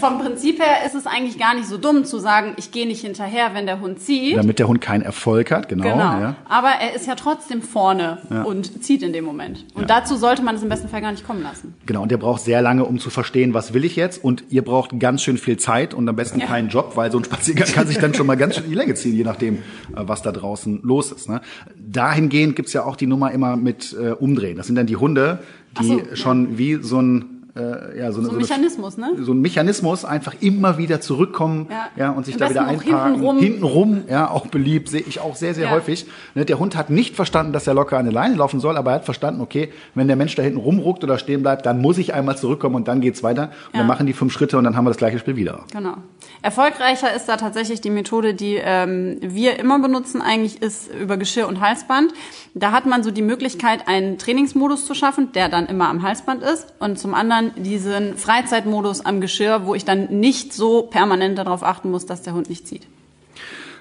vom 0.00 0.18
Prinzip 0.18 0.58
her 0.60 0.84
ist 0.84 0.94
es 0.94 1.06
eigentlich 1.06 1.38
gar 1.38 1.54
nicht 1.54 1.66
so 1.66 1.78
dumm 1.78 2.04
zu 2.04 2.18
sagen, 2.18 2.54
ich 2.58 2.72
gehe 2.72 2.86
nicht 2.86 3.00
hinterher, 3.00 3.54
wenn 3.54 3.64
der 3.64 3.80
Hund 3.80 4.00
zieht. 4.00 4.36
Damit 4.36 4.58
der 4.58 4.68
Hund 4.68 4.80
keinen 4.82 5.02
Erfolg 5.02 5.50
hat, 5.50 5.68
genau. 5.68 5.84
Genau. 5.84 5.96
Ja. 5.98 6.36
Aber 6.48 6.68
er 6.80 6.94
ist 6.94 7.06
ja 7.06 7.14
trotzdem 7.14 7.62
vorne 7.62 8.18
Ja. 8.28 8.42
und 8.42 8.82
zieht 8.84 9.02
in 9.02 9.12
dem 9.12 9.24
Moment. 9.24 9.64
Und 9.74 9.88
dazu 9.88 10.16
sollte 10.16 10.42
man 10.42 10.56
es 10.56 10.62
im 10.62 10.68
besten 10.68 10.88
Fall 10.88 11.00
gar 11.00 11.12
nicht 11.12 11.26
kommen 11.26 11.42
lassen. 11.42 11.74
Genau, 11.86 12.02
und 12.02 12.10
der 12.10 12.18
braucht 12.18 12.42
sehr 12.42 12.60
lange, 12.60 12.84
um 12.84 12.98
zu 12.98 13.08
verstehen, 13.08 13.54
was 13.54 13.72
will 13.72 13.84
ich 13.84 13.96
jetzt. 13.96 14.22
Und 14.22 14.44
ihr 14.50 14.62
braucht 14.62 14.98
ganz 15.00 15.22
schön 15.22 15.38
viel 15.38 15.56
Zeit 15.58 15.94
und 15.94 16.06
am 16.08 16.16
besten 16.16 16.40
Ja. 16.40 16.46
keinen 16.46 16.68
Job, 16.68 16.92
weil 16.96 17.10
so 17.12 17.18
ein 17.18 17.24
Spaziergang 17.24 17.68
kann 17.72 17.86
sich 17.86 17.98
dann 17.98 18.12
schon 18.14 18.26
mal 18.26 18.36
ganz 18.36 18.56
schön 18.56 18.64
in 18.64 18.70
die 18.70 18.76
Länge 18.76 18.94
ziehen, 18.94 19.14
je 19.16 19.24
nachdem, 19.24 19.54
äh, 19.56 19.60
was 19.94 20.20
da 20.22 20.32
draußen 20.32 20.80
los 20.82 21.12
ist. 21.12 21.28
Ne? 21.30 21.40
Dahingehend 21.76 22.56
gibt's 22.56 22.72
ja 22.74 22.84
auch 22.84 22.96
die 22.96 23.06
Nummer 23.06 23.30
immer 23.32 23.56
mit 23.56 23.96
äh, 23.98 24.10
Umdrehen. 24.40 24.56
Das 24.56 24.66
sind 24.66 24.76
dann 24.76 24.86
die 24.86 24.96
Hunde, 24.96 25.40
die 25.80 25.86
so, 25.86 25.98
ja. 25.98 26.16
schon 26.16 26.58
wie 26.58 26.78
so 26.82 27.00
ein 27.00 27.39
äh, 27.56 27.98
ja, 27.98 28.12
so, 28.12 28.18
eine, 28.20 28.26
So 28.26 28.30
ein 28.30 28.36
eine- 28.36 28.36
Mechanismus, 28.38 28.96
ne? 28.96 29.10
so 29.20 29.32
ein 29.32 29.40
Mechanismus 29.40 30.04
einfach 30.04 30.34
immer 30.40 30.78
wieder 30.78 31.00
zurückkommen 31.00 31.66
ja. 31.70 31.88
Ja. 31.96 32.10
und 32.10 32.24
sich 32.26 32.34
Am 32.34 32.40
da 32.40 32.50
wieder 32.50 32.66
einparken. 32.66 33.12
hintenrum. 33.14 33.38
Hintenrum, 33.38 34.02
ja, 34.08 34.30
auch 34.30 34.46
beliebt, 34.46 34.88
sehe 34.88 35.00
ich 35.00 35.20
auch 35.20 35.36
sehr, 35.36 35.54
sehr 35.54 35.64
Ja. 35.66 35.70
häufig. 35.72 36.06
Ne, 36.34 36.44
Der 36.44 36.58
Hund 36.58 36.76
hat 36.76 36.90
nicht 36.90 37.16
verstanden, 37.16 37.52
dass 37.52 37.66
er 37.66 37.74
locker 37.74 37.98
an 37.98 38.04
der 38.04 38.12
Leine 38.14 38.34
laufen 38.36 38.60
soll, 38.60 38.76
aber 38.76 38.90
er 38.90 38.94
hat 38.96 39.04
verstanden, 39.04 39.40
okay, 39.40 39.72
wenn 39.94 40.06
der 40.06 40.16
Mensch 40.16 40.34
da 40.36 40.42
hinten 40.42 40.58
rumruckt 40.58 41.02
oder 41.04 41.18
stehen 41.18 41.42
bleibt, 41.42 41.66
dann 41.66 41.80
muss 41.80 41.98
ich 41.98 42.14
einmal 42.14 42.36
zurückkommen 42.36 42.74
und 42.76 42.88
dann 42.88 43.00
geht's 43.00 43.22
weiter. 43.22 43.44
Und 43.44 43.50
Ja. 43.74 43.78
dann 43.80 43.86
machen 43.86 44.06
die 44.06 44.12
fünf 44.12 44.32
Schritte 44.32 44.56
und 44.58 44.64
dann 44.64 44.76
haben 44.76 44.84
wir 44.84 44.90
das 44.90 44.96
gleiche 44.98 45.18
Spiel 45.18 45.36
wieder. 45.36 45.60
Genau. 45.72 45.94
Erfolgreicher 46.42 47.12
ist 47.14 47.26
da 47.28 47.36
tatsächlich 47.36 47.80
die 47.80 47.90
Methode, 47.90 48.34
die 48.34 48.58
ähm, 48.62 49.18
wir 49.20 49.58
immer 49.58 49.78
benutzen, 49.78 50.22
eigentlich 50.22 50.62
ist 50.62 50.90
über 50.94 51.16
Geschirr 51.16 51.48
und 51.48 51.60
Halsband. 51.60 52.12
Da 52.54 52.72
hat 52.72 52.86
man 52.86 53.02
so 53.02 53.10
die 53.10 53.22
Möglichkeit, 53.22 53.86
einen 53.88 54.18
Trainingsmodus 54.18 54.86
zu 54.86 54.94
schaffen, 54.94 55.32
der 55.32 55.48
dann 55.48 55.66
immer 55.66 55.88
am 55.88 56.02
Halsband 56.02 56.42
ist. 56.42 56.72
Und 56.78 56.98
zum 56.98 57.14
anderen 57.14 57.39
diesen 57.56 58.16
Freizeitmodus 58.16 59.04
am 59.04 59.20
Geschirr, 59.20 59.66
wo 59.66 59.74
ich 59.74 59.84
dann 59.84 60.20
nicht 60.20 60.52
so 60.52 60.82
permanent 60.82 61.38
darauf 61.38 61.62
achten 61.62 61.90
muss, 61.90 62.06
dass 62.06 62.22
der 62.22 62.34
Hund 62.34 62.48
nicht 62.48 62.66
zieht. 62.66 62.86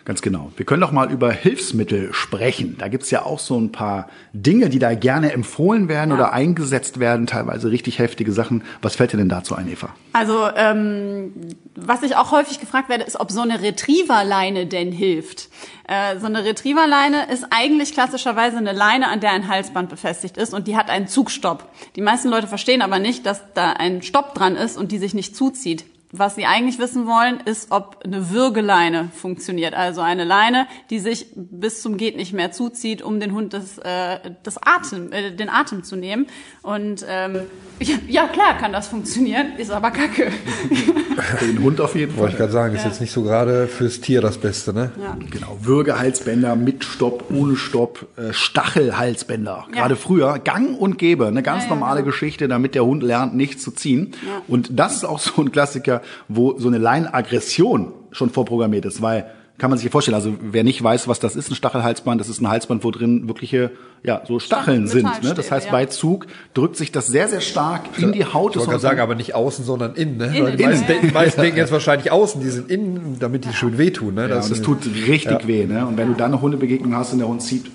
Ganz 0.10 0.24
genau. 0.24 0.52
Wir 0.58 0.66
können 0.66 0.82
doch 0.82 0.92
mal 0.92 1.12
über 1.12 1.32
Hilfsmittel 1.32 2.14
sprechen. 2.14 2.78
Da 2.80 2.88
gibt's 2.88 3.12
ja 3.12 3.24
auch 3.24 3.38
so 3.38 3.60
ein 3.60 3.72
paar 3.72 4.10
Dinge, 4.34 4.70
die 4.70 4.80
da 4.80 4.96
gerne 4.96 5.32
empfohlen 5.34 5.88
werden 5.88 6.10
Ja. 6.10 6.16
oder 6.16 6.34
eingesetzt 6.34 7.00
werden, 7.00 7.28
teilweise 7.28 7.70
richtig 7.70 8.00
heftige 8.00 8.32
Sachen. 8.32 8.64
Was 8.82 8.96
fällt 8.96 9.14
dir 9.14 9.18
denn 9.18 9.30
dazu 9.30 9.54
ein, 9.54 9.72
Eva? 9.72 9.90
Also, 10.14 10.48
ähm, 10.56 11.32
was 11.76 12.02
ich 12.02 12.16
auch 12.16 12.32
häufig 12.32 12.60
gefragt 12.60 12.90
werde, 12.90 13.04
ist, 13.04 13.20
ob 13.20 13.30
so 13.30 13.42
eine 13.42 13.62
Retrieverleine 13.62 14.66
denn 14.66 14.92
hilft. 14.92 15.50
Äh, 15.88 16.18
so 16.18 16.26
eine 16.26 16.44
Retrieverleine 16.44 17.32
ist 17.32 17.46
eigentlich 17.52 17.94
klassischerweise 17.94 18.58
eine 18.58 18.72
Leine, 18.72 19.10
an 19.10 19.20
der 19.20 19.30
ein 19.34 19.48
Halsband 19.48 19.90
befestigt 19.90 20.38
ist 20.38 20.56
und 20.56 20.68
die 20.68 20.76
hat 20.76 20.90
einen 20.90 21.08
Zugstopp. 21.08 21.70
Die 21.96 22.02
meisten 22.02 22.30
Leute 22.30 22.48
verstehen 22.48 22.82
aber 22.82 22.98
nicht, 22.98 23.28
dass 23.28 23.44
da 23.54 23.74
ein 23.74 24.02
Stopp 24.02 24.34
dran 24.34 24.56
ist 24.56 24.76
und 24.76 24.92
die 24.92 24.98
sich 24.98 25.14
nicht 25.14 25.36
zuzieht. 25.36 25.86
Was 26.12 26.36
sie 26.36 26.46
eigentlich 26.46 26.80
wissen 26.80 27.06
wollen, 27.06 27.40
ist, 27.46 27.72
ob 27.72 28.00
eine 28.04 28.32
Würgeleine 28.32 29.10
funktioniert. 29.16 29.76
Also 29.76 30.02
eine 30.02 30.24
Leine, 30.24 30.66
die 30.90 30.98
sich 31.00 31.28
bis 31.36 31.82
zum 31.84 31.98
geht 31.98 32.18
nicht 32.18 32.34
mehr 32.34 32.52
zuzieht, 32.52 33.02
um 33.04 33.20
den 33.20 33.34
Hund 33.34 33.54
das, 33.54 33.78
äh, 33.78 34.18
das 34.44 34.58
Atem, 34.62 35.12
äh, 35.12 35.32
den 35.32 35.50
Atem 35.50 35.84
zu 35.84 35.96
nehmen. 35.96 36.26
Und 36.64 37.06
ähm, 37.08 37.42
ja, 37.80 37.96
ja, 38.08 38.28
klar 38.28 38.58
kann 38.58 38.74
das 38.74 38.88
funktionieren, 38.88 39.54
ist 39.58 39.70
aber 39.72 39.92
kacke. 39.92 40.32
Den 41.42 41.62
Hund 41.62 41.82
auf 41.82 41.96
jeden 41.96 42.14
Wollte 42.14 42.22
Fall. 42.22 42.30
ich 42.32 42.38
gerade 42.38 42.52
sagen, 42.52 42.76
ist 42.76 42.84
Ja. 42.84 42.90
jetzt 42.90 43.02
nicht 43.02 43.12
so 43.12 43.24
gerade 43.24 43.68
fürs 43.68 44.00
Tier 44.00 44.22
das 44.22 44.38
Beste, 44.38 44.74
ne? 44.74 44.92
Ja. 45.02 45.18
Genau, 45.30 45.58
Würgehalsbänder 45.62 46.56
mit 46.56 46.84
Stopp, 46.86 47.26
ohne 47.34 47.56
Stopp, 47.58 48.08
äh, 48.18 48.32
Stachelhalsbänder. 48.32 49.68
Gerade 49.72 49.96
früher, 49.96 50.40
gang 50.40 50.80
und 50.80 50.98
gäbe, 50.98 51.28
eine 51.28 51.44
ganz 51.44 51.64
Ja, 51.64 51.70
ja, 51.70 51.76
normale 51.76 52.02
genau. 52.02 52.12
Geschichte, 52.12 52.48
damit 52.48 52.74
der 52.76 52.86
Hund 52.86 53.04
lernt, 53.04 53.36
nicht 53.36 53.62
zu 53.62 53.72
ziehen. 53.72 54.14
Und 54.48 54.70
das 54.80 54.96
ist 54.96 55.04
auch 55.06 55.20
so 55.20 55.42
ein 55.42 55.52
Klassiker, 55.52 55.99
wo 56.28 56.58
so 56.58 56.68
eine 56.68 56.78
Leinenaggression 56.78 57.94
schon 58.12 58.30
vorprogrammiert 58.30 58.86
ist, 58.86 59.02
weil 59.02 59.26
kann 59.60 59.70
man 59.70 59.78
sich 59.78 59.90
vorstellen, 59.92 60.16
also 60.16 60.34
wer 60.42 60.64
nicht 60.64 60.82
weiß, 60.82 61.08
was 61.08 61.20
das 61.20 61.36
ist, 61.36 61.52
ein 61.52 61.56
Stachelhalsband, 61.56 62.20
das 62.20 62.30
ist 62.30 62.42
ein 62.42 62.48
Halsband, 62.48 62.84
wo 62.84 62.92
drin 62.92 63.28
wirkliche, 63.28 63.72
ja, 64.04 64.22
so 64.26 64.40
Stacheln 64.40 64.88
sind. 64.88 65.22
Ne? 65.22 65.34
Das 65.34 65.52
heißt, 65.52 65.68
ja. 65.68 65.72
bei 65.72 65.86
Zug 65.86 66.28
drückt 66.54 66.78
sich 66.78 66.92
das 66.92 67.08
sehr, 67.08 67.28
sehr 67.28 67.42
stark 67.42 67.82
in 67.98 68.14
die 68.14 68.24
Haut 68.26 68.56
Ich 68.56 68.66
wollte 68.66 68.80
sagen, 68.80 69.02
aber 69.02 69.16
nicht 69.16 69.36
außen, 69.36 69.66
sondern 69.66 69.96
innen, 69.96 70.18
ne? 70.18 70.28
Innen. 70.28 70.44
Weil 70.44 70.56
die 70.56 70.64
meisten, 70.64 70.92
Innen. 70.92 71.14
meisten 71.14 71.42
denken 71.42 71.58
jetzt 71.58 71.74
wahrscheinlich 71.74 72.10
außen, 72.10 72.42
die 72.42 72.50
sind 72.50 72.72
innen, 72.72 73.18
damit 73.20 73.46
die 73.46 73.54
schön 73.54 73.78
wehtun, 73.78 74.16
ne? 74.16 74.30
Ja, 74.30 74.38
und 74.38 74.50
es 74.50 74.62
tut 74.62 74.86
richtig 74.86 75.46
weh. 75.46 75.66
Ne? 75.66 75.86
Und 75.86 75.98
wenn 75.98 76.08
du 76.08 76.14
dann 76.14 76.32
eine 76.32 76.42
Hundebegegnung 76.42 76.96
hast 76.96 77.12
und 77.12 77.20
der 77.20 77.28
Hund 77.28 77.42
zieht, 77.42 77.66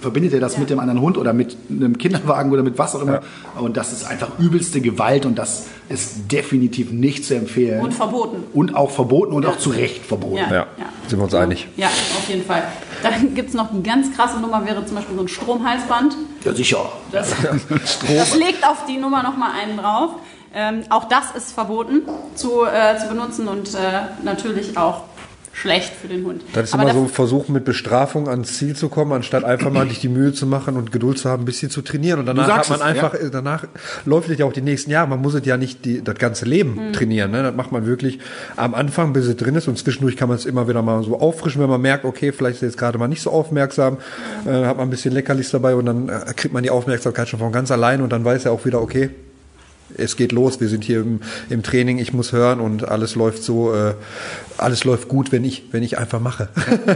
verbindet 0.00 0.32
er 0.32 0.40
das 0.40 0.58
mit 0.58 0.70
dem 0.70 0.80
anderen 0.80 1.00
Hund 1.00 1.18
oder 1.18 1.32
mit 1.32 1.56
einem 1.70 1.98
Kinderwagen 1.98 2.52
oder 2.52 2.62
mit 2.62 2.78
was 2.78 2.94
auch 2.94 3.02
immer. 3.02 3.20
Und 3.58 3.76
das 3.76 3.92
ist 3.92 4.06
einfach 4.06 4.38
übelste 4.38 4.80
Gewalt 4.80 5.26
und 5.26 5.36
das 5.36 5.66
ist 5.88 6.30
definitiv 6.30 6.90
nicht 6.90 7.24
zu 7.24 7.34
empfehlen. 7.34 7.80
Und 7.80 7.94
verboten. 7.94 8.44
Und 8.52 8.74
auch 8.74 8.90
verboten 8.90 9.32
und 9.32 9.46
auch 9.46 9.58
zu 9.58 9.70
Recht 9.70 10.04
verboten. 10.04 10.36
Ja. 10.36 10.52
Ja, 10.52 10.66
sind 11.06 11.18
wir 11.18 11.24
uns 11.24 11.34
einig. 11.34 11.68
Ja, 11.76 11.86
auf 11.88 12.28
jeden 12.28 12.44
Fall. 12.44 12.62
Dann 13.02 13.34
gibt's 13.34 13.54
noch 13.54 13.72
eine 13.72 13.82
ganz 13.82 14.14
krasse 14.14 14.38
Nummer, 14.40 14.64
wäre 14.66 14.84
zum 14.84 14.96
Beispiel 14.96 15.16
so 15.16 15.22
ein 15.22 15.28
Stromhalsband. 15.28 16.16
Ja, 16.44 16.54
sicher. 16.54 16.92
Das, 17.12 17.34
das 17.68 18.36
legt 18.36 18.66
auf 18.66 18.84
die 18.86 18.98
Nummer 18.98 19.22
nochmal 19.22 19.52
einen 19.60 19.78
drauf. 19.78 20.10
Ähm, 20.54 20.82
auch 20.88 21.04
das 21.04 21.30
ist 21.36 21.52
verboten 21.52 22.02
zu, 22.34 22.64
äh, 22.64 22.98
zu 22.98 23.08
benutzen 23.08 23.48
und 23.48 23.74
äh, 23.74 24.24
natürlich 24.24 24.78
auch 24.78 25.02
schlecht 25.58 25.92
für 26.00 26.08
den 26.08 26.24
Hund. 26.24 26.42
Das 26.54 26.64
ist 26.70 26.74
Aber 26.74 26.84
immer 26.84 26.92
so 26.94 27.00
das- 27.02 27.10
ein 27.10 27.14
Versuch, 27.14 27.48
mit 27.48 27.64
Bestrafung 27.64 28.28
ans 28.28 28.56
Ziel 28.56 28.76
zu 28.76 28.88
kommen, 28.88 29.12
anstatt 29.12 29.44
einfach 29.44 29.70
mal 29.70 29.88
sich 29.88 29.98
die 30.00 30.08
Mühe 30.08 30.32
zu 30.32 30.46
machen 30.46 30.76
und 30.76 30.92
Geduld 30.92 31.18
zu 31.18 31.28
haben, 31.28 31.42
ein 31.42 31.46
bisschen 31.46 31.70
zu 31.70 31.82
trainieren. 31.82 32.20
Und 32.20 32.26
danach 32.26 32.46
hat 32.48 32.64
sagst 32.66 32.70
man 32.70 32.78
es, 32.80 32.84
einfach, 32.86 33.14
äh, 33.14 33.30
danach 33.30 33.64
läuft 34.04 34.30
es 34.30 34.38
ja 34.38 34.44
auch 34.46 34.52
die 34.52 34.62
nächsten 34.62 34.90
Jahre. 34.90 35.08
Man 35.08 35.20
muss 35.20 35.34
es 35.34 35.44
ja 35.44 35.56
nicht 35.56 35.84
die, 35.84 36.02
das 36.02 36.14
ganze 36.16 36.44
Leben 36.44 36.92
trainieren. 36.92 37.30
Ne? 37.30 37.42
Das 37.42 37.54
macht 37.54 37.72
man 37.72 37.86
wirklich 37.86 38.18
am 38.56 38.74
Anfang, 38.74 39.12
bis 39.12 39.26
es 39.26 39.36
drin 39.36 39.54
ist. 39.54 39.68
Und 39.68 39.78
zwischendurch 39.78 40.16
kann 40.16 40.28
man 40.28 40.36
es 40.38 40.46
immer 40.46 40.68
wieder 40.68 40.82
mal 40.82 41.02
so 41.02 41.18
auffrischen, 41.20 41.60
wenn 41.62 41.70
man 41.70 41.80
merkt, 41.80 42.04
okay, 42.04 42.32
vielleicht 42.32 42.56
ist 42.56 42.62
er 42.62 42.68
jetzt 42.68 42.78
gerade 42.78 42.98
mal 42.98 43.08
nicht 43.08 43.22
so 43.22 43.30
aufmerksam, 43.30 43.98
äh, 44.46 44.50
hat 44.64 44.76
man 44.76 44.86
ein 44.88 44.90
bisschen 44.90 45.12
Leckerlis 45.12 45.50
dabei 45.50 45.74
und 45.74 45.86
dann 45.86 46.08
äh, 46.08 46.32
kriegt 46.36 46.54
man 46.54 46.62
die 46.62 46.70
Aufmerksamkeit 46.70 47.28
schon 47.28 47.40
von 47.40 47.52
ganz 47.52 47.70
allein 47.70 48.00
und 48.02 48.10
dann 48.12 48.24
weiß 48.24 48.44
er 48.44 48.52
auch 48.52 48.64
wieder, 48.64 48.80
okay, 48.80 49.10
es 49.96 50.16
geht 50.16 50.32
los, 50.32 50.60
wir 50.60 50.68
sind 50.68 50.84
hier 50.84 51.00
im, 51.00 51.20
im 51.50 51.62
Training, 51.62 51.98
ich 51.98 52.12
muss 52.12 52.32
hören 52.32 52.60
und 52.60 52.88
alles 52.88 53.14
läuft 53.14 53.42
so, 53.42 53.74
äh, 53.74 53.94
alles 54.56 54.84
läuft 54.84 55.08
gut, 55.08 55.32
wenn 55.32 55.44
ich, 55.44 55.64
wenn 55.70 55.82
ich 55.82 55.98
einfach 55.98 56.20
mache. 56.20 56.48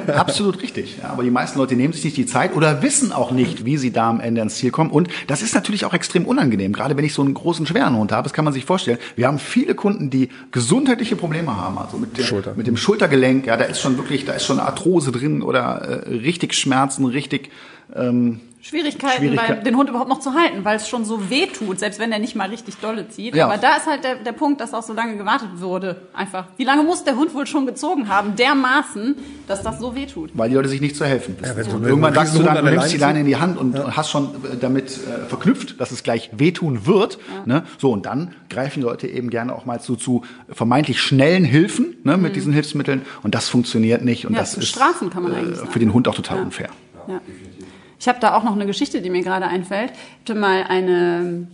Absolut 0.08 0.62
richtig. 0.62 0.98
Ja, 1.02 1.10
aber 1.10 1.22
die 1.22 1.30
meisten 1.30 1.58
Leute 1.58 1.74
nehmen 1.76 1.92
sich 1.92 2.04
nicht 2.04 2.16
die 2.16 2.26
Zeit 2.26 2.54
oder 2.54 2.82
wissen 2.82 3.12
auch 3.12 3.30
nicht, 3.30 3.64
wie 3.64 3.76
sie 3.76 3.92
da 3.92 4.10
am 4.10 4.20
Ende 4.20 4.40
ans 4.40 4.56
Ziel 4.56 4.70
kommen. 4.70 4.90
Und 4.90 5.08
das 5.26 5.42
ist 5.42 5.54
natürlich 5.54 5.84
auch 5.84 5.94
extrem 5.94 6.26
unangenehm. 6.26 6.72
Gerade 6.72 6.96
wenn 6.96 7.04
ich 7.04 7.14
so 7.14 7.22
einen 7.22 7.34
großen, 7.34 7.66
schweren 7.66 7.96
Hund 7.96 8.12
habe, 8.12 8.24
das 8.24 8.32
kann 8.32 8.44
man 8.44 8.52
sich 8.52 8.64
vorstellen. 8.64 8.98
Wir 9.16 9.26
haben 9.26 9.38
viele 9.38 9.74
Kunden, 9.74 10.10
die 10.10 10.28
gesundheitliche 10.50 11.16
Probleme 11.16 11.56
haben. 11.56 11.78
Also 11.78 11.96
mit, 11.96 12.18
der, 12.18 12.24
Schulter. 12.24 12.54
mit 12.56 12.66
dem 12.66 12.76
Schultergelenk. 12.76 13.46
Ja, 13.46 13.56
da 13.56 13.64
ist 13.64 13.80
schon 13.80 13.96
wirklich, 13.96 14.24
da 14.24 14.32
ist 14.34 14.44
schon 14.44 14.60
Arthrose 14.60 15.12
drin 15.12 15.42
oder 15.42 16.04
äh, 16.06 16.16
richtig 16.16 16.54
Schmerzen, 16.54 17.06
richtig 17.06 17.50
ähm, 17.94 18.40
Schwierigkeiten, 18.64 19.16
Schwierigkeit- 19.18 19.56
beim, 19.56 19.64
den 19.64 19.76
Hund 19.76 19.88
überhaupt 19.90 20.08
noch 20.08 20.20
zu 20.20 20.34
halten, 20.34 20.64
weil 20.64 20.76
es 20.76 20.88
schon 20.88 21.04
so 21.04 21.28
weh 21.30 21.46
tut, 21.46 21.80
selbst 21.80 21.98
wenn 21.98 22.12
er 22.12 22.20
nicht 22.20 22.36
mal 22.36 22.48
richtig 22.48 22.76
dolle 22.76 23.08
zieht. 23.08 23.34
Ja. 23.34 23.46
Aber 23.46 23.58
da 23.58 23.76
ist 23.76 23.86
halt 23.86 24.04
der, 24.04 24.14
der 24.16 24.30
Punkt, 24.32 24.60
dass 24.60 24.72
auch 24.72 24.84
so 24.84 24.92
lange 24.92 25.16
gewartet 25.16 25.48
wurde. 25.56 26.02
Einfach. 26.14 26.46
Wie 26.56 26.64
lange 26.64 26.84
muss 26.84 27.02
der 27.02 27.16
Hund 27.16 27.34
wohl 27.34 27.46
schon 27.46 27.66
gezogen 27.66 28.08
haben, 28.08 28.36
dermaßen, 28.36 29.16
dass 29.48 29.62
das 29.62 29.80
so 29.80 29.94
weh 29.96 30.06
tut? 30.06 30.30
weil 30.34 30.48
die 30.48 30.54
Leute 30.54 30.68
sich 30.68 30.80
nicht 30.80 30.94
zu 30.96 31.04
helfen 31.04 31.36
wissen. 31.40 31.56
wenn 31.56 31.64
so 31.64 31.70
und 31.72 31.76
eine- 31.78 31.88
irgendwann 31.88 32.14
sagst 32.14 32.38
du 32.38 32.42
dann, 32.42 32.64
du 32.64 32.70
nimmst 32.70 32.92
die 32.92 32.98
Leine 32.98 33.20
in 33.20 33.26
die 33.26 33.36
Hand 33.36 33.58
und, 33.58 33.76
und 33.78 33.96
hast 33.96 34.10
schon 34.10 34.26
äh, 34.26 34.56
damit 34.60 34.92
äh, 34.92 35.26
verknüpft, 35.28 35.80
dass 35.80 35.90
es 35.90 36.02
gleich 36.04 36.30
wehtun 36.32 36.86
wird. 36.86 37.18
Ne? 37.46 37.64
So, 37.78 37.90
und 37.90 38.06
dann 38.06 38.32
greifen 38.48 38.80
die 38.80 38.84
Leute 38.84 39.08
eben 39.08 39.28
gerne 39.30 39.54
auch 39.56 39.64
mal 39.66 39.80
zu, 39.80 39.96
zu 39.96 40.22
vermeintlich 40.48 41.00
schnellen 41.00 41.44
Hilfen 41.44 41.96
ne, 42.04 42.16
mit 42.16 42.36
diesen 42.36 42.52
Hilfsmitteln. 42.52 43.02
Und 43.24 43.34
das 43.34 43.48
funktioniert 43.48 44.04
nicht. 44.04 44.24
Und 44.24 44.32
Mhm. 44.32 44.36
Ja, 44.36 44.42
das 44.42 44.52
zu 44.52 44.60
ist 44.60 44.68
strafen 44.68 45.10
kann 45.10 45.24
man 45.24 45.32
äh, 45.32 45.36
eigentlich 45.36 45.56
sagen. 45.58 45.70
für 45.72 45.78
den 45.80 45.92
Hund 45.92 46.06
auch 46.06 46.14
total 46.14 46.40
unfair. 46.42 46.68
Ja. 47.08 47.20
Ich 48.02 48.08
habe 48.08 48.18
da 48.18 48.34
auch 48.34 48.42
noch 48.42 48.54
eine 48.54 48.66
Geschichte, 48.66 49.00
die 49.00 49.10
mir 49.10 49.22
gerade 49.22 49.46
einfällt. 49.46 49.92
Ich 49.92 50.30
hatte 50.30 50.34
mal 50.34 50.64
eine 50.64 51.46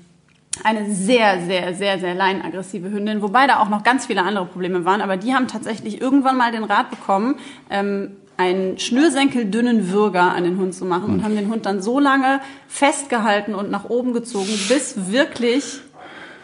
eine 0.64 0.92
sehr, 0.92 1.42
sehr, 1.42 1.74
sehr, 1.74 2.00
sehr 2.00 2.14
leinaggressive 2.14 2.90
Hündin, 2.90 3.22
wobei 3.22 3.46
da 3.46 3.61
auch 3.61 3.68
noch 3.68 3.84
ganz 3.84 4.06
viele 4.06 4.22
andere 4.22 4.46
Probleme 4.46 4.84
waren, 4.84 5.02
aber 5.02 5.16
die 5.16 5.32
haben 5.34 5.46
tatsächlich 5.46 6.00
irgendwann 6.00 6.37
mal 6.37 6.50
den 6.50 6.64
Rat 6.64 6.90
bekommen, 6.90 7.37
ähm, 7.70 8.16
einen 8.38 8.78
schnürsenkeldünnen 8.78 9.92
Würger 9.92 10.34
an 10.34 10.42
den 10.42 10.58
Hund 10.58 10.74
zu 10.74 10.84
machen 10.84 11.12
und 11.12 11.22
haben 11.22 11.37
den 11.37 11.48
Hund 11.48 11.66
dann 11.66 11.82
so 11.82 12.00
lange 12.00 12.40
festgehalten 12.66 13.54
und 13.54 13.70
nach 13.70 13.84
oben 13.84 14.12
gezogen, 14.12 14.50
bis 14.68 15.12
wirklich 15.12 15.80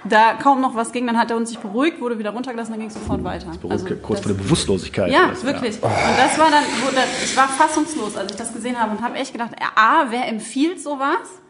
da 0.04 0.34
kaum 0.34 0.60
noch 0.60 0.74
was 0.74 0.92
ging. 0.92 1.06
Dann 1.06 1.18
hat 1.18 1.30
der 1.30 1.36
Hund 1.36 1.48
sich 1.48 1.58
beruhigt, 1.58 2.00
wurde 2.00 2.18
wieder 2.18 2.30
runtergelassen, 2.30 2.72
dann 2.72 2.80
ging 2.80 2.88
es 2.88 2.94
sofort 2.94 3.22
weiter. 3.24 3.48
Also 3.68 3.86
Kurz 4.02 4.20
das- 4.20 4.26
vor 4.26 4.32
der 4.36 4.42
Bewusstlosigkeit. 4.42 5.10
ja, 5.12 5.28
Das, 5.28 5.44
wirklich. 5.44 5.74
Und 5.82 5.90
das 6.18 6.38
war 6.38 6.50
dann, 6.50 6.64
wo 6.84 6.90
das, 6.94 7.24
ich 7.24 7.36
war 7.36 7.48
fassungslos, 7.48 8.16
als 8.16 8.32
ich 8.32 8.36
das 8.38 8.52
gesehen 8.52 8.78
habe 8.80 8.92
und 8.96 9.02
habe 9.02 9.16
echt 9.16 9.32
gedacht, 9.32 9.52
A, 9.76 10.06
wer 10.10 10.28
empfiehlt 10.28 10.80
sowas? 10.82 11.40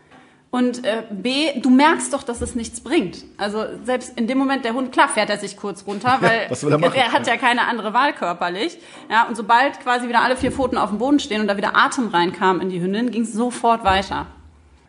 Und 0.50 0.84
äh, 0.84 1.02
B, 1.10 1.58
du 1.60 1.68
merkst 1.68 2.12
doch, 2.14 2.22
dass 2.22 2.40
es 2.40 2.54
nichts 2.54 2.78
bringt. 2.80 3.24
Also 3.38 3.64
selbst 3.82 4.16
in 4.16 4.28
dem 4.28 4.38
Moment, 4.38 4.64
der 4.64 4.74
Hund, 4.74 4.92
klar 4.92 5.08
fährt 5.08 5.28
er 5.28 5.36
sich 5.36 5.56
kurz 5.56 5.84
runter, 5.84 6.18
weil 6.20 6.48
will 6.48 6.70
er 6.72 6.78
machen? 6.78 7.12
hat 7.12 7.26
ja 7.26 7.36
keine 7.36 7.66
andere 7.66 7.92
Wahl 7.92 8.12
körperlich. 8.12 8.78
Ja, 9.10 9.24
und 9.24 9.36
sobald 9.36 9.80
quasi 9.80 10.06
wieder 10.06 10.22
alle 10.22 10.36
vier 10.36 10.52
Pfoten 10.52 10.78
auf 10.78 10.90
dem 10.90 10.98
Boden 10.98 11.18
stehen 11.18 11.40
und 11.40 11.48
da 11.48 11.56
wieder 11.56 11.74
Atem 11.74 12.06
reinkam 12.06 12.60
in 12.60 12.68
die 12.68 12.80
Hündin, 12.80 13.10
ging 13.10 13.22
es 13.22 13.32
sofort 13.32 13.82
weiter. 13.82 14.26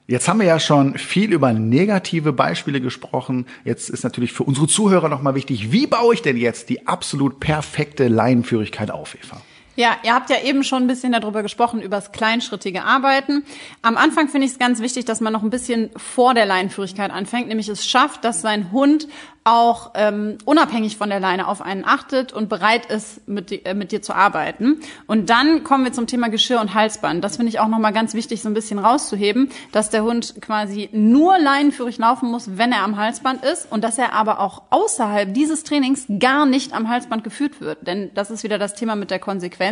Jetzt 0.07 0.27
haben 0.27 0.39
wir 0.39 0.45
ja 0.45 0.59
schon 0.59 0.99
viel 0.99 1.33
über 1.33 1.51
negative 1.51 2.31
Beispiele 2.31 2.79
gesprochen. 2.79 3.47
Jetzt 3.63 3.89
ist 3.89 4.03
natürlich 4.03 4.33
für 4.33 4.43
unsere 4.43 4.67
Zuhörer 4.67 5.09
nochmal 5.09 5.33
wichtig, 5.33 5.71
wie 5.71 5.87
baue 5.87 6.13
ich 6.13 6.21
denn 6.21 6.37
jetzt 6.37 6.69
die 6.69 6.85
absolut 6.85 7.39
perfekte 7.39 8.07
Leinenführigkeit 8.07 8.91
auf, 8.91 9.15
Eva? 9.15 9.41
Ja, 9.75 9.97
ihr 10.03 10.13
habt 10.13 10.29
ja 10.29 10.37
eben 10.41 10.63
schon 10.63 10.83
ein 10.83 10.87
bisschen 10.87 11.11
darüber 11.11 11.43
gesprochen, 11.43 11.81
über 11.81 11.97
das 11.97 12.11
kleinschrittige 12.13 12.83
Arbeiten. 12.83 13.43
Am 13.81 13.97
Anfang 13.97 14.29
finde 14.29 14.45
ich 14.45 14.53
es 14.53 14.59
ganz 14.59 14.79
wichtig, 14.79 15.05
dass 15.05 15.19
man 15.19 15.33
noch 15.33 15.43
ein 15.43 15.49
bisschen 15.49 15.89
vor 15.97 16.33
der 16.33 16.45
Leinenführigkeit 16.45 17.11
anfängt, 17.11 17.49
nämlich 17.49 17.67
es 17.67 17.85
schafft, 17.85 18.23
dass 18.23 18.41
sein 18.41 18.71
Hund 18.71 19.07
auch 19.47 19.91
ähm, 19.93 20.39
unabhängig 20.45 20.97
von 20.97 21.09
der 21.09 21.19
Leine 21.19 21.47
auf 21.47 21.61
einen 21.61 21.85
achtet 21.85 22.33
und 22.33 22.49
bereit 22.49 22.87
ist, 22.87 23.27
mit, 23.27 23.51
äh, 23.51 23.75
mit 23.75 23.91
dir 23.91 24.01
zu 24.01 24.15
arbeiten. 24.15 24.79
Und 25.05 25.29
dann 25.29 25.63
kommen 25.63 25.85
wir 25.85 25.93
zum 25.93 26.07
Thema 26.07 26.29
Geschirr 26.29 26.59
und 26.59 26.73
Halsband. 26.73 27.23
Das 27.23 27.35
finde 27.35 27.51
ich 27.51 27.59
auch 27.59 27.67
nochmal 27.67 27.93
ganz 27.93 28.15
wichtig, 28.15 28.41
so 28.41 28.49
ein 28.49 28.55
bisschen 28.55 28.79
rauszuheben, 28.79 29.51
dass 29.71 29.91
der 29.91 30.03
Hund 30.03 30.41
quasi 30.41 30.89
nur 30.93 31.37
leinenführig 31.37 31.99
laufen 31.99 32.31
muss, 32.31 32.57
wenn 32.57 32.71
er 32.71 32.81
am 32.81 32.97
Halsband 32.97 33.45
ist 33.45 33.71
und 33.71 33.83
dass 33.83 33.99
er 33.99 34.13
aber 34.13 34.39
auch 34.39 34.63
außerhalb 34.71 35.31
dieses 35.31 35.63
Trainings 35.63 36.07
gar 36.17 36.47
nicht 36.47 36.73
am 36.73 36.89
Halsband 36.89 37.23
geführt 37.23 37.61
wird. 37.61 37.85
Denn 37.85 38.09
das 38.15 38.31
ist 38.31 38.43
wieder 38.43 38.57
das 38.57 38.73
Thema 38.73 38.95
mit 38.95 39.11
der 39.11 39.19
Konsequenz. 39.19 39.64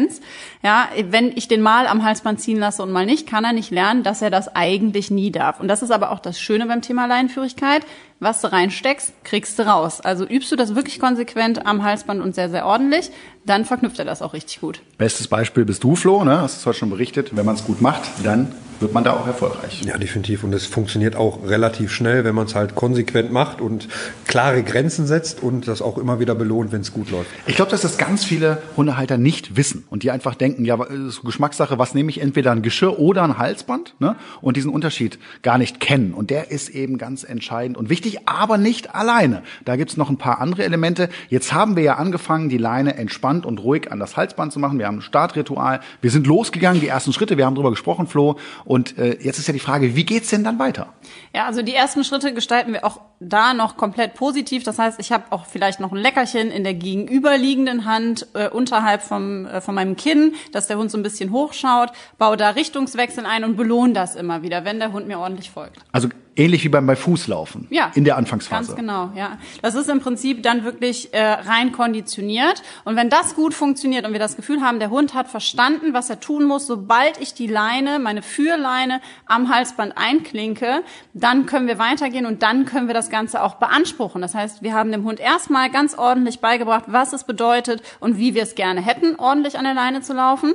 Ja, 0.63 0.87
wenn 1.09 1.31
ich 1.35 1.47
den 1.47 1.61
mal 1.61 1.87
am 1.87 2.03
Halsband 2.03 2.39
ziehen 2.39 2.57
lasse 2.59 2.81
und 2.83 2.91
mal 2.91 3.05
nicht, 3.05 3.27
kann 3.27 3.43
er 3.43 3.53
nicht 3.53 3.71
lernen, 3.71 4.03
dass 4.03 4.21
er 4.21 4.29
das 4.29 4.55
eigentlich 4.55 5.11
nie 5.11 5.31
darf. 5.31 5.59
Und 5.59 5.67
das 5.67 5.81
ist 5.81 5.91
aber 5.91 6.11
auch 6.11 6.19
das 6.19 6.39
Schöne 6.39 6.65
beim 6.65 6.81
Thema 6.81 7.05
Leinenführigkeit. 7.05 7.85
Was 8.19 8.41
du 8.41 8.51
reinsteckst, 8.51 9.13
kriegst 9.23 9.59
du 9.59 9.63
raus. 9.63 9.99
Also 9.99 10.25
übst 10.25 10.51
du 10.51 10.55
das 10.55 10.75
wirklich 10.75 10.99
konsequent 10.99 11.65
am 11.65 11.83
Halsband 11.83 12.21
und 12.21 12.35
sehr, 12.35 12.49
sehr 12.49 12.65
ordentlich, 12.65 13.11
dann 13.45 13.65
verknüpft 13.65 13.99
er 13.99 14.05
das 14.05 14.21
auch 14.21 14.33
richtig 14.33 14.61
gut. 14.61 14.81
Bestes 14.97 15.27
Beispiel 15.27 15.65
bist 15.65 15.83
du, 15.83 15.95
Flo, 15.95 16.23
ne? 16.23 16.41
hast 16.41 16.61
du 16.61 16.67
heute 16.67 16.79
schon 16.79 16.89
berichtet. 16.89 17.35
Wenn 17.35 17.45
man 17.45 17.55
es 17.55 17.65
gut 17.65 17.81
macht, 17.81 18.03
dann 18.23 18.55
wird 18.79 18.93
man 18.93 19.03
da 19.03 19.13
auch 19.13 19.27
erfolgreich. 19.27 19.81
Ja, 19.83 19.97
definitiv. 19.97 20.43
Und 20.43 20.53
es 20.53 20.65
funktioniert 20.65 21.15
auch 21.15 21.47
relativ 21.47 21.91
schnell, 21.91 22.23
wenn 22.23 22.35
man 22.35 22.45
es 22.45 22.55
halt 22.55 22.75
konsequent 22.75 23.31
macht 23.31 23.61
und 23.61 23.87
klare 24.27 24.63
Grenzen 24.63 25.07
setzt 25.07 25.41
und 25.41 25.67
das 25.67 25.81
auch 25.81 25.97
immer 25.97 26.19
wieder 26.19 26.35
belohnt, 26.35 26.71
wenn 26.71 26.81
es 26.81 26.93
gut 26.93 27.11
läuft. 27.11 27.29
Ich 27.47 27.55
glaube, 27.55 27.71
dass 27.71 27.81
das 27.81 27.97
ganz 27.97 28.23
viele 28.23 28.61
Hundehalter 28.75 29.17
nicht 29.17 29.55
wissen 29.55 29.85
und 29.89 30.03
die 30.03 30.11
einfach 30.11 30.35
denken, 30.35 30.65
ja, 30.65 30.81
ist 30.83 31.23
Geschmackssache, 31.23 31.77
was 31.77 31.93
nehme 31.93 32.09
ich, 32.09 32.21
entweder 32.21 32.51
ein 32.51 32.61
Geschirr 32.61 32.99
oder 32.99 33.23
ein 33.23 33.37
Halsband 33.37 33.95
ne? 33.99 34.15
und 34.41 34.57
diesen 34.57 34.71
Unterschied 34.71 35.19
gar 35.41 35.57
nicht 35.57 35.79
kennen. 35.79 36.13
Und 36.13 36.29
der 36.29 36.51
ist 36.51 36.69
eben 36.69 36.97
ganz 36.97 37.23
entscheidend 37.23 37.77
und 37.77 37.89
wichtig, 37.89 38.27
aber 38.27 38.57
nicht 38.57 38.95
alleine. 38.95 39.43
Da 39.65 39.75
gibt's 39.75 39.97
noch 39.97 40.09
ein 40.09 40.17
paar 40.17 40.39
andere 40.41 40.63
Elemente. 40.63 41.09
Jetzt 41.29 41.53
haben 41.53 41.75
wir 41.75 41.83
ja 41.83 41.95
angefangen, 41.95 42.49
die 42.49 42.57
Leine 42.57 42.95
entspannt 42.95 43.45
und 43.45 43.59
ruhig 43.59 43.91
an 43.91 43.99
das 43.99 44.17
Halsband 44.17 44.51
zu 44.51 44.59
machen. 44.59 44.79
Wir 44.79 44.87
haben 44.87 44.97
ein 44.97 45.01
Startritual. 45.01 45.81
Wir 46.01 46.11
sind 46.11 46.27
losgegangen, 46.27 46.81
die 46.81 46.87
ersten 46.87 47.13
Schritte, 47.13 47.37
wir 47.37 47.45
haben 47.45 47.55
drüber 47.55 47.71
gesprochen, 47.71 48.07
Flo. 48.07 48.37
Und 48.73 48.97
äh, 48.97 49.19
jetzt 49.21 49.37
ist 49.37 49.45
ja 49.45 49.53
die 49.53 49.59
Frage, 49.59 49.95
wie 49.95 50.03
geht's 50.03 50.31
denn 50.31 50.43
dann 50.43 50.57
weiter? 50.57 50.91
Ja, 51.31 51.45
also 51.45 51.61
die 51.61 51.75
ersten 51.75 52.03
Schritte 52.03 52.33
gestalten 52.33 52.73
wir 52.73 52.83
auch 52.83 53.01
da 53.19 53.53
noch 53.53 53.77
komplett 53.77 54.15
positiv. 54.15 54.63
Das 54.63 54.79
heißt, 54.79 54.99
ich 54.99 55.11
habe 55.11 55.25
auch 55.29 55.45
vielleicht 55.45 55.79
noch 55.79 55.91
ein 55.91 55.99
Leckerchen 55.99 56.49
in 56.49 56.63
der 56.63 56.73
gegenüberliegenden 56.73 57.85
Hand 57.85 58.25
äh, 58.33 58.49
unterhalb 58.49 59.03
vom, 59.03 59.45
äh, 59.45 59.61
von 59.61 59.75
meinem 59.75 59.95
Kinn, 59.95 60.33
dass 60.53 60.65
der 60.65 60.79
Hund 60.79 60.89
so 60.89 60.97
ein 60.97 61.03
bisschen 61.03 61.31
hochschaut, 61.31 61.91
baue 62.17 62.35
da 62.35 62.49
Richtungswechsel 62.49 63.27
ein 63.27 63.43
und 63.43 63.57
belohne 63.57 63.93
das 63.93 64.15
immer 64.15 64.41
wieder, 64.41 64.65
wenn 64.65 64.79
der 64.79 64.91
Hund 64.91 65.05
mir 65.05 65.19
ordentlich 65.19 65.51
folgt. 65.51 65.77
Also 65.91 66.09
ähnlich 66.35 66.63
wie 66.63 66.69
beim 66.69 66.85
bei 66.85 66.95
Fußlaufen. 66.95 67.67
Ja. 67.69 67.91
In 67.95 68.03
der 68.03 68.17
Anfangsphase. 68.17 68.67
Ganz 68.67 68.79
genau, 68.79 69.11
ja. 69.15 69.37
Das 69.61 69.75
ist 69.75 69.89
im 69.89 69.99
Prinzip 69.99 70.43
dann 70.43 70.63
wirklich 70.63 71.13
äh, 71.13 71.21
rein 71.21 71.71
konditioniert. 71.71 72.63
Und 72.85 72.95
wenn 72.95 73.09
das 73.09 73.35
gut 73.35 73.53
funktioniert 73.53 74.05
und 74.05 74.13
wir 74.13 74.19
das 74.19 74.35
Gefühl 74.35 74.61
haben, 74.61 74.79
der 74.79 74.89
Hund 74.89 75.13
hat 75.13 75.27
verstanden, 75.27 75.93
was 75.93 76.09
er 76.09 76.19
tun 76.19 76.45
muss, 76.45 76.67
sobald 76.67 77.19
ich 77.21 77.33
die 77.33 77.47
Leine, 77.47 77.99
meine 77.99 78.21
Führleine 78.21 79.01
am 79.25 79.53
Halsband 79.53 79.93
einklinke, 79.95 80.83
dann 81.13 81.45
können 81.45 81.67
wir 81.67 81.79
weitergehen 81.79 82.25
und 82.25 82.43
dann 82.43 82.65
können 82.65 82.87
wir 82.87 82.93
das 82.93 83.09
Ganze 83.09 83.43
auch 83.43 83.55
beanspruchen. 83.55 84.21
Das 84.21 84.35
heißt, 84.35 84.63
wir 84.63 84.73
haben 84.73 84.91
dem 84.91 85.03
Hund 85.03 85.19
erstmal 85.19 85.69
ganz 85.69 85.95
ordentlich 85.95 86.39
beigebracht, 86.39 86.85
was 86.87 87.13
es 87.13 87.23
bedeutet 87.23 87.81
und 87.99 88.17
wie 88.17 88.33
wir 88.33 88.43
es 88.43 88.55
gerne 88.55 88.81
hätten, 88.81 89.15
ordentlich 89.17 89.57
an 89.57 89.65
der 89.65 89.73
Leine 89.73 90.01
zu 90.01 90.13
laufen. 90.13 90.53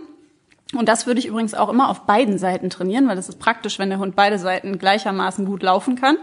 Und 0.74 0.88
das 0.88 1.06
würde 1.06 1.20
ich 1.20 1.26
übrigens 1.26 1.54
auch 1.54 1.70
immer 1.70 1.88
auf 1.88 2.02
beiden 2.02 2.38
Seiten 2.38 2.68
trainieren, 2.68 3.08
weil 3.08 3.16
das 3.16 3.28
ist 3.28 3.38
praktisch, 3.38 3.78
wenn 3.78 3.88
der 3.88 3.98
Hund 3.98 4.16
beide 4.16 4.38
Seiten 4.38 4.78
gleichermaßen 4.78 5.46
gut 5.46 5.62
laufen 5.62 5.96
kann. 5.96 6.18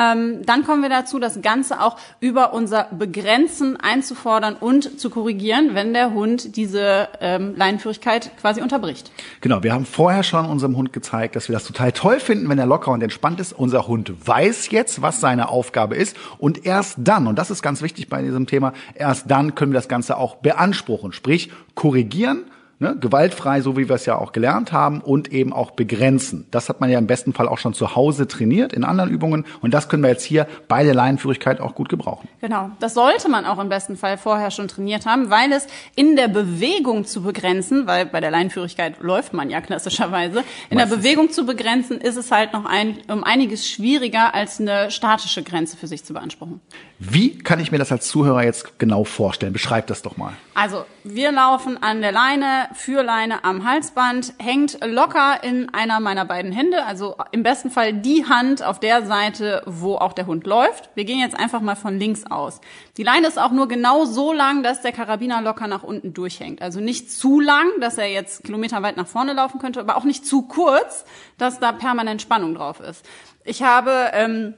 Ähm, 0.00 0.46
dann 0.46 0.64
kommen 0.64 0.80
wir 0.82 0.88
dazu, 0.88 1.18
das 1.18 1.42
Ganze 1.42 1.80
auch 1.80 1.96
über 2.20 2.52
unser 2.52 2.84
Begrenzen 2.84 3.76
einzufordern 3.76 4.54
und 4.54 5.00
zu 5.00 5.10
korrigieren, 5.10 5.70
wenn 5.74 5.92
der 5.92 6.12
Hund 6.12 6.54
diese 6.56 7.08
ähm, 7.20 7.56
Leinenführigkeit 7.56 8.30
quasi 8.40 8.62
unterbricht. 8.62 9.10
Genau, 9.40 9.64
wir 9.64 9.72
haben 9.72 9.84
vorher 9.84 10.22
schon 10.22 10.46
unserem 10.46 10.76
Hund 10.76 10.92
gezeigt, 10.92 11.34
dass 11.34 11.48
wir 11.48 11.54
das 11.54 11.64
total 11.64 11.90
toll 11.90 12.20
finden, 12.20 12.48
wenn 12.48 12.60
er 12.60 12.66
locker 12.66 12.92
und 12.92 13.02
entspannt 13.02 13.40
ist. 13.40 13.52
Unser 13.52 13.88
Hund 13.88 14.12
weiß 14.24 14.70
jetzt, 14.70 15.02
was 15.02 15.20
seine 15.20 15.48
Aufgabe 15.48 15.96
ist 15.96 16.16
und 16.38 16.64
erst 16.64 16.98
dann, 16.98 17.26
und 17.26 17.36
das 17.36 17.50
ist 17.50 17.62
ganz 17.62 17.82
wichtig 17.82 18.08
bei 18.08 18.22
diesem 18.22 18.46
Thema, 18.46 18.74
erst 18.94 19.28
dann 19.28 19.56
können 19.56 19.72
wir 19.72 19.78
das 19.78 19.88
Ganze 19.88 20.16
auch 20.16 20.36
beanspruchen, 20.36 21.12
sprich 21.12 21.50
korrigieren 21.74 22.44
Ne, 22.80 22.96
gewaltfrei, 22.96 23.60
so 23.60 23.76
wie 23.76 23.88
wir 23.88 23.96
es 23.96 24.06
ja 24.06 24.16
auch 24.16 24.30
gelernt 24.30 24.70
haben, 24.70 25.00
und 25.00 25.32
eben 25.32 25.52
auch 25.52 25.72
begrenzen. 25.72 26.46
Das 26.52 26.68
hat 26.68 26.80
man 26.80 26.88
ja 26.88 27.00
im 27.00 27.08
besten 27.08 27.32
Fall 27.32 27.48
auch 27.48 27.58
schon 27.58 27.74
zu 27.74 27.96
Hause 27.96 28.28
trainiert 28.28 28.72
in 28.72 28.84
anderen 28.84 29.10
Übungen 29.10 29.46
und 29.60 29.74
das 29.74 29.88
können 29.88 30.04
wir 30.04 30.10
jetzt 30.10 30.22
hier 30.22 30.46
bei 30.68 30.84
der 30.84 30.94
Leinenführigkeit 30.94 31.60
auch 31.60 31.74
gut 31.74 31.88
gebrauchen. 31.88 32.28
Genau, 32.40 32.70
das 32.78 32.94
sollte 32.94 33.28
man 33.28 33.46
auch 33.46 33.58
im 33.58 33.68
besten 33.68 33.96
Fall 33.96 34.16
vorher 34.16 34.52
schon 34.52 34.68
trainiert 34.68 35.06
haben, 35.06 35.28
weil 35.28 35.50
es 35.50 35.66
in 35.96 36.14
der 36.14 36.28
Bewegung 36.28 37.04
zu 37.04 37.22
begrenzen, 37.22 37.88
weil 37.88 38.06
bei 38.06 38.20
der 38.20 38.30
Leinenführigkeit 38.30 39.00
läuft 39.00 39.32
man 39.32 39.50
ja 39.50 39.60
klassischerweise, 39.60 40.44
in 40.70 40.76
Meistens. 40.76 40.90
der 40.90 40.96
Bewegung 40.98 41.30
zu 41.32 41.46
begrenzen 41.46 42.00
ist 42.00 42.16
es 42.16 42.30
halt 42.30 42.52
noch 42.52 42.64
ein, 42.64 42.98
um 43.10 43.24
einiges 43.24 43.68
schwieriger 43.68 44.34
als 44.36 44.60
eine 44.60 44.92
statische 44.92 45.42
Grenze 45.42 45.76
für 45.76 45.88
sich 45.88 46.04
zu 46.04 46.12
beanspruchen. 46.12 46.60
Wie 47.00 47.38
kann 47.38 47.60
ich 47.60 47.70
mir 47.70 47.78
das 47.78 47.92
als 47.92 48.08
Zuhörer 48.08 48.42
jetzt 48.42 48.80
genau 48.80 49.04
vorstellen? 49.04 49.52
Beschreib 49.52 49.86
das 49.86 50.02
doch 50.02 50.16
mal. 50.16 50.32
Also, 50.54 50.84
wir 51.04 51.30
laufen 51.30 51.80
an 51.80 52.00
der 52.00 52.10
Leine, 52.10 52.68
Führleine 52.74 53.44
am 53.44 53.64
Halsband, 53.64 54.34
hängt 54.38 54.84
locker 54.84 55.44
in 55.44 55.72
einer 55.72 56.00
meiner 56.00 56.24
beiden 56.24 56.50
Hände, 56.50 56.84
also 56.84 57.14
im 57.30 57.44
besten 57.44 57.70
Fall 57.70 57.92
die 57.92 58.24
Hand 58.24 58.64
auf 58.64 58.80
der 58.80 59.06
Seite, 59.06 59.62
wo 59.64 59.94
auch 59.94 60.12
der 60.12 60.26
Hund 60.26 60.44
läuft. 60.44 60.90
Wir 60.96 61.04
gehen 61.04 61.20
jetzt 61.20 61.38
einfach 61.38 61.60
mal 61.60 61.76
von 61.76 62.00
links 62.00 62.24
aus. 62.28 62.60
Die 62.96 63.04
Leine 63.04 63.28
ist 63.28 63.38
auch 63.38 63.52
nur 63.52 63.68
genau 63.68 64.04
so 64.04 64.32
lang, 64.32 64.64
dass 64.64 64.82
der 64.82 64.90
Karabiner 64.90 65.40
locker 65.40 65.68
nach 65.68 65.84
unten 65.84 66.14
durchhängt. 66.14 66.60
Also 66.62 66.80
nicht 66.80 67.12
zu 67.12 67.38
lang, 67.38 67.68
dass 67.80 67.96
er 67.96 68.10
jetzt 68.10 68.42
kilometerweit 68.42 68.96
nach 68.96 69.06
vorne 69.06 69.34
laufen 69.34 69.60
könnte, 69.60 69.78
aber 69.78 69.96
auch 69.96 70.04
nicht 70.04 70.26
zu 70.26 70.42
kurz, 70.42 71.04
dass 71.36 71.60
da 71.60 71.70
permanent 71.70 72.22
Spannung 72.22 72.56
drauf 72.56 72.80
ist. 72.80 73.06
Ich 73.44 73.62
habe 73.62 74.10
ähm, 74.14 74.54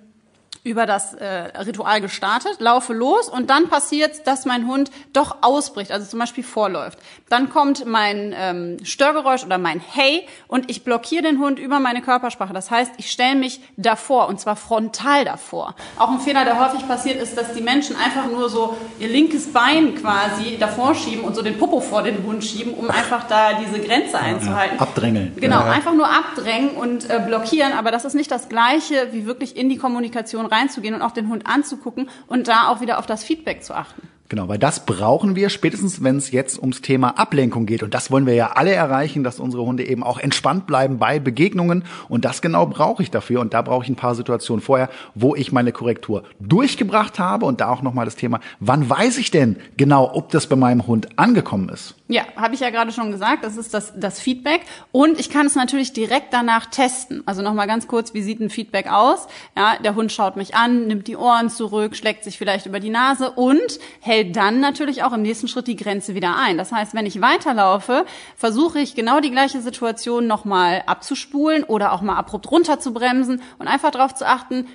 über 0.62 0.84
das 0.84 1.14
äh, 1.14 1.26
Ritual 1.58 2.00
gestartet, 2.00 2.60
laufe 2.60 2.92
los 2.92 3.28
und 3.28 3.48
dann 3.48 3.68
passiert, 3.68 4.26
dass 4.26 4.44
mein 4.44 4.66
Hund 4.66 4.90
doch 5.14 5.38
ausbricht, 5.40 5.90
also 5.90 6.06
zum 6.06 6.18
Beispiel 6.18 6.44
vorläuft. 6.44 6.98
Dann 7.30 7.48
kommt 7.48 7.86
mein 7.86 8.34
ähm, 8.36 8.76
Störgeräusch 8.84 9.44
oder 9.44 9.56
mein 9.56 9.80
Hey 9.80 10.26
und 10.48 10.70
ich 10.70 10.84
blockiere 10.84 11.22
den 11.22 11.38
Hund 11.38 11.58
über 11.58 11.80
meine 11.80 12.02
Körpersprache. 12.02 12.52
Das 12.52 12.70
heißt, 12.70 12.92
ich 12.98 13.10
stelle 13.10 13.36
mich 13.36 13.60
davor 13.78 14.28
und 14.28 14.38
zwar 14.38 14.54
frontal 14.54 15.24
davor. 15.24 15.74
Auch 15.98 16.10
ein 16.10 16.20
Fehler, 16.20 16.44
der 16.44 16.60
häufig 16.60 16.86
passiert, 16.86 17.22
ist, 17.22 17.38
dass 17.38 17.54
die 17.54 17.62
Menschen 17.62 17.96
einfach 17.96 18.26
nur 18.26 18.50
so 18.50 18.76
ihr 18.98 19.08
linkes 19.08 19.52
Bein 19.52 19.94
quasi 19.94 20.58
davor 20.58 20.94
schieben 20.94 21.24
und 21.24 21.34
so 21.34 21.40
den 21.40 21.58
Popo 21.58 21.80
vor 21.80 22.02
den 22.02 22.22
Hund 22.24 22.44
schieben, 22.44 22.74
um 22.74 22.90
einfach 22.90 23.26
da 23.26 23.54
diese 23.54 23.80
Grenze 23.80 24.18
einzuhalten. 24.18 24.76
Ja, 24.76 24.82
abdrängeln. 24.82 25.32
Genau, 25.36 25.60
ja. 25.60 25.70
einfach 25.70 25.94
nur 25.94 26.06
abdrängen 26.06 26.70
und 26.70 27.08
äh, 27.08 27.18
blockieren, 27.24 27.72
aber 27.72 27.90
das 27.90 28.04
ist 28.04 28.14
nicht 28.14 28.30
das 28.30 28.50
Gleiche, 28.50 29.08
wie 29.12 29.24
wirklich 29.24 29.56
in 29.56 29.70
die 29.70 29.78
Kommunikation 29.78 30.49
reinzugehen 30.50 30.94
und 30.94 31.02
auch 31.02 31.12
den 31.12 31.28
Hund 31.28 31.46
anzugucken 31.46 32.08
und 32.26 32.48
da 32.48 32.68
auch 32.68 32.80
wieder 32.80 32.98
auf 32.98 33.06
das 33.06 33.24
Feedback 33.24 33.62
zu 33.64 33.74
achten. 33.74 34.08
Genau, 34.30 34.46
weil 34.46 34.58
das 34.58 34.86
brauchen 34.86 35.34
wir 35.34 35.50
spätestens, 35.50 36.04
wenn 36.04 36.16
es 36.16 36.30
jetzt 36.30 36.60
ums 36.60 36.82
Thema 36.82 37.18
Ablenkung 37.18 37.66
geht. 37.66 37.82
Und 37.82 37.94
das 37.94 38.12
wollen 38.12 38.26
wir 38.26 38.34
ja 38.34 38.52
alle 38.52 38.70
erreichen, 38.70 39.24
dass 39.24 39.40
unsere 39.40 39.64
Hunde 39.64 39.84
eben 39.84 40.04
auch 40.04 40.20
entspannt 40.20 40.68
bleiben 40.68 41.00
bei 41.00 41.18
Begegnungen. 41.18 41.82
Und 42.08 42.24
das 42.24 42.40
genau 42.40 42.66
brauche 42.66 43.02
ich 43.02 43.10
dafür. 43.10 43.40
Und 43.40 43.54
da 43.54 43.62
brauche 43.62 43.82
ich 43.82 43.90
ein 43.90 43.96
paar 43.96 44.14
Situationen 44.14 44.62
vorher, 44.62 44.88
wo 45.16 45.34
ich 45.34 45.50
meine 45.50 45.72
Korrektur 45.72 46.22
durchgebracht 46.38 47.18
habe. 47.18 47.44
Und 47.44 47.60
da 47.60 47.70
auch 47.70 47.82
nochmal 47.82 48.04
das 48.04 48.14
Thema, 48.14 48.38
wann 48.60 48.88
weiß 48.88 49.18
ich 49.18 49.32
denn 49.32 49.56
genau, 49.76 50.08
ob 50.14 50.30
das 50.30 50.46
bei 50.46 50.54
meinem 50.54 50.86
Hund 50.86 51.08
angekommen 51.18 51.68
ist? 51.68 51.96
Ja, 52.06 52.22
habe 52.36 52.54
ich 52.54 52.60
ja 52.60 52.70
gerade 52.70 52.92
schon 52.92 53.10
gesagt, 53.10 53.42
das 53.42 53.56
ist 53.56 53.74
das, 53.74 53.94
das 53.96 54.20
Feedback. 54.20 54.60
Und 54.92 55.18
ich 55.18 55.30
kann 55.30 55.46
es 55.46 55.56
natürlich 55.56 55.92
direkt 55.92 56.32
danach 56.32 56.66
testen. 56.66 57.24
Also 57.26 57.42
nochmal 57.42 57.66
ganz 57.66 57.88
kurz, 57.88 58.14
wie 58.14 58.22
sieht 58.22 58.38
ein 58.38 58.50
Feedback 58.50 58.86
aus? 58.92 59.26
Ja, 59.56 59.76
der 59.82 59.96
Hund 59.96 60.12
schaut 60.12 60.36
mich 60.36 60.54
an, 60.54 60.86
nimmt 60.86 61.08
die 61.08 61.16
Ohren 61.16 61.50
zurück, 61.50 61.96
schlägt 61.96 62.22
sich 62.22 62.38
vielleicht 62.38 62.66
über 62.66 62.78
die 62.78 62.90
Nase 62.90 63.32
und 63.32 63.80
hält 64.00 64.19
hält 64.20 64.36
dann 64.36 64.60
natürlich 64.60 65.02
auch 65.02 65.12
im 65.12 65.22
nächsten 65.22 65.48
Schritt 65.48 65.66
die 65.66 65.76
Grenze 65.76 66.14
wieder 66.14 66.36
ein. 66.36 66.58
Das 66.58 66.72
heißt, 66.72 66.94
wenn 66.94 67.06
ich 67.06 67.20
weiterlaufe, 67.20 68.04
versuche 68.36 68.78
ich 68.78 68.94
genau 68.94 69.20
die 69.20 69.30
gleiche 69.30 69.60
Situation 69.60 70.26
nochmal 70.26 70.82
abzuspulen 70.86 71.64
oder 71.64 71.92
auch 71.92 72.02
mal 72.02 72.16
abrupt 72.16 72.50
runterzubremsen 72.50 73.42
und 73.58 73.68
einfach 73.68 73.90
darauf 73.90 74.14
zu 74.14 74.26
achten, 74.26 74.66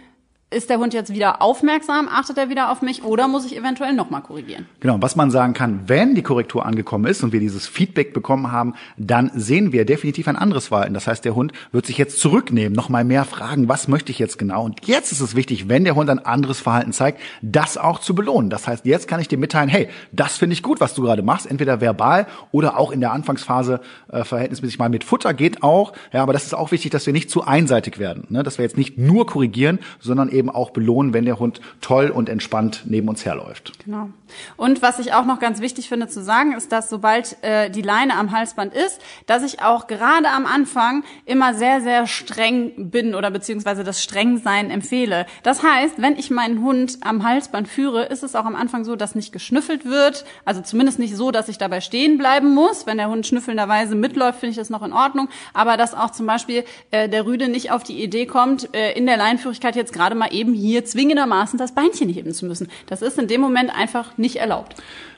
ist 0.55 0.69
der 0.69 0.79
Hund 0.79 0.93
jetzt 0.93 1.13
wieder 1.13 1.41
aufmerksam, 1.41 2.07
achtet 2.07 2.37
er 2.37 2.49
wieder 2.49 2.71
auf 2.71 2.81
mich 2.81 3.03
oder 3.03 3.27
muss 3.27 3.45
ich 3.45 3.57
eventuell 3.57 3.93
nochmal 3.93 4.21
korrigieren? 4.21 4.65
Genau, 4.79 4.97
was 5.01 5.15
man 5.15 5.29
sagen 5.29 5.53
kann, 5.53 5.81
wenn 5.87 6.15
die 6.15 6.21
Korrektur 6.21 6.65
angekommen 6.65 7.05
ist 7.05 7.23
und 7.23 7.33
wir 7.33 7.41
dieses 7.41 7.67
Feedback 7.67 8.13
bekommen 8.13 8.51
haben, 8.51 8.73
dann 8.97 9.29
sehen 9.35 9.73
wir 9.73 9.85
definitiv 9.85 10.27
ein 10.29 10.37
anderes 10.37 10.67
Verhalten. 10.69 10.93
Das 10.93 11.07
heißt, 11.07 11.25
der 11.25 11.35
Hund 11.35 11.51
wird 11.73 11.85
sich 11.85 11.97
jetzt 11.97 12.19
zurücknehmen, 12.19 12.73
nochmal 12.73 13.03
mehr 13.03 13.25
fragen, 13.25 13.67
was 13.67 13.87
möchte 13.87 14.11
ich 14.11 14.19
jetzt 14.19 14.37
genau? 14.37 14.63
Und 14.63 14.87
jetzt 14.87 15.11
ist 15.11 15.19
es 15.19 15.35
wichtig, 15.35 15.67
wenn 15.67 15.83
der 15.83 15.95
Hund 15.95 16.09
ein 16.09 16.25
anderes 16.25 16.61
Verhalten 16.61 16.93
zeigt, 16.93 17.19
das 17.41 17.77
auch 17.77 17.99
zu 17.99 18.15
belohnen. 18.15 18.49
Das 18.49 18.67
heißt, 18.67 18.85
jetzt 18.85 19.07
kann 19.09 19.19
ich 19.19 19.27
dir 19.27 19.37
mitteilen, 19.37 19.67
hey, 19.67 19.89
das 20.13 20.37
finde 20.37 20.53
ich 20.53 20.63
gut, 20.63 20.79
was 20.79 20.93
du 20.93 21.01
gerade 21.01 21.21
machst, 21.21 21.45
entweder 21.45 21.81
verbal 21.81 22.27
oder 22.51 22.77
auch 22.79 22.91
in 22.91 23.01
der 23.01 23.11
Anfangsphase 23.11 23.81
äh, 24.09 24.23
verhältnismäßig 24.23 24.79
mal 24.79 24.89
mit 24.89 25.03
Futter 25.03 25.33
geht 25.33 25.63
auch. 25.63 25.91
Ja, 26.13 26.23
aber 26.23 26.31
das 26.31 26.45
ist 26.45 26.53
auch 26.53 26.71
wichtig, 26.71 26.91
dass 26.91 27.05
wir 27.05 27.13
nicht 27.13 27.29
zu 27.29 27.43
einseitig 27.43 27.99
werden, 27.99 28.25
ne? 28.29 28.41
dass 28.41 28.57
wir 28.57 28.63
jetzt 28.63 28.77
nicht 28.77 28.97
nur 28.97 29.25
korrigieren, 29.25 29.79
sondern 29.99 30.29
eben 30.29 30.44
auch 30.49 30.71
belohnen, 30.71 31.13
wenn 31.13 31.25
der 31.25 31.39
Hund 31.39 31.61
toll 31.81 32.09
und 32.09 32.29
entspannt 32.29 32.83
neben 32.85 33.09
uns 33.09 33.25
herläuft. 33.25 33.73
Genau. 33.85 34.09
Und 34.57 34.81
was 34.81 34.99
ich 34.99 35.13
auch 35.13 35.25
noch 35.25 35.39
ganz 35.39 35.61
wichtig 35.61 35.89
finde 35.89 36.07
zu 36.07 36.23
sagen, 36.23 36.53
ist, 36.53 36.71
dass 36.71 36.89
sobald 36.89 37.37
äh, 37.43 37.69
die 37.69 37.81
Leine 37.81 38.15
am 38.15 38.31
Halsband 38.31 38.73
ist, 38.73 38.99
dass 39.27 39.43
ich 39.43 39.61
auch 39.61 39.87
gerade 39.87 40.29
am 40.29 40.45
Anfang 40.45 41.03
immer 41.25 41.53
sehr, 41.53 41.81
sehr 41.81 42.07
streng 42.07 42.89
bin 42.89 43.15
oder 43.15 43.31
beziehungsweise 43.31 43.83
das 43.83 44.03
Strengsein 44.03 44.69
empfehle. 44.69 45.25
Das 45.43 45.63
heißt, 45.63 46.01
wenn 46.01 46.17
ich 46.17 46.29
meinen 46.31 46.61
Hund 46.61 46.97
am 47.01 47.23
Halsband 47.23 47.67
führe, 47.67 48.05
ist 48.05 48.23
es 48.23 48.35
auch 48.35 48.45
am 48.45 48.55
Anfang 48.55 48.83
so, 48.83 48.95
dass 48.95 49.15
nicht 49.15 49.31
geschnüffelt 49.31 49.85
wird. 49.85 50.25
Also 50.43 50.61
zumindest 50.61 50.99
nicht 50.99 51.15
so, 51.15 51.31
dass 51.31 51.49
ich 51.49 51.57
dabei 51.57 51.81
stehen 51.81 52.17
bleiben 52.17 52.53
muss. 52.53 52.85
Wenn 52.85 52.97
der 52.97 53.09
Hund 53.09 53.27
schnüffelnderweise 53.27 53.95
mitläuft, 53.95 54.39
finde 54.39 54.51
ich 54.51 54.57
das 54.57 54.69
noch 54.69 54.83
in 54.83 54.93
Ordnung. 54.93 55.29
Aber 55.53 55.77
dass 55.77 55.93
auch 55.93 56.11
zum 56.11 56.25
Beispiel 56.25 56.63
äh, 56.91 57.09
der 57.09 57.25
Rüde 57.25 57.47
nicht 57.47 57.71
auf 57.71 57.83
die 57.83 58.01
Idee 58.03 58.25
kommt, 58.25 58.73
äh, 58.75 58.93
in 58.93 59.05
der 59.05 59.17
Leinführigkeit 59.17 59.75
jetzt 59.75 59.93
gerade 59.93 60.15
mal 60.15 60.33
eben 60.35 60.53
hier 60.53 60.85
zwingendermaßen 60.85 61.57
das 61.57 61.73
Beinchen 61.73 62.09
heben 62.09 62.33
zu 62.33 62.45
müssen. 62.45 62.67
Das 62.87 63.01
ist 63.01 63.17
in 63.17 63.27
dem 63.27 63.41
Moment 63.41 63.71
einfach 63.75 64.17
nicht 64.17 64.35
erlaubt. 64.37 64.75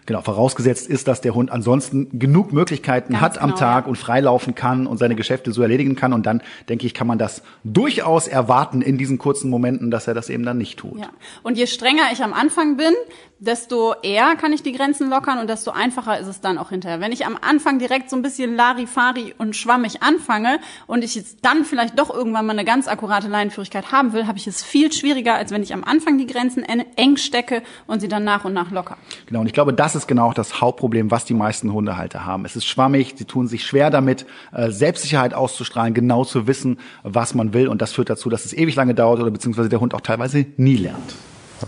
Genau, 0.08 0.22
vorausgesetzt 0.22 0.88
ist, 0.88 1.10
dass 1.10 1.20
der 1.20 1.36
Hund 1.36 1.52
ansonsten 1.52 2.18
genug 2.18 2.54
Möglichkeiten 2.54 3.12
Ganz 3.12 3.22
hat 3.22 3.34
genau, 3.34 3.46
am 3.46 3.56
Tag 3.56 3.84
ja. 3.84 3.90
und 3.90 3.98
freilaufen 3.98 4.56
kann 4.56 4.88
und 4.88 4.98
seine 4.98 5.16
Geschäfte 5.16 5.52
so 5.52 5.62
erledigen 5.62 5.98
kann. 5.98 6.14
Und 6.14 6.26
dann, 6.26 6.42
denke 6.70 6.86
ich, 6.86 6.94
kann 6.94 7.08
man 7.08 7.18
das 7.18 7.44
durchaus 7.66 8.30
erwarten 8.30 8.82
in 8.82 8.98
diesen 8.98 9.18
kurzen 9.18 9.50
Momenten, 9.50 9.92
dass 9.92 10.08
er 10.08 10.14
das 10.14 10.30
eben 10.30 10.44
dann 10.44 10.58
nicht 10.58 10.80
tut. 10.80 10.98
Ja. 10.98 11.10
Und 11.44 11.58
je 11.58 11.68
strenger 11.68 12.04
ich 12.14 12.24
am 12.24 12.32
Anfang 12.32 12.78
bin, 12.78 12.94
desto 13.40 13.94
eher 14.02 14.36
kann 14.36 14.52
ich 14.52 14.64
die 14.64 14.72
Grenzen 14.72 15.10
lockern 15.10 15.40
und 15.40 15.50
desto 15.50 15.72
einfacher 15.72 16.20
ist 16.20 16.28
es 16.28 16.42
dann 16.42 16.58
auch 16.58 16.70
hinterher. 16.70 17.00
Wenn 17.00 17.12
ich 17.12 17.26
am 17.26 17.38
Anfang 17.40 17.80
direkt 17.80 18.10
so 18.10 18.16
ein 18.16 18.22
bisschen 18.22 18.56
Larifari 18.56 19.34
und 19.38 19.56
schwammig 19.56 20.02
anfange 20.02 20.60
und 20.88 21.04
ich 21.04 21.16
jetzt 21.16 21.40
dann 21.44 21.64
vielleicht 21.64 22.00
doch 22.00 22.14
irgendwann 22.14 22.46
mal 22.46 22.54
eine 22.54 22.66
ganz 22.66 22.88
akkurate 22.88 23.28
Leinenführigkeit 23.28 23.92
haben 23.92 24.14
will, 24.14 24.28
habe 24.28 24.38
ich 24.38 24.48
es 24.48 24.64
viel 24.64 24.92
schwieriger, 24.92 25.36
als 25.36 25.52
wenn 25.52 25.62
ich 25.62 25.74
am 25.74 25.84
Anfang 25.84 26.18
die 26.18 26.26
Grenzen 26.26 26.64
eng 26.64 27.18
stecke 27.18 27.62
und 27.86 28.00
sie 28.00 28.08
dann 28.08 28.24
nach 28.24 28.46
und 28.46 28.54
nach 28.54 28.72
locker. 28.72 28.98
Genau, 29.28 29.42
und 29.42 29.48
ich 29.48 29.54
glaube, 29.54 29.74
das 29.74 29.96
ist 29.96 30.08
genau 30.08 30.34
das 30.34 30.60
Hauptproblem, 30.62 31.12
was 31.12 31.26
die 31.26 31.34
meisten 31.34 31.72
Hundehalter 31.72 32.26
haben. 32.26 32.46
Es 32.46 32.56
ist 32.56 32.66
schwammig, 32.66 33.14
sie 33.18 33.26
tun 33.26 33.48
sich 33.48 33.66
schwer 33.66 33.90
damit, 33.90 34.26
äh, 34.52 34.72
Selbstsicherheit 34.72 35.34
auszustrahlen, 35.34 35.94
genau 35.94 36.26
zu 36.26 36.48
wissen, 36.48 36.80
was 37.04 37.36
man 37.36 37.54
will. 37.54 37.68
Und 37.68 37.82
das 37.82 37.94
führt 37.94 38.10
dazu, 38.10 38.30
dass 38.30 38.46
es 38.46 38.54
ewig 38.54 38.76
lange 38.76 38.96
dauert 38.96 39.20
oder 39.20 39.32
beziehungsweise 39.32 39.70
der 39.70 39.80
Hund 39.80 39.94
auch 39.94 40.02
teilweise 40.02 40.46
nie 40.58 40.78
lernt. 40.78 41.16
Ja, 41.62 41.68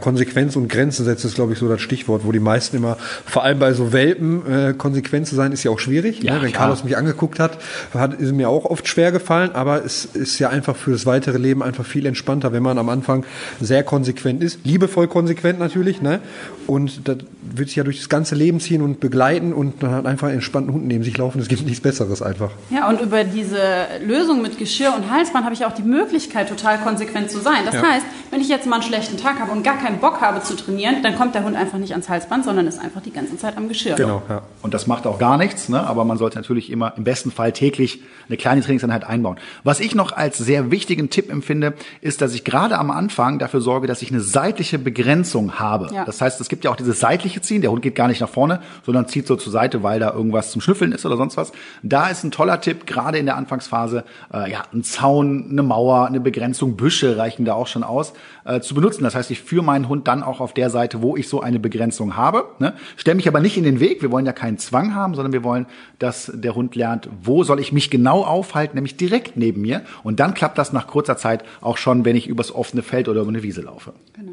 Konsequenz 0.00 0.56
und 0.56 0.68
Grenzen 0.68 1.04
setzen 1.04 1.28
ist, 1.28 1.34
glaube 1.34 1.52
ich, 1.52 1.58
so 1.58 1.68
das 1.68 1.80
Stichwort, 1.80 2.22
wo 2.24 2.32
die 2.32 2.40
meisten 2.40 2.76
immer, 2.76 2.96
vor 3.24 3.44
allem 3.44 3.58
bei 3.58 3.72
so 3.72 3.92
Welpen, 3.92 4.42
äh, 4.50 4.74
konsequent 4.74 5.26
zu 5.26 5.34
sein, 5.34 5.52
ist 5.52 5.64
ja 5.64 5.70
auch 5.70 5.78
schwierig. 5.78 6.22
Ja, 6.22 6.34
ne? 6.34 6.42
Wenn 6.42 6.48
klar. 6.50 6.64
Carlos 6.64 6.84
mich 6.84 6.96
angeguckt 6.96 7.38
hat, 7.38 7.58
hat 7.94 8.14
ist 8.14 8.32
mir 8.32 8.48
auch 8.48 8.64
oft 8.64 8.86
schwer 8.88 9.12
gefallen, 9.12 9.50
aber 9.54 9.84
es 9.84 10.04
ist 10.04 10.38
ja 10.38 10.50
einfach 10.50 10.76
für 10.76 10.90
das 10.92 11.06
weitere 11.06 11.38
Leben 11.38 11.62
einfach 11.62 11.86
viel 11.86 12.06
entspannter, 12.06 12.52
wenn 12.52 12.62
man 12.62 12.78
am 12.78 12.88
Anfang 12.88 13.24
sehr 13.60 13.82
konsequent 13.82 14.42
ist. 14.42 14.60
Liebevoll 14.64 15.08
konsequent 15.08 15.58
natürlich, 15.58 16.02
ne? 16.02 16.20
Und 16.66 17.08
das 17.08 17.18
wird 17.40 17.68
sich 17.68 17.76
ja 17.76 17.84
durch 17.84 17.96
das 17.98 18.08
ganze 18.10 18.34
Leben 18.34 18.60
ziehen 18.60 18.82
und 18.82 19.00
begleiten 19.00 19.54
und 19.54 19.82
dann 19.82 19.92
hat 19.92 20.04
einfach 20.06 20.26
einen 20.26 20.36
entspannten 20.36 20.72
Hund 20.74 20.86
neben 20.86 21.02
sich 21.02 21.16
laufen. 21.16 21.40
Es 21.40 21.48
gibt 21.48 21.64
nichts 21.64 21.80
Besseres 21.80 22.20
einfach. 22.20 22.50
Ja, 22.70 22.88
und 22.88 23.00
über 23.00 23.24
diese 23.24 23.58
Lösung 24.04 24.42
mit 24.42 24.58
Geschirr 24.58 24.92
und 24.94 25.10
Halsband 25.10 25.44
habe 25.46 25.54
ich 25.54 25.64
auch 25.64 25.72
die 25.72 25.82
Möglichkeit, 25.82 26.48
total 26.50 26.78
konsequent 26.78 27.30
zu 27.30 27.38
sein. 27.40 27.60
Das 27.64 27.74
Ja. 27.74 27.82
heißt, 27.82 28.04
wenn 28.30 28.40
ich 28.42 28.48
jetzt 28.48 28.66
mal 28.66 28.76
einen 28.76 28.82
schlechten 28.84 29.16
Tag 29.16 29.38
habe 29.40 29.52
und 29.52 29.62
gar 29.68 29.78
keinen 29.78 29.98
Bock 29.98 30.22
habe 30.22 30.42
zu 30.42 30.56
trainieren, 30.56 31.02
dann 31.02 31.14
kommt 31.14 31.34
der 31.34 31.44
Hund 31.44 31.54
einfach 31.54 31.78
nicht 31.78 31.92
ans 31.92 32.08
Halsband, 32.08 32.44
sondern 32.44 32.66
ist 32.66 32.78
einfach 32.78 33.02
die 33.02 33.12
ganze 33.12 33.36
Zeit 33.36 33.58
am 33.58 33.68
Geschirr. 33.68 33.96
Genau, 33.96 34.22
ja. 34.26 34.40
Und 34.62 34.72
das 34.72 34.86
macht 34.86 35.06
auch 35.06 35.18
gar 35.18 35.36
nichts, 35.36 35.68
ne? 35.68 35.86
aber 35.86 36.06
man 36.06 36.16
sollte 36.16 36.38
natürlich 36.38 36.70
immer 36.70 36.94
im 36.96 37.04
besten 37.04 37.30
Fall 37.30 37.52
täglich 37.52 38.00
eine 38.28 38.38
kleine 38.38 38.62
Trainingseinheit 38.62 39.04
einbauen. 39.04 39.36
Was 39.64 39.80
ich 39.80 39.94
noch 39.94 40.12
als 40.12 40.38
sehr 40.38 40.70
wichtigen 40.70 41.10
Tipp 41.10 41.30
empfinde, 41.30 41.74
ist, 42.00 42.22
dass 42.22 42.32
ich 42.32 42.44
gerade 42.44 42.78
am 42.78 42.90
Anfang 42.90 43.38
dafür 43.38 43.60
sorge, 43.60 43.86
dass 43.86 44.00
ich 44.00 44.10
eine 44.10 44.22
seitliche 44.22 44.78
Begrenzung 44.78 45.58
habe. 45.58 45.88
Ja. 45.92 46.06
Das 46.06 46.22
heißt, 46.22 46.40
es 46.40 46.48
gibt 46.48 46.64
ja 46.64 46.70
auch 46.70 46.76
dieses 46.76 47.00
seitliche 47.00 47.42
Ziehen. 47.42 47.60
Der 47.60 47.70
Hund 47.70 47.82
geht 47.82 47.94
gar 47.94 48.08
nicht 48.08 48.20
nach 48.20 48.28
vorne, 48.28 48.60
sondern 48.86 49.06
zieht 49.06 49.26
so 49.26 49.36
zur 49.36 49.52
Seite, 49.52 49.82
weil 49.82 50.00
da 50.00 50.12
irgendwas 50.12 50.50
zum 50.50 50.62
Schnüffeln 50.62 50.92
ist 50.92 51.04
oder 51.04 51.18
sonst 51.18 51.36
was. 51.36 51.52
Da 51.82 52.08
ist 52.08 52.24
ein 52.24 52.30
toller 52.30 52.62
Tipp, 52.62 52.86
gerade 52.86 53.18
in 53.18 53.26
der 53.26 53.36
Anfangsphase, 53.36 54.04
äh, 54.32 54.50
ja, 54.50 54.62
ein 54.72 54.82
Zaun, 54.82 55.48
eine 55.50 55.62
Mauer, 55.62 56.06
eine 56.06 56.20
Begrenzung, 56.20 56.76
Büsche 56.76 57.18
reichen 57.18 57.44
da 57.44 57.52
auch 57.52 57.66
schon 57.66 57.84
aus, 57.84 58.14
äh, 58.48 58.60
zu 58.60 58.74
benutzen. 58.74 59.04
Das 59.04 59.14
heißt, 59.14 59.30
ich 59.30 59.40
führe 59.42 59.62
meinen 59.62 59.88
Hund 59.88 60.08
dann 60.08 60.22
auch 60.22 60.40
auf 60.40 60.54
der 60.54 60.70
Seite, 60.70 61.02
wo 61.02 61.16
ich 61.16 61.28
so 61.28 61.40
eine 61.42 61.60
Begrenzung 61.60 62.16
habe. 62.16 62.46
Ne? 62.58 62.72
Stell 62.96 63.14
mich 63.14 63.28
aber 63.28 63.40
nicht 63.40 63.58
in 63.58 63.64
den 63.64 63.78
Weg. 63.78 64.00
Wir 64.00 64.10
wollen 64.10 64.24
ja 64.26 64.32
keinen 64.32 64.58
Zwang 64.58 64.94
haben, 64.94 65.14
sondern 65.14 65.32
wir 65.32 65.44
wollen, 65.44 65.66
dass 65.98 66.32
der 66.34 66.54
Hund 66.54 66.74
lernt, 66.74 67.08
wo 67.22 67.44
soll 67.44 67.60
ich 67.60 67.72
mich 67.72 67.90
genau 67.90 68.24
aufhalten, 68.24 68.76
nämlich 68.76 68.96
direkt 68.96 69.36
neben 69.36 69.60
mir. 69.60 69.82
Und 70.02 70.18
dann 70.18 70.32
klappt 70.32 70.56
das 70.56 70.72
nach 70.72 70.86
kurzer 70.86 71.18
Zeit 71.18 71.44
auch 71.60 71.76
schon, 71.76 72.04
wenn 72.04 72.16
ich 72.16 72.26
übers 72.26 72.54
offene 72.54 72.82
Feld 72.82 73.08
oder 73.08 73.20
über 73.20 73.28
eine 73.28 73.42
Wiese 73.42 73.60
laufe. 73.60 73.92
Genau. 74.14 74.32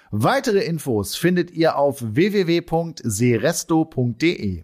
Weitere 0.13 0.65
Infos 0.65 1.15
findet 1.15 1.51
ihr 1.51 1.77
auf 1.77 2.01
www.seresto.de. 2.01 4.63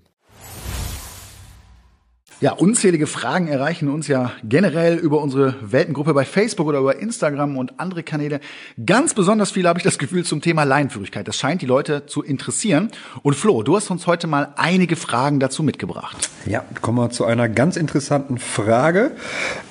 Ja, 2.40 2.52
unzählige 2.52 3.08
Fragen 3.08 3.48
erreichen 3.48 3.88
uns 3.90 4.08
ja 4.08 4.32
generell 4.44 4.98
über 4.98 5.24
unsere 5.24 5.56
Weltengruppe 5.62 6.14
bei 6.14 6.24
Facebook 6.24 6.68
oder 6.68 6.78
über 6.78 7.00
Instagram 7.00 7.58
und 7.58 7.80
andere 7.80 8.04
Kanäle. 8.04 8.42
Ganz 8.86 9.16
besonders 9.16 9.50
viel 9.50 9.68
habe 9.68 9.80
ich 9.80 9.84
das 9.84 9.98
Gefühl 9.98 10.24
zum 10.24 10.42
Thema 10.42 10.64
Leinenführigkeit. 10.64 11.28
Das 11.28 11.36
scheint 11.36 11.64
die 11.64 11.66
Leute 11.66 12.06
zu 12.06 12.22
interessieren. 12.22 12.92
Und 13.24 13.36
Flo, 13.36 13.64
du 13.64 13.76
hast 13.76 13.90
uns 13.90 14.06
heute 14.06 14.28
mal 14.28 14.54
einige 14.56 14.96
Fragen 14.96 15.40
dazu 15.40 15.64
mitgebracht. 15.64 16.30
Ja, 16.46 16.64
kommen 16.80 17.00
wir 17.00 17.10
zu 17.10 17.26
einer 17.26 17.50
ganz 17.50 17.76
interessanten 17.76 18.38
Frage 18.38 19.14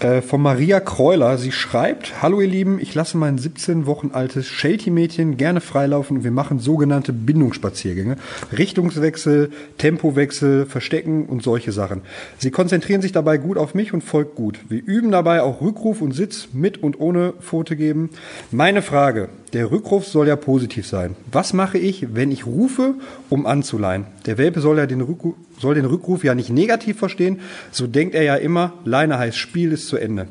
äh, 0.00 0.20
von 0.20 0.42
Maria 0.42 0.80
Kreuler. 0.80 1.38
Sie 1.38 1.52
schreibt, 1.52 2.20
Hallo 2.20 2.40
ihr 2.40 2.48
Lieben, 2.48 2.80
ich 2.80 2.92
lasse 2.96 3.16
mein 3.16 3.38
17 3.38 3.86
Wochen 3.86 4.10
altes 4.12 4.48
Sheltie-Mädchen 4.48 5.36
gerne 5.36 5.60
freilaufen 5.60 6.16
und 6.16 6.24
wir 6.24 6.32
machen 6.32 6.58
sogenannte 6.58 7.12
Bindungsspaziergänge. 7.12 8.16
Richtungswechsel, 8.50 9.52
Tempowechsel, 9.78 10.66
Verstecken 10.66 11.26
und 11.26 11.44
solche 11.44 11.70
Sachen. 11.70 12.02
Sie 12.38 12.55
konzentrieren 12.56 13.02
sich 13.02 13.12
dabei 13.12 13.36
gut 13.36 13.58
auf 13.58 13.74
mich 13.74 13.92
und 13.92 14.02
folgt 14.02 14.34
gut. 14.34 14.60
Wir 14.70 14.82
üben 14.82 15.10
dabei 15.10 15.42
auch 15.42 15.60
Rückruf 15.60 16.00
und 16.00 16.12
Sitz 16.12 16.48
mit 16.54 16.82
und 16.82 16.98
ohne 16.98 17.34
Pfote 17.38 17.76
geben. 17.76 18.08
Meine 18.50 18.80
Frage, 18.80 19.28
der 19.52 19.70
Rückruf 19.70 20.06
soll 20.06 20.26
ja 20.26 20.36
positiv 20.36 20.86
sein. 20.86 21.16
Was 21.30 21.52
mache 21.52 21.76
ich, 21.76 22.14
wenn 22.14 22.32
ich 22.32 22.46
rufe, 22.46 22.94
um 23.28 23.44
anzuleihen? 23.44 24.06
Der 24.24 24.38
Welpe 24.38 24.60
soll 24.60 24.78
ja 24.78 24.86
den 24.86 25.02
Rückruf, 25.02 25.34
soll 25.58 25.74
den 25.74 25.84
Rückruf 25.84 26.24
ja 26.24 26.34
nicht 26.34 26.48
negativ 26.48 26.98
verstehen. 26.98 27.40
So 27.72 27.86
denkt 27.86 28.14
er 28.14 28.22
ja 28.22 28.36
immer, 28.36 28.72
Leine 28.86 29.18
heißt 29.18 29.36
Spiel 29.36 29.70
ist 29.72 29.88
zu 29.88 29.98
Ende. 29.98 30.26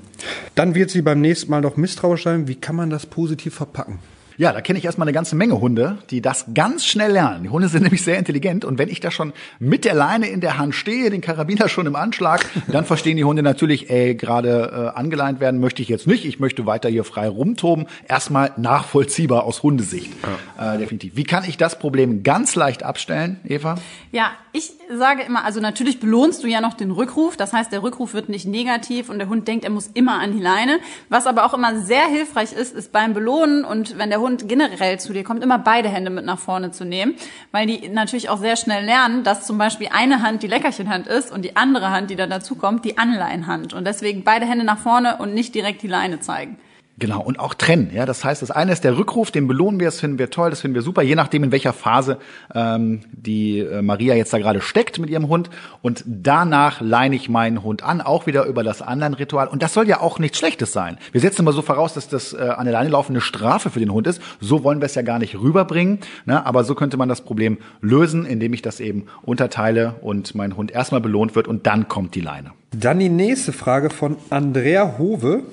Dann 0.55 0.73
wird 0.73 0.89
sie 0.89 1.03
beim 1.03 1.21
nächsten 1.21 1.51
Mal 1.51 1.61
noch 1.61 1.77
misstrauisch 1.77 2.23
sein. 2.23 2.47
Wie 2.47 2.55
kann 2.55 2.75
man 2.75 2.89
das 2.89 3.05
positiv 3.05 3.53
verpacken? 3.53 3.99
Ja, 4.37 4.51
da 4.51 4.59
kenne 4.59 4.77
ich 4.79 4.83
erstmal 4.83 5.07
eine 5.07 5.13
ganze 5.13 5.35
Menge 5.35 5.61
Hunde, 5.61 5.97
die 6.09 6.21
das 6.21 6.47
ganz 6.53 6.85
schnell 6.85 7.13
lernen. 7.13 7.43
Die 7.43 7.49
Hunde 7.49 7.69
sind 7.69 7.83
nämlich 7.83 8.03
sehr 8.03 8.17
intelligent 8.17 8.65
und 8.65 8.77
wenn 8.77 8.89
ich 8.89 8.99
da 8.99 9.09
schon 9.09 9.31
mit 9.59 9.85
der 9.85 9.93
Leine 9.93 10.27
in 10.27 10.41
der 10.41 10.57
Hand 10.57 10.75
stehe, 10.75 11.09
den 11.09 11.21
Karabiner 11.21 11.69
schon 11.69 11.85
im 11.85 11.95
Anschlag, 11.95 12.45
dann 12.67 12.83
verstehen 12.83 13.15
die 13.15 13.23
Hunde 13.23 13.43
natürlich, 13.43 13.89
ey, 13.89 14.15
gerade 14.15 14.91
äh, 14.93 14.97
angeleint 14.97 15.39
werden 15.39 15.61
möchte 15.61 15.81
ich 15.81 15.87
jetzt 15.87 16.05
nicht. 16.05 16.25
Ich 16.25 16.39
möchte 16.39 16.65
weiter 16.65 16.89
hier 16.89 17.05
frei 17.05 17.29
rumtoben. 17.29 17.87
Erstmal 18.09 18.51
nachvollziehbar 18.57 19.45
aus 19.45 19.63
Hundesicht. 19.63 20.11
Äh, 20.59 20.79
definitiv. 20.79 21.15
Wie 21.15 21.23
kann 21.23 21.45
ich 21.47 21.57
das 21.57 21.79
Problem 21.79 22.23
ganz 22.23 22.55
leicht 22.55 22.83
abstellen, 22.83 23.39
Eva? 23.45 23.75
Ja, 24.11 24.31
ich 24.51 24.73
sage 24.89 25.23
immer, 25.23 25.45
also 25.45 25.59
natürlich 25.59 25.99
belohnst 25.99 26.43
du 26.43 26.47
ja 26.47 26.61
noch 26.61 26.73
den 26.73 26.91
Rückruf. 26.91 27.37
Das 27.37 27.53
heißt, 27.53 27.71
der 27.71 27.83
Rückruf 27.83 28.13
wird 28.13 28.29
nicht 28.29 28.47
negativ 28.47 29.09
und 29.09 29.19
der 29.19 29.29
Hund 29.29 29.47
denkt, 29.47 29.63
er 29.63 29.71
muss 29.71 29.89
immer 29.93 30.19
an 30.19 30.33
die 30.33 30.41
Leine. 30.41 30.79
Was 31.09 31.27
aber 31.27 31.45
auch 31.45 31.53
immer 31.53 31.79
sehr 31.79 32.05
hilfreich 32.07 32.53
ist, 32.53 32.73
ist 32.73 32.91
beim 32.91 33.13
Belohnen 33.13 33.65
und 33.65 33.97
wenn 33.97 34.09
der 34.09 34.19
Hund 34.19 34.24
generell 34.47 34.99
zu 34.99 35.13
dir 35.13 35.23
kommt, 35.23 35.43
immer 35.43 35.59
beide 35.59 35.89
Hände 35.89 36.09
mit 36.09 36.25
nach 36.25 36.39
vorne 36.39 36.71
zu 36.71 36.85
nehmen, 36.85 37.15
weil 37.51 37.67
die 37.67 37.89
natürlich 37.89 38.29
auch 38.29 38.37
sehr 38.37 38.55
schnell 38.55 38.83
lernen, 38.83 39.23
dass 39.23 39.45
zum 39.45 39.57
Beispiel 39.57 39.89
eine 39.91 40.21
Hand 40.21 40.43
die 40.43 40.47
Leckerchenhand 40.47 41.07
ist 41.07 41.31
und 41.31 41.43
die 41.43 41.55
andere 41.55 41.89
Hand, 41.91 42.09
die 42.09 42.15
dann 42.15 42.29
dazu 42.29 42.55
kommt, 42.55 42.85
die 42.85 42.97
Anleihenhand. 42.97 43.73
Und 43.73 43.85
deswegen 43.85 44.23
beide 44.23 44.45
Hände 44.45 44.65
nach 44.65 44.79
vorne 44.79 45.17
und 45.17 45.33
nicht 45.33 45.55
direkt 45.55 45.81
die 45.81 45.87
Leine 45.87 46.19
zeigen. 46.19 46.57
Genau, 46.97 47.21
und 47.21 47.39
auch 47.39 47.53
trennen. 47.53 47.91
Ja, 47.93 48.05
das 48.05 48.23
heißt, 48.23 48.41
das 48.41 48.51
eine 48.51 48.71
ist 48.71 48.85
der 48.85 48.97
Rückruf, 48.97 49.29
den 49.29 49.47
belohnen 49.47 49.81
wir, 49.81 49.87
das 49.87 49.99
finden 49.99 50.17
wir 50.17 50.29
toll, 50.29 50.49
das 50.49 50.61
finden 50.61 50.75
wir 50.75 50.81
super, 50.81 51.01
je 51.01 51.15
nachdem, 51.15 51.43
in 51.43 51.51
welcher 51.51 51.73
Phase 51.73 52.19
ähm, 52.53 53.01
die 53.11 53.59
äh, 53.59 53.81
Maria 53.81 54.15
jetzt 54.15 54.31
da 54.31 54.37
gerade 54.37 54.61
steckt 54.61 54.97
mit 54.97 55.09
ihrem 55.09 55.27
Hund. 55.27 55.49
Und 55.81 56.05
danach 56.07 56.79
leine 56.79 57.17
ich 57.17 57.27
meinen 57.27 57.63
Hund 57.63 57.83
an, 57.83 57.99
auch 57.99 58.27
wieder 58.27 58.45
über 58.45 58.63
das 58.63 58.81
Anleihen-Ritual. 58.81 59.49
Und 59.49 59.61
das 59.61 59.73
soll 59.73 59.89
ja 59.89 59.99
auch 59.99 60.19
nichts 60.19 60.37
Schlechtes 60.37 60.71
sein. 60.71 60.97
Wir 61.11 61.19
setzen 61.19 61.41
immer 61.41 61.51
so 61.51 61.61
voraus, 61.61 61.93
dass 61.93 62.07
das 62.07 62.31
äh, 62.31 62.37
an 62.37 62.63
der 62.63 62.71
Leine 62.71 62.89
laufen 62.89 63.11
eine 63.11 63.21
Strafe 63.21 63.69
für 63.69 63.79
den 63.81 63.91
Hund 63.91 64.07
ist. 64.07 64.21
So 64.39 64.63
wollen 64.63 64.79
wir 64.79 64.85
es 64.85 64.95
ja 64.95 65.01
gar 65.01 65.19
nicht 65.19 65.35
rüberbringen. 65.35 65.99
Ne? 66.23 66.45
Aber 66.45 66.63
so 66.63 66.75
könnte 66.75 66.95
man 66.95 67.09
das 67.09 67.19
Problem 67.19 67.57
lösen, 67.81 68.25
indem 68.25 68.53
ich 68.53 68.61
das 68.61 68.79
eben 68.79 69.07
unterteile 69.21 69.95
und 70.01 70.33
mein 70.33 70.55
Hund 70.55 70.71
erstmal 70.71 71.01
belohnt 71.01 71.35
wird 71.35 71.49
und 71.49 71.67
dann 71.67 71.89
kommt 71.89 72.15
die 72.15 72.21
Leine. 72.21 72.51
Dann 72.77 72.99
die 72.99 73.09
nächste 73.09 73.53
Frage 73.53 73.89
von 73.89 74.17
Andrea 74.29 74.95
Hove. 74.97 75.43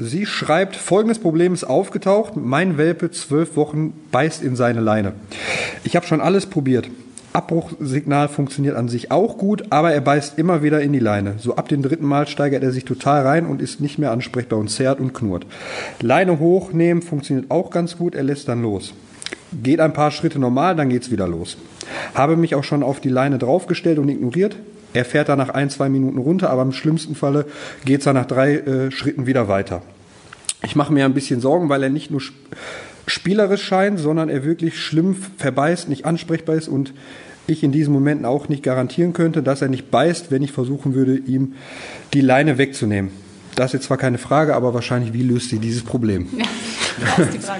Sie 0.00 0.26
schreibt, 0.26 0.76
folgendes 0.76 1.18
Problem 1.18 1.52
ist 1.52 1.64
aufgetaucht. 1.64 2.36
Mein 2.36 2.78
Welpe, 2.78 3.10
zwölf 3.10 3.56
Wochen, 3.56 3.92
beißt 4.12 4.44
in 4.44 4.54
seine 4.54 4.80
Leine. 4.80 5.14
Ich 5.82 5.96
habe 5.96 6.06
schon 6.06 6.20
alles 6.20 6.46
probiert. 6.46 6.88
Abbruchsignal 7.32 8.28
funktioniert 8.28 8.76
an 8.76 8.88
sich 8.88 9.10
auch 9.10 9.38
gut, 9.38 9.64
aber 9.70 9.92
er 9.92 10.00
beißt 10.00 10.38
immer 10.38 10.62
wieder 10.62 10.80
in 10.80 10.92
die 10.92 11.00
Leine. 11.00 11.34
So 11.38 11.56
ab 11.56 11.68
dem 11.68 11.82
dritten 11.82 12.06
Mal 12.06 12.28
steigert 12.28 12.62
er 12.62 12.70
sich 12.70 12.84
total 12.84 13.26
rein 13.26 13.46
und 13.46 13.60
ist 13.60 13.80
nicht 13.80 13.98
mehr 13.98 14.12
ansprechbar 14.12 14.58
und 14.60 14.68
zerrt 14.68 15.00
und 15.00 15.14
knurrt. 15.14 15.46
Leine 16.00 16.38
hochnehmen 16.38 17.02
funktioniert 17.02 17.50
auch 17.50 17.70
ganz 17.70 17.98
gut, 17.98 18.14
er 18.14 18.22
lässt 18.22 18.46
dann 18.46 18.62
los. 18.62 18.94
Geht 19.64 19.80
ein 19.80 19.92
paar 19.92 20.12
Schritte 20.12 20.38
normal, 20.38 20.76
dann 20.76 20.90
geht's 20.90 21.10
wieder 21.10 21.26
los. 21.26 21.56
Habe 22.14 22.36
mich 22.36 22.54
auch 22.54 22.64
schon 22.64 22.84
auf 22.84 23.00
die 23.00 23.08
Leine 23.08 23.38
draufgestellt 23.38 23.98
und 23.98 24.08
ignoriert. 24.08 24.56
Er 24.94 25.04
fährt 25.04 25.28
da 25.28 25.36
nach 25.36 25.50
ein, 25.50 25.70
zwei 25.70 25.88
Minuten 25.88 26.18
runter, 26.18 26.50
aber 26.50 26.62
im 26.62 26.72
schlimmsten 26.72 27.14
Falle 27.14 27.46
geht's 27.84 28.04
dann 28.04 28.14
nach 28.14 28.26
drei 28.26 28.56
äh, 28.56 28.90
Schritten 28.90 29.26
wieder 29.26 29.48
weiter. 29.48 29.82
Ich 30.62 30.76
mache 30.76 30.92
mir 30.92 31.04
ein 31.04 31.14
bisschen 31.14 31.40
Sorgen, 31.40 31.68
weil 31.68 31.82
er 31.82 31.90
nicht 31.90 32.10
nur 32.10 32.20
spielerisch 33.06 33.62
scheint, 33.62 34.00
sondern 34.00 34.28
er 34.28 34.44
wirklich 34.44 34.78
schlimm 34.78 35.14
verbeißt, 35.14 35.88
nicht 35.88 36.04
ansprechbar 36.04 36.56
ist 36.56 36.68
und 36.68 36.92
ich 37.46 37.62
in 37.62 37.72
diesen 37.72 37.94
Momenten 37.94 38.26
auch 38.26 38.48
nicht 38.48 38.62
garantieren 38.62 39.12
könnte, 39.12 39.42
dass 39.42 39.62
er 39.62 39.68
nicht 39.68 39.90
beißt, 39.90 40.30
wenn 40.30 40.42
ich 40.42 40.52
versuchen 40.52 40.94
würde, 40.94 41.16
ihm 41.16 41.54
die 42.12 42.20
Leine 42.20 42.58
wegzunehmen. 42.58 43.10
Das 43.58 43.70
ist 43.70 43.72
jetzt 43.72 43.86
zwar 43.86 43.96
keine 43.96 44.18
Frage, 44.18 44.54
aber 44.54 44.72
wahrscheinlich, 44.72 45.12
wie 45.12 45.24
löst 45.24 45.50
sie 45.50 45.58
dieses 45.58 45.82
Problem? 45.82 46.28
Ja. 46.36 46.44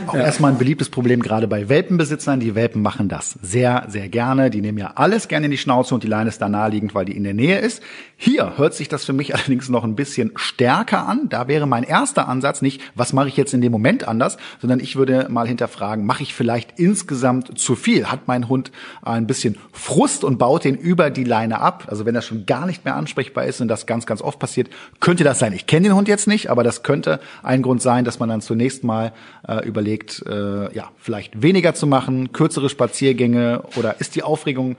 Auch 0.06 0.14
erstmal 0.14 0.52
ein 0.52 0.58
beliebtes 0.58 0.88
Problem 0.88 1.22
gerade 1.22 1.48
bei 1.48 1.68
Welpenbesitzern. 1.68 2.40
Die 2.40 2.54
Welpen 2.54 2.82
machen 2.82 3.08
das 3.08 3.38
sehr, 3.42 3.84
sehr 3.88 4.08
gerne. 4.08 4.50
Die 4.50 4.60
nehmen 4.60 4.78
ja 4.78 4.92
alles 4.94 5.28
gerne 5.28 5.46
in 5.46 5.50
die 5.50 5.58
Schnauze 5.58 5.94
und 5.94 6.02
die 6.02 6.08
Leine 6.08 6.28
ist 6.28 6.40
da 6.40 6.48
naheliegend, 6.48 6.94
weil 6.94 7.04
die 7.04 7.16
in 7.16 7.24
der 7.24 7.34
Nähe 7.34 7.58
ist. 7.58 7.82
Hier 8.16 8.58
hört 8.58 8.74
sich 8.74 8.88
das 8.88 9.04
für 9.04 9.12
mich 9.12 9.34
allerdings 9.36 9.68
noch 9.68 9.84
ein 9.84 9.94
bisschen 9.94 10.32
stärker 10.36 11.06
an. 11.06 11.28
Da 11.28 11.48
wäre 11.48 11.66
mein 11.66 11.84
erster 11.84 12.28
Ansatz 12.28 12.62
nicht, 12.62 12.80
was 12.94 13.12
mache 13.12 13.28
ich 13.28 13.36
jetzt 13.36 13.54
in 13.54 13.60
dem 13.60 13.72
Moment 13.72 14.06
anders, 14.06 14.38
sondern 14.60 14.80
ich 14.80 14.96
würde 14.96 15.26
mal 15.28 15.46
hinterfragen, 15.46 16.04
mache 16.04 16.22
ich 16.22 16.34
vielleicht 16.34 16.78
insgesamt 16.78 17.58
zu 17.58 17.76
viel? 17.76 18.06
Hat 18.06 18.26
mein 18.26 18.48
Hund 18.48 18.72
ein 19.02 19.26
bisschen 19.26 19.56
Frust 19.72 20.24
und 20.24 20.38
baut 20.38 20.64
den 20.64 20.74
über 20.74 21.10
die 21.10 21.24
Leine 21.24 21.60
ab? 21.60 21.86
Also 21.88 22.06
wenn 22.06 22.14
er 22.14 22.22
schon 22.22 22.46
gar 22.46 22.66
nicht 22.66 22.84
mehr 22.84 22.96
ansprechbar 22.96 23.44
ist 23.44 23.60
und 23.60 23.68
das 23.68 23.86
ganz, 23.86 24.06
ganz 24.06 24.22
oft 24.22 24.38
passiert, 24.38 24.68
könnte 25.00 25.24
das 25.24 25.38
sein. 25.38 25.52
Ich 25.52 25.66
kenne 25.66 25.87
den 25.88 25.96
Hund 25.96 26.08
jetzt 26.08 26.26
nicht, 26.26 26.50
aber 26.50 26.62
das 26.62 26.82
könnte 26.82 27.20
ein 27.42 27.62
Grund 27.62 27.82
sein, 27.82 28.04
dass 28.04 28.18
man 28.18 28.28
dann 28.28 28.40
zunächst 28.40 28.84
mal 28.84 29.12
äh, 29.46 29.66
überlegt, 29.66 30.24
äh, 30.26 30.74
ja, 30.74 30.90
vielleicht 30.98 31.42
weniger 31.42 31.74
zu 31.74 31.86
machen, 31.86 32.32
kürzere 32.32 32.68
Spaziergänge 32.68 33.62
oder 33.76 34.00
ist 34.00 34.14
die 34.14 34.22
Aufregung 34.22 34.76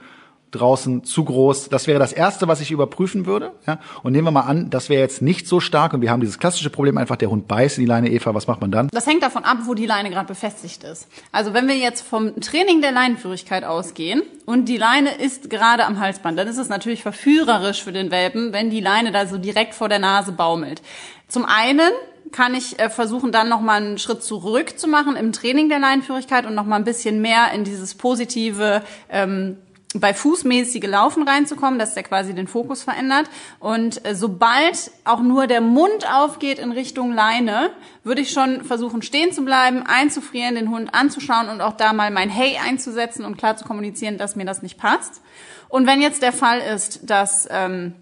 draußen 0.50 1.04
zu 1.04 1.24
groß. 1.24 1.68
Das 1.68 1.86
wäre 1.86 1.98
das 1.98 2.12
Erste, 2.12 2.48
was 2.48 2.60
ich 2.60 2.70
überprüfen 2.70 3.26
würde. 3.26 3.52
Ja? 3.66 3.78
Und 4.02 4.12
nehmen 4.12 4.26
wir 4.26 4.32
mal 4.32 4.42
an, 4.42 4.70
das 4.70 4.88
wäre 4.88 5.00
jetzt 5.00 5.22
nicht 5.22 5.46
so 5.46 5.60
stark 5.60 5.92
und 5.92 6.00
wir 6.00 6.10
haben 6.10 6.20
dieses 6.20 6.38
klassische 6.38 6.70
Problem 6.70 6.98
einfach, 6.98 7.16
der 7.16 7.30
Hund 7.30 7.48
beißt 7.48 7.78
in 7.78 7.82
die 7.82 7.88
Leine, 7.88 8.10
Eva, 8.10 8.34
was 8.34 8.46
macht 8.46 8.60
man 8.60 8.70
dann? 8.70 8.88
Das 8.92 9.06
hängt 9.06 9.22
davon 9.22 9.44
ab, 9.44 9.58
wo 9.64 9.74
die 9.74 9.86
Leine 9.86 10.10
gerade 10.10 10.26
befestigt 10.26 10.84
ist. 10.84 11.08
Also 11.32 11.54
wenn 11.54 11.68
wir 11.68 11.76
jetzt 11.76 12.02
vom 12.02 12.40
Training 12.40 12.80
der 12.80 12.92
Leinenführigkeit 12.92 13.64
ausgehen 13.64 14.22
und 14.46 14.68
die 14.68 14.76
Leine 14.76 15.14
ist 15.14 15.50
gerade 15.50 15.84
am 15.86 16.00
Halsband, 16.00 16.38
dann 16.38 16.48
ist 16.48 16.58
es 16.58 16.68
natürlich 16.68 17.02
verführerisch 17.02 17.82
für 17.82 17.92
den 17.92 18.10
Welpen, 18.10 18.52
wenn 18.52 18.70
die 18.70 18.80
Leine 18.80 19.12
da 19.12 19.26
so 19.26 19.38
direkt 19.38 19.74
vor 19.74 19.88
der 19.88 19.98
Nase 19.98 20.32
baumelt. 20.32 20.82
Zum 21.28 21.44
einen 21.44 21.90
kann 22.32 22.54
ich 22.54 22.78
äh, 22.78 22.90
versuchen, 22.90 23.32
dann 23.32 23.48
noch 23.48 23.60
mal 23.60 23.80
einen 23.80 23.98
Schritt 23.98 24.22
zurück 24.22 24.78
zu 24.78 24.88
machen 24.88 25.16
im 25.16 25.32
Training 25.32 25.68
der 25.68 25.80
Leinenführigkeit 25.80 26.46
und 26.46 26.54
noch 26.54 26.64
mal 26.64 26.76
ein 26.76 26.84
bisschen 26.84 27.20
mehr 27.20 27.52
in 27.52 27.64
dieses 27.64 27.94
positive 27.94 28.82
ähm, 29.08 29.56
bei 29.94 30.14
fußmäßige 30.14 30.86
Laufen 30.86 31.26
reinzukommen, 31.26 31.78
dass 31.78 31.94
der 31.94 32.04
quasi 32.04 32.32
den 32.32 32.46
Fokus 32.46 32.84
verändert. 32.84 33.28
Und 33.58 34.04
äh, 34.06 34.14
sobald 34.14 34.92
auch 35.04 35.20
nur 35.20 35.48
der 35.48 35.60
Mund 35.60 36.06
aufgeht 36.12 36.60
in 36.60 36.70
Richtung 36.70 37.12
Leine, 37.12 37.70
würde 38.04 38.20
ich 38.20 38.30
schon 38.30 38.64
versuchen, 38.64 39.02
stehen 39.02 39.32
zu 39.32 39.44
bleiben, 39.44 39.82
einzufrieren, 39.84 40.54
den 40.54 40.70
Hund 40.70 40.94
anzuschauen 40.94 41.48
und 41.48 41.60
auch 41.60 41.76
da 41.76 41.92
mal 41.92 42.10
mein 42.12 42.30
Hey 42.30 42.58
einzusetzen 42.64 43.24
und 43.24 43.36
klar 43.36 43.56
zu 43.56 43.64
kommunizieren, 43.64 44.16
dass 44.16 44.36
mir 44.36 44.44
das 44.44 44.62
nicht 44.62 44.78
passt. 44.78 45.22
Und 45.68 45.86
wenn 45.86 46.00
jetzt 46.00 46.22
der 46.22 46.32
Fall 46.32 46.60
ist, 46.60 47.10
dass 47.10 47.48
ähm, 47.50 47.94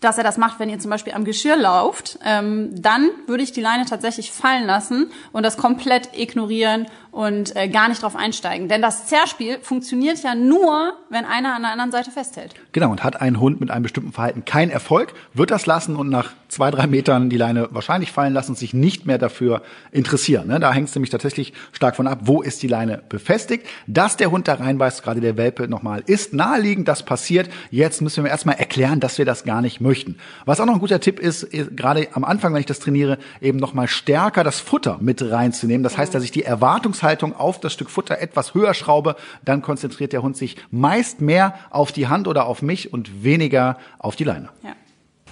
dass 0.00 0.18
er 0.18 0.24
das 0.24 0.36
macht, 0.36 0.58
wenn 0.58 0.70
ihr 0.70 0.78
zum 0.78 0.90
Beispiel 0.90 1.12
am 1.12 1.24
Geschirr 1.24 1.56
lauft, 1.56 2.18
ähm, 2.24 2.70
dann 2.80 3.10
würde 3.26 3.42
ich 3.42 3.52
die 3.52 3.60
Leine 3.60 3.84
tatsächlich 3.84 4.30
fallen 4.30 4.66
lassen 4.66 5.10
und 5.32 5.42
das 5.42 5.56
komplett 5.56 6.16
ignorieren 6.16 6.86
und 7.10 7.56
äh, 7.56 7.68
gar 7.68 7.88
nicht 7.88 8.02
drauf 8.02 8.16
einsteigen. 8.16 8.68
Denn 8.68 8.82
das 8.82 9.06
Zerspiel 9.06 9.58
funktioniert 9.60 10.22
ja 10.22 10.34
nur, 10.34 10.92
wenn 11.10 11.24
einer 11.24 11.54
an 11.54 11.62
der 11.62 11.72
anderen 11.72 11.90
Seite 11.90 12.10
festhält. 12.10 12.54
Genau, 12.72 12.90
und 12.90 13.02
hat 13.02 13.20
ein 13.20 13.40
Hund 13.40 13.60
mit 13.60 13.70
einem 13.70 13.82
bestimmten 13.82 14.12
Verhalten 14.12 14.44
keinen 14.44 14.70
Erfolg, 14.70 15.14
wird 15.34 15.50
das 15.50 15.66
lassen 15.66 15.96
und 15.96 16.10
nach 16.10 16.32
zwei, 16.48 16.70
drei 16.70 16.86
Metern 16.86 17.30
die 17.30 17.36
Leine 17.36 17.68
wahrscheinlich 17.70 18.12
fallen 18.12 18.32
lassen 18.32 18.52
und 18.52 18.58
sich 18.58 18.74
nicht 18.74 19.06
mehr 19.06 19.18
dafür 19.18 19.62
interessieren. 19.90 20.46
Ne? 20.48 20.60
Da 20.60 20.72
hängt 20.72 20.88
es 20.88 20.94
nämlich 20.94 21.10
tatsächlich 21.10 21.52
stark 21.72 21.96
von 21.96 22.06
ab, 22.06 22.20
wo 22.22 22.42
ist 22.42 22.62
die 22.62 22.68
Leine 22.68 23.02
befestigt. 23.08 23.66
Dass 23.86 24.16
der 24.16 24.30
Hund 24.30 24.48
da 24.48 24.54
reinbeißt, 24.54 25.02
gerade 25.02 25.20
der 25.20 25.36
Welpe 25.36 25.68
nochmal, 25.68 26.02
ist 26.06 26.34
naheliegend, 26.34 26.88
das 26.88 27.02
passiert. 27.02 27.50
Jetzt 27.70 28.00
müssen 28.00 28.24
wir 28.24 28.30
erstmal 28.30 28.56
erklären, 28.56 29.00
dass 29.00 29.18
wir 29.18 29.24
das 29.24 29.44
gar 29.44 29.62
nicht 29.62 29.80
möchten. 29.80 30.16
Was 30.44 30.60
auch 30.60 30.66
noch 30.66 30.74
ein 30.74 30.80
guter 30.80 31.00
Tipp 31.00 31.18
ist, 31.20 31.42
ist 31.42 31.76
gerade 31.76 32.08
am 32.12 32.24
Anfang, 32.24 32.52
wenn 32.52 32.60
ich 32.60 32.66
das 32.66 32.80
trainiere, 32.80 33.18
eben 33.40 33.58
nochmal 33.58 33.88
stärker 33.88 34.44
das 34.44 34.60
Futter 34.60 34.98
mit 35.00 35.22
reinzunehmen. 35.22 35.82
Das 35.82 35.98
heißt, 35.98 36.14
dass 36.14 36.22
ich 36.22 36.30
die 36.30 36.44
Erwartungshaltung 36.44 36.97
Erwartungshaltung 36.98 37.34
auf 37.34 37.60
das 37.60 37.72
Stück 37.72 37.90
Futter 37.90 38.18
etwas 38.18 38.54
höher 38.54 38.74
schraube, 38.74 39.16
dann 39.44 39.62
konzentriert 39.62 40.12
der 40.12 40.22
Hund 40.22 40.36
sich 40.36 40.56
meist 40.70 41.20
mehr 41.20 41.54
auf 41.70 41.92
die 41.92 42.08
Hand 42.08 42.28
oder 42.28 42.46
auf 42.46 42.62
mich 42.62 42.92
und 42.92 43.22
weniger 43.22 43.78
auf 43.98 44.16
die 44.16 44.24
Leine. 44.24 44.50
Ja. 44.62 44.74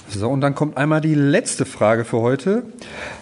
So, 0.09 0.31
und 0.31 0.41
dann 0.41 0.55
kommt 0.55 0.77
einmal 0.77 1.01
die 1.01 1.17
letzte 1.17 1.65
Frage 1.65 2.05
für 2.05 2.21
heute. 2.21 2.63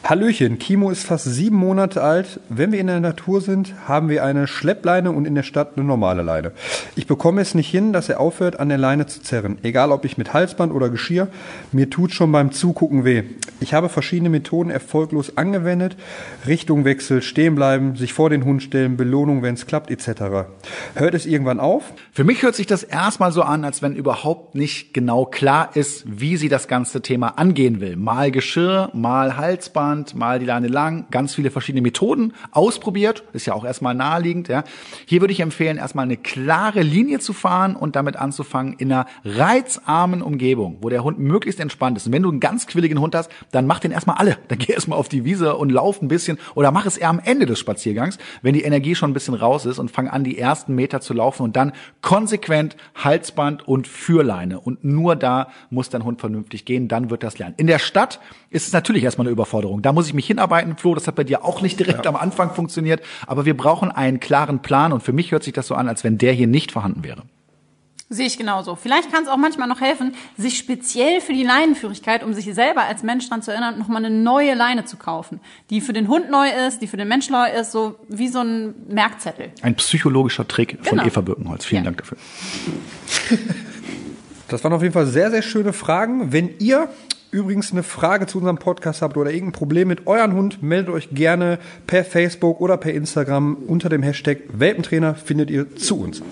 Hallöchen, 0.04 0.58
Kimo 0.58 0.90
ist 0.90 1.06
fast 1.06 1.24
sieben 1.24 1.56
Monate 1.56 2.02
alt. 2.02 2.40
Wenn 2.50 2.72
wir 2.72 2.78
in 2.78 2.88
der 2.88 3.00
Natur 3.00 3.40
sind, 3.40 3.74
haben 3.88 4.10
wir 4.10 4.22
eine 4.22 4.46
Schleppleine 4.46 5.10
und 5.10 5.24
in 5.24 5.34
der 5.34 5.44
Stadt 5.44 5.72
eine 5.76 5.86
normale 5.86 6.22
Leine. 6.22 6.52
Ich 6.94 7.06
bekomme 7.06 7.40
es 7.40 7.54
nicht 7.54 7.70
hin, 7.70 7.94
dass 7.94 8.10
er 8.10 8.20
aufhört, 8.20 8.60
an 8.60 8.68
der 8.68 8.76
Leine 8.76 9.06
zu 9.06 9.22
zerren. 9.22 9.56
Egal 9.62 9.92
ob 9.92 10.04
ich 10.04 10.18
mit 10.18 10.34
Halsband 10.34 10.74
oder 10.74 10.90
Geschirr, 10.90 11.28
mir 11.72 11.88
tut 11.88 12.12
schon 12.12 12.30
beim 12.30 12.52
Zugucken 12.52 13.06
weh. 13.06 13.22
Ich 13.60 13.72
habe 13.72 13.88
verschiedene 13.88 14.28
Methoden 14.28 14.70
erfolglos 14.70 15.38
angewendet. 15.38 15.96
Richtungwechsel, 16.46 17.22
stehen 17.22 17.54
bleiben, 17.54 17.96
sich 17.96 18.12
vor 18.12 18.28
den 18.28 18.44
Hund 18.44 18.62
stellen, 18.62 18.98
Belohnung, 18.98 19.42
wenn 19.42 19.54
es 19.54 19.66
klappt, 19.66 19.90
etc. 19.90 20.46
Hört 20.94 21.14
es 21.14 21.24
irgendwann 21.24 21.60
auf? 21.60 21.94
Für 22.12 22.24
mich 22.24 22.42
hört 22.42 22.54
sich 22.54 22.66
das 22.66 22.82
erstmal 22.82 23.32
so 23.32 23.40
an, 23.40 23.64
als 23.64 23.80
wenn 23.80 23.96
überhaupt 23.96 24.54
nicht 24.54 24.92
genau 24.92 25.24
klar 25.24 25.70
ist, 25.74 26.04
wie 26.06 26.36
sie 26.36 26.50
das 26.50 26.68
ganze 26.68 26.73
Thema 26.82 27.38
angehen 27.38 27.80
will. 27.80 27.96
Mal 27.96 28.30
Geschirr, 28.30 28.90
mal 28.92 29.36
Halsband, 29.36 30.14
mal 30.14 30.38
die 30.38 30.46
Leine 30.46 30.68
lang, 30.68 31.06
ganz 31.10 31.34
viele 31.34 31.50
verschiedene 31.50 31.82
Methoden 31.82 32.32
ausprobiert. 32.50 33.22
Ist 33.32 33.46
ja 33.46 33.54
auch 33.54 33.64
erstmal 33.64 33.94
naheliegend. 33.94 34.48
Ja. 34.48 34.64
Hier 35.06 35.20
würde 35.20 35.32
ich 35.32 35.40
empfehlen, 35.40 35.76
erstmal 35.76 36.04
eine 36.04 36.16
klare 36.16 36.82
Linie 36.82 37.20
zu 37.20 37.32
fahren 37.32 37.76
und 37.76 37.94
damit 37.96 38.16
anzufangen 38.16 38.74
in 38.78 38.92
einer 38.92 39.06
reizarmen 39.24 40.22
Umgebung, 40.22 40.78
wo 40.80 40.88
der 40.88 41.04
Hund 41.04 41.18
möglichst 41.18 41.60
entspannt 41.60 41.96
ist. 41.96 42.06
Und 42.06 42.12
wenn 42.12 42.22
du 42.22 42.30
einen 42.30 42.40
ganz 42.40 42.66
quilligen 42.66 42.98
Hund 42.98 43.14
hast, 43.14 43.30
dann 43.52 43.66
mach 43.66 43.78
den 43.78 43.92
erstmal 43.92 44.16
alle. 44.16 44.36
Dann 44.48 44.58
geh 44.58 44.72
erstmal 44.72 44.98
auf 44.98 45.08
die 45.08 45.24
Wiese 45.24 45.56
und 45.56 45.70
lauf 45.70 46.02
ein 46.02 46.08
bisschen 46.08 46.38
oder 46.54 46.72
mach 46.72 46.86
es 46.86 46.96
eher 46.96 47.08
am 47.08 47.20
Ende 47.24 47.46
des 47.46 47.58
Spaziergangs, 47.60 48.18
wenn 48.42 48.54
die 48.54 48.62
Energie 48.62 48.94
schon 48.94 49.10
ein 49.10 49.14
bisschen 49.14 49.34
raus 49.34 49.66
ist 49.66 49.78
und 49.78 49.90
fang 49.90 50.08
an, 50.08 50.24
die 50.24 50.38
ersten 50.38 50.74
Meter 50.74 51.00
zu 51.00 51.14
laufen 51.14 51.42
und 51.42 51.56
dann 51.56 51.72
konsequent 52.02 52.76
Halsband 52.96 53.68
und 53.68 53.86
Führleine. 53.86 54.58
Und 54.60 54.84
nur 54.84 55.16
da 55.16 55.48
muss 55.70 55.90
dein 55.90 56.04
Hund 56.04 56.20
vernünftig 56.20 56.63
gehen, 56.64 56.88
dann 56.88 57.10
wird 57.10 57.22
das 57.22 57.38
lernen. 57.38 57.54
In 57.56 57.66
der 57.66 57.78
Stadt 57.78 58.20
ist 58.50 58.66
es 58.66 58.72
natürlich 58.72 59.04
erstmal 59.04 59.26
eine 59.26 59.32
Überforderung. 59.32 59.82
Da 59.82 59.92
muss 59.92 60.06
ich 60.06 60.14
mich 60.14 60.26
hinarbeiten, 60.26 60.76
Flo, 60.76 60.94
das 60.94 61.06
hat 61.06 61.14
bei 61.14 61.24
dir 61.24 61.44
auch 61.44 61.62
nicht 61.62 61.78
direkt 61.78 62.04
ja. 62.04 62.10
am 62.10 62.16
Anfang 62.16 62.54
funktioniert, 62.54 63.02
aber 63.26 63.44
wir 63.44 63.56
brauchen 63.56 63.90
einen 63.90 64.20
klaren 64.20 64.60
Plan 64.60 64.92
und 64.92 65.02
für 65.02 65.12
mich 65.12 65.32
hört 65.32 65.42
sich 65.42 65.52
das 65.52 65.66
so 65.66 65.74
an, 65.74 65.88
als 65.88 66.04
wenn 66.04 66.18
der 66.18 66.32
hier 66.32 66.46
nicht 66.46 66.72
vorhanden 66.72 67.04
wäre. 67.04 67.22
Sehe 68.10 68.26
ich 68.26 68.36
genauso. 68.36 68.76
Vielleicht 68.76 69.10
kann 69.10 69.22
es 69.22 69.28
auch 69.28 69.38
manchmal 69.38 69.66
noch 69.66 69.80
helfen, 69.80 70.14
sich 70.36 70.58
speziell 70.58 71.20
für 71.22 71.32
die 71.32 71.42
Leinenführigkeit, 71.42 72.22
um 72.22 72.34
sich 72.34 72.44
selber 72.54 72.82
als 72.82 73.02
Mensch 73.02 73.28
daran 73.28 73.42
zu 73.42 73.50
erinnern, 73.50 73.78
nochmal 73.78 74.04
eine 74.04 74.14
neue 74.14 74.54
Leine 74.54 74.84
zu 74.84 74.98
kaufen, 74.98 75.40
die 75.70 75.80
für 75.80 75.94
den 75.94 76.08
Hund 76.08 76.30
neu 76.30 76.48
ist, 76.66 76.80
die 76.80 76.86
für 76.86 76.98
den 76.98 77.08
Mensch 77.08 77.30
neu 77.30 77.48
ist, 77.48 77.72
so 77.72 77.98
wie 78.08 78.28
so 78.28 78.40
ein 78.40 78.74
Merkzettel. 78.88 79.52
Ein 79.62 79.74
psychologischer 79.76 80.46
Trick 80.46 80.82
genau. 80.82 80.84
von 80.84 80.98
Eva 81.00 81.22
Birkenholz. 81.22 81.64
Vielen 81.64 81.84
ja. 81.84 81.90
Dank 81.90 81.98
dafür. 81.98 82.18
Das 84.48 84.62
waren 84.62 84.72
auf 84.72 84.82
jeden 84.82 84.94
Fall 84.94 85.06
sehr, 85.06 85.30
sehr 85.30 85.42
schöne 85.42 85.72
Fragen. 85.72 86.32
Wenn 86.32 86.50
ihr 86.58 86.88
übrigens 87.30 87.72
eine 87.72 87.82
Frage 87.82 88.26
zu 88.26 88.38
unserem 88.38 88.58
Podcast 88.58 89.02
habt 89.02 89.16
oder 89.16 89.30
irgendein 89.30 89.58
Problem 89.58 89.88
mit 89.88 90.06
euren 90.06 90.34
Hund, 90.34 90.62
meldet 90.62 90.94
euch 90.94 91.10
gerne 91.10 91.58
per 91.86 92.04
Facebook 92.04 92.60
oder 92.60 92.76
per 92.76 92.94
Instagram 92.94 93.56
unter 93.66 93.88
dem 93.88 94.02
Hashtag 94.02 94.38
Welpentrainer 94.52 95.14
findet 95.14 95.50
ihr 95.50 95.74
zu 95.76 96.00
uns. 96.00 96.22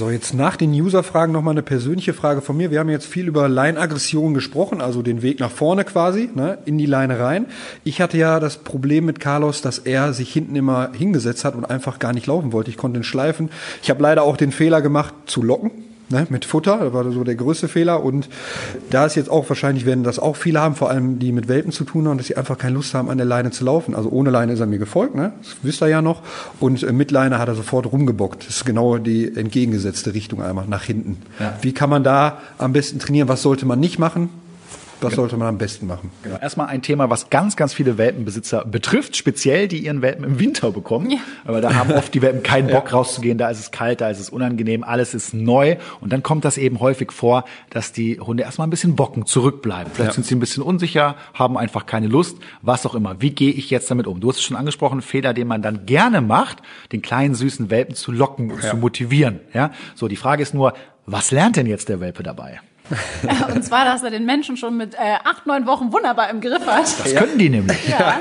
So, 0.00 0.08
jetzt 0.08 0.32
nach 0.32 0.56
den 0.56 0.70
User-Fragen 0.70 1.30
nochmal 1.30 1.52
eine 1.52 1.62
persönliche 1.62 2.14
Frage 2.14 2.40
von 2.40 2.56
mir. 2.56 2.70
Wir 2.70 2.78
haben 2.78 2.88
jetzt 2.88 3.04
viel 3.04 3.28
über 3.28 3.50
Line-Aggression 3.50 4.32
gesprochen, 4.32 4.80
also 4.80 5.02
den 5.02 5.20
Weg 5.20 5.40
nach 5.40 5.50
vorne 5.50 5.84
quasi, 5.84 6.30
ne, 6.34 6.56
in 6.64 6.78
die 6.78 6.86
Leine 6.86 7.20
rein. 7.20 7.44
Ich 7.84 8.00
hatte 8.00 8.16
ja 8.16 8.40
das 8.40 8.56
Problem 8.56 9.04
mit 9.04 9.20
Carlos, 9.20 9.60
dass 9.60 9.78
er 9.78 10.14
sich 10.14 10.32
hinten 10.32 10.56
immer 10.56 10.90
hingesetzt 10.94 11.44
hat 11.44 11.54
und 11.54 11.66
einfach 11.66 11.98
gar 11.98 12.14
nicht 12.14 12.26
laufen 12.26 12.54
wollte. 12.54 12.70
Ich 12.70 12.78
konnte 12.78 12.98
ihn 12.98 13.04
schleifen. 13.04 13.50
Ich 13.82 13.90
habe 13.90 14.02
leider 14.02 14.22
auch 14.22 14.38
den 14.38 14.52
Fehler 14.52 14.80
gemacht, 14.80 15.12
zu 15.26 15.42
locken. 15.42 15.70
Ne, 16.10 16.26
mit 16.30 16.44
Futter. 16.44 16.78
Das 16.78 16.92
war 16.92 17.10
so 17.10 17.24
der 17.24 17.34
größte 17.34 17.68
Fehler. 17.68 18.02
Und 18.02 18.28
da 18.90 19.06
ist 19.06 19.14
jetzt 19.14 19.30
auch 19.30 19.48
wahrscheinlich, 19.48 19.86
werden 19.86 20.04
das 20.04 20.18
auch 20.18 20.36
viele 20.36 20.60
haben, 20.60 20.74
vor 20.74 20.90
allem 20.90 21.18
die 21.18 21.32
mit 21.32 21.48
Welpen 21.48 21.72
zu 21.72 21.84
tun 21.84 22.08
haben, 22.08 22.18
dass 22.18 22.26
sie 22.26 22.36
einfach 22.36 22.58
keine 22.58 22.74
Lust 22.74 22.94
haben, 22.94 23.10
an 23.10 23.18
der 23.18 23.26
Leine 23.26 23.50
zu 23.50 23.64
laufen. 23.64 23.94
Also 23.94 24.10
ohne 24.10 24.30
Leine 24.30 24.52
ist 24.52 24.60
er 24.60 24.66
mir 24.66 24.78
gefolgt, 24.78 25.14
ne? 25.14 25.32
das 25.40 25.56
wisst 25.62 25.82
ihr 25.82 25.88
ja 25.88 26.02
noch. 26.02 26.22
Und 26.58 26.82
äh, 26.82 26.92
mit 26.92 27.10
Leine 27.10 27.38
hat 27.38 27.48
er 27.48 27.54
sofort 27.54 27.90
rumgebockt. 27.90 28.46
Das 28.46 28.56
ist 28.56 28.64
genau 28.64 28.98
die 28.98 29.34
entgegengesetzte 29.36 30.14
Richtung 30.14 30.42
einmal 30.42 30.66
nach 30.66 30.84
hinten. 30.84 31.18
Ja. 31.38 31.56
Wie 31.62 31.72
kann 31.72 31.90
man 31.90 32.04
da 32.04 32.38
am 32.58 32.72
besten 32.72 32.98
trainieren? 32.98 33.28
Was 33.28 33.42
sollte 33.42 33.66
man 33.66 33.80
nicht 33.80 33.98
machen? 33.98 34.30
Was 35.02 35.14
sollte 35.14 35.36
man 35.36 35.48
am 35.48 35.58
besten 35.58 35.86
machen? 35.86 36.10
Genau. 36.22 36.36
Erstmal 36.38 36.66
ein 36.68 36.82
Thema, 36.82 37.10
was 37.10 37.30
ganz, 37.30 37.56
ganz 37.56 37.72
viele 37.72 37.98
Welpenbesitzer 37.98 38.64
betrifft, 38.64 39.16
speziell 39.16 39.68
die 39.68 39.78
ihren 39.84 40.02
Welpen 40.02 40.24
im 40.24 40.38
Winter 40.38 40.70
bekommen. 40.70 41.10
Ja. 41.10 41.18
Aber 41.44 41.60
da 41.60 41.74
haben 41.74 41.92
oft 41.92 42.12
die 42.14 42.22
Welpen 42.22 42.42
keinen 42.42 42.68
Bock 42.72 42.92
rauszugehen, 42.92 43.38
da 43.38 43.48
ist 43.50 43.58
es 43.60 43.70
kalt, 43.70 44.00
da 44.00 44.10
ist 44.10 44.20
es 44.20 44.30
unangenehm, 44.30 44.84
alles 44.84 45.14
ist 45.14 45.34
neu. 45.34 45.76
Und 46.00 46.12
dann 46.12 46.22
kommt 46.22 46.44
das 46.44 46.58
eben 46.58 46.80
häufig 46.80 47.12
vor, 47.12 47.44
dass 47.70 47.92
die 47.92 48.20
Hunde 48.20 48.42
erstmal 48.42 48.66
ein 48.66 48.70
bisschen 48.70 48.96
bocken, 48.96 49.26
zurückbleiben. 49.26 49.92
Vielleicht 49.92 50.10
Ja. 50.10 50.14
sind 50.14 50.26
sie 50.26 50.34
ein 50.34 50.40
bisschen 50.40 50.62
unsicher, 50.62 51.16
haben 51.34 51.56
einfach 51.56 51.86
keine 51.86 52.06
Lust, 52.06 52.36
was 52.62 52.84
auch 52.86 52.94
immer. 52.94 53.20
Wie 53.20 53.30
gehe 53.30 53.52
ich 53.52 53.70
jetzt 53.70 53.90
damit 53.90 54.06
um? 54.06 54.20
Du 54.20 54.28
hast 54.28 54.36
es 54.36 54.42
schon 54.42 54.56
angesprochen, 54.56 55.02
Fehler, 55.02 55.34
den 55.34 55.46
man 55.48 55.62
dann 55.62 55.86
gerne 55.86 56.20
macht, 56.20 56.58
den 56.92 57.02
kleinen 57.02 57.34
süßen 57.34 57.70
Welpen 57.70 57.94
zu 57.94 58.12
locken 58.12 58.50
und 58.50 58.62
zu 58.62 58.76
motivieren. 58.76 59.40
Ja, 59.54 59.70
so 59.94 60.08
die 60.08 60.16
Frage 60.16 60.42
ist 60.42 60.54
nur, 60.54 60.74
was 61.06 61.30
lernt 61.30 61.56
denn 61.56 61.66
jetzt 61.66 61.88
der 61.88 62.00
Welpe 62.00 62.22
dabei? 62.22 62.60
Und 63.54 63.64
zwar, 63.64 63.84
dass 63.84 64.02
er 64.02 64.10
den 64.10 64.24
Menschen 64.26 64.56
schon 64.56 64.76
mit 64.76 64.94
äh, 64.94 64.98
acht, 65.24 65.46
neun 65.46 65.66
Wochen 65.66 65.92
wunderbar 65.92 66.30
im 66.30 66.40
Griff 66.40 66.66
hat. 66.66 66.82
Das 66.82 67.14
können 67.14 67.38
die 67.38 67.48
nämlich. 67.48 67.88
Ja. 67.88 68.18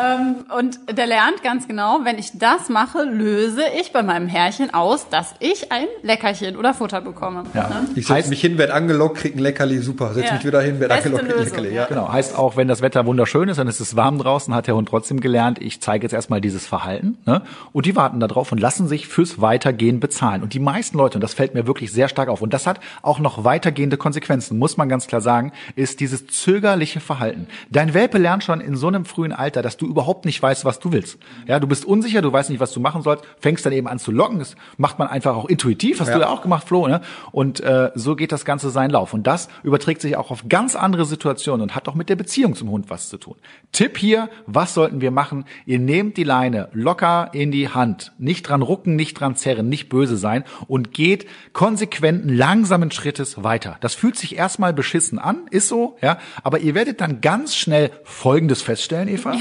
ähm, 0.00 0.36
und 0.56 0.78
der 0.96 1.06
lernt 1.06 1.42
ganz 1.42 1.68
genau, 1.68 2.00
wenn 2.04 2.18
ich 2.18 2.38
das 2.38 2.68
mache, 2.68 3.02
löse 3.04 3.62
ich 3.80 3.92
bei 3.92 4.02
meinem 4.02 4.28
Herrchen 4.28 4.72
aus, 4.74 5.08
dass 5.08 5.34
ich 5.38 5.70
ein 5.72 5.86
Leckerchen 6.02 6.56
oder 6.56 6.74
Futter 6.74 7.00
bekomme. 7.00 7.44
Ja. 7.54 7.68
Ne? 7.68 7.88
Ich 7.94 8.06
setze 8.06 8.26
Heißt- 8.26 8.28
mich 8.30 8.40
hin, 8.40 8.58
werde 8.58 8.74
angelockt, 8.74 9.18
krieg 9.18 9.34
ein 9.36 9.38
Leckerli, 9.40 9.78
super. 9.78 10.14
Setz 10.14 10.26
Ja. 10.28 10.34
mich 10.34 10.44
wieder 10.44 10.60
hin, 10.60 10.80
werde 10.80 10.94
angelockt, 10.94 11.24
krieg 11.26 11.36
ein 11.36 11.44
Leckerli. 11.44 11.74
ja. 11.74 11.86
Genau, 11.86 12.10
heißt 12.12 12.36
auch, 12.38 12.56
wenn 12.56 12.68
das 12.68 12.82
Wetter 12.82 13.06
wunderschön 13.06 13.48
ist, 13.48 13.58
dann 13.58 13.68
ist 13.68 13.80
es 13.80 13.96
warm 13.96 14.18
draußen, 14.18 14.54
hat 14.54 14.66
der 14.66 14.74
Hund 14.76 14.88
trotzdem 14.88 15.20
gelernt, 15.20 15.58
ich 15.60 15.80
zeige 15.80 16.04
jetzt 16.04 16.12
erstmal 16.12 16.40
dieses 16.40 16.66
Verhalten. 16.66 17.18
Ne? 17.26 17.42
Und 17.72 17.86
die 17.86 17.96
warten 17.96 18.20
da 18.20 18.26
drauf 18.28 18.52
und 18.52 18.58
lassen 18.58 18.88
sich 18.88 19.06
fürs 19.08 19.40
Weitergehen 19.40 20.00
bezahlen. 20.00 20.42
Und 20.42 20.54
die 20.54 20.60
meisten 20.60 20.96
Leute, 20.98 21.16
und 21.18 21.20
das 21.22 21.34
fällt 21.34 21.54
mir 21.54 21.66
wirklich 21.66 21.92
sehr 21.92 22.08
stark 22.08 22.28
auf, 22.28 22.42
und 22.42 22.52
das 22.54 22.66
hat 22.66 22.80
auch 23.02 23.18
noch 23.18 23.44
weitergehende 23.92 23.96
Konsequenzen, 23.96 24.58
muss 24.58 24.76
man 24.76 24.88
ganz 24.88 25.06
klar 25.06 25.20
sagen, 25.20 25.52
ist 25.76 26.00
dieses 26.00 26.26
zögerliche 26.26 27.00
Verhalten. 27.00 27.46
Dein 27.70 27.94
Welpe 27.94 28.18
lernt 28.18 28.44
schon 28.44 28.60
in 28.60 28.76
so 28.76 28.88
einem 28.88 29.04
frühen 29.04 29.32
Alter, 29.32 29.62
dass 29.62 29.76
du 29.76 29.86
überhaupt 29.86 30.24
nicht 30.24 30.42
weißt, 30.42 30.64
was 30.64 30.78
du 30.78 30.92
willst. 30.92 31.18
Ja, 31.46 31.60
du 31.60 31.66
bist 31.66 31.84
unsicher, 31.84 32.22
du 32.22 32.32
weißt 32.32 32.50
nicht, 32.50 32.60
was 32.60 32.72
du 32.72 32.80
machen 32.80 33.02
sollst, 33.02 33.24
fängst 33.40 33.64
dann 33.66 33.72
eben 33.72 33.86
an 33.88 33.98
zu 33.98 34.10
locken. 34.10 34.38
Das 34.38 34.56
macht 34.78 34.98
man 34.98 35.08
einfach 35.08 35.36
auch 35.36 35.46
intuitiv, 35.46 36.00
hast 36.00 36.08
Ja. 36.08 36.14
du 36.14 36.20
ja 36.20 36.28
auch 36.28 36.42
gemacht, 36.42 36.66
Flo. 36.66 36.86
Ne? 36.88 37.00
Und 37.32 37.60
äh, 37.60 37.90
so 37.94 38.16
geht 38.16 38.32
das 38.32 38.44
Ganze 38.44 38.70
seinen 38.70 38.90
Lauf. 38.90 39.14
Und 39.14 39.26
das 39.26 39.48
überträgt 39.62 40.00
sich 40.00 40.16
auch 40.16 40.30
auf 40.30 40.44
ganz 40.48 40.74
andere 40.74 41.04
Situationen 41.04 41.62
und 41.62 41.74
hat 41.74 41.88
auch 41.88 41.94
mit 41.94 42.08
der 42.08 42.16
Beziehung 42.16 42.54
zum 42.54 42.70
Hund 42.70 42.88
was 42.88 43.08
zu 43.08 43.18
tun. 43.18 43.36
Tipp 43.72 43.98
hier, 43.98 44.28
was 44.46 44.74
sollten 44.74 45.00
wir 45.00 45.10
machen? 45.10 45.44
Ihr 45.66 45.78
nehmt 45.78 46.16
die 46.16 46.24
Leine 46.24 46.68
locker 46.72 47.30
in 47.32 47.50
die 47.50 47.68
Hand. 47.68 48.12
Nicht 48.18 48.48
dran 48.48 48.62
rucken, 48.62 48.96
nicht 48.96 49.14
dran 49.20 49.36
zerren, 49.36 49.68
nicht 49.68 49.88
böse 49.88 50.16
sein 50.16 50.44
und 50.66 50.92
geht 50.92 51.26
konsequenten, 51.52 52.28
langsamen 52.28 52.90
Schrittes 52.90 53.42
weiter. 53.42 53.71
Das 53.80 53.94
fühlt 53.94 54.16
sich 54.16 54.36
erstmal 54.36 54.72
beschissen 54.72 55.18
an, 55.18 55.46
ist 55.50 55.68
so, 55.68 55.96
ja. 56.00 56.18
Aber 56.42 56.60
ihr 56.60 56.74
werdet 56.74 57.00
dann 57.00 57.20
ganz 57.20 57.54
schnell 57.54 57.90
Folgendes 58.04 58.62
feststellen, 58.62 59.08
Eva. 59.08 59.36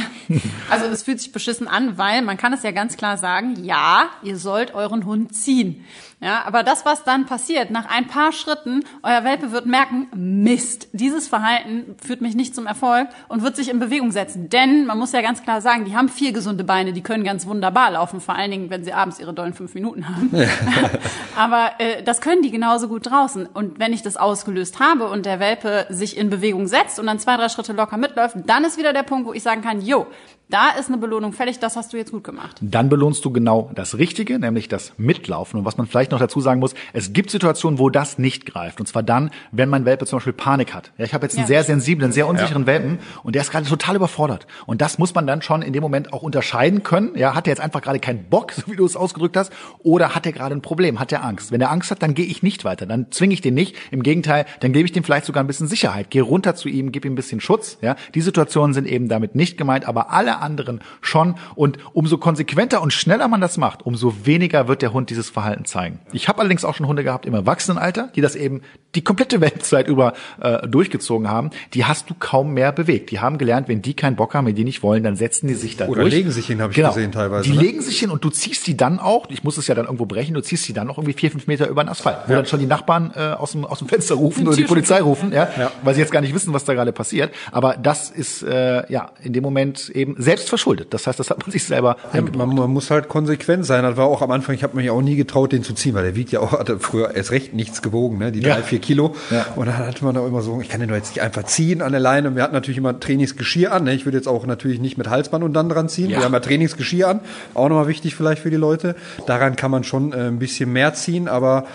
Also 0.70 0.86
es 0.86 1.04
fühlt 1.04 1.20
sich 1.20 1.32
beschissen 1.32 1.68
an, 1.68 1.98
weil 1.98 2.22
man 2.22 2.38
kann 2.38 2.54
es 2.54 2.64
ja 2.64 2.72
ganz 2.72 2.98
klar 2.98 3.18
sagen, 3.18 3.64
ja, 3.64 4.10
ihr 4.24 4.38
sollt 4.38 4.74
euren 4.74 5.06
Hund 5.06 5.36
ziehen. 5.36 5.86
Ja, 6.24 6.44
aber 6.46 6.62
das, 6.62 6.86
was 6.86 7.04
dann 7.04 7.26
passiert, 7.26 7.72
nach 7.72 7.90
ein 7.90 8.06
paar 8.06 8.32
Schritten, 8.32 8.84
euer 9.02 9.24
Welpe 9.24 9.52
wird 9.52 9.66
merken, 9.66 10.08
Mist, 10.14 10.88
dieses 10.94 11.28
Verhalten 11.28 11.96
führt 12.00 12.22
mich 12.22 12.36
nicht 12.36 12.54
zum 12.54 12.68
Erfolg 12.68 13.10
und 13.28 13.42
wird 13.42 13.56
sich 13.56 13.70
in 13.70 13.80
Bewegung 13.80 14.12
setzen. 14.12 14.48
Denn 14.48 14.86
man 14.86 15.00
muss 15.00 15.14
ja 15.14 15.22
ganz 15.22 15.42
klar 15.42 15.62
sagen, 15.62 15.84
die 15.84 15.96
haben 15.96 16.10
vier 16.10 16.32
gesunde 16.32 16.64
Beine, 16.64 16.94
die 16.94 17.02
können 17.02 17.24
ganz 17.24 17.48
wunderbar 17.48 17.90
laufen, 17.90 18.22
vor 18.22 18.36
allen 18.36 18.52
Dingen, 18.52 18.70
wenn 18.70 18.84
sie 18.84 18.94
abends 18.94 19.20
ihre 19.20 19.34
dollen 19.34 19.56
fünf 19.56 19.74
Minuten 19.74 20.08
haben. 20.08 20.32
aber 21.36 21.72
äh, 21.80 22.04
das 22.04 22.22
können 22.22 22.44
die 22.44 22.52
genauso 22.52 22.88
gut 22.88 23.10
draußen. 23.10 23.48
Und 23.48 23.80
wenn 23.80 23.92
ich 23.92 24.04
das 24.04 24.16
ausgelöst 24.16 24.80
habe 24.80 25.10
und 25.10 25.26
der 25.26 25.40
Welpe 25.40 25.88
sich 25.90 26.18
in 26.18 26.30
Bewegung 26.30 26.68
setzt 26.68 27.00
und 27.00 27.08
dann 27.08 27.18
zwei, 27.18 27.36
drei 27.36 27.50
Schritte 27.50 27.74
locker 27.74 27.98
mitläuft, 27.98 28.36
dann 28.46 28.64
ist 28.64 28.78
wieder 28.78 28.94
der 28.94 29.02
Punkt, 29.02 29.26
wo 29.26 29.34
ich 29.34 29.42
sagen 29.42 29.64
kann, 29.64 29.82
jo, 29.82 30.06
da 30.52 30.70
ist 30.80 30.88
eine 30.90 30.98
Belohnung 30.98 31.34
fällig, 31.34 31.60
das 31.60 31.76
hast 31.76 31.94
du 31.94 31.98
jetzt 31.98 32.12
gut 32.12 32.24
gemacht. 32.24 32.58
Dann 32.62 32.90
belohnst 32.90 33.24
du 33.26 33.32
genau 33.32 33.72
das 33.74 33.98
Richtige, 33.98 34.38
nämlich 34.38 34.68
das 34.68 34.94
Mitlaufen. 34.98 35.60
Und 35.60 35.66
was 35.66 35.78
man 35.78 35.88
vielleicht 35.88 36.12
noch 36.12 36.20
dazu 36.20 36.42
sagen 36.42 36.60
muss, 36.60 36.74
es 36.94 37.14
gibt 37.14 37.32
Situationen, 37.32 37.80
wo 37.80 37.90
das 37.90 38.18
nicht 38.18 38.46
greift. 38.46 38.80
Und 38.80 38.86
zwar 38.86 39.04
dann, 39.04 39.32
wenn 39.52 39.70
mein 39.70 39.86
Welpe 39.86 40.06
zum 40.06 40.18
Beispiel 40.18 40.34
Panik 40.34 40.74
hat. 40.74 40.92
Ja, 40.98 41.06
ich 41.06 41.14
habe 41.14 41.26
jetzt 41.26 41.36
einen 41.36 41.44
Ja. 41.44 41.48
sehr 41.48 41.64
sensiblen, 41.64 42.12
sehr 42.12 42.28
unsicheren 42.28 42.66
Welpen 42.68 43.00
und 43.24 43.34
der 43.36 43.42
ist 43.42 43.52
gerade 43.52 43.66
total 43.68 43.96
überfordert. 43.96 44.46
Und 44.66 44.82
das 44.82 44.98
muss 45.00 45.16
man 45.16 45.26
dann 45.26 45.42
schon 45.42 45.62
in 45.62 45.74
dem 45.74 45.82
Moment 45.82 46.12
auch 46.14 46.22
unterscheiden 46.22 46.84
können. 46.84 47.16
Ja, 47.16 47.34
hat 47.36 47.48
er 47.48 47.52
jetzt 47.52 47.62
einfach 47.62 47.82
gerade 47.82 48.00
keinen 48.00 48.26
Bock, 48.26 48.52
so 48.56 48.64
wie 48.68 48.76
du 48.76 48.86
es 48.86 48.96
ausgedrückt 48.96 49.38
hast, 49.38 49.52
oder 49.80 50.16
hat 50.16 50.26
er 50.26 50.34
gerade 50.34 50.54
ein 50.56 50.62
Problem, 50.62 51.00
hat 51.00 51.12
er 51.12 51.24
Angst? 51.24 51.52
Wenn 51.52 51.62
er 51.62 51.72
Angst 51.72 51.92
hat, 51.92 52.04
dann 52.04 52.14
gehe 52.14 52.26
ich 52.26 52.44
nicht 52.44 52.66
weiter, 52.66 52.86
dann 52.86 53.08
zwinge 53.12 53.34
ich 53.34 53.42
den 53.42 53.54
nicht. 53.54 53.76
Im 53.92 54.04
Gegenteil, 54.04 54.46
dann 54.60 54.74
gebe 54.74 54.86
ich 54.86 54.92
dem 54.92 55.04
vielleicht 55.04 55.26
sogar 55.26 55.44
ein 55.44 55.48
bisschen 55.48 55.68
Sicherheit. 55.68 56.10
Gehe 56.10 56.22
runter 56.22 56.56
zu 56.56 56.68
ihm, 56.68 56.92
gib 56.92 57.06
ihm 57.06 57.14
ein 57.14 57.16
bisschen 57.16 57.40
Schutz. 57.40 57.78
Ja, 57.82 57.96
die 58.16 58.22
Situationen 58.22 58.74
sind 58.74 58.86
eben 58.88 59.08
damit 59.08 59.36
nicht 59.36 59.58
gemeint, 59.58 59.88
aber 59.88 60.12
alle 60.12 60.41
anderen 60.42 60.82
schon. 61.02 61.36
Und 61.56 61.78
umso 61.94 62.18
konsequenter 62.18 62.82
und 62.82 62.92
schneller 62.94 63.28
man 63.28 63.42
das 63.42 63.58
macht, 63.58 63.86
umso 63.86 64.26
weniger 64.26 64.68
wird 64.68 64.82
der 64.82 64.94
Hund 64.94 65.10
dieses 65.10 65.30
Verhalten 65.30 65.66
zeigen. 65.66 66.00
Ich 66.12 66.28
habe 66.28 66.40
allerdings 66.40 66.66
auch 66.66 66.76
schon 66.76 66.88
Hunde 66.88 67.04
gehabt 67.04 67.26
im 67.26 67.34
Erwachsenenalter, 67.34 68.10
die 68.16 68.22
das 68.22 68.36
eben 68.36 68.62
die 68.96 69.04
komplette 69.04 69.42
Weltzeit 69.42 69.88
über 69.88 70.14
äh, 70.42 70.68
durchgezogen 70.68 71.30
haben. 71.30 71.52
Die 71.74 71.86
hast 71.86 72.10
du 72.10 72.14
kaum 72.18 72.54
mehr 72.54 72.72
bewegt. 72.72 73.12
Die 73.12 73.20
haben 73.20 73.38
gelernt, 73.38 73.68
wenn 73.68 73.82
die 73.82 73.94
keinen 73.94 74.16
Bock 74.16 74.34
haben, 74.34 74.48
wenn 74.48 74.56
die 74.56 74.64
nicht 74.64 74.84
wollen, 74.84 75.04
dann 75.04 75.16
setzen 75.16 75.48
die 75.48 75.54
sich 75.54 75.78
da 75.78 75.88
Oder 75.88 76.02
durch. 76.02 76.14
legen 76.14 76.32
sich 76.32 76.48
hin, 76.48 76.62
habe 76.62 76.72
ich 76.72 76.76
genau. 76.76 76.90
gesehen 76.90 77.12
teilweise, 77.12 77.50
Die 77.50 77.56
ne? 77.56 77.62
legen 77.62 77.82
sich 77.82 78.00
hin 78.00 78.10
und 78.10 78.24
du 78.24 78.30
ziehst 78.30 78.68
die 78.68 78.76
dann 78.78 79.00
auch, 79.00 79.30
ich 79.30 79.44
muss 79.44 79.58
es 79.58 79.68
ja 79.68 79.76
dann 79.76 79.86
irgendwo 79.86 80.06
brechen, 80.06 80.34
du 80.34 80.42
ziehst 80.42 80.68
die 80.68 80.74
dann 80.74 80.88
noch 80.88 80.98
irgendwie 80.98 81.14
vier, 81.14 81.32
fünf 81.32 81.48
Meter 81.48 81.68
über 81.68 81.84
den 81.84 81.90
Asphalt, 81.90 82.18
wo 82.28 82.34
dann 82.34 82.46
schon 82.46 82.60
die 82.60 82.66
Nachbarn 82.66 83.12
äh, 83.16 83.20
aus, 83.20 83.54
dem, 83.54 83.66
aus 83.66 83.80
dem 83.80 83.88
Fenster 83.88 84.16
rufen 84.16 84.48
oder 84.48 84.58
die 84.58 84.64
Polizei 84.64 85.02
rufen, 85.02 85.32
ja, 85.32 85.50
weil 85.84 85.94
sie 85.94 86.02
jetzt 86.02 86.12
gar 86.12 86.22
nicht 86.22 86.34
wissen, 86.34 86.54
was 86.54 86.66
da 86.66 86.74
gerade 86.74 86.92
passiert. 86.92 87.34
Aber 87.52 87.76
das 87.78 88.10
ist 88.10 88.44
äh, 88.44 88.92
ja 88.92 89.12
in 89.24 89.34
dem 89.34 89.44
Moment 89.44 89.90
eben 89.90 90.16
selbst 90.32 90.50
verschuldet. 90.50 90.88
Das 90.94 91.08
heißt, 91.08 91.20
das 91.20 91.30
hat 91.30 91.40
man 91.40 91.52
sich 91.52 91.66
selber 91.66 91.98
Ja, 92.14 92.22
man, 92.22 92.56
man 92.56 92.70
muss 92.72 92.90
halt 92.90 93.10
konsequent 93.10 93.66
sein. 93.66 93.84
Das 93.84 93.98
war 93.98 94.06
auch 94.06 94.22
am 94.22 94.32
Anfang, 94.32 94.56
ich 94.56 94.64
habe 94.64 94.78
mich 94.78 94.90
auch 94.90 95.02
nie 95.02 95.16
getraut, 95.18 95.52
den 95.52 95.62
zu 95.64 95.74
ziehen, 95.74 95.94
weil 95.94 96.04
der 96.04 96.16
wiegt 96.16 96.32
ja 96.32 96.40
auch, 96.40 96.54
hatte 96.54 96.80
früher 96.80 97.14
erst 97.16 97.32
recht 97.32 97.54
nichts 97.54 97.82
gewogen, 97.82 98.18
ne? 98.18 98.32
die 98.32 98.40
Ja. 98.40 98.56
drei, 98.56 98.64
vier 98.64 98.80
Kilo. 98.80 99.14
Ja. 99.30 99.46
Und 99.58 99.66
dann 99.66 99.78
hatte 99.78 100.06
man 100.06 100.16
da 100.16 100.26
immer 100.26 100.42
so, 100.42 100.62
ich 100.62 100.70
kann 100.70 100.80
den 100.80 100.88
doch 100.90 100.96
jetzt 100.96 101.10
nicht 101.10 101.22
einfach 101.22 101.44
ziehen 101.44 101.82
an 101.82 101.92
der 101.92 102.00
Leine. 102.00 102.30
Und 102.30 102.36
wir 102.38 102.44
hatten 102.44 102.54
natürlich 102.54 102.78
immer 102.78 102.98
Trainingsgeschirr 102.98 103.74
an. 103.74 103.84
Ne? 103.84 103.94
Ich 103.94 104.06
würde 104.06 104.18
jetzt 104.18 104.28
auch 104.28 104.46
natürlich 104.46 104.80
nicht 104.80 104.98
mit 104.98 105.10
Halsband 105.10 105.44
und 105.44 105.54
dann 105.54 105.68
dran 105.68 105.90
ziehen. 105.90 106.10
Wir 106.10 106.24
haben 106.24 106.34
ja 106.34 106.40
Trainingsgeschirr 106.40 107.08
an. 107.10 107.20
Auch 107.54 107.68
nochmal 107.68 107.88
wichtig 107.88 108.16
vielleicht 108.16 108.42
für 108.42 108.50
die 108.50 108.56
Leute. 108.58 108.96
Daran 109.28 109.56
kann 109.58 109.72
man 109.72 109.84
schon 109.84 110.14
äh, 110.14 110.28
ein 110.28 110.40
bisschen 110.40 110.72
mehr 110.72 110.94
ziehen, 110.94 111.28
aber 111.28 111.66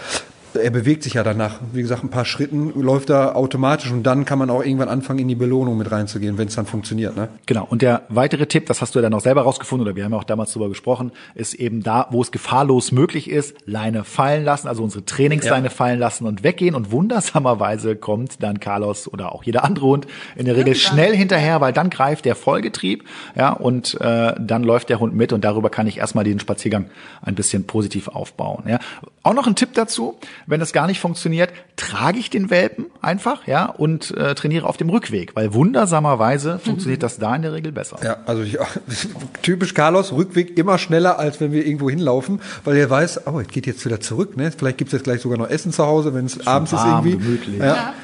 er 0.56 0.70
bewegt 0.70 1.02
sich 1.02 1.14
ja 1.14 1.22
danach. 1.22 1.60
Wie 1.72 1.82
gesagt, 1.82 2.04
ein 2.04 2.10
paar 2.10 2.24
Schritten 2.24 2.72
läuft 2.80 3.10
er 3.10 3.36
automatisch 3.36 3.90
und 3.90 4.02
dann 4.02 4.24
kann 4.24 4.38
man 4.38 4.50
auch 4.50 4.62
irgendwann 4.62 4.88
anfangen, 4.88 5.18
in 5.18 5.28
die 5.28 5.34
Belohnung 5.34 5.76
mit 5.76 5.90
reinzugehen, 5.90 6.38
wenn 6.38 6.48
es 6.48 6.54
dann 6.54 6.66
funktioniert. 6.66 7.16
Ne? 7.16 7.28
Genau. 7.46 7.66
Und 7.68 7.82
der 7.82 8.02
weitere 8.08 8.46
Tipp, 8.46 8.66
das 8.66 8.80
hast 8.80 8.94
du 8.94 8.98
ja 8.98 9.02
dann 9.02 9.14
auch 9.14 9.20
selber 9.20 9.42
rausgefunden, 9.42 9.86
oder 9.86 9.96
wir 9.96 10.04
haben 10.04 10.12
ja 10.12 10.18
auch 10.18 10.24
damals 10.24 10.52
darüber 10.52 10.68
gesprochen, 10.68 11.12
ist 11.34 11.54
eben 11.54 11.82
da, 11.82 12.06
wo 12.10 12.22
es 12.22 12.32
gefahrlos 12.32 12.92
möglich 12.92 13.30
ist, 13.30 13.56
Leine 13.66 14.04
fallen 14.04 14.44
lassen, 14.44 14.68
also 14.68 14.82
unsere 14.82 15.04
Trainingsleine 15.04 15.70
fallen 15.70 15.98
lassen 15.98 16.26
und 16.26 16.42
weggehen. 16.42 16.74
Und 16.74 16.90
wundersamerweise 16.90 17.96
kommt 17.96 18.42
dann 18.42 18.60
Carlos 18.60 19.08
oder 19.12 19.32
auch 19.32 19.44
jeder 19.44 19.64
andere 19.64 19.86
Hund 19.86 20.06
in 20.36 20.46
der 20.46 20.56
Regel 20.56 20.74
schnell 20.74 21.14
hinterher, 21.16 21.60
weil 21.60 21.72
dann 21.72 21.90
greift 21.90 22.24
der 22.24 22.34
Vollgetrieb, 22.34 23.04
ja, 23.36 23.52
und 23.52 24.00
äh, 24.00 24.34
dann 24.38 24.62
läuft 24.64 24.88
der 24.88 25.00
Hund 25.00 25.14
mit 25.14 25.32
und 25.32 25.44
darüber 25.44 25.70
kann 25.70 25.86
ich 25.86 25.98
erstmal 25.98 26.24
den 26.24 26.40
Spaziergang 26.40 26.86
ein 27.22 27.34
bisschen 27.34 27.66
positiv 27.66 28.08
aufbauen. 28.08 28.64
Ja. 28.66 28.78
Auch 29.22 29.34
noch 29.34 29.46
ein 29.46 29.56
Tipp 29.56 29.74
dazu, 29.74 30.16
wenn 30.46 30.60
das 30.60 30.72
gar 30.72 30.86
nicht 30.86 31.00
funktioniert, 31.00 31.50
trage 31.76 32.18
ich 32.18 32.30
den 32.30 32.50
Welpen 32.50 32.86
einfach, 33.02 33.46
ja, 33.46 33.66
und 33.66 34.16
äh, 34.16 34.34
trainiere 34.34 34.66
auf 34.66 34.76
dem 34.76 34.90
Rückweg, 34.90 35.34
weil 35.34 35.54
wundersamerweise 35.54 36.58
funktioniert 36.58 37.02
das 37.02 37.18
da 37.18 37.34
in 37.34 37.42
der 37.42 37.52
Regel 37.52 37.72
besser. 37.72 37.98
Ja, 38.02 38.18
also 38.26 38.42
ich, 38.42 38.58
typisch 39.42 39.74
Carlos, 39.74 40.12
Rückweg 40.12 40.56
immer 40.58 40.78
schneller, 40.78 41.18
als 41.18 41.40
wenn 41.40 41.52
wir 41.52 41.66
irgendwo 41.66 41.90
hinlaufen, 41.90 42.40
weil 42.64 42.76
er 42.76 42.88
weiß, 42.88 43.26
oh, 43.26 43.40
es 43.40 43.48
geht 43.48 43.66
jetzt 43.66 43.84
wieder 43.84 44.00
zurück, 44.00 44.36
ne? 44.36 44.52
Vielleicht 44.56 44.78
gibt's 44.78 44.92
jetzt 44.92 45.04
gleich 45.04 45.20
sogar 45.20 45.38
noch 45.38 45.48
Essen 45.48 45.72
zu 45.72 45.84
Hause, 45.84 46.14
wenn 46.14 46.26
es 46.26 46.46
abends 46.46 46.72
warm, 46.72 47.06
ist 47.06 47.12
irgendwie. 47.12 47.24
gemütlich. 47.24 47.58
Ja. 47.58 47.94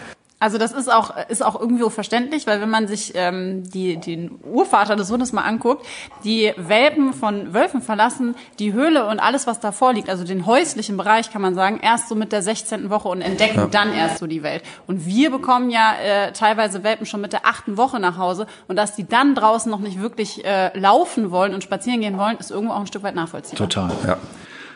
Also 0.42 0.58
das 0.58 0.72
ist 0.72 0.92
auch 0.92 1.14
ist 1.28 1.40
auch 1.40 1.60
irgendwo 1.60 1.88
verständlich, 1.88 2.48
weil 2.48 2.60
wenn 2.60 2.68
man 2.68 2.88
sich 2.88 3.12
ähm, 3.14 3.62
die 3.62 3.96
den 3.96 4.40
Urvater 4.42 4.96
des 4.96 5.08
Hundes 5.08 5.32
mal 5.32 5.42
anguckt, 5.42 5.86
die 6.24 6.52
Welpen 6.56 7.12
von 7.12 7.54
Wölfen 7.54 7.80
verlassen 7.80 8.34
die 8.58 8.72
Höhle 8.72 9.06
und 9.06 9.20
alles 9.20 9.46
was 9.46 9.60
davor 9.60 9.92
liegt, 9.92 10.10
also 10.10 10.24
den 10.24 10.44
häuslichen 10.44 10.96
Bereich 10.96 11.30
kann 11.30 11.42
man 11.42 11.54
sagen, 11.54 11.78
erst 11.80 12.08
so 12.08 12.16
mit 12.16 12.32
der 12.32 12.42
16. 12.42 12.90
Woche 12.90 13.06
und 13.06 13.20
entdecken 13.20 13.68
dann 13.70 13.92
erst 13.92 14.18
so 14.18 14.26
die 14.26 14.42
Welt. 14.42 14.64
Und 14.88 15.06
wir 15.06 15.30
bekommen 15.30 15.70
ja 15.70 15.94
äh, 15.94 16.32
teilweise 16.32 16.82
Welpen 16.82 17.06
schon 17.06 17.20
mit 17.20 17.32
der 17.32 17.46
achten 17.46 17.76
Woche 17.76 18.00
nach 18.00 18.18
Hause 18.18 18.48
und 18.66 18.74
dass 18.74 18.96
die 18.96 19.06
dann 19.06 19.36
draußen 19.36 19.70
noch 19.70 19.78
nicht 19.78 20.02
wirklich 20.02 20.44
äh, 20.44 20.76
laufen 20.76 21.30
wollen 21.30 21.54
und 21.54 21.62
spazieren 21.62 22.00
gehen 22.00 22.18
wollen, 22.18 22.36
ist 22.38 22.50
irgendwo 22.50 22.74
auch 22.74 22.80
ein 22.80 22.88
Stück 22.88 23.04
weit 23.04 23.14
nachvollziehbar. 23.14 23.68
Total. 23.68 23.92
Ja. 24.04 24.16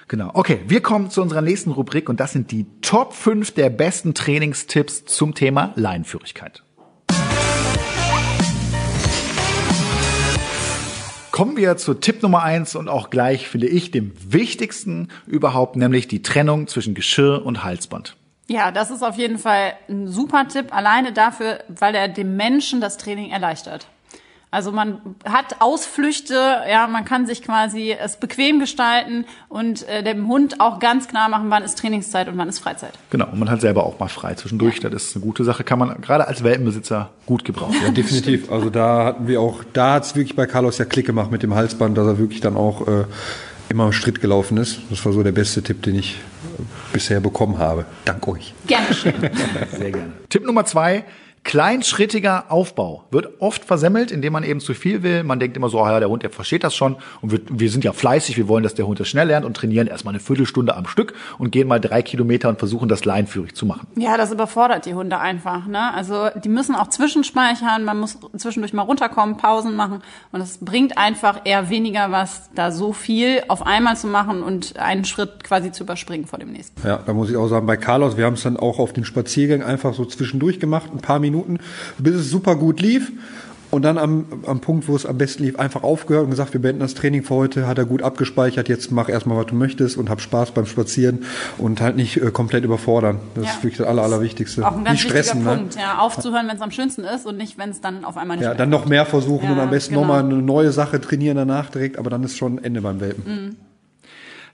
Genau. 0.09 0.31
Okay, 0.35 0.61
wir 0.69 0.83
kommen 0.83 1.11
zu 1.11 1.21
unserer 1.21 1.43
nächsten 1.43 1.73
Rubrik 1.73 2.09
und 2.09 2.21
das 2.21 2.33
sind 2.33 2.53
die 2.53 2.67
Top 2.81 3.13
5 3.13 3.51
der 3.53 3.71
besten 3.71 4.15
Trainingstipps 4.15 5.05
zum 5.05 5.35
Thema 5.35 5.73
Leinenführigkeit. 5.75 6.63
Kommen 11.33 11.57
wir 11.57 11.77
zu 11.77 11.95
Tipp 11.95 12.23
Nummer 12.23 12.45
eins 12.45 12.77
und 12.77 12.89
auch 12.89 13.11
gleich, 13.11 13.49
finde 13.49 13.67
ich, 13.67 13.91
dem 13.91 14.13
wichtigsten 14.33 15.09
überhaupt, 15.27 15.77
nämlich 15.77 16.07
die 16.09 16.23
Trennung 16.23 16.69
zwischen 16.69 16.95
Geschirr 16.95 17.45
und 17.45 17.65
Halsband. 17.65 18.17
Ja, 18.49 18.71
das 18.71 18.91
ist 18.93 19.03
auf 19.03 19.17
jeden 19.17 19.39
Fall 19.39 19.75
ein 19.89 20.07
super 20.07 20.47
Tipp, 20.47 20.75
alleine 20.75 21.13
dafür, 21.13 21.65
weil 21.69 21.97
er 21.97 22.09
dem 22.09 22.37
Menschen 22.37 22.81
das 22.81 22.97
Training 22.97 23.31
erleichtert. 23.31 23.89
Also 24.57 24.73
man 24.73 25.03
hat 25.27 25.57
Ausflüchte, 25.61 26.33
ja, 26.33 26.87
man 26.87 27.05
kann 27.05 27.27
sich 27.27 27.43
quasi 27.43 27.93
es 27.93 28.17
bequem 28.17 28.59
gestalten 28.59 29.27
und 29.51 29.87
äh, 29.87 30.03
dem 30.03 30.29
Hund 30.29 30.63
auch 30.63 30.79
ganz 30.79 31.09
klar 31.09 31.29
machen, 31.29 31.51
wann 31.51 31.63
ist 31.63 31.79
Trainingszeit 31.79 32.27
und 32.27 32.39
wann 32.39 32.49
ist 32.49 32.61
Freizeit. 32.61 32.93
Genau, 33.11 33.27
und 33.31 33.39
man 33.39 33.51
hat 33.51 33.61
selber 33.61 33.85
auch 33.85 33.99
mal 34.01 34.09
frei 34.09 34.33
zwischendurch. 34.33 34.79
Ja. 34.79 34.89
Das 34.89 35.09
ist 35.09 35.17
eine 35.17 35.23
gute 35.27 35.45
Sache, 35.45 35.63
kann 35.63 35.79
man 35.79 36.01
gerade 36.01 36.27
als 36.27 36.43
Welpenbesitzer 36.43 37.11
gut 37.27 37.45
gebrauchen. 37.45 37.77
Ja, 37.85 37.91
definitiv. 37.91 38.51
Also 38.51 38.71
da 38.71 39.05
hatten 39.05 39.29
wir 39.29 39.43
auch, 39.43 39.63
da 39.75 39.93
hat 39.93 40.05
es 40.05 40.17
wirklich 40.17 40.37
bei 40.37 40.47
Carlos 40.47 40.79
ja 40.79 40.87
Klick 40.87 41.05
gemacht 41.05 41.31
mit 41.31 41.43
dem 41.43 41.55
Halsband, 41.55 41.99
dass 41.99 42.07
er 42.07 42.17
wirklich 42.17 42.41
dann 42.41 42.57
auch 42.57 42.89
äh, 42.89 43.05
immer 43.69 43.85
im 43.85 43.93
Schritt 43.93 44.23
gelaufen 44.23 44.57
ist. 44.57 44.79
Das 44.89 45.05
war 45.05 45.13
so 45.13 45.23
der 45.23 45.33
beste 45.33 45.63
Tipp, 45.63 45.83
den 45.83 45.97
ich 45.97 46.17
bisher 46.95 47.21
bekommen 47.21 47.59
habe. 47.59 47.85
Dank 48.07 48.27
euch. 48.27 48.55
Gerne 48.67 48.95
schön. 48.95 49.13
Sehr 49.71 49.91
gerne. 49.91 50.13
Tipp 50.31 50.47
Nummer 50.47 50.65
zwei 50.65 51.05
Kleinschrittiger 51.47 52.47
Aufbau 52.49 53.05
wird 53.13 53.41
oft 53.41 53.65
versemmelt, 53.65 54.11
indem 54.11 54.33
man 54.33 54.43
eben 54.43 54.59
zu 54.59 54.75
viel 54.75 55.05
will. 55.05 55.23
Man 55.23 55.39
denkt 55.39 55.57
immer 55.57 55.69
so, 55.69 55.81
ah 55.81 55.93
ja, 55.93 56.01
der 56.01 56.09
Hund, 56.09 56.25
der 56.25 56.31
versteht 56.31 56.65
das 56.65 56.75
schon. 56.75 56.97
Und 57.23 57.31
wir, 57.31 57.41
wir 57.49 57.71
sind 57.71 57.85
ja 57.85 57.93
fleißig, 57.93 58.37
wir 58.37 58.49
wollen, 58.49 58.65
dass 58.65 58.75
der 58.75 58.85
Hund 58.89 58.99
das 58.99 59.07
schnell 59.07 59.29
lernt 59.29 59.47
und 59.47 59.57
trainieren 59.57 59.87
erstmal 59.87 60.13
eine 60.13 60.21
Viertelstunde 60.21 60.77
am 60.77 60.89
Stück 60.89 61.15
und 61.39 61.53
gehen 61.53 61.69
mal 61.69 61.79
drei 61.79 62.03
Kilometer 62.03 62.49
und 62.49 62.59
versuchen, 62.59 62.89
das 62.89 63.05
leinführig 63.05 63.55
zu 63.55 63.65
machen. 63.65 63.87
Ja, 63.95 64.17
das 64.17 64.33
überfordert 64.33 64.87
die 64.87 64.95
Hunde 64.95 65.21
einfach. 65.21 65.69
Ne? 65.69 65.95
Also 65.95 66.31
die 66.35 66.49
müssen 66.49 66.75
auch 66.75 66.89
zwischenspeichern, 66.89 67.85
man 67.85 68.01
muss 68.01 68.19
zwischendurch 68.37 68.73
mal 68.73 68.83
runterkommen, 68.83 69.37
Pausen 69.37 69.77
machen. 69.77 70.03
Und 70.33 70.41
es 70.41 70.59
bringt 70.59 70.99
einfach 70.99 71.43
eher 71.45 71.71
weniger 71.71 72.11
was, 72.11 72.51
da 72.57 72.73
so 72.73 72.93
viel 72.93 73.45
auf 73.47 73.65
einmal 73.65 73.97
zu 73.97 74.09
machen 74.09 74.43
und 74.43 74.81
einen 74.81 75.05
Schritt 75.05 75.45
quasi 75.45 75.71
zu 75.71 75.85
überspringen 75.85 76.27
vor 76.27 76.41
dem 76.41 76.51
nächsten. 76.51 76.85
Ja, 76.85 76.99
da 77.07 77.13
muss 77.13 77.31
ich 77.31 77.37
auch 77.37 77.47
sagen, 77.47 77.67
bei 77.67 77.77
Carlos, 77.77 78.17
wir 78.17 78.25
haben 78.25 78.35
es 78.35 78.43
dann 78.43 78.57
auch 78.57 78.81
auf 78.81 78.93
den 78.93 79.05
Spaziergängen 79.05 79.65
einfach 79.65 79.95
so 79.95 80.05
zwischendurch 80.05 80.59
gemacht, 80.59 80.91
ein 80.93 80.99
paar 80.99 81.21
Minuten 81.21 81.36
Minuten, 81.37 81.59
bis 81.99 82.15
es 82.15 82.31
super 82.31 82.57
gut 82.57 82.81
lief. 82.81 83.13
Und 83.73 83.83
dann 83.83 83.99
am, 83.99 84.27
am 84.47 84.61
Punkt, 84.61 84.87
wo 84.87 84.95
es 84.95 85.05
am 85.05 85.19
besten 85.19 85.43
lief, 85.43 85.59
einfach 85.59 85.83
aufgehört 85.83 86.25
und 86.25 86.31
gesagt, 86.31 86.55
wir 86.55 86.63
beenden 86.63 86.81
das 86.81 86.95
Training 86.95 87.25
für 87.25 87.35
heute, 87.35 87.67
hat 87.67 87.79
er 87.79 87.85
gut 87.85 88.01
abgespeichert, 88.01 88.69
jetzt 88.69 88.93
mach 88.93 89.09
erstmal, 89.09 89.37
was 89.37 89.47
du 89.47 89.57
möchtest 89.57 89.97
und 89.97 90.09
hab 90.09 90.21
Spaß 90.21 90.53
beim 90.53 90.67
Spazieren 90.67 91.25
und 91.59 91.81
halt 91.81 91.97
nicht 91.97 92.17
äh, 92.17 92.31
komplett 92.31 92.65
überfordern. 92.65 93.19
Das 93.35 93.45
ja. 93.45 93.51
ist 93.51 93.57
wirklich 93.65 93.79
das 93.79 93.89
Aller, 93.89 94.03
Allerwichtigste. 94.03 94.65
Auch 94.65 94.77
ein 94.77 94.85
ganz 94.85 95.01
nicht 95.01 95.11
stressen, 95.11 95.43
ne? 95.43 95.57
Punkt, 95.57 95.75
ne? 95.75 95.83
ja, 95.83 95.99
aufzuhören, 95.99 96.47
wenn 96.47 96.57
es 96.57 96.63
am 96.63 96.71
schönsten 96.71 97.03
ist 97.03 97.27
und 97.27 97.37
nicht, 97.37 97.59
wenn 97.59 97.71
es 97.71 97.81
dann 97.81 98.05
auf 98.05 98.17
einmal 98.17 98.37
nicht 98.37 98.47
Ja, 98.47 98.55
dann 98.55 98.71
noch 98.71 98.87
mehr 98.87 99.05
versuchen 99.05 99.47
ja, 99.47 99.53
und 99.53 99.59
am 99.59 99.71
besten 99.71 99.95
genau. 99.95 100.07
nochmal 100.07 100.21
eine 100.21 100.41
neue 100.41 100.71
Sache 100.71 101.01
trainieren 101.01 101.37
danach 101.37 101.69
direkt, 101.69 101.99
aber 101.99 102.09
dann 102.09 102.23
ist 102.23 102.39
schon 102.39 102.63
Ende 102.63 102.81
beim 102.81 103.01
Welpen. 103.01 103.25
Mhm. 103.27 103.57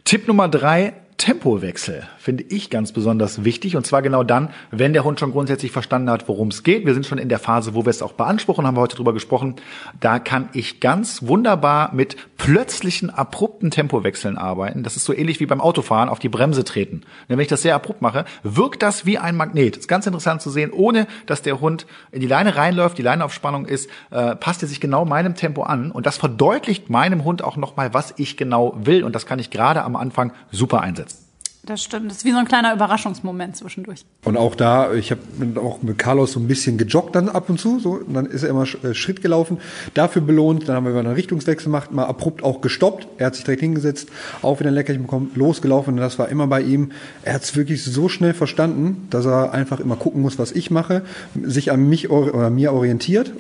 Tipp 0.05 0.26
Nummer 0.26 0.49
drei, 0.49 0.95
Tempowechsel 1.18 2.03
finde 2.23 2.45
ich 2.45 2.70
ganz 2.70 2.93
besonders 2.93 3.45
wichtig. 3.45 3.75
Und 3.77 3.85
zwar 3.85 4.01
genau 4.01 4.23
dann, 4.23 4.51
wenn 4.70 4.93
der 4.93 5.03
Hund 5.03 5.18
schon 5.18 5.33
grundsätzlich 5.33 5.73
verstanden 5.73 6.09
hat, 6.09 6.29
worum 6.29 6.49
es 6.49 6.62
geht. 6.62 6.87
Wir 6.87 6.95
sind 6.95 7.05
schon 7.05 7.18
in 7.18 7.29
der 7.29 7.41
Phase, 7.41 7.75
wo 7.75 7.85
wir 7.85 7.91
es 7.91 8.01
auch 8.01 8.12
beanspruchen, 8.12 8.64
haben 8.64 8.77
wir 8.77 8.81
heute 8.81 8.95
drüber 8.95 9.12
gesprochen. 9.12 9.57
Da 9.99 10.20
kann 10.20 10.49
ich 10.53 10.79
ganz 10.79 11.27
wunderbar 11.27 11.93
mit 11.93 12.16
plötzlichen, 12.37 13.11
abrupten 13.11 13.73
Tempowechseln 13.73 14.39
arbeiten. 14.39 14.85
Das 14.85 14.97
ist 14.97 15.05
so 15.05 15.12
ähnlich 15.12 15.41
wie 15.41 15.47
beim 15.47 15.61
Autofahren 15.61 16.09
auf 16.09 16.20
die 16.20 16.29
Bremse 16.29 16.62
treten. 16.62 17.03
Wenn 17.27 17.41
ich 17.41 17.49
das 17.49 17.62
sehr 17.62 17.75
abrupt 17.75 18.03
mache, 18.03 18.25
wirkt 18.45 18.83
das 18.83 19.05
wie 19.05 19.18
ein 19.18 19.37
Magnet. 19.37 19.77
Ist 19.77 19.89
ganz 19.89 20.07
interessant 20.07 20.43
zu 20.43 20.51
sehen, 20.51 20.70
ohne 20.73 21.09
dass 21.27 21.43
der 21.43 21.61
Hund 21.61 21.87
in 22.12 22.20
die 22.20 22.29
Leine 22.29 22.55
reinläuft, 22.55 22.99
die 22.99 23.03
Leine 23.03 23.25
auf 23.25 23.35
Spannung 23.35 23.66
ist, 23.66 23.91
äh, 24.11 24.37
passt 24.37 24.62
er 24.62 24.68
sich 24.68 24.81
genau 24.81 25.05
meinem 25.05 25.35
Tempo 25.35 25.64
an. 25.64 25.91
Und 25.91 26.07
das 26.07 26.18
verdeutlicht 26.18 26.89
meinem 26.89 27.25
Hund 27.25 27.43
auch 27.43 27.57
nochmal, 27.57 27.95
was 27.95 28.14
ich 28.16 28.37
genau 28.37 28.77
will. 28.77 29.03
Und 29.03 29.16
das 29.16 29.27
kann 29.27 29.41
ich 29.41 29.51
gerade 29.51 29.83
am 29.83 29.97
Anfang 29.97 30.33
super 30.53 30.83
einsetzen. 30.83 31.22
Das 31.64 31.80
stimmt. 31.80 32.10
Das 32.10 32.18
ist 32.18 32.24
wie 32.24 32.32
so 32.32 32.38
ein 32.38 32.44
kleiner 32.44 32.74
Überraschungsmoment 32.74 33.56
zwischendurch. 33.56 34.04
Und 34.24 34.36
auch 34.36 34.56
da, 34.56 34.92
ich 34.94 35.12
habe 35.12 35.20
auch 35.60 35.80
mit 35.80 35.96
Carlos 35.96 36.32
so 36.32 36.40
ein 36.40 36.48
bisschen 36.48 36.76
gejoggt 36.76 37.14
dann 37.14 37.28
ab 37.28 37.48
und 37.48 37.60
zu, 37.60 37.78
so, 37.78 37.92
und 37.92 38.14
dann 38.14 38.26
ist 38.26 38.42
er 38.42 38.50
immer 38.50 38.64
äh, 38.82 38.94
Schritt 38.94 39.22
gelaufen, 39.22 39.58
dafür 39.94 40.22
belohnt, 40.22 40.68
dann 40.68 40.74
haben 40.74 40.86
wir 40.86 40.96
einen 40.96 41.14
Richtungswechsel 41.14 41.66
gemacht, 41.66 41.92
mal 41.92 42.06
abrupt 42.06 42.42
auch 42.42 42.62
gestoppt, 42.62 43.06
er 43.18 43.26
hat 43.26 43.36
sich 43.36 43.44
direkt 43.44 43.60
hingesetzt, 43.60 44.08
auch 44.42 44.58
wieder 44.58 44.70
ein 44.70 44.74
Leckerchen 44.74 45.02
bekommen, 45.02 45.30
losgelaufen 45.36 45.94
und 45.94 46.00
das 46.00 46.18
war 46.18 46.28
immer 46.30 46.48
bei 46.48 46.62
ihm, 46.62 46.90
er 47.22 47.34
hat 47.34 47.44
es 47.44 47.54
wirklich 47.54 47.84
so 47.84 48.08
schnell 48.08 48.34
verstanden, 48.34 49.06
dass 49.10 49.24
er 49.24 49.52
einfach 49.52 49.78
immer 49.78 49.94
gucken 49.94 50.20
muss, 50.20 50.40
was 50.40 50.50
ich 50.50 50.72
mache, 50.72 51.02
sich 51.44 51.70
an 51.70 51.88
mich 51.88 52.10
oder 52.10 52.50
mir 52.50 52.72
orientiert 52.72 53.32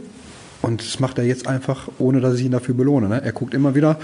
und 0.62 0.80
das 0.80 1.00
macht 1.00 1.18
er 1.18 1.24
jetzt 1.24 1.48
einfach, 1.48 1.88
ohne 1.98 2.20
dass 2.20 2.36
ich 2.36 2.44
ihn 2.44 2.52
dafür 2.52 2.74
belohne. 2.74 3.08
Ne? 3.08 3.20
Er 3.22 3.32
guckt 3.32 3.52
immer 3.52 3.74
wieder, 3.74 3.98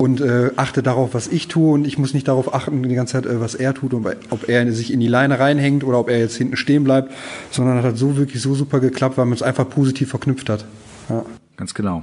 und 0.00 0.22
äh, 0.22 0.50
achte 0.56 0.82
darauf, 0.82 1.12
was 1.12 1.28
ich 1.28 1.46
tue 1.48 1.74
und 1.74 1.86
ich 1.86 1.98
muss 1.98 2.14
nicht 2.14 2.26
darauf 2.26 2.54
achten 2.54 2.82
die 2.82 2.94
ganze 2.94 3.12
Zeit, 3.12 3.26
äh, 3.26 3.38
was 3.38 3.54
er 3.54 3.74
tut 3.74 3.92
und 3.92 4.06
ob 4.30 4.48
er 4.48 4.72
sich 4.72 4.94
in 4.94 4.98
die 4.98 5.08
Leine 5.08 5.38
reinhängt 5.38 5.84
oder 5.84 5.98
ob 5.98 6.08
er 6.08 6.18
jetzt 6.18 6.36
hinten 6.36 6.56
stehen 6.56 6.84
bleibt, 6.84 7.12
sondern 7.50 7.76
das 7.76 7.84
hat 7.84 7.98
so 7.98 8.16
wirklich 8.16 8.40
so 8.40 8.54
super 8.54 8.80
geklappt, 8.80 9.18
weil 9.18 9.26
man 9.26 9.34
es 9.34 9.42
einfach 9.42 9.68
positiv 9.68 10.08
verknüpft 10.08 10.48
hat. 10.48 10.64
Ja. 11.10 11.26
Ganz 11.58 11.74
genau. 11.74 12.02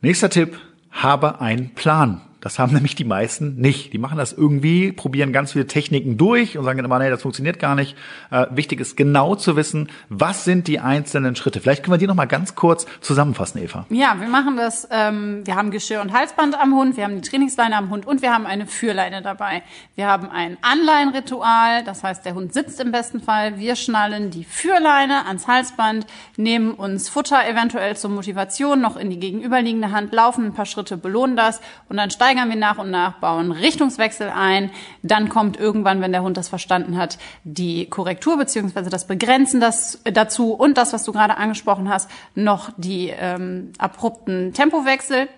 Nächster 0.00 0.30
Tipp, 0.30 0.60
habe 0.92 1.40
einen 1.40 1.70
Plan. 1.74 2.20
Das 2.40 2.58
haben 2.58 2.72
nämlich 2.74 2.94
die 2.94 3.04
meisten 3.04 3.56
nicht. 3.56 3.92
Die 3.92 3.98
machen 3.98 4.18
das 4.18 4.32
irgendwie, 4.32 4.92
probieren 4.92 5.32
ganz 5.32 5.52
viele 5.52 5.66
Techniken 5.66 6.16
durch 6.16 6.56
und 6.56 6.64
sagen 6.64 6.78
immer, 6.78 6.98
nee, 6.98 7.10
das 7.10 7.22
funktioniert 7.22 7.58
gar 7.58 7.74
nicht. 7.74 7.96
Äh, 8.30 8.46
wichtig 8.50 8.80
ist 8.80 8.96
genau 8.96 9.34
zu 9.34 9.56
wissen, 9.56 9.88
was 10.08 10.44
sind 10.44 10.68
die 10.68 10.80
einzelnen 10.80 11.36
Schritte. 11.36 11.60
Vielleicht 11.60 11.82
können 11.82 11.94
wir 11.94 11.98
die 11.98 12.06
noch 12.06 12.14
mal 12.14 12.26
ganz 12.26 12.54
kurz 12.54 12.86
zusammenfassen, 13.00 13.62
Eva. 13.62 13.86
Ja, 13.90 14.16
wir 14.20 14.28
machen 14.28 14.56
das. 14.56 14.88
Ähm, 14.90 15.42
wir 15.44 15.56
haben 15.56 15.70
Geschirr 15.70 16.00
und 16.00 16.12
Halsband 16.12 16.58
am 16.58 16.74
Hund, 16.74 16.96
wir 16.96 17.04
haben 17.04 17.20
die 17.20 17.28
Trainingsleine 17.28 17.76
am 17.76 17.90
Hund 17.90 18.06
und 18.06 18.22
wir 18.22 18.32
haben 18.32 18.46
eine 18.46 18.66
Führleine 18.66 19.22
dabei. 19.22 19.62
Wir 19.94 20.06
haben 20.06 20.30
ein 20.30 20.56
Anleihenritual, 20.62 21.84
das 21.84 22.04
heißt, 22.04 22.24
der 22.24 22.34
Hund 22.34 22.54
sitzt 22.54 22.80
im 22.80 22.92
besten 22.92 23.20
Fall. 23.20 23.58
Wir 23.58 23.76
schnallen 23.76 24.30
die 24.30 24.44
Führleine 24.44 25.26
ans 25.26 25.46
Halsband, 25.46 26.06
nehmen 26.36 26.72
uns 26.72 27.08
Futter 27.08 27.48
eventuell 27.48 27.96
zur 27.96 28.10
Motivation 28.10 28.80
noch 28.80 28.96
in 28.96 29.10
die 29.10 29.18
gegenüberliegende 29.18 29.90
Hand, 29.90 30.12
laufen 30.12 30.46
ein 30.46 30.54
paar 30.54 30.66
Schritte, 30.66 30.96
belohnen 30.96 31.36
das 31.36 31.60
und 31.88 31.96
dann 31.96 32.10
steigen 32.10 32.27
steigern 32.28 32.50
wir 32.50 32.56
nach 32.56 32.76
und 32.76 32.90
nach, 32.90 33.14
bauen 33.20 33.52
Richtungswechsel 33.52 34.28
ein. 34.28 34.70
Dann 35.02 35.30
kommt 35.30 35.58
irgendwann, 35.58 36.02
wenn 36.02 36.12
der 36.12 36.22
Hund 36.22 36.36
das 36.36 36.50
verstanden 36.50 36.98
hat, 36.98 37.16
die 37.44 37.86
Korrektur 37.86 38.36
beziehungsweise 38.36 38.90
das 38.90 39.06
Begrenzen 39.06 39.60
das, 39.60 40.02
dazu 40.04 40.52
und 40.52 40.76
das, 40.76 40.92
was 40.92 41.04
du 41.04 41.12
gerade 41.12 41.38
angesprochen 41.38 41.88
hast, 41.88 42.10
noch 42.34 42.70
die 42.76 43.08
ähm, 43.18 43.72
abrupten 43.78 44.52
Tempowechsel. 44.52 45.28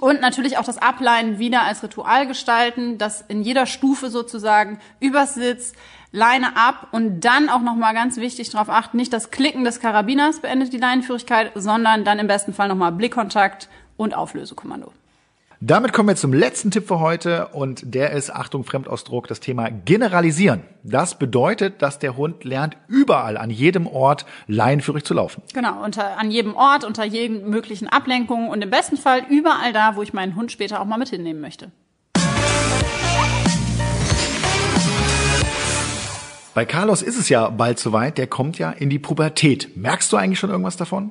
Und 0.00 0.22
natürlich 0.22 0.56
auch 0.56 0.64
das 0.64 0.78
Ableinen 0.78 1.38
wieder 1.38 1.62
als 1.62 1.82
Ritual 1.82 2.26
gestalten, 2.26 2.96
das 2.96 3.22
in 3.28 3.42
jeder 3.42 3.66
Stufe 3.66 4.08
sozusagen 4.08 4.78
übers 5.00 5.34
Sitz, 5.34 5.74
Leine 6.10 6.56
ab 6.56 6.88
und 6.92 7.20
dann 7.20 7.50
auch 7.50 7.60
nochmal 7.60 7.92
ganz 7.92 8.16
wichtig 8.16 8.48
darauf 8.48 8.70
achten, 8.70 8.96
nicht 8.96 9.12
das 9.12 9.30
Klicken 9.30 9.64
des 9.64 9.78
Karabiners 9.78 10.40
beendet 10.40 10.72
die 10.72 10.78
Leinenführigkeit, 10.78 11.52
sondern 11.54 12.04
dann 12.04 12.18
im 12.18 12.28
besten 12.28 12.54
Fall 12.54 12.68
nochmal 12.68 12.92
Blickkontakt 12.92 13.68
und 13.98 14.14
Auflösekommando. 14.14 14.90
Damit 15.60 15.92
kommen 15.92 16.08
wir 16.08 16.14
zum 16.14 16.32
letzten 16.32 16.70
Tipp 16.70 16.86
für 16.86 17.00
heute 17.00 17.48
und 17.48 17.92
der 17.92 18.12
ist, 18.12 18.32
Achtung, 18.32 18.62
Fremdausdruck, 18.62 19.26
das 19.26 19.40
Thema 19.40 19.70
Generalisieren. 19.70 20.62
Das 20.84 21.18
bedeutet, 21.18 21.82
dass 21.82 21.98
der 21.98 22.16
Hund 22.16 22.44
lernt, 22.44 22.76
überall 22.86 23.36
an 23.36 23.50
jedem 23.50 23.88
Ort 23.88 24.24
leinenführig 24.46 25.02
zu 25.02 25.14
laufen. 25.14 25.42
Genau, 25.54 25.82
unter, 25.82 26.16
an 26.16 26.30
jedem 26.30 26.54
Ort, 26.54 26.84
unter 26.84 27.04
jeden 27.04 27.50
möglichen 27.50 27.88
Ablenkungen 27.88 28.50
und 28.50 28.62
im 28.62 28.70
besten 28.70 28.96
Fall 28.96 29.24
überall 29.28 29.72
da, 29.72 29.96
wo 29.96 30.02
ich 30.02 30.12
meinen 30.12 30.36
Hund 30.36 30.52
später 30.52 30.80
auch 30.80 30.84
mal 30.84 30.96
mit 30.96 31.08
hinnehmen 31.08 31.40
möchte. 31.40 31.72
Bei 36.54 36.64
Carlos 36.64 37.02
ist 37.02 37.18
es 37.18 37.28
ja 37.28 37.48
bald 37.50 37.80
soweit, 37.80 38.16
der 38.16 38.28
kommt 38.28 38.58
ja 38.58 38.70
in 38.70 38.90
die 38.90 39.00
Pubertät. 39.00 39.76
Merkst 39.76 40.12
du 40.12 40.16
eigentlich 40.16 40.38
schon 40.38 40.50
irgendwas 40.50 40.76
davon? 40.76 41.10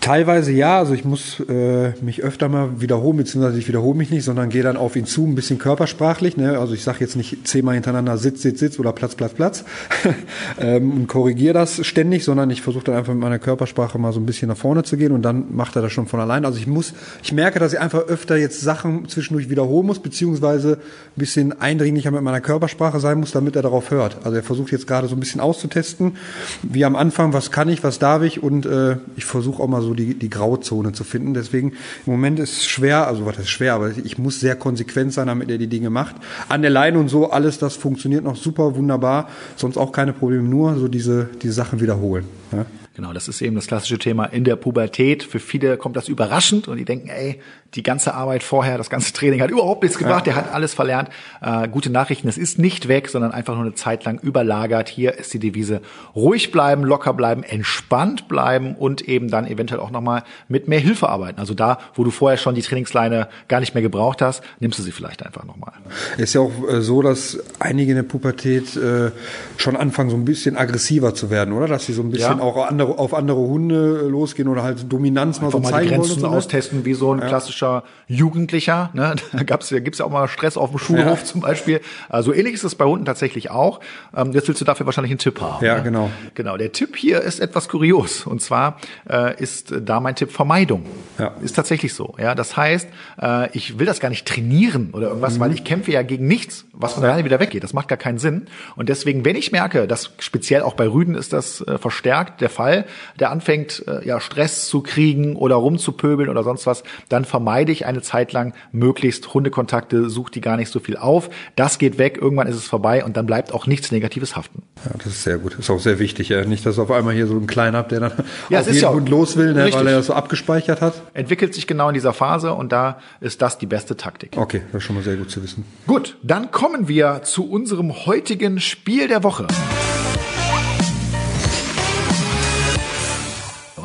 Teilweise 0.00 0.50
ja, 0.50 0.78
also 0.78 0.94
ich 0.94 1.04
muss 1.04 1.40
äh, 1.40 1.92
mich 2.00 2.22
öfter 2.22 2.48
mal 2.48 2.80
wiederholen, 2.80 3.16
beziehungsweise 3.16 3.58
ich 3.58 3.68
wiederhole 3.68 3.98
mich 3.98 4.10
nicht, 4.10 4.24
sondern 4.24 4.48
gehe 4.48 4.62
dann 4.62 4.76
auf 4.76 4.96
ihn 4.96 5.06
zu, 5.06 5.26
ein 5.26 5.34
bisschen 5.34 5.58
körpersprachlich. 5.58 6.36
Ne? 6.36 6.58
Also 6.58 6.74
ich 6.74 6.82
sage 6.84 6.98
jetzt 7.00 7.16
nicht 7.16 7.46
zehnmal 7.46 7.74
hintereinander 7.74 8.16
Sitz, 8.16 8.42
Sitz, 8.42 8.60
Sitz 8.60 8.78
oder 8.78 8.92
Platz, 8.92 9.14
Platz, 9.14 9.34
Platz 9.34 9.64
ähm, 10.58 10.92
und 10.92 11.06
korrigiere 11.06 11.52
das 11.52 11.84
ständig, 11.84 12.24
sondern 12.24 12.48
ich 12.50 12.62
versuche 12.62 12.84
dann 12.84 12.94
einfach 12.94 13.12
mit 13.12 13.20
meiner 13.20 13.38
Körpersprache 13.38 13.98
mal 13.98 14.12
so 14.12 14.20
ein 14.20 14.26
bisschen 14.26 14.48
nach 14.48 14.56
vorne 14.56 14.84
zu 14.84 14.96
gehen 14.96 15.12
und 15.12 15.22
dann 15.22 15.54
macht 15.54 15.76
er 15.76 15.82
das 15.82 15.92
schon 15.92 16.06
von 16.06 16.20
allein. 16.20 16.44
Also 16.44 16.58
ich 16.58 16.66
muss, 16.66 16.94
ich 17.22 17.32
merke, 17.32 17.58
dass 17.58 17.74
ich 17.74 17.80
einfach 17.80 18.06
öfter 18.06 18.36
jetzt 18.36 18.60
Sachen 18.60 19.06
zwischendurch 19.08 19.50
wiederholen 19.50 19.86
muss, 19.86 19.98
beziehungsweise 19.98 20.78
ein 21.14 21.18
bisschen 21.18 21.60
eindringlicher 21.60 22.10
mit 22.10 22.22
meiner 22.22 22.40
Körpersprache 22.40 23.00
sein 23.00 23.20
muss, 23.20 23.32
damit 23.32 23.54
er 23.54 23.62
darauf 23.62 23.90
hört. 23.90 24.18
Also 24.24 24.36
er 24.36 24.42
versucht 24.42 24.72
jetzt 24.72 24.86
gerade 24.86 25.08
so 25.08 25.16
ein 25.16 25.20
bisschen 25.20 25.42
auszutesten, 25.42 26.16
wie 26.62 26.86
am 26.86 26.96
Anfang, 26.96 27.34
was 27.34 27.50
kann 27.50 27.68
ich, 27.68 27.84
was 27.84 27.98
darf 27.98 28.22
ich 28.22 28.42
und 28.42 28.64
äh, 28.64 28.96
ich 29.16 29.26
versuche 29.26 29.62
auch 29.62 29.68
mal 29.68 29.80
immer 29.80 29.89
so 29.90 29.94
die, 29.94 30.14
die 30.14 30.30
Grauzone 30.30 30.92
zu 30.92 31.04
finden. 31.04 31.34
Deswegen 31.34 31.72
im 32.06 32.12
Moment 32.12 32.38
ist 32.38 32.58
es 32.58 32.66
schwer, 32.66 33.08
also 33.08 33.26
was 33.26 33.38
ist 33.38 33.50
schwer, 33.50 33.74
aber 33.74 33.90
ich 33.90 34.18
muss 34.18 34.40
sehr 34.40 34.54
konsequent 34.54 35.12
sein, 35.12 35.26
damit 35.26 35.50
er 35.50 35.58
die 35.58 35.66
Dinge 35.66 35.90
macht. 35.90 36.16
An 36.48 36.62
der 36.62 36.70
Leine 36.70 36.98
und 36.98 37.08
so, 37.08 37.30
alles 37.30 37.58
das 37.58 37.76
funktioniert 37.76 38.24
noch 38.24 38.36
super, 38.36 38.76
wunderbar. 38.76 39.28
Sonst 39.56 39.76
auch 39.76 39.92
keine 39.92 40.12
Probleme, 40.12 40.48
nur 40.48 40.76
so 40.76 40.88
diese, 40.88 41.28
die 41.42 41.50
Sachen 41.50 41.80
wiederholen. 41.80 42.24
Ja? 42.52 42.66
Genau, 42.94 43.12
das 43.12 43.28
ist 43.28 43.40
eben 43.40 43.56
das 43.56 43.66
klassische 43.66 43.98
Thema 43.98 44.26
in 44.26 44.44
der 44.44 44.56
Pubertät. 44.56 45.22
Für 45.22 45.38
viele 45.38 45.76
kommt 45.76 45.96
das 45.96 46.08
überraschend 46.08 46.68
und 46.68 46.76
die 46.76 46.84
denken, 46.84 47.08
ey, 47.08 47.40
die 47.74 47.82
ganze 47.82 48.14
Arbeit 48.14 48.42
vorher, 48.42 48.78
das 48.78 48.90
ganze 48.90 49.12
Training 49.12 49.40
hat 49.40 49.50
überhaupt 49.50 49.82
nichts 49.82 49.96
gebracht, 49.96 50.26
ja. 50.26 50.32
der 50.32 50.42
hat 50.42 50.52
alles 50.52 50.74
verlernt. 50.74 51.08
Äh, 51.40 51.68
gute 51.68 51.90
Nachrichten, 51.90 52.28
es 52.28 52.36
ist 52.36 52.58
nicht 52.58 52.88
weg, 52.88 53.08
sondern 53.08 53.30
einfach 53.30 53.54
nur 53.54 53.62
eine 53.62 53.74
Zeit 53.74 54.04
lang 54.04 54.18
überlagert. 54.18 54.88
Hier 54.88 55.16
ist 55.18 55.32
die 55.34 55.38
Devise, 55.38 55.80
ruhig 56.16 56.50
bleiben, 56.50 56.82
locker 56.82 57.14
bleiben, 57.14 57.42
entspannt 57.44 58.26
bleiben 58.28 58.74
und 58.74 59.02
eben 59.02 59.30
dann 59.30 59.46
eventuell 59.46 59.80
auch 59.80 59.90
nochmal 59.90 60.24
mit 60.48 60.66
mehr 60.66 60.80
Hilfe 60.80 61.08
arbeiten. 61.08 61.38
Also 61.38 61.54
da, 61.54 61.78
wo 61.94 62.02
du 62.02 62.10
vorher 62.10 62.38
schon 62.38 62.56
die 62.56 62.62
Trainingsleine 62.62 63.28
gar 63.46 63.60
nicht 63.60 63.74
mehr 63.74 63.82
gebraucht 63.82 64.20
hast, 64.20 64.42
nimmst 64.58 64.78
du 64.78 64.82
sie 64.82 64.92
vielleicht 64.92 65.24
einfach 65.24 65.44
nochmal. 65.44 65.72
Ist 66.16 66.34
ja 66.34 66.40
auch 66.40 66.68
äh, 66.68 66.80
so, 66.80 67.02
dass 67.02 67.38
einige 67.60 67.92
in 67.92 67.96
der 67.96 68.02
Pubertät 68.02 68.76
äh, 68.76 69.12
schon 69.56 69.76
anfangen, 69.76 70.10
so 70.10 70.16
ein 70.16 70.24
bisschen 70.24 70.56
aggressiver 70.56 71.14
zu 71.14 71.30
werden, 71.30 71.54
oder? 71.54 71.68
Dass 71.68 71.86
sie 71.86 71.92
so 71.92 72.02
ein 72.02 72.10
bisschen 72.10 72.38
ja. 72.38 72.44
auch 72.44 72.66
andere, 72.66 72.98
auf 72.98 73.14
andere 73.14 73.38
Hunde 73.38 74.08
losgehen 74.08 74.48
oder 74.48 74.64
halt 74.64 74.92
Dominanz 74.92 75.40
mal 75.40 75.52
so 75.52 75.60
zeigen 75.60 75.88
die 75.88 75.94
Grenzen 75.94 76.22
wollen. 76.22 76.32
Ne? 76.32 76.36
austesten, 76.36 76.84
wie 76.84 76.94
so 76.94 77.12
ein 77.12 77.20
ja. 77.20 77.28
klassischer 77.28 77.59
Jugendlicher. 78.06 78.90
Ne? 78.92 79.14
Da 79.32 79.44
gab's, 79.44 79.68
da 79.68 79.78
gibt's 79.78 79.98
ja 79.98 80.04
auch 80.04 80.10
mal 80.10 80.28
Stress 80.28 80.56
auf 80.56 80.70
dem 80.70 80.78
Schulhof 80.78 81.20
ja. 81.20 81.24
zum 81.24 81.40
Beispiel. 81.40 81.80
Also 82.08 82.32
ähnlich 82.32 82.54
ist 82.54 82.64
es 82.64 82.74
bei 82.74 82.84
Hunden 82.84 83.04
tatsächlich 83.04 83.50
auch. 83.50 83.80
Ähm, 84.14 84.32
jetzt 84.32 84.48
willst 84.48 84.60
du 84.60 84.64
dafür 84.64 84.86
wahrscheinlich 84.86 85.12
einen 85.12 85.18
Tipp 85.18 85.40
haben. 85.40 85.64
Ja, 85.64 85.76
ne? 85.76 85.82
genau. 85.82 86.10
Genau. 86.34 86.56
Der 86.56 86.72
Tipp 86.72 86.96
hier 86.96 87.20
ist 87.20 87.40
etwas 87.40 87.68
kurios. 87.68 88.26
Und 88.26 88.42
zwar 88.42 88.78
äh, 89.08 89.40
ist 89.40 89.72
da 89.80 90.00
mein 90.00 90.14
Tipp 90.14 90.32
Vermeidung. 90.32 90.84
Ja. 91.18 91.34
Ist 91.42 91.54
tatsächlich 91.54 91.94
so. 91.94 92.14
Ja, 92.18 92.34
das 92.34 92.56
heißt, 92.56 92.88
äh, 93.20 93.56
ich 93.56 93.78
will 93.78 93.86
das 93.86 94.00
gar 94.00 94.08
nicht 94.08 94.26
trainieren 94.26 94.90
oder 94.92 95.08
irgendwas, 95.08 95.36
mhm. 95.36 95.40
weil 95.40 95.52
ich 95.52 95.64
kämpfe 95.64 95.92
ja 95.92 96.02
gegen 96.02 96.26
nichts, 96.26 96.66
was 96.72 96.94
von 96.94 97.04
alleine 97.04 97.24
wieder 97.24 97.40
weggeht. 97.40 97.62
Das 97.62 97.72
macht 97.72 97.88
gar 97.88 97.98
keinen 97.98 98.18
Sinn. 98.18 98.46
Und 98.76 98.88
deswegen, 98.88 99.24
wenn 99.24 99.36
ich 99.36 99.52
merke, 99.52 99.86
dass 99.86 100.12
speziell 100.18 100.62
auch 100.62 100.74
bei 100.74 100.88
Rüden 100.88 101.14
ist 101.14 101.32
das 101.32 101.60
äh, 101.60 101.78
verstärkt 101.78 102.40
der 102.40 102.50
Fall, 102.50 102.84
der 103.18 103.30
anfängt, 103.30 103.84
äh, 103.86 104.06
ja, 104.06 104.20
Stress 104.20 104.68
zu 104.68 104.82
kriegen 104.82 105.36
oder 105.36 105.56
rumzupöbeln 105.56 106.28
oder 106.28 106.42
sonst 106.42 106.66
was, 106.66 106.82
dann 107.08 107.24
vermeide 107.50 107.72
ich 107.72 107.84
eine 107.84 108.00
Zeit 108.00 108.32
lang 108.32 108.54
möglichst 108.70 109.34
Hundekontakte, 109.34 110.08
suche 110.08 110.30
die 110.30 110.40
gar 110.40 110.56
nicht 110.56 110.70
so 110.70 110.78
viel 110.78 110.96
auf. 110.96 111.30
Das 111.56 111.78
geht 111.78 111.98
weg, 111.98 112.16
irgendwann 112.16 112.46
ist 112.46 112.54
es 112.54 112.68
vorbei 112.68 113.04
und 113.04 113.16
dann 113.16 113.26
bleibt 113.26 113.52
auch 113.52 113.66
nichts 113.66 113.90
Negatives 113.90 114.36
haften. 114.36 114.62
Ja, 114.84 114.92
das 114.96 115.06
ist 115.06 115.24
sehr 115.24 115.38
gut. 115.38 115.54
Das 115.54 115.60
ist 115.60 115.70
auch 115.70 115.80
sehr 115.80 115.98
wichtig. 115.98 116.28
Ja. 116.28 116.44
Nicht, 116.44 116.64
dass 116.64 116.78
auf 116.78 116.92
einmal 116.92 117.12
hier 117.12 117.26
so 117.26 117.34
ein 117.34 117.48
Kleiner 117.48 117.78
habt, 117.78 117.90
der 117.90 117.98
dann 117.98 118.12
ja, 118.50 118.60
auf 118.60 118.68
jeden 118.68 118.78
ja 118.78 118.92
Hund 118.92 119.08
los 119.08 119.36
will, 119.36 119.52
ne, 119.52 119.68
weil 119.72 119.86
er 119.88 119.96
das 119.96 120.06
so 120.06 120.14
abgespeichert 120.14 120.80
hat. 120.80 120.94
Entwickelt 121.12 121.52
sich 121.52 121.66
genau 121.66 121.88
in 121.88 121.94
dieser 121.94 122.12
Phase 122.12 122.54
und 122.54 122.70
da 122.70 123.00
ist 123.20 123.42
das 123.42 123.58
die 123.58 123.66
beste 123.66 123.96
Taktik. 123.96 124.36
Okay, 124.36 124.62
das 124.70 124.82
ist 124.82 124.84
schon 124.84 124.94
mal 124.94 125.02
sehr 125.02 125.16
gut 125.16 125.28
zu 125.32 125.42
wissen. 125.42 125.64
Gut, 125.88 126.18
dann 126.22 126.52
kommen 126.52 126.86
wir 126.86 127.22
zu 127.24 127.50
unserem 127.50 128.06
heutigen 128.06 128.60
Spiel 128.60 129.08
der 129.08 129.24
Woche. 129.24 129.48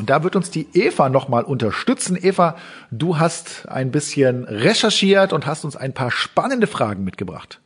Und 0.05 0.11
da 0.11 0.21
wird 0.21 0.35
uns 0.35 0.51
die 0.51 0.67
Eva 0.73 1.09
nochmal 1.09 1.43
unterstützen. 1.45 2.15
Eva, 2.15 2.57
du 2.91 3.17
hast 3.17 3.67
ein 3.67 3.89
bisschen 3.89 4.43
recherchiert 4.43 5.33
und 5.33 5.47
hast 5.47 5.65
uns 5.65 5.75
ein 5.75 5.95
paar 5.95 6.11
spannende 6.11 6.67
Fragen 6.67 7.03
mitgebracht. 7.03 7.59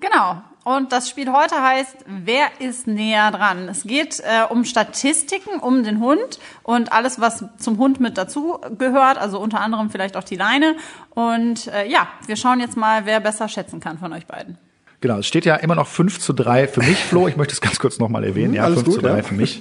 Genau. 0.00 0.40
Und 0.64 0.92
das 0.92 1.10
Spiel 1.10 1.30
heute 1.30 1.60
heißt, 1.60 1.94
wer 2.06 2.58
ist 2.58 2.86
näher 2.86 3.30
dran? 3.32 3.68
Es 3.68 3.82
geht 3.82 4.20
äh, 4.20 4.44
um 4.48 4.64
Statistiken, 4.64 5.58
um 5.60 5.84
den 5.84 6.00
Hund 6.00 6.38
und 6.62 6.90
alles, 6.90 7.20
was 7.20 7.44
zum 7.58 7.76
Hund 7.76 8.00
mit 8.00 8.16
dazu 8.16 8.58
gehört, 8.78 9.18
also 9.18 9.38
unter 9.38 9.60
anderem 9.60 9.90
vielleicht 9.90 10.16
auch 10.16 10.24
die 10.24 10.36
Leine. 10.36 10.76
Und 11.10 11.66
äh, 11.66 11.86
ja, 11.86 12.08
wir 12.24 12.36
schauen 12.36 12.60
jetzt 12.60 12.78
mal, 12.78 13.04
wer 13.04 13.20
besser 13.20 13.46
schätzen 13.46 13.80
kann 13.80 13.98
von 13.98 14.10
euch 14.14 14.26
beiden. 14.26 14.56
Genau, 15.04 15.18
es 15.18 15.26
steht 15.26 15.44
ja 15.44 15.56
immer 15.56 15.74
noch 15.74 15.86
5 15.86 16.18
zu 16.18 16.32
3 16.32 16.66
für 16.66 16.82
mich, 16.82 16.96
Flo. 16.96 17.28
Ich 17.28 17.36
möchte 17.36 17.52
es 17.52 17.60
ganz 17.60 17.78
kurz 17.78 17.98
nochmal 17.98 18.24
erwähnen. 18.24 18.52
Mhm, 18.52 18.56
ja, 18.56 18.66
5 18.68 18.84
gut, 18.84 18.94
zu 18.94 19.00
3 19.02 19.16
ja. 19.18 19.22
für 19.22 19.34
mich. 19.34 19.60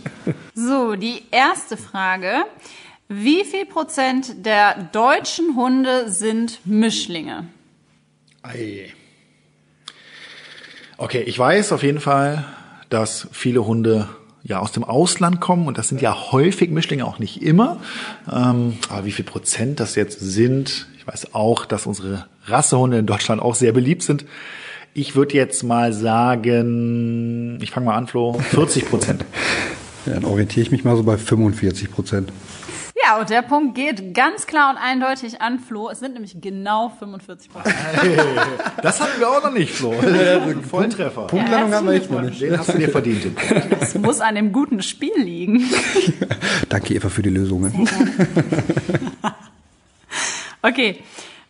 So, 0.55 0.95
die 0.95 1.23
erste 1.31 1.75
Frage. 1.75 2.45
Wie 3.09 3.43
viel 3.43 3.65
Prozent 3.65 4.45
der 4.45 4.87
deutschen 4.93 5.57
Hunde 5.57 6.09
sind 6.09 6.61
Mischlinge? 6.63 7.47
Ei. 8.41 8.93
Okay, 10.95 11.23
ich 11.23 11.37
weiß 11.37 11.73
auf 11.73 11.83
jeden 11.83 11.99
Fall, 11.99 12.45
dass 12.87 13.27
viele 13.33 13.65
Hunde 13.65 14.07
ja 14.43 14.59
aus 14.59 14.71
dem 14.71 14.85
Ausland 14.85 15.41
kommen 15.41 15.67
und 15.67 15.77
das 15.77 15.89
sind 15.89 16.01
ja 16.01 16.31
häufig 16.31 16.69
Mischlinge, 16.69 17.03
auch 17.03 17.19
nicht 17.19 17.41
immer. 17.41 17.81
Ähm, 18.31 18.77
aber 18.87 19.03
wie 19.03 19.11
viel 19.11 19.25
Prozent 19.25 19.81
das 19.81 19.95
jetzt 19.95 20.21
sind, 20.21 20.87
ich 20.97 21.05
weiß 21.05 21.33
auch, 21.33 21.65
dass 21.65 21.85
unsere 21.85 22.27
Rassehunde 22.45 22.99
in 22.99 23.05
Deutschland 23.05 23.41
auch 23.41 23.55
sehr 23.55 23.73
beliebt 23.73 24.03
sind. 24.03 24.23
Ich 24.95 25.15
würde 25.15 25.33
jetzt 25.33 25.63
mal 25.63 25.91
sagen, 25.91 27.57
ich 27.61 27.71
fange 27.71 27.87
mal 27.87 27.95
an, 27.95 28.05
Flo, 28.05 28.33
40 28.33 28.89
Prozent. 28.89 29.25
ja, 30.05 30.13
dann 30.13 30.25
orientiere 30.25 30.63
ich 30.63 30.71
mich 30.71 30.83
mal 30.83 30.95
so 30.95 31.01
bei 31.01 31.17
45 31.17 31.91
Prozent. 31.91 32.31
Ja, 33.03 33.19
und 33.19 33.29
der 33.31 33.41
Punkt 33.41 33.73
geht 33.73 34.13
ganz 34.13 34.45
klar 34.45 34.69
und 34.69 34.77
eindeutig 34.77 35.41
an 35.41 35.57
Flo. 35.59 35.89
Es 35.89 35.99
sind 35.99 36.13
nämlich 36.13 36.39
genau 36.39 36.89
45 36.99 37.51
Prozent. 37.51 37.75
Hey, 37.75 38.17
das 38.83 39.01
hatten 39.01 39.19
wir 39.19 39.29
auch 39.29 39.43
noch 39.43 39.51
nicht, 39.51 39.73
Flo. 39.73 39.93
Volltreffer. 40.69 41.25
Punktlandung 41.25 41.71
ja, 41.71 41.77
haben 41.77 41.87
wir 41.87 41.93
echt 41.93 42.11
noch 42.11 42.21
nicht. 42.21 42.39
Den 42.39 42.57
hast 42.57 42.71
du 42.71 42.77
dir 42.77 42.89
verdient. 42.89 43.35
Das 43.79 43.95
muss 43.95 44.21
an 44.21 44.35
dem 44.35 44.53
guten 44.53 44.83
Spiel 44.83 45.17
liegen. 45.17 45.67
Danke, 46.69 46.93
Eva, 46.93 47.09
für 47.09 47.23
die 47.23 47.29
Lösungen. 47.29 47.89
okay. 50.61 50.99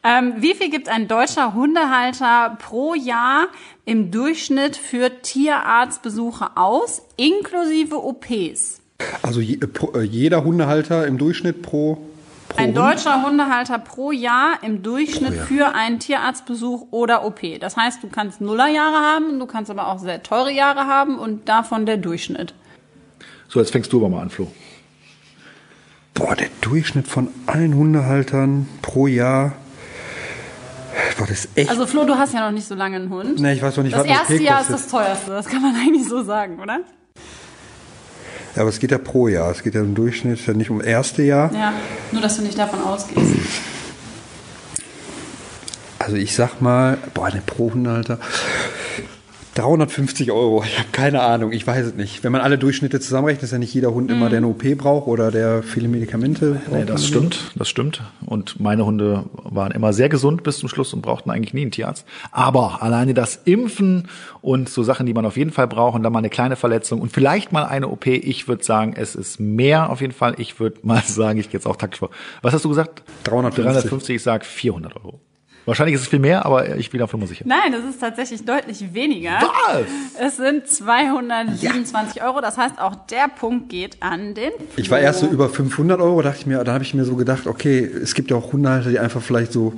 Ähm, 0.03 0.33
wie 0.37 0.53
viel 0.53 0.69
gibt 0.69 0.89
ein 0.89 1.07
deutscher 1.07 1.53
Hundehalter 1.53 2.57
pro 2.59 2.93
Jahr 2.93 3.47
im 3.85 4.11
Durchschnitt 4.11 4.75
für 4.75 5.21
Tierarztbesuche 5.21 6.57
aus, 6.57 7.01
inklusive 7.15 8.03
OPs? 8.03 8.81
Also 9.21 9.39
je, 9.39 9.59
äh, 9.93 10.01
jeder 10.01 10.43
Hundehalter 10.43 11.07
im 11.07 11.17
Durchschnitt 11.17 11.61
pro 11.61 11.97
Pro 12.49 12.61
ein 12.61 12.73
deutscher 12.73 13.23
Hundehalter 13.23 13.79
pro 13.79 14.11
Jahr 14.11 14.59
im 14.61 14.83
Durchschnitt 14.83 15.33
Jahr. 15.33 15.45
für 15.45 15.75
einen 15.75 15.99
Tierarztbesuch 15.99 16.87
oder 16.91 17.25
OP. 17.25 17.57
Das 17.59 17.77
heißt, 17.77 18.03
du 18.03 18.09
kannst 18.09 18.41
Nullerjahre 18.41 18.97
haben, 18.97 19.39
du 19.39 19.45
kannst 19.45 19.71
aber 19.71 19.87
auch 19.87 19.99
sehr 19.99 20.21
teure 20.21 20.51
Jahre 20.51 20.85
haben 20.85 21.17
und 21.17 21.47
davon 21.49 21.85
der 21.85 21.97
Durchschnitt. 21.97 22.53
So, 23.47 23.59
jetzt 23.59 23.71
fängst 23.71 23.91
du 23.93 23.97
aber 23.97 24.09
mal 24.09 24.21
an, 24.21 24.29
Flo. 24.29 24.51
Boah, 26.13 26.35
der 26.35 26.49
Durchschnitt 26.61 27.07
von 27.07 27.29
allen 27.47 27.73
Hundehaltern 27.75 28.67
pro 28.81 29.07
Jahr 29.07 29.53
Boah, 31.17 31.27
das 31.27 31.47
echt. 31.55 31.69
Also 31.69 31.85
Flo, 31.85 32.05
du 32.05 32.15
hast 32.15 32.33
ja 32.33 32.41
noch 32.41 32.51
nicht 32.51 32.67
so 32.67 32.75
lange 32.75 32.97
einen 32.97 33.09
Hund. 33.09 33.39
Nee, 33.39 33.53
ich 33.53 33.61
weiß 33.61 33.77
noch 33.77 33.83
nicht, 33.83 33.95
das 33.95 34.01
was 34.03 34.07
das 34.07 34.29
erste 34.29 34.43
Jahr 34.43 34.61
ist 34.61 34.69
das 34.69 34.87
teuerste, 34.87 35.31
das 35.31 35.45
kann 35.47 35.61
man 35.61 35.75
eigentlich 35.85 36.07
so 36.07 36.23
sagen, 36.23 36.59
oder? 36.59 36.79
Ja, 38.55 38.61
aber 38.61 38.69
es 38.69 38.79
geht 38.79 38.91
ja 38.91 38.99
pro 38.99 39.27
Jahr. 39.27 39.49
Es 39.51 39.63
geht 39.63 39.73
ja 39.73 39.81
im 39.81 39.95
Durchschnitt 39.95 40.45
ja 40.45 40.53
nicht 40.53 40.69
um 40.69 40.81
erste 40.81 41.23
Jahr. 41.23 41.51
Ja, 41.53 41.73
nur 42.11 42.21
dass 42.21 42.37
du 42.37 42.43
nicht 42.43 42.57
davon 42.57 42.81
ausgehst. 42.81 43.33
Also 45.97 46.17
ich 46.17 46.35
sag 46.35 46.61
mal, 46.61 46.97
boah, 47.13 47.27
eine 47.27 47.41
Pro-Hundehalter. 47.41 48.19
350 49.55 50.31
Euro, 50.31 50.63
ich 50.63 50.79
habe 50.79 50.89
keine 50.91 51.21
Ahnung, 51.21 51.51
ich 51.51 51.65
weiß 51.65 51.85
es 51.85 51.93
nicht. 51.93 52.23
Wenn 52.23 52.31
man 52.31 52.41
alle 52.41 52.57
Durchschnitte 52.57 52.99
zusammenrechnet, 52.99 53.43
ist 53.43 53.51
ja 53.51 53.59
nicht 53.59 53.73
jeder 53.73 53.93
Hund 53.93 54.09
mhm. 54.09 54.15
immer, 54.15 54.29
der 54.29 54.37
eine 54.37 54.47
OP 54.47 54.63
braucht 54.77 55.07
oder 55.07 55.29
der 55.29 55.61
viele 55.61 55.87
Medikamente 55.87 56.61
braucht. 56.65 56.79
Nee, 56.79 56.85
das 56.85 57.05
stimmt, 57.05 57.51
das 57.55 57.69
stimmt. 57.69 58.01
Und 58.25 58.59
meine 58.59 58.85
Hunde 58.85 59.25
waren 59.43 59.71
immer 59.71 59.93
sehr 59.93 60.09
gesund 60.09 60.41
bis 60.43 60.57
zum 60.57 60.69
Schluss 60.69 60.93
und 60.93 61.01
brauchten 61.01 61.29
eigentlich 61.29 61.53
nie 61.53 61.61
einen 61.61 61.71
Tierarzt. 61.71 62.05
Aber 62.31 62.81
alleine 62.81 63.13
das 63.13 63.41
Impfen 63.45 64.07
und 64.41 64.69
so 64.69 64.81
Sachen, 64.81 65.05
die 65.05 65.13
man 65.13 65.25
auf 65.25 65.37
jeden 65.37 65.51
Fall 65.51 65.67
braucht 65.67 65.95
und 65.95 66.03
dann 66.03 66.13
mal 66.13 66.19
eine 66.19 66.29
kleine 66.29 66.55
Verletzung 66.55 66.99
und 66.99 67.11
vielleicht 67.11 67.51
mal 67.51 67.65
eine 67.65 67.89
OP, 67.89 68.07
ich 68.07 68.47
würde 68.47 68.63
sagen, 68.63 68.95
es 68.97 69.13
ist 69.13 69.39
mehr 69.39 69.91
auf 69.91 70.01
jeden 70.01 70.13
Fall. 70.13 70.33
Ich 70.39 70.59
würde 70.59 70.79
mal 70.81 71.03
sagen, 71.05 71.37
ich 71.37 71.49
gehe 71.49 71.59
jetzt 71.59 71.67
auch 71.67 71.75
taktisch 71.75 71.99
vor. 71.99 72.09
Was 72.41 72.53
hast 72.53 72.65
du 72.65 72.69
gesagt? 72.69 73.03
350. 73.25 73.63
350, 73.63 74.15
ich 74.15 74.23
sage 74.23 74.45
400 74.45 74.95
Euro. 74.95 75.19
Wahrscheinlich 75.65 75.95
ist 75.95 76.01
es 76.01 76.07
viel 76.07 76.19
mehr, 76.19 76.45
aber 76.45 76.75
ich 76.75 76.89
bin 76.89 76.99
Nummer 76.99 77.27
sicher. 77.27 77.45
Nein, 77.47 77.71
das 77.71 77.83
ist 77.85 77.99
tatsächlich 77.99 78.43
deutlich 78.43 78.93
weniger. 78.93 79.39
Was? 79.41 79.83
Es 80.19 80.37
sind 80.37 80.67
227 80.67 82.15
ja. 82.15 82.27
Euro. 82.27 82.41
Das 82.41 82.57
heißt, 82.57 82.79
auch 82.79 82.95
der 82.95 83.27
Punkt 83.29 83.69
geht 83.69 84.01
an 84.01 84.33
den. 84.33 84.51
Flo. 84.51 84.67
Ich 84.75 84.91
war 84.91 84.99
erst 84.99 85.21
so 85.21 85.27
über 85.27 85.49
500 85.49 86.01
Euro, 86.01 86.21
dachte 86.21 86.39
ich 86.39 86.45
mir, 86.45 86.63
da 86.63 86.73
habe 86.73 86.83
ich 86.83 86.93
mir 86.93 87.05
so 87.05 87.15
gedacht, 87.15 87.47
okay, 87.47 87.79
es 87.79 88.13
gibt 88.13 88.31
ja 88.31 88.37
auch 88.37 88.51
Hundehalter, 88.51 88.89
die 88.89 88.99
einfach 88.99 89.21
vielleicht 89.21 89.53
so 89.53 89.73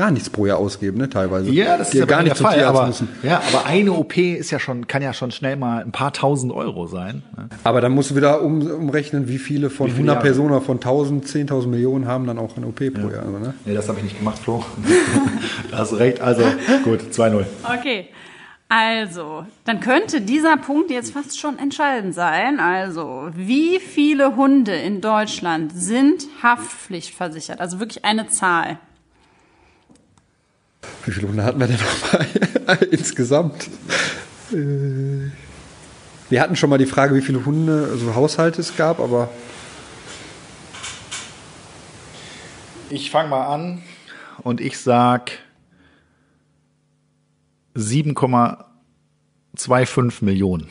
gar 0.00 0.10
nichts 0.10 0.30
pro 0.30 0.46
Jahr 0.46 0.56
ausgeben, 0.56 0.96
ne, 0.96 1.10
teilweise. 1.10 1.50
Ja, 1.50 1.76
das 1.76 1.88
ist 1.88 1.94
ja 1.94 2.06
gar 2.06 2.22
nicht 2.22 2.38
der 2.38 2.46
Fall, 2.46 2.64
aber, 2.64 2.86
müssen. 2.86 3.08
Ja, 3.22 3.42
aber 3.52 3.66
eine 3.66 3.92
OP 3.92 4.16
ist 4.16 4.50
ja 4.50 4.58
schon, 4.58 4.86
kann 4.86 5.02
ja 5.02 5.12
schon 5.12 5.30
schnell 5.30 5.56
mal 5.56 5.82
ein 5.82 5.92
paar 5.92 6.14
tausend 6.14 6.54
Euro 6.54 6.86
sein. 6.86 7.22
Ne? 7.36 7.50
Aber 7.64 7.82
dann 7.82 7.92
musst 7.92 8.10
du 8.10 8.16
wieder 8.16 8.40
um, 8.40 8.62
umrechnen, 8.62 9.28
wie 9.28 9.36
viele 9.36 9.68
von 9.68 9.88
wie 9.88 9.90
viele 9.90 10.12
100 10.12 10.22
Personen 10.22 10.62
von 10.62 10.78
1000, 10.78 11.26
10.000 11.26 11.66
Millionen 11.66 12.06
haben 12.06 12.26
dann 12.26 12.38
auch 12.38 12.56
eine 12.56 12.66
OP 12.66 12.76
pro 12.76 13.08
ja. 13.08 13.16
Jahr. 13.16 13.26
Also, 13.26 13.38
ne? 13.40 13.54
Nee, 13.66 13.74
das 13.74 13.88
habe 13.88 13.98
ich 13.98 14.04
nicht 14.04 14.18
gemacht, 14.18 14.38
Flo. 14.38 14.64
da 15.70 15.78
hast 15.78 15.98
recht. 15.98 16.22
Also, 16.22 16.44
gut, 16.82 17.00
2-0. 17.12 17.44
Okay. 17.64 18.08
Also, 18.70 19.44
dann 19.66 19.80
könnte 19.80 20.22
dieser 20.22 20.56
Punkt 20.56 20.90
jetzt 20.90 21.12
fast 21.12 21.38
schon 21.38 21.58
entscheidend 21.58 22.14
sein. 22.14 22.58
Also, 22.58 23.28
wie 23.34 23.80
viele 23.80 24.36
Hunde 24.36 24.72
in 24.72 25.02
Deutschland 25.02 25.72
sind 25.74 26.26
haftpflichtversichert? 26.42 27.60
Also 27.60 27.80
wirklich 27.80 28.04
eine 28.06 28.28
Zahl. 28.28 28.78
Wie 31.04 31.12
viele 31.12 31.28
Hunde 31.28 31.44
hatten 31.44 31.60
wir 31.60 31.66
denn 31.66 31.78
nochmal 31.78 32.26
insgesamt? 32.90 33.68
Äh, 34.52 35.30
Wir 36.28 36.40
hatten 36.40 36.56
schon 36.56 36.70
mal 36.70 36.78
die 36.78 36.86
Frage, 36.86 37.14
wie 37.14 37.20
viele 37.22 37.44
Hunde, 37.44 37.88
also 37.90 38.14
Haushalte 38.14 38.60
es 38.60 38.76
gab, 38.76 39.00
aber 39.00 39.28
Ich 42.90 43.10
fange 43.12 43.28
mal 43.28 43.46
an 43.46 43.82
und 44.42 44.60
ich 44.60 44.76
sag 44.78 45.30
7,25 47.76 50.24
Millionen. 50.24 50.66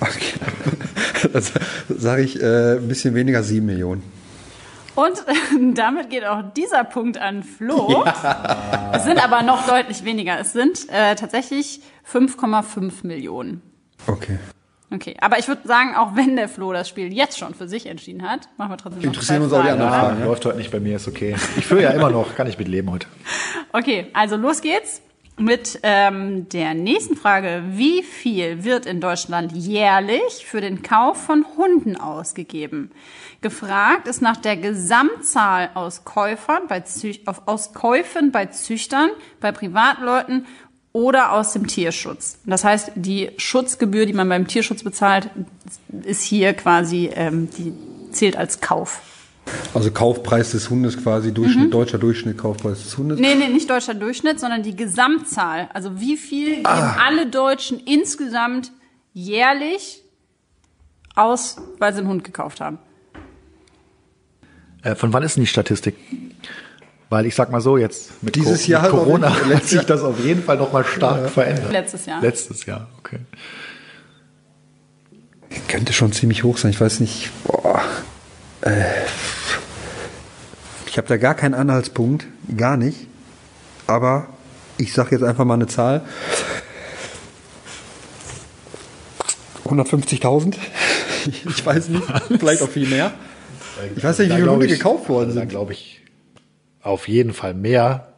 okay. 0.00 0.34
das 1.32 1.52
sage 1.88 2.22
ich 2.22 2.40
äh, 2.40 2.76
ein 2.76 2.86
bisschen 2.86 3.16
weniger, 3.16 3.42
sieben 3.42 3.66
Millionen. 3.66 4.04
Und 4.94 5.24
damit 5.76 6.10
geht 6.10 6.24
auch 6.24 6.42
dieser 6.56 6.84
Punkt 6.84 7.18
an 7.18 7.42
Flo. 7.42 8.04
Es 8.92 9.04
sind 9.04 9.22
aber 9.22 9.42
noch 9.42 9.66
deutlich 9.66 10.04
weniger. 10.04 10.38
Es 10.38 10.52
sind 10.52 10.88
äh, 10.88 11.14
tatsächlich 11.16 11.80
5,5 12.10 13.06
Millionen. 13.06 13.62
Okay. 14.06 14.38
Okay, 14.92 15.16
aber 15.20 15.38
ich 15.38 15.48
würde 15.48 15.66
sagen, 15.66 15.96
auch 15.96 16.14
wenn 16.14 16.36
der 16.36 16.48
Flo 16.48 16.72
das 16.72 16.88
Spiel 16.88 17.12
jetzt 17.12 17.38
schon 17.38 17.54
für 17.54 17.66
sich 17.66 17.86
entschieden 17.86 18.22
hat, 18.22 18.48
machen 18.58 18.70
wir 18.70 18.76
trotzdem 18.76 19.00
noch 19.00 19.06
Interessieren 19.06 19.42
uns 19.42 19.52
auch 19.52 19.62
die 19.62 19.70
anderen? 19.70 19.90
Fragen. 19.90 20.20
ja? 20.20 20.26
läuft 20.26 20.44
heute 20.44 20.58
nicht 20.58 20.70
bei 20.70 20.78
mir, 20.78 20.96
ist 20.96 21.08
okay. 21.08 21.34
Ich 21.56 21.66
führe 21.66 21.82
ja 21.82 21.90
immer 21.90 22.10
noch, 22.10 22.36
kann 22.36 22.46
ich 22.46 22.58
mit 22.58 22.68
leben 22.68 22.90
heute. 22.90 23.08
Okay, 23.72 24.06
also 24.12 24.36
los 24.36 24.60
geht's 24.60 25.02
mit 25.36 25.80
ähm, 25.82 26.48
der 26.48 26.74
nächsten 26.74 27.16
Frage. 27.16 27.64
Wie 27.70 28.02
viel 28.02 28.64
wird 28.64 28.86
in 28.86 29.00
Deutschland 29.00 29.52
jährlich 29.52 30.46
für 30.46 30.60
den 30.60 30.82
Kauf 30.82 31.22
von 31.22 31.44
Hunden 31.56 31.96
ausgegeben? 31.96 32.90
Gefragt 33.40 34.06
ist 34.08 34.22
nach 34.22 34.36
der 34.36 34.56
Gesamtzahl 34.56 35.70
aus 35.74 36.04
Käufern 36.04 36.62
bei 36.68 36.82
auf, 37.26 37.42
aus 37.46 37.74
Käufen 37.74 38.30
bei 38.32 38.46
Züchtern, 38.46 39.10
bei 39.40 39.52
Privatleuten 39.52 40.46
oder 40.92 41.32
aus 41.32 41.52
dem 41.52 41.66
Tierschutz. 41.66 42.38
Das 42.46 42.62
heißt, 42.62 42.92
die 42.94 43.32
Schutzgebühr, 43.36 44.06
die 44.06 44.12
man 44.12 44.28
beim 44.28 44.46
Tierschutz 44.46 44.84
bezahlt, 44.84 45.28
ist 46.04 46.22
hier 46.22 46.54
quasi, 46.54 47.10
ähm, 47.12 47.50
die 47.50 47.72
zählt 48.12 48.36
als 48.36 48.60
Kauf. 48.60 49.02
Also 49.74 49.90
Kaufpreis 49.90 50.52
des 50.52 50.70
Hundes 50.70 51.02
quasi, 51.02 51.32
Durchschnitt, 51.32 51.74
deutscher 51.74 51.98
Durchschnitt, 51.98 52.38
Kaufpreis 52.38 52.82
des 52.82 52.96
Hundes. 52.96 53.18
Nee, 53.18 53.34
nee, 53.34 53.48
nicht 53.48 53.68
deutscher 53.68 53.94
Durchschnitt, 53.94 54.40
sondern 54.40 54.62
die 54.62 54.76
Gesamtzahl. 54.76 55.68
Also 55.74 56.00
wie 56.00 56.16
viel 56.16 56.56
geben 56.56 56.66
alle 56.66 57.26
Deutschen 57.26 57.80
insgesamt 57.80 58.72
jährlich 59.12 60.02
aus, 61.14 61.56
weil 61.78 61.92
sie 61.92 62.00
einen 62.00 62.08
Hund 62.08 62.24
gekauft 62.24 62.60
haben? 62.60 62.78
Äh, 64.82 64.94
von 64.94 65.12
wann 65.12 65.22
ist 65.22 65.36
denn 65.36 65.42
die 65.42 65.48
Statistik? 65.48 65.96
Weil 67.10 67.26
ich 67.26 67.34
sag 67.34 67.50
mal 67.50 67.60
so, 67.60 67.76
jetzt 67.76 68.22
mit, 68.22 68.34
Dieses 68.36 68.64
Co 68.64 68.70
Jahr 68.72 68.82
mit 68.82 68.90
Corona 68.90 69.34
hat 69.54 69.64
sich 69.64 69.82
das 69.82 70.02
auf 70.02 70.22
jeden 70.24 70.42
Fall 70.42 70.56
noch 70.56 70.72
mal 70.72 70.84
stark 70.84 71.30
verändert. 71.30 71.72
Letztes 71.72 72.06
Jahr. 72.06 72.20
Letztes 72.20 72.66
Jahr, 72.66 72.88
okay. 72.98 73.20
Könnte 75.68 75.92
schon 75.92 76.12
ziemlich 76.12 76.42
hoch 76.42 76.58
sein, 76.58 76.70
ich 76.70 76.80
weiß 76.80 77.00
nicht. 77.00 77.30
Boah. 77.44 77.82
Äh, 78.62 78.84
ich 80.94 80.98
habe 80.98 81.08
da 81.08 81.16
gar 81.16 81.34
keinen 81.34 81.54
Anhaltspunkt, 81.54 82.24
gar 82.56 82.76
nicht. 82.76 83.08
Aber 83.88 84.28
ich 84.76 84.92
sage 84.92 85.16
jetzt 85.16 85.24
einfach 85.24 85.44
mal 85.44 85.54
eine 85.54 85.66
Zahl. 85.66 86.02
150.000? 89.64 90.54
Ich 91.26 91.64
weiß 91.64 91.88
nicht, 91.88 92.04
vielleicht 92.38 92.60
auch 92.62 92.68
viel 92.68 92.86
mehr. 92.86 93.10
Ich 93.96 94.04
weiß 94.04 94.18
nicht, 94.18 94.30
wie 94.30 94.34
viele 94.36 94.50
Hunde 94.52 94.66
gekauft 94.68 95.08
worden 95.08 95.30
Da 95.30 95.40
sind. 95.40 95.48
glaube 95.48 95.72
ich 95.72 96.02
auf 96.82 97.08
jeden 97.08 97.32
Fall 97.32 97.54
mehr. 97.54 98.12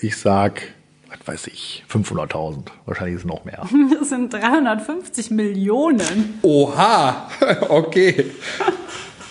Ich 0.00 0.16
sag, 0.16 0.62
was 1.10 1.18
weiß 1.26 1.46
ich, 1.48 1.84
500.000. 1.92 2.64
Wahrscheinlich 2.86 3.16
ist 3.16 3.20
es 3.22 3.26
noch 3.28 3.44
mehr. 3.44 3.68
Das 4.00 4.08
sind 4.08 4.32
350 4.32 5.30
Millionen. 5.30 6.38
Oha, 6.42 7.28
okay. 7.68 8.24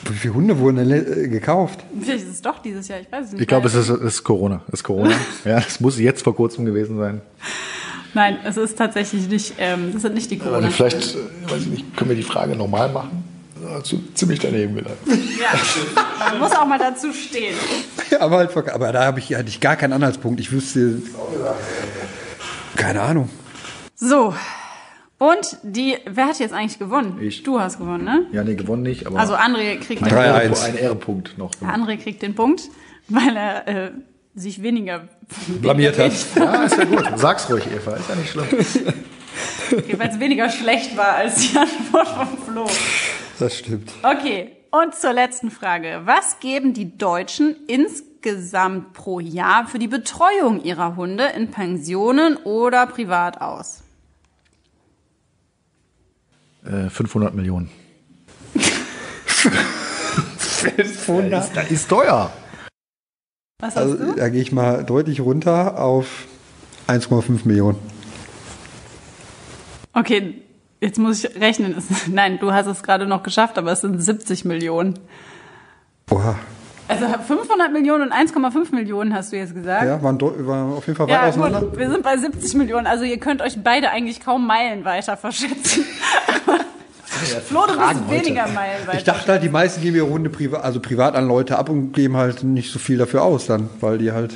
Wie 0.06 0.14
viele 0.14 0.34
Hunde 0.34 0.58
wurden 0.60 0.78
denn 0.78 0.92
äh, 0.92 1.28
gekauft? 1.28 1.84
Vielleicht 2.00 2.24
ist 2.24 2.32
es 2.32 2.42
doch 2.42 2.60
dieses 2.60 2.88
Jahr, 2.88 3.00
ich 3.00 3.12
weiß 3.12 3.28
es 3.28 3.32
nicht. 3.34 3.42
Ich 3.42 3.48
glaube, 3.48 3.68
es 3.68 3.76
ist, 3.76 3.90
ist 3.90 4.24
Corona. 4.24 4.62
Es 4.68 4.76
ist 4.76 4.84
Corona. 4.84 5.16
ja, 5.46 5.58
es 5.58 5.80
muss 5.80 6.00
jetzt 6.00 6.24
vor 6.24 6.36
kurzem 6.36 6.66
gewesen 6.66 6.98
sein. 6.98 7.22
Nein, 8.14 8.40
es 8.44 8.58
ist 8.58 8.78
tatsächlich 8.78 9.28
nicht, 9.30 9.54
ähm, 9.60 9.92
das 9.94 10.02
sind 10.02 10.16
nicht 10.16 10.32
die 10.32 10.40
Corona. 10.40 10.58
Also 10.58 10.70
vielleicht, 10.70 11.16
äh, 11.16 11.52
weiß 11.52 11.62
ich 11.62 11.68
nicht, 11.68 11.98
können 11.98 12.10
wir 12.10 12.18
die 12.18 12.24
Frage 12.24 12.56
nochmal 12.56 12.90
machen? 12.90 13.24
Ja, 13.62 13.84
zu, 13.84 14.02
ziemlich 14.14 14.40
daneben 14.40 14.78
wieder. 14.78 14.92
Ja, 15.06 16.30
man 16.32 16.40
muss 16.40 16.52
auch 16.54 16.66
mal 16.66 16.80
dazu 16.80 17.12
stehen. 17.12 17.56
aber, 18.20 18.38
halt, 18.38 18.56
aber 18.70 18.92
da 18.94 19.06
habe 19.06 19.20
ich, 19.20 19.36
hatte 19.36 19.50
ich 19.50 19.60
gar 19.60 19.76
keinen 19.76 19.94
Anhaltspunkt. 19.94 20.40
Ich 20.40 20.52
wüsste. 20.52 21.02
Keine 22.76 23.02
Ahnung. 23.02 23.30
So. 23.96 24.34
Und 25.20 25.58
die, 25.64 25.98
wer 26.06 26.28
hat 26.28 26.40
jetzt 26.40 26.54
eigentlich 26.54 26.80
gewonnen? 26.80 27.20
Ich. 27.22 27.44
Du 27.44 27.60
hast 27.60 27.78
gewonnen, 27.78 28.06
ne? 28.06 28.26
Ja, 28.32 28.44
nee, 28.44 28.56
gewonnen 28.56 28.84
nicht, 28.84 29.06
aber 29.06 29.20
Also 29.20 29.36
André 29.36 29.78
kriegt 29.78 30.02
den 30.02 30.08
ein, 30.08 30.14
3-1. 30.14 30.18
Ehrenpunkt, 30.24 30.64
ein 30.64 30.78
Ehrenpunkt 30.78 31.38
noch. 31.38 31.52
André 31.62 31.98
kriegt 31.98 32.22
den 32.22 32.36
Punkt, 32.36 32.64
weil 33.10 33.36
er 33.36 33.68
äh, 33.68 33.92
sich 34.34 34.64
weniger 34.64 35.10
Blamiert 35.62 36.00
hat. 36.00 36.14
Ja, 36.36 36.64
ist 36.64 36.78
ja 36.78 36.86
gut. 36.86 37.04
Sag's 37.18 37.50
ruhig, 37.52 37.66
Eva. 37.68 37.96
Ist 37.98 38.10
ja 38.10 38.16
nicht 38.16 38.30
schlimm. 38.32 38.48
Weil 40.00 40.10
es 40.10 40.20
weniger 40.20 40.50
schlecht 40.50 40.96
war 40.98 41.16
als 41.16 41.52
die 41.52 41.58
Antwort 41.58 42.08
von 42.08 42.28
Flo. 42.38 42.66
Das 43.38 43.58
stimmt. 43.58 43.92
Okay, 44.02 44.52
und 44.72 44.96
zur 44.96 45.14
letzten 45.14 45.52
Frage. 45.52 46.02
Was 46.06 46.40
geben 46.40 46.74
die 46.74 46.98
Deutschen 46.98 47.56
insgesamt 47.68 48.94
pro 48.94 49.20
Jahr 49.20 49.68
für 49.68 49.80
die 49.80 49.88
Betreuung 49.88 50.64
ihrer 50.64 50.96
Hunde 50.96 51.26
in 51.36 51.52
Pensionen 51.52 52.38
oder 52.38 52.88
privat 52.88 53.42
aus? 53.42 53.84
Äh, 56.70 56.90
500 56.90 57.34
Millionen. 57.34 57.70
500. 60.28 61.56
Das 61.56 61.72
ist 61.72 61.90
teuer. 61.90 62.32
Was 63.60 63.76
hast 63.76 63.78
Also, 63.78 63.98
du? 63.98 64.14
da 64.16 64.30
gehe 64.30 64.42
ich 64.42 64.52
mal 64.52 64.84
deutlich 64.86 65.22
runter 65.22 65.80
auf 65.80 66.28
1,5 66.88 67.46
Millionen. 67.48 67.78
Okay, 69.94 70.42
jetzt 70.80 70.98
muss 71.00 71.24
ich 71.24 71.36
rechnen. 71.40 71.76
Nein, 72.08 72.38
du 72.40 72.54
hast 72.54 72.68
es 72.68 72.84
gerade 72.84 73.06
noch 73.06 73.24
geschafft, 73.24 73.58
aber 73.58 73.72
es 73.72 73.82
sind 73.82 74.00
70 74.00 74.46
Millionen. 74.46 75.00
Oha. 76.12 76.38
Also 76.90 77.06
500 77.06 77.72
Millionen 77.72 78.04
und 78.04 78.14
1,5 78.14 78.74
Millionen 78.74 79.14
hast 79.14 79.32
du 79.32 79.38
jetzt 79.38 79.54
gesagt. 79.54 79.86
Ja, 79.86 80.02
waren, 80.02 80.20
waren 80.20 80.74
auf 80.74 80.86
jeden 80.88 80.98
Fall 80.98 81.08
weit 81.08 81.14
Ja, 81.14 81.28
auseinander. 81.28 81.62
gut, 81.62 81.78
wir 81.78 81.90
sind 81.90 82.02
bei 82.04 82.18
70 82.18 82.56
Millionen. 82.56 82.88
Also 82.88 83.04
ihr 83.04 83.20
könnt 83.20 83.42
euch 83.44 83.58
beide 83.64 83.92
eigentlich 83.92 84.20
kaum 84.20 84.48
Meilen 84.48 84.84
weiter 84.86 85.16
verschätzen. 85.16 85.86
Flo, 87.46 87.66
du 87.68 87.78
bist 87.78 88.10
weniger 88.10 88.48
Meilen 88.48 88.88
weiter. 88.88 88.98
Ich 88.98 89.04
dachte 89.04 89.32
halt, 89.32 89.44
die 89.44 89.50
meisten 89.50 89.82
geben 89.82 89.98
ihre 89.98 90.10
Hunde 90.10 90.30
privat, 90.30 90.64
also 90.64 90.80
privat 90.80 91.16
an 91.16 91.28
Leute 91.28 91.58
ab 91.58 91.70
und 91.70 91.92
geben 91.94 92.18
halt 92.18 92.44
nicht 92.44 92.72
so 92.72 92.80
viel 92.80 92.98
dafür 92.98 93.24
aus 93.24 93.46
dann, 93.46 93.70
weil 93.82 93.98
die 94.00 94.12
halt. 94.12 94.34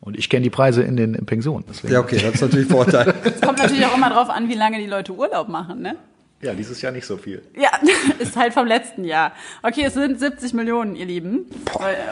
Und 0.00 0.18
ich 0.18 0.28
kenne 0.28 0.42
die 0.42 0.50
Preise 0.50 0.82
in 0.82 0.96
den 0.96 1.14
in 1.14 1.24
Pensionen. 1.24 1.64
Deswegen. 1.68 1.94
Ja, 1.94 2.00
okay, 2.00 2.16
das 2.20 2.34
ist 2.34 2.40
natürlich 2.42 2.66
ein 2.66 2.70
Vorteil. 2.70 3.14
Es 3.24 3.40
kommt 3.40 3.58
natürlich 3.58 3.86
auch 3.86 3.96
immer 3.96 4.10
drauf 4.10 4.28
an, 4.28 4.48
wie 4.50 4.54
lange 4.54 4.78
die 4.78 4.86
Leute 4.86 5.12
Urlaub 5.12 5.48
machen, 5.48 5.80
ne? 5.80 5.96
Ja, 6.44 6.54
dieses 6.54 6.80
Jahr 6.82 6.92
nicht 6.92 7.06
so 7.06 7.16
viel. 7.16 7.42
Ja, 7.56 7.70
ist 8.18 8.36
halt 8.36 8.52
vom 8.52 8.66
letzten 8.66 9.04
Jahr. 9.04 9.32
Okay, 9.62 9.84
es 9.86 9.94
sind 9.94 10.20
70 10.20 10.52
Millionen, 10.54 10.94
ihr 10.94 11.06
Lieben. 11.06 11.46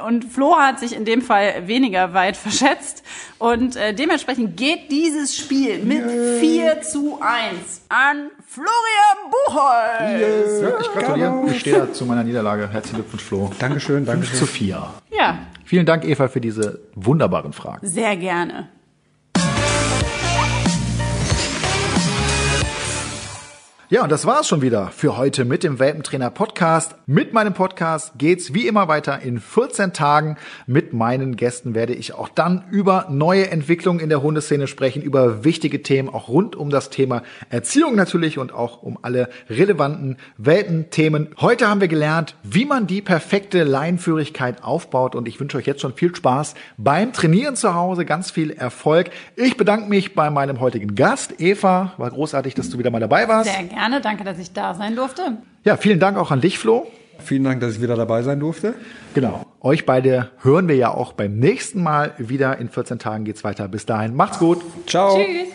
Und 0.07 0.25
Flo 0.25 0.57
hat 0.57 0.81
sich 0.81 0.95
in 0.97 1.05
dem 1.05 1.23
Fall 1.23 1.67
weniger 1.69 2.15
weit 2.15 2.37
verschätzt. 2.37 3.03
Und 3.39 3.77
äh, 3.77 3.95
dementsprechend 3.95 4.57
geht 4.57 4.91
dieses 4.91 5.37
Spiel 5.37 5.79
mit 5.85 6.03
4 6.41 6.83
zu 6.83 7.21
1 7.21 7.83
an 7.89 8.31
Florian 8.47 9.31
Buchholz. 9.31 10.63
Ja, 10.63 10.81
ich 10.81 10.87
gratuliere. 10.93 11.45
Ich 11.49 11.61
stehe 11.61 11.77
da 11.79 11.93
zu 11.93 12.07
meiner 12.07 12.25
Niederlage. 12.25 12.69
Herzlichen 12.71 12.97
Glückwunsch, 12.97 13.23
Flo. 13.23 13.51
Dankeschön, 13.59 14.05
5 14.05 14.07
Dankeschön. 14.07 14.39
zu 14.39 14.47
4. 14.47 14.95
Ja, 15.11 15.39
Vielen 15.65 15.87
Dank, 15.87 16.05
Eva, 16.05 16.29
für 16.29 16.41
diese 16.41 16.81
wunderbaren 16.95 17.53
Fragen. 17.55 17.87
sehr 17.87 18.17
gerne. 18.17 18.69
Ja, 23.93 24.05
und 24.05 24.11
das 24.11 24.25
war's 24.25 24.49
schon 24.49 24.63
wieder 24.63 24.87
für 24.87 25.19
heute 25.19 25.45
mit 25.45 25.63
dem 25.63 25.79
Welpentrainer 25.79 26.31
Podcast. 26.31 26.95
Mit 27.05 27.35
meinem 27.35 27.53
Podcast 27.53 28.13
geht's 28.17 28.55
wie 28.55 28.67
immer 28.67 28.89
weiter 28.89 29.21
in 29.21 29.39
14 29.39 29.93
Tagen. 29.93 30.39
Mit 30.67 30.95
meinen 30.95 31.37
Gästen 31.37 31.75
werde 31.75 31.93
ich 31.93 32.15
auch 32.15 32.31
dann 32.31 32.65
über 32.71 33.09
neue 33.11 33.51
Entwicklungen 33.51 34.01
in 34.01 34.09
der 34.09 34.23
Hundeszene 34.23 34.67
sprechen, 34.67 35.03
über 35.03 35.45
wichtige 35.45 35.83
Themen, 35.83 36.09
auch 36.09 36.29
rund 36.29 36.57
um 36.57 36.71
das 36.71 36.89
Thema 36.89 37.23
Erziehung 37.51 37.95
natürlich 37.95 38.39
und 38.39 38.55
auch 38.55 38.83
um 38.83 38.99
alle 39.03 39.29
relevanten 39.51 40.17
Welpenthemen. 40.39 41.29
Heute 41.39 41.69
haben 41.69 41.83
wir 41.83 41.89
gelernt, 41.89 42.35
wie 42.43 42.65
man 42.65 42.87
die 42.87 43.03
perfekte 43.03 43.63
Leinführigkeit 43.63 44.65
aufbaut 44.65 45.15
und 45.15 45.29
ich 45.29 45.39
wünsche 45.39 45.59
euch 45.59 45.67
jetzt 45.67 45.83
schon 45.83 45.93
viel 45.93 46.17
Spaß 46.17 46.55
beim 46.79 47.13
Trainieren 47.13 47.57
zu 47.57 47.75
Hause, 47.75 48.07
ganz 48.07 48.31
viel 48.31 48.53
Erfolg. 48.53 49.11
Ich 49.37 49.59
bedanke 49.59 49.91
mich 49.91 50.15
bei 50.15 50.31
meinem 50.31 50.61
heutigen 50.61 50.95
Gast, 50.95 51.43
Eva. 51.43 51.93
War 51.99 52.11
großartig, 52.11 52.55
dass 52.55 52.71
du 52.71 52.79
wieder 52.79 52.91
mal 52.91 52.99
dabei 52.99 53.29
warst. 53.29 53.53
Sehr 53.53 53.65
gerne 53.65 53.82
Erne, 53.83 54.01
danke, 54.01 54.23
dass 54.23 54.39
ich 54.39 54.53
da 54.53 54.75
sein 54.75 54.95
durfte. 54.95 55.39
Ja, 55.65 55.77
vielen 55.77 55.99
Dank 55.99 56.17
auch 56.17 56.31
an 56.31 56.41
dich, 56.41 56.57
Flo. 56.57 56.87
Vielen 57.19 57.43
Dank, 57.43 57.61
dass 57.61 57.75
ich 57.75 57.83
wieder 57.83 57.97
dabei 57.97 58.23
sein 58.23 58.39
durfte. 58.39 58.75
Genau. 59.13 59.45
Euch 59.61 59.87
beide 59.87 60.31
hören 60.41 60.69
wir 60.69 60.77
ja 60.77 60.95
auch 60.95 61.15
beim 61.15 61.37
nächsten 61.41 61.83
Mal 61.83 62.13
wieder. 62.17 62.59
In 62.59 62.69
14 62.69 63.01
Tagen 63.01 63.25
geht's 63.25 63.43
weiter. 63.43 63.67
Bis 63.67 63.85
dahin, 63.85 64.15
macht's 64.15 64.39
gut. 64.39 64.63
Ciao. 64.87 65.19
Tschüss. 65.19 65.49